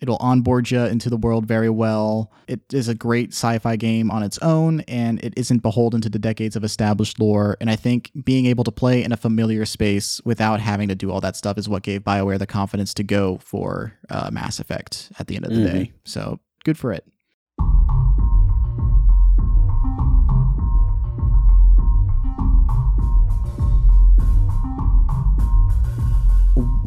it'll 0.01 0.17
onboard 0.17 0.69
you 0.71 0.79
into 0.81 1.09
the 1.09 1.17
world 1.17 1.45
very 1.45 1.69
well. 1.69 2.31
It 2.47 2.61
is 2.73 2.87
a 2.87 2.95
great 2.95 3.29
sci-fi 3.31 3.75
game 3.75 4.09
on 4.11 4.23
its 4.23 4.37
own, 4.39 4.81
and 4.81 5.23
it 5.23 5.33
isn't 5.37 5.59
beholden 5.59 6.01
to 6.01 6.09
the 6.09 6.19
decades 6.19 6.55
of 6.55 6.63
established 6.63 7.19
lore. 7.19 7.55
And 7.61 7.69
I 7.69 7.75
think 7.75 8.11
being 8.23 8.47
able 8.47 8.63
to 8.63 8.71
play 8.71 9.03
in 9.03 9.11
a 9.11 9.17
familiar 9.17 9.63
space 9.65 10.19
without 10.25 10.59
having 10.59 10.87
to 10.89 10.95
do 10.95 11.11
all 11.11 11.21
that 11.21 11.35
stuff 11.35 11.57
is 11.57 11.69
what 11.69 11.83
gave 11.83 12.01
Bioware 12.01 12.39
the 12.39 12.47
confidence 12.47 12.93
to 12.95 13.03
go 13.03 13.37
for 13.43 13.93
uh, 14.09 14.29
Mass 14.31 14.59
Effect 14.59 15.11
at 15.19 15.27
the 15.27 15.35
end 15.35 15.45
of 15.45 15.53
the 15.53 15.59
Mhm. 15.59 15.71
day. 15.71 15.91
So 16.03 16.39
good 16.65 16.77
for 16.77 16.91
it. 16.91 17.05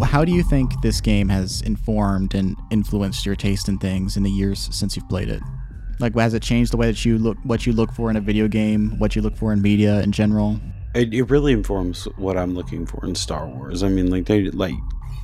How 0.04 0.24
do 0.24 0.32
you 0.32 0.42
think 0.42 0.80
this 0.82 1.00
game 1.00 1.28
has 1.28 1.62
informed 1.62 2.34
and 2.34 2.56
influenced 2.70 3.24
your 3.26 3.34
taste 3.34 3.68
in 3.68 3.78
things 3.78 4.16
in 4.16 4.22
the 4.22 4.30
years 4.30 4.68
since 4.70 4.96
you've 4.96 5.08
played 5.08 5.28
it? 5.28 5.42
Like, 5.98 6.14
has 6.16 6.34
it 6.34 6.42
changed 6.42 6.72
the 6.72 6.76
way 6.76 6.86
that 6.86 7.04
you 7.04 7.18
look, 7.18 7.38
what 7.44 7.66
you 7.66 7.72
look 7.72 7.92
for 7.92 8.10
in 8.10 8.16
a 8.16 8.20
video 8.20 8.46
game, 8.48 8.98
what 8.98 9.16
you 9.16 9.22
look 9.22 9.36
for 9.36 9.52
in 9.52 9.62
media 9.62 10.00
in 10.02 10.12
general? 10.12 10.60
It, 10.94 11.12
it 11.12 11.24
really 11.24 11.52
informs 11.52 12.04
what 12.16 12.36
I'm 12.36 12.54
looking 12.54 12.86
for 12.86 13.04
in 13.04 13.14
Star 13.14 13.48
Wars. 13.48 13.82
I 13.82 13.88
mean, 13.88 14.10
like 14.10 14.26
they 14.26 14.50
like 14.50 14.74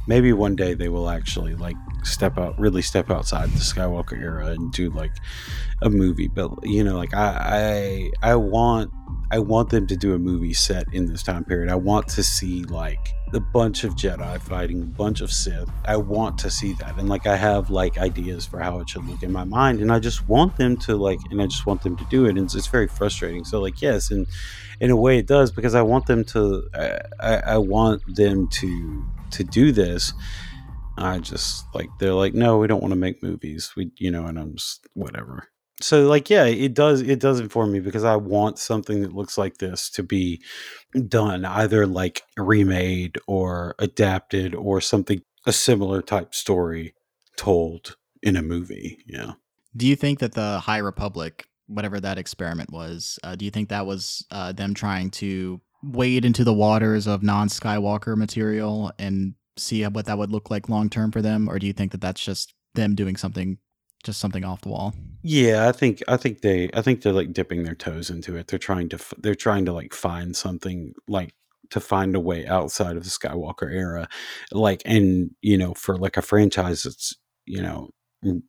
maybe 0.06 0.32
one 0.32 0.56
day 0.56 0.74
they 0.74 0.88
will 0.88 1.08
actually 1.08 1.54
like 1.54 1.76
step 2.02 2.38
out, 2.38 2.58
really 2.58 2.82
step 2.82 3.10
outside 3.10 3.50
the 3.50 3.58
Skywalker 3.58 4.20
era 4.20 4.46
and 4.46 4.72
do 4.72 4.90
like 4.90 5.12
a 5.82 5.90
movie. 5.90 6.28
But 6.28 6.50
you 6.64 6.82
know, 6.82 6.96
like 6.96 7.14
I 7.14 8.10
I 8.22 8.30
I 8.30 8.34
want 8.36 8.90
I 9.32 9.38
want 9.38 9.70
them 9.70 9.86
to 9.86 9.96
do 9.96 10.14
a 10.14 10.18
movie 10.18 10.52
set 10.52 10.92
in 10.92 11.06
this 11.06 11.22
time 11.22 11.44
period. 11.44 11.70
I 11.70 11.76
want 11.76 12.08
to 12.08 12.22
see 12.22 12.64
like 12.64 13.14
a 13.32 13.38
bunch 13.38 13.84
of 13.84 13.94
Jedi 13.94 14.40
fighting 14.40 14.82
a 14.82 14.86
bunch 14.86 15.20
of 15.20 15.30
Sith. 15.30 15.70
I 15.84 15.96
want 15.96 16.36
to 16.38 16.50
see 16.50 16.72
that, 16.74 16.98
and 16.98 17.08
like 17.08 17.28
I 17.28 17.36
have 17.36 17.70
like 17.70 17.96
ideas 17.98 18.44
for 18.44 18.58
how 18.58 18.80
it 18.80 18.88
should 18.88 19.04
look 19.04 19.22
in 19.22 19.30
my 19.30 19.44
mind, 19.44 19.80
and 19.80 19.92
I 19.92 20.00
just 20.00 20.28
want 20.28 20.56
them 20.56 20.76
to 20.78 20.96
like, 20.96 21.20
and 21.30 21.40
I 21.40 21.46
just 21.46 21.64
want 21.64 21.82
them 21.82 21.96
to 21.96 22.04
do 22.06 22.26
it, 22.26 22.30
and 22.30 22.40
it's, 22.40 22.56
it's 22.56 22.66
very 22.66 22.88
frustrating. 22.88 23.44
So 23.44 23.60
like, 23.60 23.80
yes, 23.80 24.10
and 24.10 24.26
in 24.80 24.90
a 24.90 24.96
way 24.96 25.18
it 25.18 25.28
does 25.28 25.52
because 25.52 25.76
I 25.76 25.82
want 25.82 26.06
them 26.06 26.24
to, 26.24 26.68
I, 27.20 27.36
I, 27.36 27.58
want 27.58 28.02
them 28.08 28.48
to 28.48 29.04
to 29.32 29.44
do 29.44 29.70
this. 29.70 30.12
I 30.98 31.18
just 31.18 31.66
like 31.72 31.88
they're 32.00 32.14
like, 32.14 32.34
no, 32.34 32.58
we 32.58 32.66
don't 32.66 32.82
want 32.82 32.92
to 32.92 32.98
make 32.98 33.22
movies. 33.22 33.72
We, 33.76 33.92
you 33.96 34.10
know, 34.10 34.26
and 34.26 34.38
I'm 34.38 34.56
just 34.56 34.88
whatever 34.94 35.48
so 35.80 36.06
like 36.06 36.30
yeah 36.30 36.44
it 36.44 36.74
does 36.74 37.00
it 37.00 37.20
does 37.20 37.40
inform 37.40 37.72
me 37.72 37.80
because 37.80 38.04
i 38.04 38.16
want 38.16 38.58
something 38.58 39.00
that 39.00 39.14
looks 39.14 39.38
like 39.38 39.58
this 39.58 39.88
to 39.90 40.02
be 40.02 40.40
done 41.08 41.44
either 41.44 41.86
like 41.86 42.22
remade 42.36 43.18
or 43.26 43.74
adapted 43.78 44.54
or 44.54 44.80
something 44.80 45.22
a 45.46 45.52
similar 45.52 46.02
type 46.02 46.34
story 46.34 46.94
told 47.36 47.96
in 48.22 48.36
a 48.36 48.42
movie 48.42 48.98
yeah 49.06 49.32
Do 49.76 49.86
you 49.86 49.96
think 49.96 50.18
that 50.18 50.32
the 50.32 50.58
High 50.58 50.78
Republic, 50.78 51.46
whatever 51.66 52.00
that 52.00 52.18
experiment 52.18 52.72
was, 52.72 53.18
uh, 53.22 53.36
do 53.36 53.44
you 53.44 53.50
think 53.50 53.68
that 53.68 53.86
was 53.86 54.26
uh, 54.30 54.52
them 54.52 54.74
trying 54.74 55.10
to 55.12 55.60
wade 55.82 56.24
into 56.24 56.44
the 56.44 56.52
waters 56.52 57.06
of 57.06 57.22
non 57.22 57.48
Skywalker 57.48 58.16
material 58.16 58.92
and 58.98 59.34
see 59.56 59.84
what 59.86 60.06
that 60.06 60.18
would 60.18 60.32
look 60.32 60.50
like 60.50 60.68
long 60.68 60.90
term 60.90 61.12
for 61.12 61.22
them? 61.22 61.48
Or 61.48 61.58
do 61.58 61.66
you 61.66 61.72
think 61.72 61.92
that 61.92 62.00
that's 62.00 62.22
just 62.22 62.52
them 62.74 62.94
doing 62.94 63.16
something, 63.16 63.58
just 64.02 64.20
something 64.20 64.44
off 64.44 64.60
the 64.62 64.68
wall? 64.68 64.94
yeah 65.22 65.68
i 65.68 65.72
think 65.72 66.02
i 66.08 66.16
think 66.16 66.40
they 66.40 66.70
i 66.72 66.80
think 66.80 67.02
they're 67.02 67.12
like 67.12 67.30
dipping 67.32 67.62
their 67.62 67.74
toes 67.74 68.08
into 68.08 68.36
it. 68.36 68.46
They're 68.46 68.58
trying 68.58 68.88
to 68.90 68.98
they're 69.18 69.34
trying 69.34 69.66
to 69.66 69.72
like 69.72 69.92
find 69.92 70.34
something 70.34 70.94
like 71.08 71.34
to 71.70 71.80
find 71.80 72.14
a 72.14 72.20
way 72.20 72.46
outside 72.46 72.96
of 72.96 73.04
the 73.04 73.10
skywalker 73.10 73.72
era. 73.72 74.08
Like 74.52 74.82
and 74.84 75.30
you 75.40 75.56
know 75.56 75.74
for 75.74 75.96
like 75.96 76.16
a 76.16 76.22
franchise 76.22 76.82
that's 76.82 77.16
you 77.46 77.62
know 77.62 77.90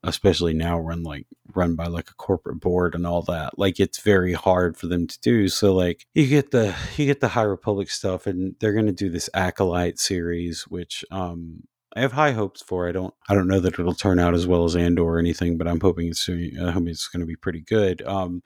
especially 0.03 0.53
now 0.53 0.77
run 0.77 1.01
like 1.01 1.25
run 1.53 1.75
by 1.75 1.85
like 1.85 2.09
a 2.09 2.15
corporate 2.15 2.59
board 2.59 2.93
and 2.93 3.07
all 3.07 3.21
that 3.21 3.57
like 3.57 3.79
it's 3.79 4.01
very 4.01 4.33
hard 4.33 4.75
for 4.75 4.87
them 4.87 5.07
to 5.07 5.19
do. 5.21 5.47
So 5.47 5.73
like 5.73 6.05
you 6.13 6.27
get 6.27 6.51
the 6.51 6.75
you 6.97 7.05
get 7.05 7.21
the 7.21 7.29
high 7.29 7.43
republic 7.43 7.89
stuff 7.89 8.27
and 8.27 8.55
they're 8.59 8.73
going 8.73 8.87
to 8.87 8.91
do 8.91 9.09
this 9.09 9.29
acolyte 9.33 9.99
series 9.99 10.63
which 10.63 11.05
um 11.11 11.63
I 11.95 12.01
have 12.01 12.13
high 12.13 12.31
hopes 12.31 12.61
for. 12.61 12.87
I 12.87 12.91
don't. 12.91 13.13
I 13.29 13.33
don't 13.35 13.47
know 13.47 13.59
that 13.59 13.77
it'll 13.79 13.93
turn 13.93 14.17
out 14.19 14.33
as 14.33 14.47
well 14.47 14.63
as 14.65 14.75
Andor 14.75 15.03
or 15.03 15.19
anything, 15.19 15.57
but 15.57 15.67
I'm 15.67 15.79
hoping 15.79 16.07
it's. 16.07 16.29
I 16.29 16.71
hope 16.71 16.87
it's 16.87 17.07
going 17.07 17.19
to 17.19 17.25
be 17.25 17.35
pretty 17.35 17.61
good. 17.61 18.01
Um, 18.03 18.43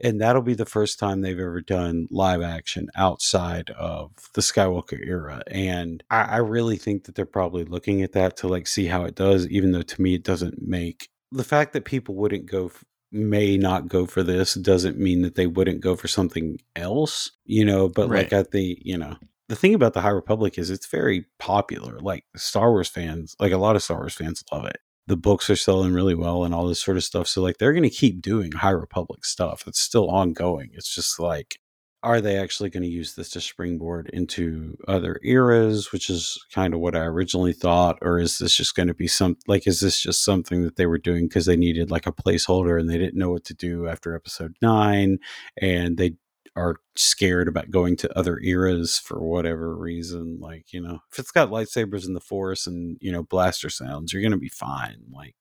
and 0.00 0.20
that'll 0.20 0.42
be 0.42 0.54
the 0.54 0.64
first 0.66 0.98
time 0.98 1.20
they've 1.20 1.38
ever 1.38 1.60
done 1.60 2.08
live 2.10 2.42
action 2.42 2.88
outside 2.96 3.70
of 3.70 4.12
the 4.34 4.40
Skywalker 4.40 4.98
era. 5.06 5.42
And 5.48 6.02
I, 6.10 6.22
I 6.22 6.36
really 6.38 6.78
think 6.78 7.04
that 7.04 7.14
they're 7.14 7.26
probably 7.26 7.64
looking 7.64 8.02
at 8.02 8.12
that 8.12 8.36
to 8.38 8.48
like 8.48 8.66
see 8.66 8.86
how 8.86 9.04
it 9.04 9.14
does. 9.14 9.46
Even 9.48 9.72
though 9.72 9.82
to 9.82 10.02
me 10.02 10.14
it 10.14 10.24
doesn't 10.24 10.60
make 10.66 11.08
the 11.30 11.44
fact 11.44 11.72
that 11.74 11.84
people 11.84 12.14
wouldn't 12.14 12.46
go. 12.46 12.66
F- 12.66 12.84
may 13.12 13.56
not 13.56 13.88
go 13.88 14.06
for 14.06 14.22
this 14.22 14.54
doesn't 14.54 14.96
mean 14.96 15.22
that 15.22 15.34
they 15.34 15.48
wouldn't 15.48 15.80
go 15.80 15.96
for 15.96 16.06
something 16.06 16.56
else 16.76 17.32
you 17.44 17.64
know 17.64 17.88
but 17.88 18.02
like 18.08 18.30
Right. 18.30 18.32
at 18.34 18.52
the 18.52 18.78
you 18.82 18.96
know 18.96 19.16
the 19.50 19.56
thing 19.56 19.74
about 19.74 19.94
the 19.94 20.00
High 20.00 20.10
Republic 20.10 20.58
is 20.58 20.70
it's 20.70 20.86
very 20.86 21.26
popular. 21.40 21.98
Like 21.98 22.24
Star 22.36 22.70
Wars 22.70 22.88
fans, 22.88 23.34
like 23.40 23.50
a 23.50 23.58
lot 23.58 23.74
of 23.74 23.82
Star 23.82 23.98
Wars 23.98 24.14
fans 24.14 24.44
love 24.52 24.64
it. 24.64 24.78
The 25.08 25.16
books 25.16 25.50
are 25.50 25.56
selling 25.56 25.92
really 25.92 26.14
well 26.14 26.44
and 26.44 26.54
all 26.54 26.68
this 26.68 26.80
sort 26.80 26.96
of 26.96 27.02
stuff. 27.02 27.26
So 27.26 27.42
like 27.42 27.58
they're 27.58 27.72
going 27.72 27.82
to 27.82 27.90
keep 27.90 28.22
doing 28.22 28.52
High 28.52 28.70
Republic 28.70 29.24
stuff. 29.24 29.64
It's 29.66 29.80
still 29.80 30.08
ongoing. 30.08 30.70
It's 30.74 30.94
just 30.94 31.18
like 31.18 31.58
are 32.02 32.20
they 32.20 32.38
actually 32.38 32.70
going 32.70 32.84
to 32.84 32.88
use 32.88 33.14
this 33.14 33.28
to 33.30 33.40
springboard 33.40 34.08
into 34.12 34.76
other 34.88 35.18
eras, 35.22 35.92
which 35.92 36.08
is 36.08 36.38
kind 36.54 36.72
of 36.72 36.80
what 36.80 36.96
I 36.96 37.00
originally 37.00 37.52
thought, 37.52 37.98
or 38.00 38.18
is 38.18 38.38
this 38.38 38.54
just 38.54 38.76
going 38.76 38.86
to 38.86 38.94
be 38.94 39.08
some 39.08 39.36
like 39.48 39.66
is 39.66 39.80
this 39.80 40.00
just 40.00 40.24
something 40.24 40.62
that 40.62 40.76
they 40.76 40.86
were 40.86 40.96
doing 40.96 41.26
because 41.26 41.46
they 41.46 41.56
needed 41.56 41.90
like 41.90 42.06
a 42.06 42.12
placeholder 42.12 42.80
and 42.80 42.88
they 42.88 42.98
didn't 42.98 43.18
know 43.18 43.30
what 43.30 43.44
to 43.46 43.54
do 43.54 43.88
after 43.88 44.14
episode 44.14 44.54
nine, 44.62 45.18
and 45.60 45.98
they 45.98 46.14
are 46.56 46.76
scared 46.96 47.46
about 47.48 47.70
going 47.70 47.96
to 47.96 48.18
other 48.18 48.38
eras 48.40 48.98
for 48.98 49.20
whatever 49.20 49.76
reason. 49.76 50.38
Like, 50.40 50.72
you 50.72 50.80
know, 50.80 50.98
if 51.12 51.18
it's 51.18 51.30
got 51.30 51.50
lightsabers 51.50 52.06
in 52.06 52.14
the 52.14 52.20
force 52.20 52.66
and, 52.66 52.98
you 53.00 53.12
know, 53.12 53.22
blaster 53.22 53.70
sounds, 53.70 54.12
you're 54.12 54.22
gonna 54.22 54.36
be 54.36 54.48
fine. 54.48 54.98
Like 55.12 55.34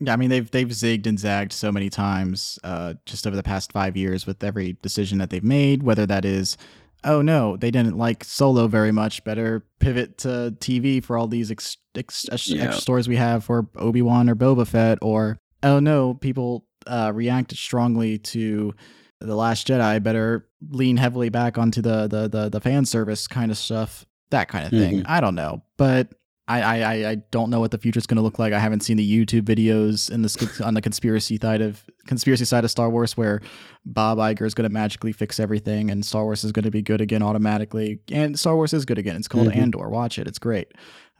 Yeah, 0.00 0.12
I 0.12 0.16
mean 0.16 0.30
they've 0.30 0.50
they've 0.50 0.68
zigged 0.68 1.06
and 1.06 1.18
zagged 1.18 1.52
so 1.52 1.70
many 1.70 1.88
times 1.88 2.58
uh, 2.64 2.94
just 3.06 3.26
over 3.26 3.36
the 3.36 3.42
past 3.44 3.72
five 3.72 3.96
years 3.96 4.26
with 4.26 4.42
every 4.42 4.76
decision 4.82 5.18
that 5.18 5.30
they've 5.30 5.44
made. 5.44 5.82
Whether 5.84 6.04
that 6.06 6.24
is, 6.24 6.56
oh 7.04 7.22
no, 7.22 7.56
they 7.56 7.70
didn't 7.70 7.96
like 7.96 8.24
Solo 8.24 8.66
very 8.66 8.90
much, 8.92 9.22
better 9.24 9.64
pivot 9.78 10.18
to 10.18 10.54
TV 10.58 11.02
for 11.02 11.16
all 11.16 11.28
these 11.28 11.50
ex- 11.52 11.76
ex- 11.94 12.26
Yeah. 12.48 12.64
extra 12.64 12.80
stories 12.82 13.06
we 13.08 13.16
have 13.16 13.44
for 13.44 13.68
Obi 13.76 14.02
Wan 14.02 14.28
or 14.28 14.34
Boba 14.34 14.66
Fett, 14.66 14.98
or 15.00 15.38
oh 15.62 15.78
no, 15.78 16.14
people 16.14 16.66
uh, 16.88 17.12
reacted 17.14 17.56
strongly 17.56 18.18
to 18.18 18.74
the 19.20 19.34
Last 19.36 19.66
Jedi, 19.68 20.02
better 20.02 20.48
lean 20.68 20.96
heavily 20.96 21.28
back 21.28 21.58
onto 21.58 21.80
the 21.82 22.06
the 22.06 22.28
the, 22.28 22.48
the 22.48 22.60
fan 22.60 22.84
service 22.84 23.26
kind 23.26 23.50
of 23.50 23.58
stuff, 23.58 24.04
that 24.30 24.48
kind 24.48 24.64
of 24.64 24.70
thing. 24.70 25.04
I 25.06 25.20
don't 25.20 25.34
know, 25.34 25.62
but 25.76 26.08
I, 26.46 26.60
I, 26.60 27.10
I- 27.12 27.14
don't 27.30 27.48
know 27.48 27.58
what 27.60 27.70
the 27.70 27.78
future 27.78 27.96
is 27.98 28.06
going 28.06 28.16
to 28.16 28.22
look 28.22 28.38
like. 28.38 28.52
I 28.52 28.58
haven't 28.58 28.80
seen 28.80 28.98
the 28.98 29.26
YouTube 29.26 29.42
videos 29.44 30.10
in 30.10 30.20
the 30.20 30.62
on 30.62 30.74
the 30.74 30.82
conspiracy 30.82 31.38
side 31.40 31.62
of 31.62 31.82
conspiracy 32.06 32.44
side 32.44 32.64
of 32.64 32.70
Star 32.70 32.90
Wars 32.90 33.16
where 33.16 33.40
Bob 33.86 34.18
Iger 34.18 34.42
is 34.44 34.52
going 34.52 34.68
to 34.68 34.72
magically 34.72 35.12
fix 35.12 35.40
everything 35.40 35.90
and 35.90 36.04
Star 36.04 36.24
Wars 36.24 36.44
is 36.44 36.52
going 36.52 36.64
to 36.64 36.70
be 36.70 36.82
good 36.82 37.00
again 37.00 37.22
automatically. 37.22 38.00
And 38.12 38.38
Star 38.38 38.56
Wars 38.56 38.74
is 38.74 38.84
good 38.84 38.98
again. 38.98 39.16
It's 39.16 39.26
called 39.28 39.48
Mhm. 39.48 39.56
Andor. 39.56 39.88
Watch 39.88 40.18
it. 40.18 40.26
It's 40.26 40.38
great. 40.38 40.72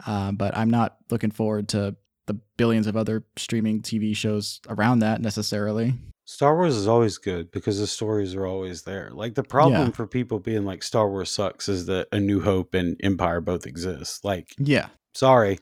Uh, 0.06 0.32
but 0.32 0.54
I'm 0.54 0.68
not 0.68 0.98
looking 1.10 1.30
forward 1.30 1.68
to 1.70 1.96
the 2.26 2.34
billions 2.58 2.86
of 2.86 2.94
other 2.94 3.24
streaming 3.36 3.80
TV 3.80 4.14
shows 4.14 4.60
around 4.68 4.98
that 4.98 5.22
necessarily. 5.22 5.94
Star 6.26 6.56
Wars 6.56 6.74
is 6.74 6.88
always 6.88 7.18
good 7.18 7.50
because 7.50 7.78
the 7.78 7.86
stories 7.86 8.34
are 8.34 8.46
always 8.46 8.82
there. 8.82 9.10
Like 9.12 9.34
the 9.34 9.42
problem 9.42 9.88
Yeah. 9.88 9.90
for 9.90 10.06
people 10.06 10.38
being 10.38 10.64
like 10.64 10.82
Star 10.82 11.08
Wars 11.08 11.30
sucks 11.30 11.68
is 11.68 11.86
that 11.86 12.08
A 12.12 12.20
New 12.20 12.40
Hope 12.40 12.72
and 12.74 12.96
Empire 13.02 13.40
both 13.42 13.66
exist. 13.66 14.24
Like, 14.24 14.54
Yeah. 14.58 14.88
sorry. 15.14 15.58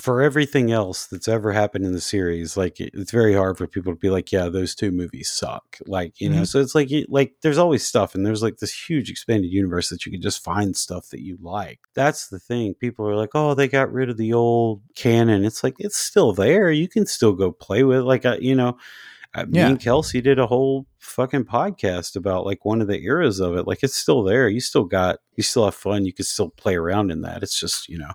For 0.00 0.22
everything 0.22 0.70
else 0.70 1.06
that's 1.06 1.26
ever 1.26 1.52
happened 1.52 1.84
in 1.84 1.92
the 1.92 2.00
series, 2.00 2.56
like 2.56 2.80
it- 2.80 2.92
it's 2.94 3.10
very 3.10 3.34
hard 3.34 3.58
for 3.58 3.66
people 3.66 3.92
to 3.92 3.98
be 3.98 4.10
like, 4.10 4.30
yeah, 4.30 4.48
those 4.48 4.76
two 4.76 4.92
movies 4.92 5.28
suck. 5.28 5.76
Like, 5.88 6.20
you 6.20 6.30
know, 6.30 6.42
Mhm. 6.42 6.46
so 6.46 6.60
it's 6.60 6.74
like, 6.74 6.88
you- 6.88 7.04
like 7.08 7.34
there's 7.42 7.58
always 7.58 7.84
stuff, 7.84 8.14
and 8.14 8.24
there's 8.24 8.40
like 8.42 8.58
this 8.58 8.88
huge 8.88 9.10
expanded 9.10 9.50
universe 9.50 9.88
that 9.90 10.06
you 10.06 10.12
can 10.12 10.22
just 10.22 10.42
find 10.42 10.76
stuff 10.76 11.08
that 11.10 11.20
you 11.20 11.36
like. 11.42 11.80
That's 11.94 12.28
the 12.28 12.38
thing. 12.38 12.74
People 12.74 13.08
are 13.08 13.16
like, 13.16 13.30
oh, 13.34 13.54
they 13.54 13.66
got 13.66 13.92
rid 13.92 14.08
of 14.08 14.16
the 14.18 14.32
old 14.32 14.82
canon. 14.94 15.44
It's 15.44 15.64
like 15.64 15.74
it's 15.80 15.98
still 15.98 16.32
there. 16.32 16.70
You 16.70 16.86
can 16.88 17.04
still 17.04 17.32
go 17.32 17.50
play 17.50 17.82
with. 17.82 17.98
it. 17.98 18.04
Like, 18.04 18.24
uh, 18.24 18.36
you 18.40 18.54
know, 18.54 18.78
uh, 19.34 19.44
me 19.46 19.60
and 19.60 19.80
Kelsey 19.80 20.20
did 20.20 20.38
a 20.38 20.46
whole 20.46 20.86
fucking 20.98 21.44
podcast 21.44 22.16
about 22.16 22.46
like 22.46 22.64
one 22.64 22.80
of 22.80 22.88
the 22.88 23.00
eras 23.02 23.40
of 23.40 23.56
it. 23.56 23.66
Like 23.66 23.82
it's 23.82 23.94
still 23.96 24.22
there. 24.22 24.48
You 24.48 24.60
still 24.60 24.84
got, 24.84 25.18
you 25.36 25.42
still 25.42 25.64
have 25.66 25.74
fun. 25.74 26.04
You 26.06 26.12
can 26.12 26.24
still 26.24 26.50
play 26.50 26.74
around 26.76 27.10
in 27.10 27.20
that. 27.22 27.42
It's 27.42 27.58
just, 27.60 27.88
you 27.88 27.98
know, 27.98 28.12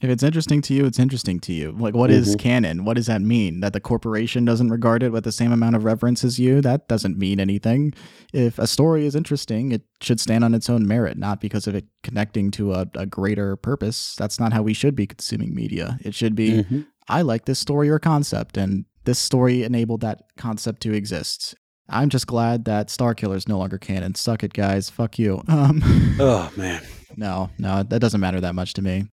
If 0.00 0.10
it's 0.10 0.22
interesting 0.22 0.60
to 0.62 0.74
you, 0.74 0.84
it's 0.84 0.98
interesting 0.98 1.38
to 1.40 1.52
you. 1.52 1.72
Like, 1.78 1.94
what 1.94 2.10
is 2.10 2.34
Mhm. 2.34 2.38
canon? 2.40 2.84
What 2.84 2.96
does 2.96 3.06
that 3.06 3.22
mean? 3.22 3.60
That 3.60 3.72
the 3.72 3.80
corporation 3.80 4.44
doesn't 4.44 4.68
regard 4.68 5.02
it 5.02 5.12
with 5.12 5.24
the 5.24 5.32
same 5.32 5.50
amount 5.52 5.76
of 5.76 5.84
reverence 5.84 6.24
as 6.24 6.38
you? 6.38 6.60
That 6.60 6.88
doesn't 6.88 7.16
mean 7.16 7.40
anything. 7.40 7.94
If 8.32 8.58
a 8.58 8.66
story 8.66 9.06
is 9.06 9.14
interesting, 9.14 9.72
it 9.72 9.82
should 10.02 10.20
stand 10.20 10.44
on 10.44 10.52
its 10.52 10.68
own 10.68 10.86
merit, 10.86 11.16
not 11.16 11.40
because 11.40 11.66
of 11.66 11.74
it 11.74 11.86
connecting 12.02 12.50
to 12.52 12.72
a, 12.74 12.86
a 12.94 13.06
greater 13.06 13.56
purpose. 13.56 14.14
That's 14.18 14.38
not 14.40 14.52
how 14.52 14.62
we 14.62 14.74
should 14.74 14.94
be 14.96 15.06
consuming 15.06 15.54
media. 15.54 15.98
It 16.02 16.14
should 16.14 16.34
be, 16.34 16.64
Mhm. 16.64 16.86
I 17.08 17.22
like 17.22 17.44
this 17.46 17.58
story 17.58 17.88
or 17.88 17.98
concept, 17.98 18.56
and 18.58 18.84
this 19.04 19.18
story 19.18 19.62
enabled 19.62 20.00
that 20.02 20.22
concept 20.36 20.82
to 20.82 20.92
exist. 20.92 21.54
I'm 21.88 22.08
just 22.08 22.26
glad 22.26 22.64
that 22.64 22.88
Starkiller 22.88 23.36
is 23.36 23.46
no 23.46 23.58
longer 23.58 23.78
canon. 23.78 24.14
Suck 24.14 24.42
it, 24.42 24.52
guys. 24.54 24.88
Fuck 24.90 25.18
you. 25.18 25.42
Um, 25.48 25.82
oh 26.18 26.50
man. 26.56 26.82
no, 27.16 27.50
no, 27.58 27.82
that 27.82 28.00
doesn't 28.00 28.20
matter 28.20 28.40
that 28.40 28.54
much 28.54 28.74
to 28.74 28.82
me. 28.82 29.06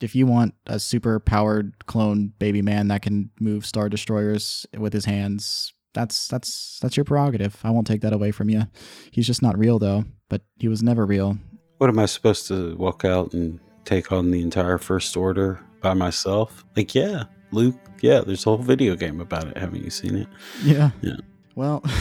If 0.00 0.14
you 0.14 0.26
want 0.26 0.54
a 0.66 0.78
super 0.78 1.20
powered 1.20 1.86
clone 1.86 2.32
baby 2.38 2.60
man 2.60 2.88
that 2.88 3.02
can 3.02 3.30
move 3.40 3.64
star 3.64 3.88
destroyers 3.88 4.66
with 4.76 4.92
his 4.92 5.06
hands, 5.06 5.72
that's 5.94 6.28
that's 6.28 6.78
that's 6.82 6.96
your 6.96 7.04
prerogative. 7.04 7.58
I 7.64 7.70
won't 7.70 7.86
take 7.86 8.02
that 8.02 8.12
away 8.12 8.30
from 8.30 8.50
you. 8.50 8.64
He's 9.10 9.26
just 9.26 9.42
not 9.42 9.56
real 9.58 9.78
though, 9.78 10.04
but 10.28 10.42
he 10.58 10.68
was 10.68 10.82
never 10.82 11.06
real. 11.06 11.38
What 11.78 11.88
am 11.88 11.98
I 11.98 12.06
supposed 12.06 12.46
to 12.48 12.76
walk 12.76 13.04
out 13.04 13.32
and 13.32 13.58
take 13.84 14.12
on 14.12 14.30
the 14.30 14.42
entire 14.42 14.78
First 14.78 15.16
Order 15.16 15.60
by 15.80 15.94
myself? 15.94 16.64
Like, 16.76 16.94
yeah, 16.94 17.24
Luke, 17.52 17.76
yeah, 18.00 18.20
there's 18.20 18.44
a 18.46 18.50
whole 18.50 18.58
video 18.58 18.96
game 18.96 19.20
about 19.20 19.46
it. 19.48 19.56
Haven't 19.56 19.82
you 19.84 19.90
seen 19.90 20.16
it? 20.16 20.28
Yeah. 20.62 20.90
Yeah. 21.00 21.16
Well, 21.54 21.82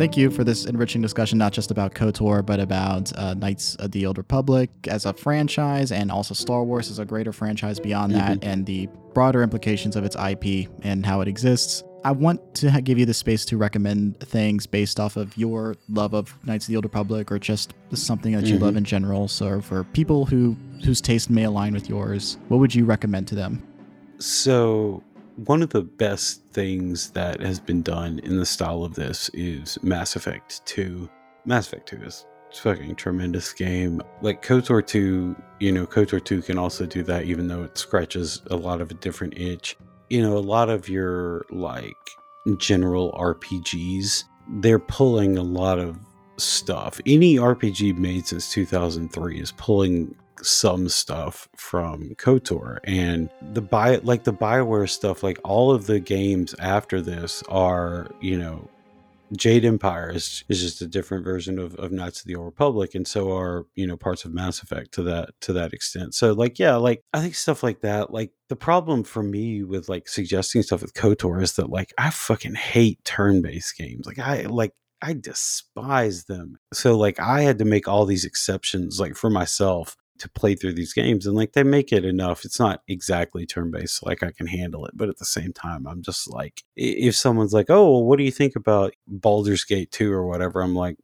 Thank 0.00 0.16
you 0.16 0.30
for 0.30 0.44
this 0.44 0.64
enriching 0.64 1.02
discussion, 1.02 1.36
not 1.36 1.52
just 1.52 1.70
about 1.70 1.94
KOTOR, 1.94 2.46
but 2.46 2.58
about 2.58 3.12
uh, 3.18 3.34
Knights 3.34 3.74
of 3.74 3.90
the 3.90 4.06
Old 4.06 4.16
Republic 4.16 4.70
as 4.88 5.04
a 5.04 5.12
franchise 5.12 5.92
and 5.92 6.10
also 6.10 6.32
Star 6.32 6.64
Wars 6.64 6.90
as 6.90 6.98
a 6.98 7.04
greater 7.04 7.34
franchise 7.34 7.78
beyond 7.78 8.14
that 8.14 8.42
and 8.42 8.64
the 8.64 8.88
broader 9.12 9.42
implications 9.42 9.96
of 9.96 10.04
its 10.04 10.16
IP 10.16 10.70
and 10.82 11.04
how 11.04 11.20
it 11.20 11.28
exists. 11.28 11.84
I 12.02 12.12
want 12.12 12.54
to 12.56 12.80
give 12.80 12.98
you 12.98 13.04
the 13.04 13.12
space 13.14 13.44
to 13.46 13.56
recommend 13.58 14.18
things 14.20 14.66
based 14.66 14.98
off 14.98 15.16
of 15.16 15.36
your 15.36 15.76
love 15.90 16.14
of 16.14 16.34
Knights 16.46 16.64
of 16.64 16.68
the 16.68 16.76
Old 16.76 16.84
Republic 16.86 17.30
or 17.30 17.38
just 17.38 17.74
something 17.92 18.32
that 18.32 18.46
you 18.46 18.56
Mhm. 18.56 18.62
love 18.62 18.76
in 18.76 18.84
general. 18.84 19.28
So, 19.28 19.60
for 19.60 19.84
people 19.84 20.24
who 20.26 20.56
whose 20.82 21.02
taste 21.02 21.28
may 21.28 21.44
align 21.44 21.74
with 21.74 21.90
yours, 21.90 22.38
what 22.48 22.56
would 22.56 22.74
you 22.74 22.86
recommend 22.86 23.28
to 23.28 23.34
them? 23.34 23.62
So, 24.18 25.02
one 25.44 25.62
of 25.62 25.68
the 25.70 25.82
best 25.82 26.42
things 26.52 27.10
that 27.10 27.40
has 27.40 27.60
been 27.60 27.82
done 27.82 28.18
in 28.20 28.38
the 28.38 28.46
style 28.46 28.82
of 28.82 28.94
this 28.94 29.30
is 29.34 29.78
Mass 29.82 30.16
Effect 30.16 30.62
2. 30.64 31.08
Mass 31.44 31.66
Effect 31.66 31.86
2 31.90 32.02
is 32.02 32.24
a 32.50 32.56
fucking 32.56 32.94
tremendous 32.96 33.52
game. 33.52 34.00
Like 34.22 34.42
KOTOR 34.42 34.80
2, 34.86 35.36
you 35.60 35.70
know, 35.72 35.86
KOTOR 35.86 36.24
2 36.24 36.40
can 36.40 36.56
also 36.56 36.86
do 36.86 37.02
that, 37.02 37.24
even 37.26 37.46
though 37.46 37.62
it 37.62 37.76
scratches 37.76 38.40
a 38.50 38.56
lot 38.56 38.80
of 38.80 38.90
a 38.90 38.94
different 38.94 39.38
itch. 39.38 39.76
You 40.10 40.22
know, 40.22 40.36
a 40.36 40.38
lot 40.38 40.68
of 40.68 40.88
your 40.88 41.46
like 41.50 41.96
general 42.58 43.12
RPGs, 43.12 44.24
they're 44.60 44.78
pulling 44.78 45.38
a 45.38 45.42
lot 45.42 45.78
of 45.78 45.98
stuff. 46.36 47.00
Any 47.06 47.36
RPG 47.36 47.96
made 47.96 48.26
since 48.26 48.52
2003 48.52 49.40
is 49.40 49.52
pulling 49.52 50.14
some 50.42 50.88
stuff 50.88 51.48
from 51.56 52.14
KOTOR 52.16 52.78
and 52.84 53.28
the 53.52 53.60
bio 53.60 54.00
like 54.02 54.24
the 54.24 54.32
Bioware 54.32 54.88
stuff 54.88 55.22
like 55.22 55.38
all 55.44 55.70
of 55.70 55.86
the 55.86 56.00
games 56.00 56.54
after 56.58 57.02
this 57.02 57.42
are 57.48 58.10
you 58.22 58.38
know 58.38 58.68
Jade 59.36 59.64
Empire 59.64 60.10
is, 60.14 60.44
is 60.48 60.60
just 60.60 60.82
a 60.82 60.86
different 60.86 61.24
version 61.24 61.58
of, 61.58 61.74
of 61.76 61.92
Knights 61.92 62.20
of 62.20 62.26
the 62.26 62.34
Old 62.34 62.46
Republic 62.46 62.94
and 62.94 63.06
so 63.06 63.36
are 63.36 63.66
you 63.74 63.86
know 63.86 63.96
parts 63.96 64.24
of 64.24 64.34
Mass 64.34 64.62
Effect 64.62 64.92
to 64.92 65.02
that 65.04 65.30
to 65.42 65.52
that 65.52 65.72
extent 65.72 66.14
so 66.14 66.32
like 66.32 66.58
yeah 66.58 66.76
like 66.76 67.02
I 67.12 67.20
think 67.20 67.34
stuff 67.34 67.62
like 67.62 67.80
that 67.80 68.12
like 68.12 68.32
the 68.48 68.56
problem 68.56 69.04
for 69.04 69.22
me 69.22 69.62
with 69.62 69.88
like 69.88 70.08
suggesting 70.08 70.62
stuff 70.62 70.82
with 70.82 70.94
KOTOR 70.94 71.42
is 71.42 71.54
that 71.54 71.70
like 71.70 71.92
I 71.96 72.10
fucking 72.10 72.54
hate 72.54 73.04
turn-based 73.04 73.76
games 73.76 74.06
like 74.06 74.18
I 74.18 74.42
like 74.42 74.72
I 75.02 75.14
despise 75.14 76.24
them. 76.24 76.58
So 76.72 76.96
like 76.96 77.18
I 77.18 77.42
had 77.42 77.58
to 77.58 77.64
make 77.64 77.88
all 77.88 78.04
these 78.04 78.24
exceptions 78.24 79.00
like 79.00 79.16
for 79.16 79.30
myself 79.30 79.96
to 80.20 80.28
play 80.28 80.54
through 80.54 80.74
these 80.74 80.92
games 80.92 81.26
and 81.26 81.34
like 81.34 81.52
they 81.52 81.62
make 81.62 81.92
it 81.92 82.04
enough. 82.04 82.44
It's 82.44 82.60
not 82.60 82.82
exactly 82.88 83.46
turn 83.46 83.70
based 83.70 83.98
so 83.98 84.06
like 84.08 84.22
I 84.22 84.30
can 84.30 84.46
handle 84.46 84.86
it, 84.86 84.92
but 84.94 85.08
at 85.08 85.18
the 85.18 85.24
same 85.24 85.52
time 85.52 85.86
I'm 85.86 86.02
just 86.02 86.30
like 86.30 86.62
if 86.76 87.16
someone's 87.16 87.52
like, 87.52 87.66
"Oh, 87.68 87.90
well, 87.90 88.04
what 88.04 88.18
do 88.18 88.24
you 88.24 88.30
think 88.30 88.54
about 88.56 88.94
Baldur's 89.08 89.64
Gate 89.64 89.90
2 89.90 90.12
or 90.12 90.26
whatever?" 90.26 90.60
I'm 90.62 90.74
like, 90.74 90.96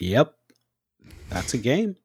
"Yep. 0.00 0.34
That's 1.30 1.54
a 1.54 1.58
game. 1.58 1.96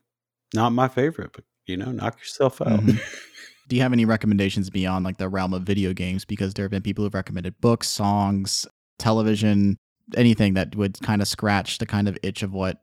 Not 0.53 0.71
my 0.71 0.87
favorite, 0.87 1.31
but 1.33 1.43
you 1.65 1.77
know, 1.77 1.91
knock 1.91 2.19
yourself 2.19 2.61
out." 2.61 2.79
Mhm. 2.79 2.99
Do 3.67 3.75
you 3.75 3.81
have 3.81 3.93
any 3.93 4.05
recommendations 4.05 4.69
beyond 4.69 5.05
like 5.05 5.17
the 5.17 5.27
realm 5.27 5.53
of 5.53 5.63
video 5.63 5.91
games? 5.93 6.23
Because 6.23 6.53
there 6.53 6.65
have 6.65 6.71
been 6.71 6.83
people 6.83 7.03
who've 7.03 7.13
recommended 7.13 7.59
books, 7.61 7.89
songs, 7.89 8.67
television, 8.99 9.77
anything 10.15 10.53
that 10.53 10.75
would 10.75 10.99
kind 11.01 11.19
of 11.21 11.27
scratch 11.27 11.79
the 11.79 11.85
kind 11.87 12.07
of 12.07 12.17
itch 12.23 12.43
of 12.43 12.53
what. 12.53 12.81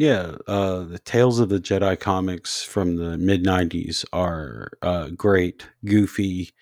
Yeah, 0.00 0.36
uh, 0.46 0.84
the 0.84 0.98
Tales 0.98 1.40
of 1.40 1.50
the 1.50 1.60
Jedi 1.60 2.00
comics 2.00 2.62
from 2.62 2.96
the 2.96 3.18
mid 3.18 3.44
'90s 3.44 4.02
are 4.14 4.70
uh, 4.80 5.10
great, 5.10 5.68
goofy, 5.84 6.52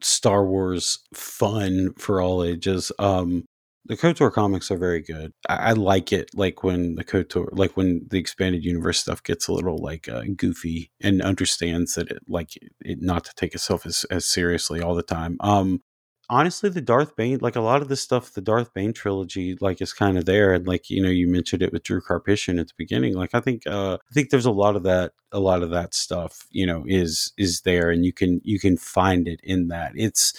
Star 0.00 0.46
Wars 0.46 1.00
fun 1.14 1.92
for 1.98 2.22
all 2.22 2.42
ages. 2.42 2.90
Um, 2.98 3.44
the 3.84 3.96
KOTOR 3.98 4.32
comics 4.32 4.70
are 4.70 4.78
very 4.78 5.02
good. 5.02 5.32
I, 5.46 5.56
I 5.56 5.72
like 5.72 6.10
it, 6.10 6.30
like 6.34 6.62
when 6.64 6.94
the 6.94 7.04
KOTOR, 7.04 7.50
like 7.52 7.76
when 7.76 8.06
the 8.10 8.18
expanded 8.18 8.64
universe 8.64 8.98
stuff 9.00 9.22
gets 9.22 9.46
a 9.48 9.52
little 9.52 9.76
like 9.78 10.08
uh, 10.08 10.22
goofy 10.34 10.90
and 11.02 11.20
understands 11.20 11.96
that 11.96 12.10
it, 12.10 12.22
like 12.28 12.50
it, 12.80 13.02
not 13.02 13.24
to 13.26 13.34
take 13.36 13.54
itself 13.54 13.84
as, 13.84 14.06
as 14.10 14.24
seriously 14.26 14.80
all 14.80 14.94
the 14.94 15.02
time. 15.02 15.36
Um, 15.40 15.82
honestly 16.28 16.68
the 16.68 16.80
darth 16.80 17.14
bane 17.16 17.38
like 17.40 17.56
a 17.56 17.60
lot 17.60 17.82
of 17.82 17.88
the 17.88 17.96
stuff 17.96 18.32
the 18.32 18.40
darth 18.40 18.72
bane 18.74 18.92
trilogy 18.92 19.56
like 19.60 19.80
is 19.80 19.92
kind 19.92 20.18
of 20.18 20.24
there 20.24 20.52
and 20.52 20.66
like 20.66 20.90
you 20.90 21.02
know 21.02 21.08
you 21.08 21.28
mentioned 21.28 21.62
it 21.62 21.72
with 21.72 21.82
Drew 21.82 22.00
Karpyshyn 22.00 22.60
at 22.60 22.68
the 22.68 22.74
beginning 22.76 23.14
like 23.14 23.34
i 23.34 23.40
think 23.40 23.66
uh 23.66 23.94
i 23.94 24.14
think 24.14 24.30
there's 24.30 24.46
a 24.46 24.50
lot 24.50 24.76
of 24.76 24.82
that 24.82 25.12
a 25.32 25.40
lot 25.40 25.62
of 25.62 25.70
that 25.70 25.94
stuff 25.94 26.46
you 26.50 26.66
know 26.66 26.84
is 26.86 27.32
is 27.38 27.62
there 27.62 27.90
and 27.90 28.04
you 28.04 28.12
can 28.12 28.40
you 28.44 28.58
can 28.58 28.76
find 28.76 29.28
it 29.28 29.40
in 29.42 29.68
that 29.68 29.92
it's 29.94 30.32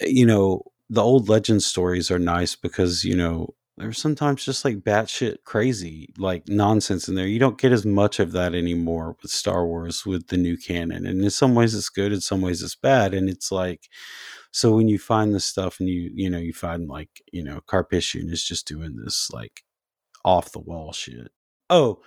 you 0.00 0.26
know 0.26 0.62
the 0.90 1.02
old 1.02 1.28
legend 1.28 1.62
stories 1.62 2.10
are 2.10 2.18
nice 2.18 2.56
because 2.56 3.04
you 3.04 3.16
know 3.16 3.54
there's 3.78 3.98
sometimes 3.98 4.44
just 4.44 4.64
like 4.64 4.80
batshit 4.80 5.38
crazy, 5.44 6.12
like 6.18 6.46
nonsense 6.46 7.08
in 7.08 7.14
there. 7.14 7.26
You 7.26 7.38
don't 7.38 7.58
get 7.58 7.72
as 7.72 7.86
much 7.86 8.20
of 8.20 8.32
that 8.32 8.54
anymore 8.54 9.16
with 9.22 9.30
Star 9.30 9.66
Wars 9.66 10.04
with 10.04 10.28
the 10.28 10.36
new 10.36 10.56
canon. 10.58 11.06
And 11.06 11.22
in 11.22 11.30
some 11.30 11.54
ways 11.54 11.74
it's 11.74 11.88
good, 11.88 12.12
in 12.12 12.20
some 12.20 12.42
ways 12.42 12.62
it's 12.62 12.74
bad. 12.74 13.14
And 13.14 13.30
it's 13.30 13.50
like, 13.50 13.88
so 14.52 14.76
when 14.76 14.86
you 14.86 14.98
find 14.98 15.34
this 15.34 15.44
stuff 15.44 15.80
and 15.80 15.88
you, 15.88 16.10
you 16.14 16.30
know, 16.30 16.38
you 16.38 16.52
find 16.52 16.88
like, 16.88 17.22
you 17.32 17.42
know, 17.42 17.60
Karpyshyn 17.66 18.30
is 18.30 18.44
just 18.44 18.68
doing 18.68 18.96
this 18.96 19.30
like 19.32 19.64
off 20.24 20.52
the 20.52 20.60
wall 20.60 20.92
shit. 20.92 21.32
Oh, 21.68 22.00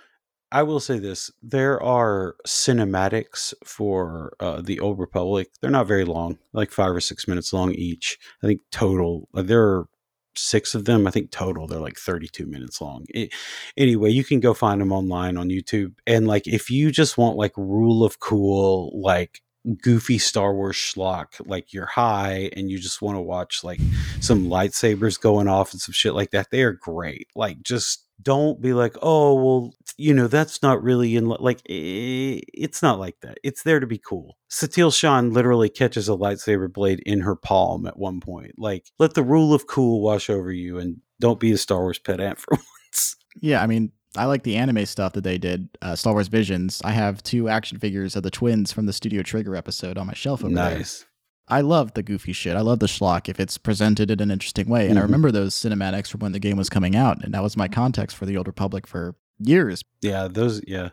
I 0.52 0.62
will 0.62 0.78
say 0.80 1.00
this: 1.00 1.30
there 1.42 1.82
are 1.82 2.36
cinematics 2.46 3.52
for 3.64 4.32
uh, 4.38 4.60
the 4.62 4.78
Old 4.78 4.98
Republic. 4.98 5.48
They're 5.60 5.70
not 5.70 5.88
very 5.88 6.04
long, 6.04 6.38
like 6.52 6.70
five 6.70 6.94
or 6.94 7.00
six 7.00 7.26
minutes 7.26 7.52
long 7.52 7.74
each. 7.74 8.16
I 8.42 8.46
think 8.46 8.60
total 8.70 9.28
uh, 9.34 9.42
there 9.42 9.62
are 9.62 9.88
six 10.36 10.74
of 10.74 10.84
them. 10.84 11.06
I 11.06 11.10
think 11.10 11.32
total 11.32 11.66
they're 11.66 11.80
like 11.80 11.98
thirty-two 11.98 12.46
minutes 12.46 12.80
long. 12.80 13.06
It, 13.08 13.34
anyway, 13.76 14.10
you 14.10 14.22
can 14.22 14.38
go 14.38 14.54
find 14.54 14.80
them 14.80 14.92
online 14.92 15.36
on 15.36 15.48
YouTube. 15.48 15.94
And 16.06 16.28
like, 16.28 16.46
if 16.46 16.70
you 16.70 16.92
just 16.92 17.18
want 17.18 17.36
like 17.36 17.56
rule 17.56 18.04
of 18.04 18.20
cool, 18.20 18.92
like 19.02 19.42
goofy 19.74 20.18
Star 20.18 20.54
Wars 20.54 20.76
schlock, 20.76 21.40
like 21.46 21.72
you're 21.72 21.86
high 21.86 22.50
and 22.54 22.70
you 22.70 22.78
just 22.78 23.02
want 23.02 23.16
to 23.16 23.20
watch 23.20 23.64
like 23.64 23.80
some 24.20 24.46
lightsabers 24.46 25.20
going 25.20 25.48
off 25.48 25.72
and 25.72 25.80
some 25.80 25.92
shit 25.92 26.14
like 26.14 26.30
that, 26.30 26.50
they 26.50 26.62
are 26.62 26.72
great. 26.72 27.28
Like 27.34 27.62
just 27.62 28.06
don't 28.22 28.60
be 28.60 28.72
like, 28.72 28.96
oh, 29.02 29.34
well, 29.34 29.74
you 29.96 30.14
know, 30.14 30.26
that's 30.26 30.62
not 30.62 30.82
really 30.82 31.16
in 31.16 31.26
like 31.26 31.60
it's 31.64 32.82
not 32.82 32.98
like 32.98 33.16
that. 33.20 33.38
It's 33.42 33.62
there 33.62 33.80
to 33.80 33.86
be 33.86 33.98
cool. 33.98 34.36
Satele 34.50 34.94
Shan 34.94 35.32
literally 35.32 35.68
catches 35.68 36.08
a 36.08 36.12
lightsaber 36.12 36.72
blade 36.72 37.00
in 37.04 37.20
her 37.20 37.36
palm 37.36 37.86
at 37.86 37.98
one 37.98 38.20
point. 38.20 38.52
Like, 38.58 38.90
let 38.98 39.14
the 39.14 39.22
rule 39.22 39.52
of 39.52 39.66
cool 39.66 40.00
wash 40.00 40.30
over 40.30 40.52
you, 40.52 40.78
and 40.78 40.98
don't 41.20 41.40
be 41.40 41.52
a 41.52 41.58
Star 41.58 41.80
Wars 41.80 41.98
pedant 41.98 42.38
for 42.38 42.52
once. 42.56 43.16
Yeah, 43.40 43.62
I 43.62 43.66
mean, 43.66 43.92
I 44.16 44.24
like 44.26 44.42
the 44.44 44.56
anime 44.56 44.86
stuff 44.86 45.12
that 45.14 45.24
they 45.24 45.38
did. 45.38 45.68
Uh, 45.82 45.94
Star 45.96 46.12
Wars 46.14 46.28
Visions. 46.28 46.80
I 46.84 46.92
have 46.92 47.22
two 47.22 47.48
action 47.48 47.78
figures 47.78 48.16
of 48.16 48.22
the 48.22 48.30
twins 48.30 48.72
from 48.72 48.86
the 48.86 48.92
Studio 48.92 49.22
Trigger 49.22 49.54
episode 49.56 49.98
on 49.98 50.06
my 50.06 50.14
shelf 50.14 50.44
over 50.44 50.54
there. 50.54 50.78
Nice. 50.78 51.04
I 51.48 51.60
love 51.60 51.94
the 51.94 52.02
goofy 52.02 52.32
shit. 52.32 52.56
I 52.56 52.60
love 52.60 52.80
the 52.80 52.86
schlock 52.86 53.28
if 53.28 53.38
it's 53.38 53.56
presented 53.58 54.10
in 54.10 54.20
an 54.20 54.30
interesting 54.30 54.68
way. 54.68 54.88
And 54.88 54.98
I 54.98 55.02
Mhm. 55.02 55.06
remember 55.06 55.30
those 55.30 55.54
cinematics 55.54 56.08
from 56.08 56.20
when 56.20 56.32
the 56.32 56.38
game 56.40 56.56
was 56.56 56.68
coming 56.68 56.96
out, 56.96 57.22
and 57.24 57.32
that 57.34 57.42
was 57.42 57.56
my 57.56 57.68
context 57.68 58.16
for 58.16 58.26
the 58.26 58.36
Old 58.36 58.46
Republic 58.48 58.86
for 58.86 59.14
years. 59.38 59.82
Yeah, 60.02 60.28
those 60.28 60.60
yeah. 60.66 60.90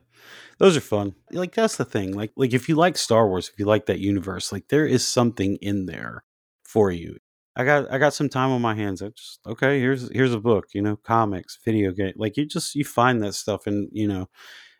Those 0.60 0.77
are 0.77 0.81
fun. 0.81 1.15
Like 1.31 1.56
that's 1.56 1.77
the 1.77 1.85
thing. 1.85 2.14
Like 2.14 2.31
like 2.35 2.53
if 2.53 2.69
you 2.69 2.76
like 2.76 2.98
Star 2.98 3.27
Wars, 3.27 3.49
if 3.52 3.57
you 3.57 3.65
like 3.65 3.85
that 3.88 3.99
universe, 3.99 4.52
like 4.52 4.68
there 4.68 4.85
is 4.85 5.07
something 5.07 5.56
in 5.57 5.85
there 5.88 6.23
for 6.64 6.91
you. 6.91 7.18
I 7.55 7.63
got 7.63 7.91
I 7.91 7.97
got 7.97 8.13
some 8.13 8.30
time 8.30 8.51
on 8.51 8.61
my 8.61 8.75
hands. 8.75 9.01
I 9.01 9.09
just 9.09 9.39
okay, 9.45 9.80
here's 9.80 10.11
here's 10.11 10.34
a 10.34 10.39
book, 10.39 10.67
you 10.73 10.81
know, 10.81 10.95
comics, 10.95 11.59
video 11.63 11.91
game. 11.91 12.13
Like 12.15 12.38
you 12.38 12.45
just 12.45 12.75
you 12.75 12.84
find 12.84 13.21
that 13.23 13.34
stuff 13.34 13.67
and 13.67 13.89
you 13.91 14.07
know, 14.07 14.30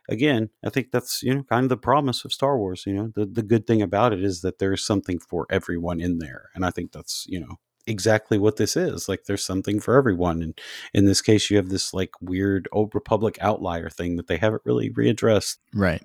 again, 0.10 0.50
I 0.66 0.70
think 0.70 0.92
that's, 0.92 1.22
you 1.24 1.36
know, 1.36 1.44
kind 1.44 1.64
of 1.64 1.70
the 1.70 1.78
promise 1.78 2.26
of 2.26 2.34
Star 2.34 2.58
Wars, 2.58 2.84
you 2.86 2.94
know. 2.94 3.12
The 3.16 3.26
the 3.26 3.44
good 3.44 3.68
thing 3.68 3.82
about 3.82 4.14
it 4.14 4.24
is 4.24 4.42
that 4.42 4.60
there's 4.60 4.86
something 4.86 5.20
for 5.20 5.46
everyone 5.50 6.02
in 6.02 6.18
there. 6.18 6.50
And 6.56 6.66
I 6.66 6.72
think 6.72 6.92
that's, 6.92 7.26
you 7.28 7.40
know, 7.40 7.60
exactly 7.86 8.38
what 8.38 8.58
this 8.58 8.76
is. 8.76 9.08
Like 9.08 9.26
there's 9.26 9.44
something 9.44 9.80
for 9.80 9.96
everyone. 9.96 10.42
And 10.42 10.60
in 10.94 11.06
this 11.06 11.22
case 11.22 11.50
you 11.50 11.58
have 11.58 11.70
this 11.70 11.94
like 11.94 12.12
weird 12.22 12.68
old 12.72 12.96
republic 12.96 13.38
outlier 13.42 13.90
thing 13.90 14.16
that 14.16 14.28
they 14.28 14.38
haven't 14.38 14.64
really 14.66 14.90
readdressed. 14.90 15.58
Right. 15.74 16.04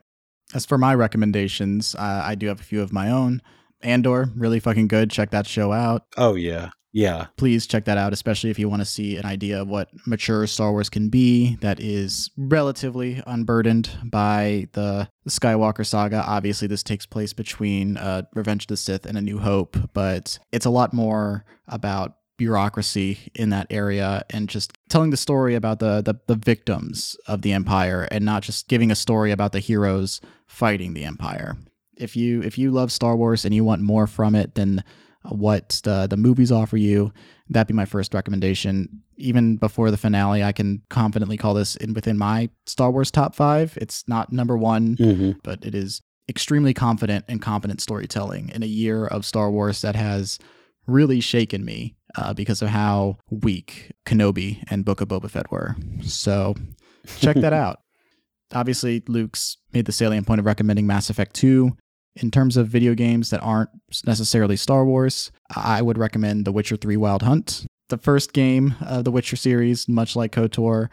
As 0.54 0.64
for 0.64 0.78
my 0.78 0.94
recommendations, 0.94 1.94
uh, 1.94 2.22
I 2.24 2.34
do 2.34 2.46
have 2.46 2.60
a 2.60 2.64
few 2.64 2.80
of 2.80 2.92
my 2.92 3.10
own. 3.10 3.42
Andor, 3.82 4.30
really 4.36 4.60
fucking 4.60 4.88
good. 4.88 5.10
Check 5.10 5.30
that 5.30 5.46
show 5.46 5.72
out. 5.72 6.04
Oh 6.16 6.34
yeah. 6.34 6.70
Yeah. 6.90 7.26
please 7.36 7.66
check 7.66 7.84
that 7.84 7.98
out, 7.98 8.12
especially 8.14 8.50
if 8.50 8.58
you 8.58 8.68
want 8.68 8.80
to 8.80 8.86
see 8.86 9.18
an 9.18 9.26
idea 9.26 9.60
of 9.60 9.68
what 9.68 9.88
mature 10.06 10.46
Star 10.46 10.72
Wars 10.72 10.88
can 10.88 11.10
be 11.10 11.56
that 11.60 11.78
is 11.78 12.30
relatively 12.36 13.22
unburdened 13.26 13.90
by 14.04 14.68
the 14.72 15.08
Skywalker 15.28 15.84
saga. 15.86 16.24
Obviously, 16.26 16.66
this 16.66 16.82
takes 16.82 17.04
place 17.06 17.32
between 17.34 17.98
uh, 17.98 18.22
Revenge 18.34 18.64
of 18.64 18.68
the 18.68 18.76
Sith 18.76 19.04
and 19.04 19.18
A 19.18 19.20
New 19.20 19.38
Hope, 19.38 19.76
but 19.92 20.38
it's 20.50 20.66
a 20.66 20.70
lot 20.70 20.92
more 20.94 21.44
about 21.68 22.14
bureaucracy 22.38 23.18
in 23.34 23.50
that 23.50 23.66
area 23.68 24.22
and 24.30 24.48
just 24.48 24.72
telling 24.88 25.10
the 25.10 25.16
story 25.16 25.54
about 25.56 25.80
the, 25.80 26.00
the 26.00 26.14
the 26.28 26.36
victims 26.36 27.16
of 27.26 27.42
the 27.42 27.52
empire 27.52 28.06
and 28.10 28.24
not 28.24 28.42
just 28.44 28.68
giving 28.68 28.90
a 28.90 28.94
story 28.96 29.32
about 29.32 29.50
the 29.52 29.58
heroes 29.58 30.20
fighting 30.46 30.94
the 30.94 31.04
empire 31.04 31.56
if 31.98 32.16
you 32.16 32.40
if 32.42 32.56
you 32.58 32.70
love 32.70 32.90
Star 32.92 33.16
Wars 33.16 33.44
and 33.44 33.54
you 33.54 33.64
want 33.64 33.82
more 33.82 34.06
from 34.06 34.34
it 34.34 34.54
than 34.54 34.82
what 35.30 35.80
the 35.84 36.06
the 36.08 36.16
movies 36.16 36.50
offer 36.52 36.76
you, 36.76 37.12
that'd 37.50 37.66
be 37.68 37.74
my 37.74 37.84
first 37.84 38.14
recommendation. 38.14 39.02
Even 39.16 39.56
before 39.56 39.90
the 39.90 39.96
finale, 39.96 40.42
I 40.44 40.52
can 40.52 40.80
confidently 40.90 41.36
call 41.36 41.54
this 41.54 41.74
in 41.76 41.92
within 41.92 42.16
my 42.16 42.48
Star 42.66 42.90
Wars 42.90 43.10
top 43.10 43.34
five. 43.34 43.76
It's 43.80 44.06
not 44.08 44.32
number 44.32 44.56
one, 44.56 44.96
Mm-hmm. 44.96 45.32
but 45.42 45.64
it 45.64 45.74
is 45.74 46.00
extremely 46.28 46.72
confident 46.74 47.24
and 47.28 47.42
competent 47.42 47.80
storytelling 47.80 48.50
in 48.50 48.62
a 48.62 48.66
year 48.66 49.06
of 49.06 49.24
Star 49.26 49.50
Wars 49.50 49.80
that 49.82 49.96
has 49.96 50.38
really 50.86 51.20
shaken 51.20 51.64
me 51.64 51.96
uh, 52.16 52.32
because 52.32 52.62
of 52.62 52.68
how 52.68 53.16
weak 53.30 53.92
Kenobi 54.06 54.62
and 54.70 54.84
Book 54.84 55.00
of 55.00 55.08
Boba 55.08 55.30
Fett 55.30 55.50
were. 55.50 55.74
So 56.02 56.54
check 57.18 57.36
that 57.36 57.52
out. 57.64 57.80
Obviously, 58.54 59.02
Luke's 59.08 59.56
made 59.72 59.84
the 59.84 59.92
salient 59.92 60.26
point 60.26 60.38
of 60.38 60.46
recommending 60.46 60.86
Mass 60.86 61.10
Effect 61.10 61.34
2. 61.34 61.76
In 62.20 62.30
terms 62.32 62.56
of 62.56 62.68
video 62.68 62.94
games 62.94 63.30
that 63.30 63.42
aren't 63.42 63.70
necessarily 64.04 64.56
Star 64.56 64.84
Wars, 64.84 65.30
I 65.54 65.80
would 65.82 65.98
recommend 65.98 66.44
The 66.44 66.52
Witcher 66.52 66.76
3 66.76 66.96
Wild 66.96 67.22
Hunt. 67.22 67.64
The 67.90 67.98
first 67.98 68.32
game 68.32 68.74
of 68.80 69.04
the 69.04 69.12
Witcher 69.12 69.36
series, 69.36 69.88
much 69.88 70.16
like 70.16 70.32
KOTOR, 70.32 70.88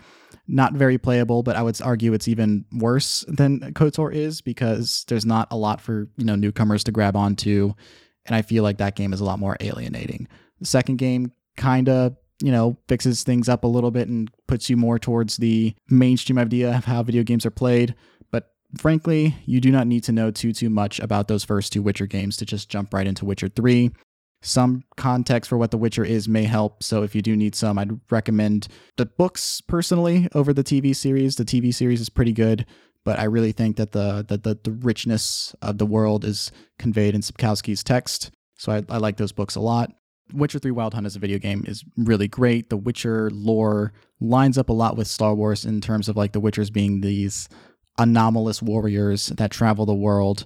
not 0.47 0.73
very 0.73 0.97
playable, 0.99 1.41
but 1.41 1.55
I 1.55 1.63
would 1.63 1.81
argue 1.81 2.13
it's 2.13 2.27
even 2.27 2.65
worse 2.71 3.25
than 3.27 3.73
KOTOR 3.73 4.13
is 4.13 4.41
because 4.41 5.03
there's 5.07 5.25
not 5.25 5.47
a 5.49 5.57
lot 5.57 5.81
for, 5.81 6.07
you 6.15 6.25
know, 6.25 6.35
newcomers 6.35 6.83
to 6.83 6.91
grab 6.91 7.15
onto, 7.15 7.73
and 8.27 8.35
I 8.35 8.43
feel 8.43 8.61
like 8.63 8.77
that 8.77 8.95
game 8.95 9.11
is 9.11 9.19
a 9.19 9.25
lot 9.25 9.39
more 9.39 9.57
alienating. 9.59 10.27
The 10.59 10.67
second 10.67 10.97
game 10.97 11.31
kind 11.57 11.89
of 11.89 12.15
you 12.41 12.51
know, 12.51 12.77
fixes 12.87 13.23
things 13.23 13.47
up 13.47 13.63
a 13.63 13.67
little 13.67 13.91
bit 13.91 14.07
and 14.09 14.29
puts 14.47 14.69
you 14.69 14.75
more 14.75 14.99
towards 14.99 15.37
the 15.37 15.73
mainstream 15.89 16.37
idea 16.37 16.75
of 16.75 16.85
how 16.85 17.01
video 17.01 17.23
games 17.23 17.45
are 17.45 17.51
played. 17.51 17.95
Frankly, 18.77 19.35
you 19.45 19.61
do 19.61 19.71
not 19.71 19.87
need 19.87 20.03
to 20.03 20.11
know 20.11 20.31
too 20.31 20.51
too 20.51 20.69
much 20.69 20.99
about 20.99 21.27
those 21.27 21.43
first 21.43 21.71
two 21.71 21.81
Witcher 21.81 22.07
games 22.07 22.37
to 22.37 22.45
just 22.45 22.69
jump 22.69 22.93
right 22.93 23.07
into 23.07 23.25
Witcher 23.25 23.47
3. 23.47 23.91
Some 24.41 24.83
context 24.95 25.49
for 25.49 25.57
what 25.57 25.71
The 25.71 25.77
Witcher 25.77 26.03
is 26.03 26.27
may 26.27 26.43
help, 26.43 26.83
so 26.83 27.01
if 27.01 27.15
you 27.15 27.21
do 27.21 27.35
need 27.35 27.55
some, 27.55 27.79
I'd 27.79 27.99
recommend 28.11 28.67
the 28.97 29.05
books 29.05 29.61
personally 29.61 30.27
over 30.35 30.53
the 30.53 30.63
TV 30.63 30.95
series. 30.95 31.35
The 31.35 31.45
TV 31.45 31.73
series 31.73 32.01
is 32.01 32.09
pretty 32.09 32.33
good, 32.33 32.65
but 33.03 33.17
I 33.17 33.23
really 33.23 33.53
think 33.53 33.77
that 33.77 33.91
the 33.93 34.25
the 34.27 34.37
the, 34.37 34.59
the 34.63 34.71
richness 34.71 35.55
of 35.61 35.77
the 35.77 35.85
world 35.85 36.25
is 36.25 36.51
conveyed 36.77 37.15
in 37.15 37.21
Sapkowski's 37.21 37.83
text. 37.83 38.31
So 38.57 38.71
I, 38.71 38.83
I 38.89 38.97
like 38.97 39.17
those 39.17 39.31
books 39.31 39.55
a 39.55 39.61
lot. 39.61 39.91
Witcher 40.33 40.59
3 40.59 40.71
Wild 40.71 40.93
Hunt 40.93 41.05
as 41.05 41.15
a 41.15 41.19
video 41.19 41.37
game 41.37 41.63
is 41.67 41.83
really 41.97 42.27
great. 42.27 42.69
The 42.69 42.77
Witcher 42.77 43.29
lore 43.31 43.93
lines 44.19 44.57
up 44.57 44.69
a 44.69 44.73
lot 44.73 44.97
with 44.97 45.07
Star 45.07 45.35
Wars 45.35 45.65
in 45.65 45.81
terms 45.81 46.09
of 46.09 46.17
like 46.17 46.31
the 46.31 46.41
Witchers 46.41 46.71
being 46.71 47.01
these 47.01 47.47
anomalous 47.97 48.61
warriors 48.61 49.27
that 49.27 49.51
travel 49.51 49.85
the 49.85 49.93
world. 49.93 50.45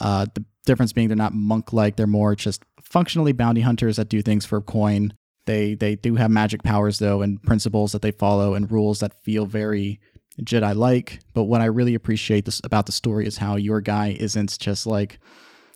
Uh, 0.00 0.26
the 0.34 0.44
difference 0.66 0.92
being 0.92 1.08
they're 1.08 1.16
not 1.16 1.34
monk 1.34 1.72
like, 1.72 1.96
they're 1.96 2.06
more 2.06 2.34
just 2.34 2.62
functionally 2.82 3.32
bounty 3.32 3.60
hunters 3.60 3.96
that 3.96 4.08
do 4.08 4.22
things 4.22 4.44
for 4.44 4.60
coin. 4.60 5.14
They 5.46 5.74
they 5.74 5.96
do 5.96 6.16
have 6.16 6.30
magic 6.30 6.62
powers 6.62 6.98
though 6.98 7.22
and 7.22 7.42
principles 7.42 7.92
that 7.92 8.02
they 8.02 8.10
follow 8.10 8.54
and 8.54 8.70
rules 8.70 9.00
that 9.00 9.22
feel 9.24 9.46
very 9.46 10.00
Jedi 10.40 10.74
like. 10.74 11.20
But 11.34 11.44
what 11.44 11.60
I 11.60 11.66
really 11.66 11.94
appreciate 11.94 12.44
this 12.44 12.60
about 12.62 12.86
the 12.86 12.92
story 12.92 13.26
is 13.26 13.38
how 13.38 13.56
your 13.56 13.80
guy 13.80 14.16
isn't 14.18 14.58
just 14.58 14.86
like 14.86 15.18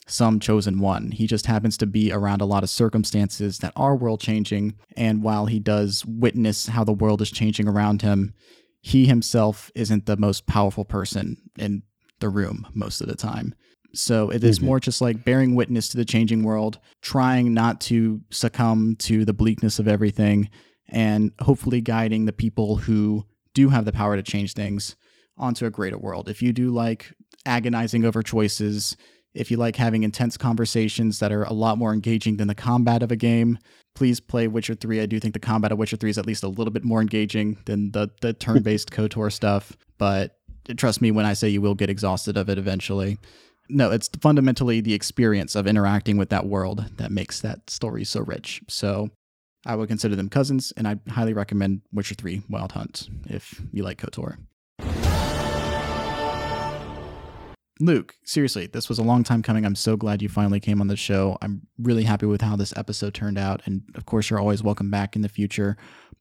some 0.07 0.39
chosen 0.39 0.81
one. 0.81 1.11
He 1.13 1.27
just 1.27 1.47
happens 1.47 1.79
to 1.79 1.87
be 1.87 2.13
around 2.13 2.43
a 2.43 2.47
lot 2.47 2.63
of 2.63 2.71
circumstances 2.71 3.59
that 3.59 3.73
are 3.75 3.97
world 3.97 4.21
changing. 4.21 4.75
And 4.97 5.23
while 5.23 5.47
he 5.47 5.59
does 5.59 6.05
witness 6.05 6.67
how 6.67 6.85
the 6.85 6.93
world 6.93 7.23
is 7.23 7.31
changing 7.31 7.67
around 7.69 8.03
him, 8.03 8.35
he 8.87 9.07
himself 9.07 9.71
isn't 9.75 10.05
the 10.05 10.17
most 10.19 10.47
powerful 10.47 10.85
person 10.85 11.39
in 11.59 11.83
the 12.21 12.29
room 12.29 12.67
most 12.75 13.01
of 13.01 13.07
the 13.09 13.15
time. 13.15 13.55
So 13.95 14.29
it 14.29 14.45
is 14.45 14.59
Mhm. 14.59 14.65
more 14.65 14.79
just 14.79 15.01
like 15.01 15.25
bearing 15.25 15.55
witness 15.55 15.89
to 15.89 15.97
the 15.97 16.05
changing 16.05 16.43
world, 16.43 16.79
trying 17.01 17.55
not 17.55 17.81
to 17.83 18.21
succumb 18.31 18.95
to 18.97 19.25
the 19.25 19.33
bleakness 19.33 19.79
of 19.79 19.89
everything, 19.89 20.51
and 20.87 21.33
hopefully 21.41 21.81
guiding 21.81 22.27
the 22.27 22.33
people 22.35 22.77
who 22.77 23.25
do 23.55 23.71
have 23.71 23.87
the 23.87 23.93
power 23.93 24.17
to 24.17 24.23
change 24.23 24.53
things 24.53 24.97
onto 25.39 25.65
a 25.65 25.71
greater 25.71 25.97
world. 25.97 26.29
If 26.29 26.43
you 26.43 26.53
do 26.53 26.71
like 26.71 27.15
agonizing 27.47 28.05
over 28.05 28.23
choices, 28.23 28.99
if 29.35 29.51
you 29.51 29.57
like 29.57 29.77
having 29.77 30.05
intense 30.05 30.37
conversations 30.37 31.19
that 31.19 31.33
are 31.33 31.43
a 31.43 31.53
lot 31.53 31.77
more 31.77 31.93
engaging 31.93 32.37
than 32.37 32.49
the 32.49 32.55
combat 32.55 33.03
of 33.03 33.11
a 33.11 33.17
game, 33.17 33.59
please 33.95 34.21
play 34.21 34.47
Witcher 34.47 34.75
3. 34.75 35.01
I 35.01 35.07
do 35.07 35.19
think 35.19 35.35
the 35.35 35.41
combat 35.41 35.73
of 35.73 35.79
Witcher 35.79 35.97
3 35.97 36.11
is 36.11 36.19
at 36.19 36.27
least 36.27 36.45
a 36.45 36.49
little 36.49 36.73
bit 36.73 36.85
more 36.85 37.01
engaging 37.01 37.59
than 37.65 37.91
the, 37.91 38.11
the 38.21 38.33
turn 38.33 38.63
based 38.63 38.91
KOTOR 38.93 39.33
stuff. 39.33 39.77
But 39.99 40.37
trust 40.77 41.01
me 41.01 41.11
when 41.11 41.27
I 41.27 41.33
say 41.33 41.49
you 41.49 41.61
will 41.61 41.75
get 41.75 41.91
exhausted 41.91 42.37
of 42.37 42.49
it 42.49 42.59
eventually. 42.59 43.19
No, 43.69 43.91
it's 43.91 44.11
fundamentally 44.21 44.81
the 44.81 44.95
experience 44.95 45.55
of 45.55 45.67
interacting 45.67 46.17
with 46.17 46.29
that 46.29 46.47
world 46.47 46.85
that 46.97 47.11
makes 47.11 47.41
that 47.41 47.71
story 47.71 48.05
so 48.05 48.21
rich. 48.21 48.63
So 48.69 49.11
I 49.67 49.75
would 49.75 49.89
consider 49.89 50.15
them 50.17 50.29
cousins, 50.29 50.73
and 50.77 50.87
I 50.87 50.99
highly 51.09 51.33
recommend 51.33 51.81
Witcher 51.93 52.15
3 52.15 52.43
Wild 52.49 52.73
Hunt 52.73 53.09
if 53.27 53.63
you 53.73 53.83
like 53.83 53.99
KOTOR. 53.99 54.37
Luke, 57.81 58.15
seriously, 58.23 58.67
this 58.67 58.89
was 58.89 58.99
a 58.99 59.03
long 59.03 59.25
time 59.25 59.43
coming. 59.43 59.65
I'm 59.65 59.75
so 59.75 59.97
glad 59.97 60.23
you 60.23 60.29
finally 60.29 60.61
came 60.61 60.81
on 60.81 60.87
the 60.87 60.97
show. 60.97 61.37
I'm 61.43 61.67
really 61.79 62.05
happy 62.05 62.27
with 62.27 62.41
how 62.41 62.55
this 62.55 62.77
episode 62.77 63.15
turned 63.15 63.39
out. 63.39 63.63
And 63.67 63.83
of 63.97 64.07
course, 64.07 64.31
you're 64.31 64.39
always 64.39 64.63
welcome 64.63 64.91
back 64.91 65.17
in 65.17 65.23
the 65.23 65.29
future. 65.29 65.77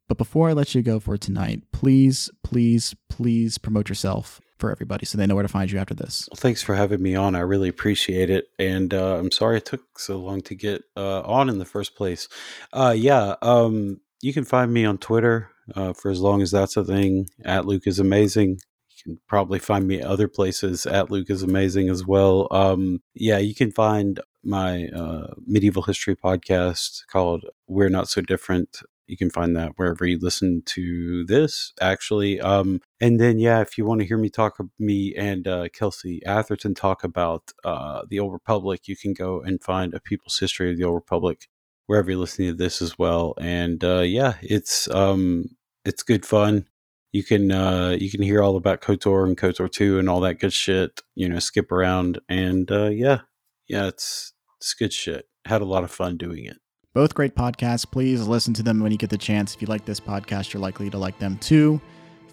But 0.08 0.18
before 0.18 0.50
I 0.50 0.54
let 0.54 0.74
you 0.74 0.82
go 0.82 1.00
for 1.00 1.16
tonight, 1.16 1.64
please, 1.72 2.30
please, 2.44 2.96
please 3.08 3.58
promote 3.58 3.88
yourself 3.88 4.42
for 4.58 4.72
everybody 4.72 5.06
so 5.06 5.18
they 5.18 5.28
know 5.28 5.36
where 5.36 5.44
to 5.44 5.50
find 5.50 5.72
you 5.72 5.78
after 5.78 5.94
this. 5.94 6.28
Well, 6.32 6.40
thanks 6.40 6.64
for 6.64 6.76
having 6.76 7.02
me 7.02 7.16
on. 7.16 7.36
I 7.36 7.42
really 7.42 7.70
appreciate 7.70 8.30
it, 8.30 8.48
and 8.58 8.94
uh, 8.94 9.18
I'm 9.18 9.32
sorry 9.32 9.58
it 9.58 9.66
took 9.66 10.00
so 10.00 10.18
long 10.18 10.42
to 10.42 10.56
get 10.56 10.84
uh, 10.98 11.22
on 11.22 11.50
in 11.50 11.60
the 11.60 11.66
first 11.66 11.96
place. 11.96 12.28
Uh, 12.72 12.94
yeah, 12.96 13.36
um, 13.42 14.00
you 14.22 14.34
can 14.34 14.46
find 14.46 14.74
me 14.74 14.86
on 14.86 14.98
Twitter 14.98 15.50
uh, 15.76 15.94
for 15.94 16.10
as 16.10 16.20
long 16.20 16.42
as 16.42 16.52
that's 16.52 16.78
a 16.78 16.84
thing. 16.84 17.28
At 17.44 17.66
Luke 17.66 17.84
is 17.86 18.00
amazing. 18.00 18.60
You 19.06 19.14
can 19.14 19.22
probably 19.28 19.60
find 19.60 19.88
me 19.88 20.02
other 20.02 20.28
places. 20.28 20.86
At 20.86 21.12
Luke 21.12 21.30
is 21.30 21.44
amazing 21.44 21.90
as 21.90 22.06
well. 22.06 22.48
Um, 22.52 23.02
yeah, 23.14 23.38
you 23.38 23.56
can 23.56 23.72
find 23.72 24.20
my 24.44 24.88
uh, 24.88 25.34
medieval 25.46 25.84
history 25.84 26.16
podcast 26.16 27.06
called 27.12 27.46
"We're 27.68 27.90
Not 27.90 28.10
So 28.10 28.22
Different." 28.22 28.80
You 29.08 29.18
can 29.18 29.30
find 29.30 29.56
that 29.58 29.74
wherever 29.76 30.06
you 30.06 30.18
listen 30.18 30.64
to 30.68 31.26
this, 31.26 31.74
actually. 31.82 32.40
Um, 32.40 32.80
and 33.02 33.20
then, 33.20 33.38
yeah, 33.38 33.60
if 33.60 33.78
you 33.78 33.86
want 33.86 34.00
to 34.00 34.08
hear 34.08 34.18
me 34.18 34.30
talk, 34.30 34.58
me 34.80 35.14
and 35.18 35.46
uh, 35.46 35.68
Kelsey 35.74 36.22
Atherton 36.26 36.74
talk 36.74 37.04
about 37.04 37.52
uh, 37.66 38.04
the 38.10 38.20
Old 38.20 38.32
Republic, 38.32 38.88
you 38.88 38.96
can 38.96 39.14
go 39.14 39.42
and 39.42 39.62
find 39.62 39.94
a 39.94 40.00
People's 40.00 40.40
History 40.40 40.72
of 40.72 40.78
the 40.78 40.86
Old 40.86 40.96
Republic 40.96 41.48
wherever 41.88 42.12
you're 42.12 42.20
listening 42.20 42.50
to 42.50 42.56
this 42.56 42.82
as 42.82 42.98
well. 42.98 43.34
And 43.38 43.84
uh, 43.84 44.00
yeah, 44.00 44.36
it's 44.42 44.90
um, 44.90 45.50
it's 45.86 46.04
good 46.04 46.26
fun. 46.26 46.68
You 47.14 47.24
can 47.24 47.52
uh, 47.52 47.96
you 47.98 48.12
can 48.12 48.22
hear 48.22 48.42
all 48.42 48.58
about 48.58 48.82
Kotor 48.82 49.26
and 49.26 49.38
Kotor 49.38 49.72
Two 49.72 50.00
and 50.00 50.10
all 50.10 50.20
that 50.22 50.40
good 50.40 50.52
shit. 50.52 51.00
You 51.16 51.30
know, 51.30 51.40
skip 51.40 51.72
around 51.72 52.20
and 52.28 52.70
uh, 52.70 52.90
yeah, 52.90 53.22
yeah, 53.68 53.88
it's 53.88 54.34
it's 54.58 54.74
good 54.74 54.92
shit. 54.92 55.28
Had 55.46 55.62
a 55.62 55.66
lot 55.66 55.84
of 55.84 55.92
fun 55.92 56.18
doing 56.18 56.46
it. 56.46 56.58
Both 56.94 57.14
great 57.14 57.36
podcasts. 57.36 57.90
Please 57.90 58.28
listen 58.28 58.54
to 58.56 58.64
them 58.64 58.80
when 58.80 58.92
you 58.92 58.98
get 58.98 59.10
the 59.10 59.18
chance. 59.18 59.56
If 59.56 59.62
you 59.62 59.68
like 59.68 59.86
this 59.86 60.00
podcast, 60.00 60.54
you're 60.54 60.62
likely 60.62 60.90
to 60.90 60.98
like 60.98 61.18
them 61.20 61.38
too. 61.38 61.80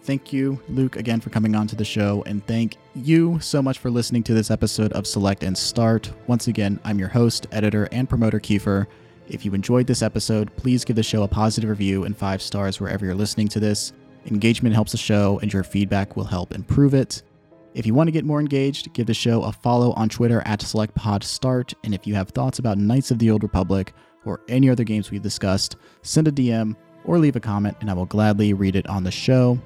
Thank 0.02 0.32
you, 0.32 0.58
Luke, 0.68 0.96
again 0.96 1.20
for 1.20 1.28
coming 1.28 1.54
on 1.54 1.66
to 1.66 1.76
the 1.76 1.84
show. 1.84 2.22
And 2.24 2.46
thank 2.46 2.78
you 2.94 3.38
so 3.40 3.60
much 3.60 3.78
for 3.78 3.90
listening 3.90 4.22
to 4.24 4.34
this 4.34 4.50
episode 4.50 4.92
of 4.94 5.06
Select 5.06 5.42
and 5.42 5.56
Start. 5.56 6.10
Once 6.26 6.48
again, 6.48 6.80
I'm 6.84 6.98
your 6.98 7.08
host, 7.08 7.46
editor, 7.52 7.86
and 7.92 8.08
promoter, 8.08 8.40
Keifer. 8.40 8.86
If 9.28 9.44
you 9.44 9.52
enjoyed 9.52 9.86
this 9.86 10.02
episode, 10.02 10.54
please 10.56 10.84
give 10.86 10.96
the 10.96 11.02
show 11.02 11.22
a 11.22 11.28
positive 11.28 11.68
review 11.68 12.04
and 12.04 12.16
five 12.16 12.40
stars 12.40 12.80
wherever 12.80 13.04
you're 13.04 13.14
listening 13.14 13.48
to 13.48 13.60
this. 13.60 13.92
Engagement 14.26 14.74
helps 14.74 14.92
the 14.92 14.98
show, 14.98 15.38
and 15.40 15.52
your 15.52 15.64
feedback 15.64 16.16
will 16.16 16.24
help 16.24 16.54
improve 16.54 16.94
it. 16.94 17.22
If 17.74 17.86
you 17.86 17.94
want 17.94 18.08
to 18.08 18.12
get 18.12 18.24
more 18.24 18.40
engaged, 18.40 18.92
give 18.92 19.06
the 19.06 19.14
show 19.14 19.42
a 19.42 19.52
follow 19.52 19.92
on 19.92 20.08
Twitter 20.08 20.42
at 20.44 20.60
SelectPodStart. 20.60 21.74
And 21.84 21.94
if 21.94 22.06
you 22.06 22.14
have 22.14 22.30
thoughts 22.30 22.58
about 22.58 22.78
Knights 22.78 23.10
of 23.10 23.18
the 23.18 23.30
Old 23.30 23.42
Republic, 23.42 23.94
or 24.24 24.40
any 24.48 24.68
other 24.68 24.84
games 24.84 25.10
we've 25.10 25.22
discussed, 25.22 25.76
send 26.02 26.28
a 26.28 26.32
DM 26.32 26.76
or 27.04 27.18
leave 27.18 27.36
a 27.36 27.40
comment, 27.40 27.76
and 27.80 27.90
I 27.90 27.94
will 27.94 28.06
gladly 28.06 28.52
read 28.52 28.76
it 28.76 28.86
on 28.86 29.04
the 29.04 29.10
show. 29.10 29.58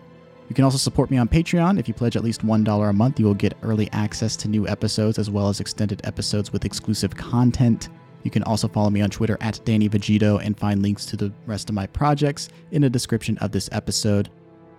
You 0.48 0.55
can 0.55 0.64
also 0.64 0.78
support 0.78 1.10
me 1.10 1.16
on 1.16 1.28
Patreon. 1.28 1.78
If 1.81 1.89
you 1.89 1.94
pledge 1.94 2.16
at 2.16 2.22
least 2.22 2.47
$1 2.47 2.89
a 2.89 2.93
month, 2.93 3.18
you 3.18 3.26
will 3.26 3.35
get 3.35 3.56
early 3.62 3.90
access 3.93 4.36
to 4.36 4.48
new 4.48 4.68
episodes 4.68 5.18
as 5.18 5.31
well 5.31 5.48
as 5.48 5.60
extended 5.60 6.02
episodes 6.05 6.52
with 6.52 6.64
exclusive 6.64 7.16
content. 7.16 7.89
You 8.22 8.31
can 8.31 8.43
also 8.44 8.68
follow 8.68 8.90
me 8.90 9.01
on 9.01 9.10
Twitter 9.10 9.39
at 9.40 9.60
Danny 9.64 9.89
Vegito 9.89 10.40
and 10.44 10.59
find 10.59 10.82
links 10.82 11.06
to 11.06 11.16
the 11.16 11.32
rest 11.47 11.68
of 11.68 11.74
my 11.74 11.86
projects 11.86 12.48
in 12.70 12.82
the 12.82 12.90
description 12.90 13.36
of 13.39 13.52
this 13.52 13.68
episode. 13.72 14.31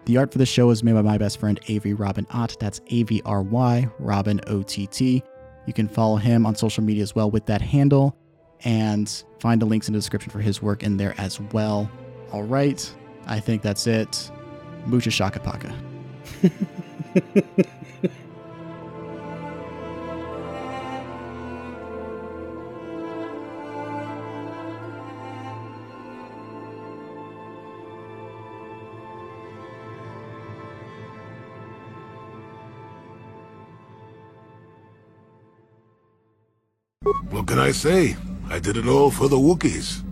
The 0.05 0.17
art 0.17 0.31
for 0.31 0.37
the 0.37 0.45
show 0.45 0.69
is 0.69 0.83
made 0.83 0.93
by 0.93 1.01
my 1.01 1.17
best 1.17 1.39
friend 1.39 1.59
Avry 1.63 1.97
Robin 1.97 2.27
Ott. 2.29 2.57
That's 2.59 2.79
A 2.87 3.03
V 3.03 3.21
R 3.25 3.41
Y 3.41 3.89
Robin 3.99 4.39
O 4.47 4.61
T 4.61 4.85
T. 4.87 5.23
You 5.65 5.73
can 5.73 5.87
follow 5.87 6.17
him 6.17 6.45
on 6.45 6.55
social 6.55 6.83
media 6.83 7.01
as 7.01 7.15
well 7.15 7.31
with 7.31 7.47
that 7.47 7.61
handle 7.61 8.15
and 8.63 9.23
find 9.39 9.59
the 9.61 9.65
links 9.65 9.87
in 9.87 9.93
the 9.93 9.99
description 9.99 10.31
for 10.31 10.39
his 10.39 10.61
work 10.61 10.83
in 10.83 10.97
there 10.97 11.15
as 11.17 11.39
well. 11.39 11.89
All 12.31 12.43
right, 12.43 12.87
I 13.25 13.39
think 13.39 13.63
that's 13.63 13.87
it. 13.87 14.31
Mucha 14.85 15.09
shaka 15.09 15.39
paka. 15.39 15.75
What 37.29 37.47
can 37.47 37.59
I 37.59 37.71
say? 37.71 38.15
I 38.49 38.59
did 38.59 38.77
it 38.77 38.87
all 38.87 39.11
for 39.11 39.27
the 39.27 39.37
Wookiees. 39.37 40.04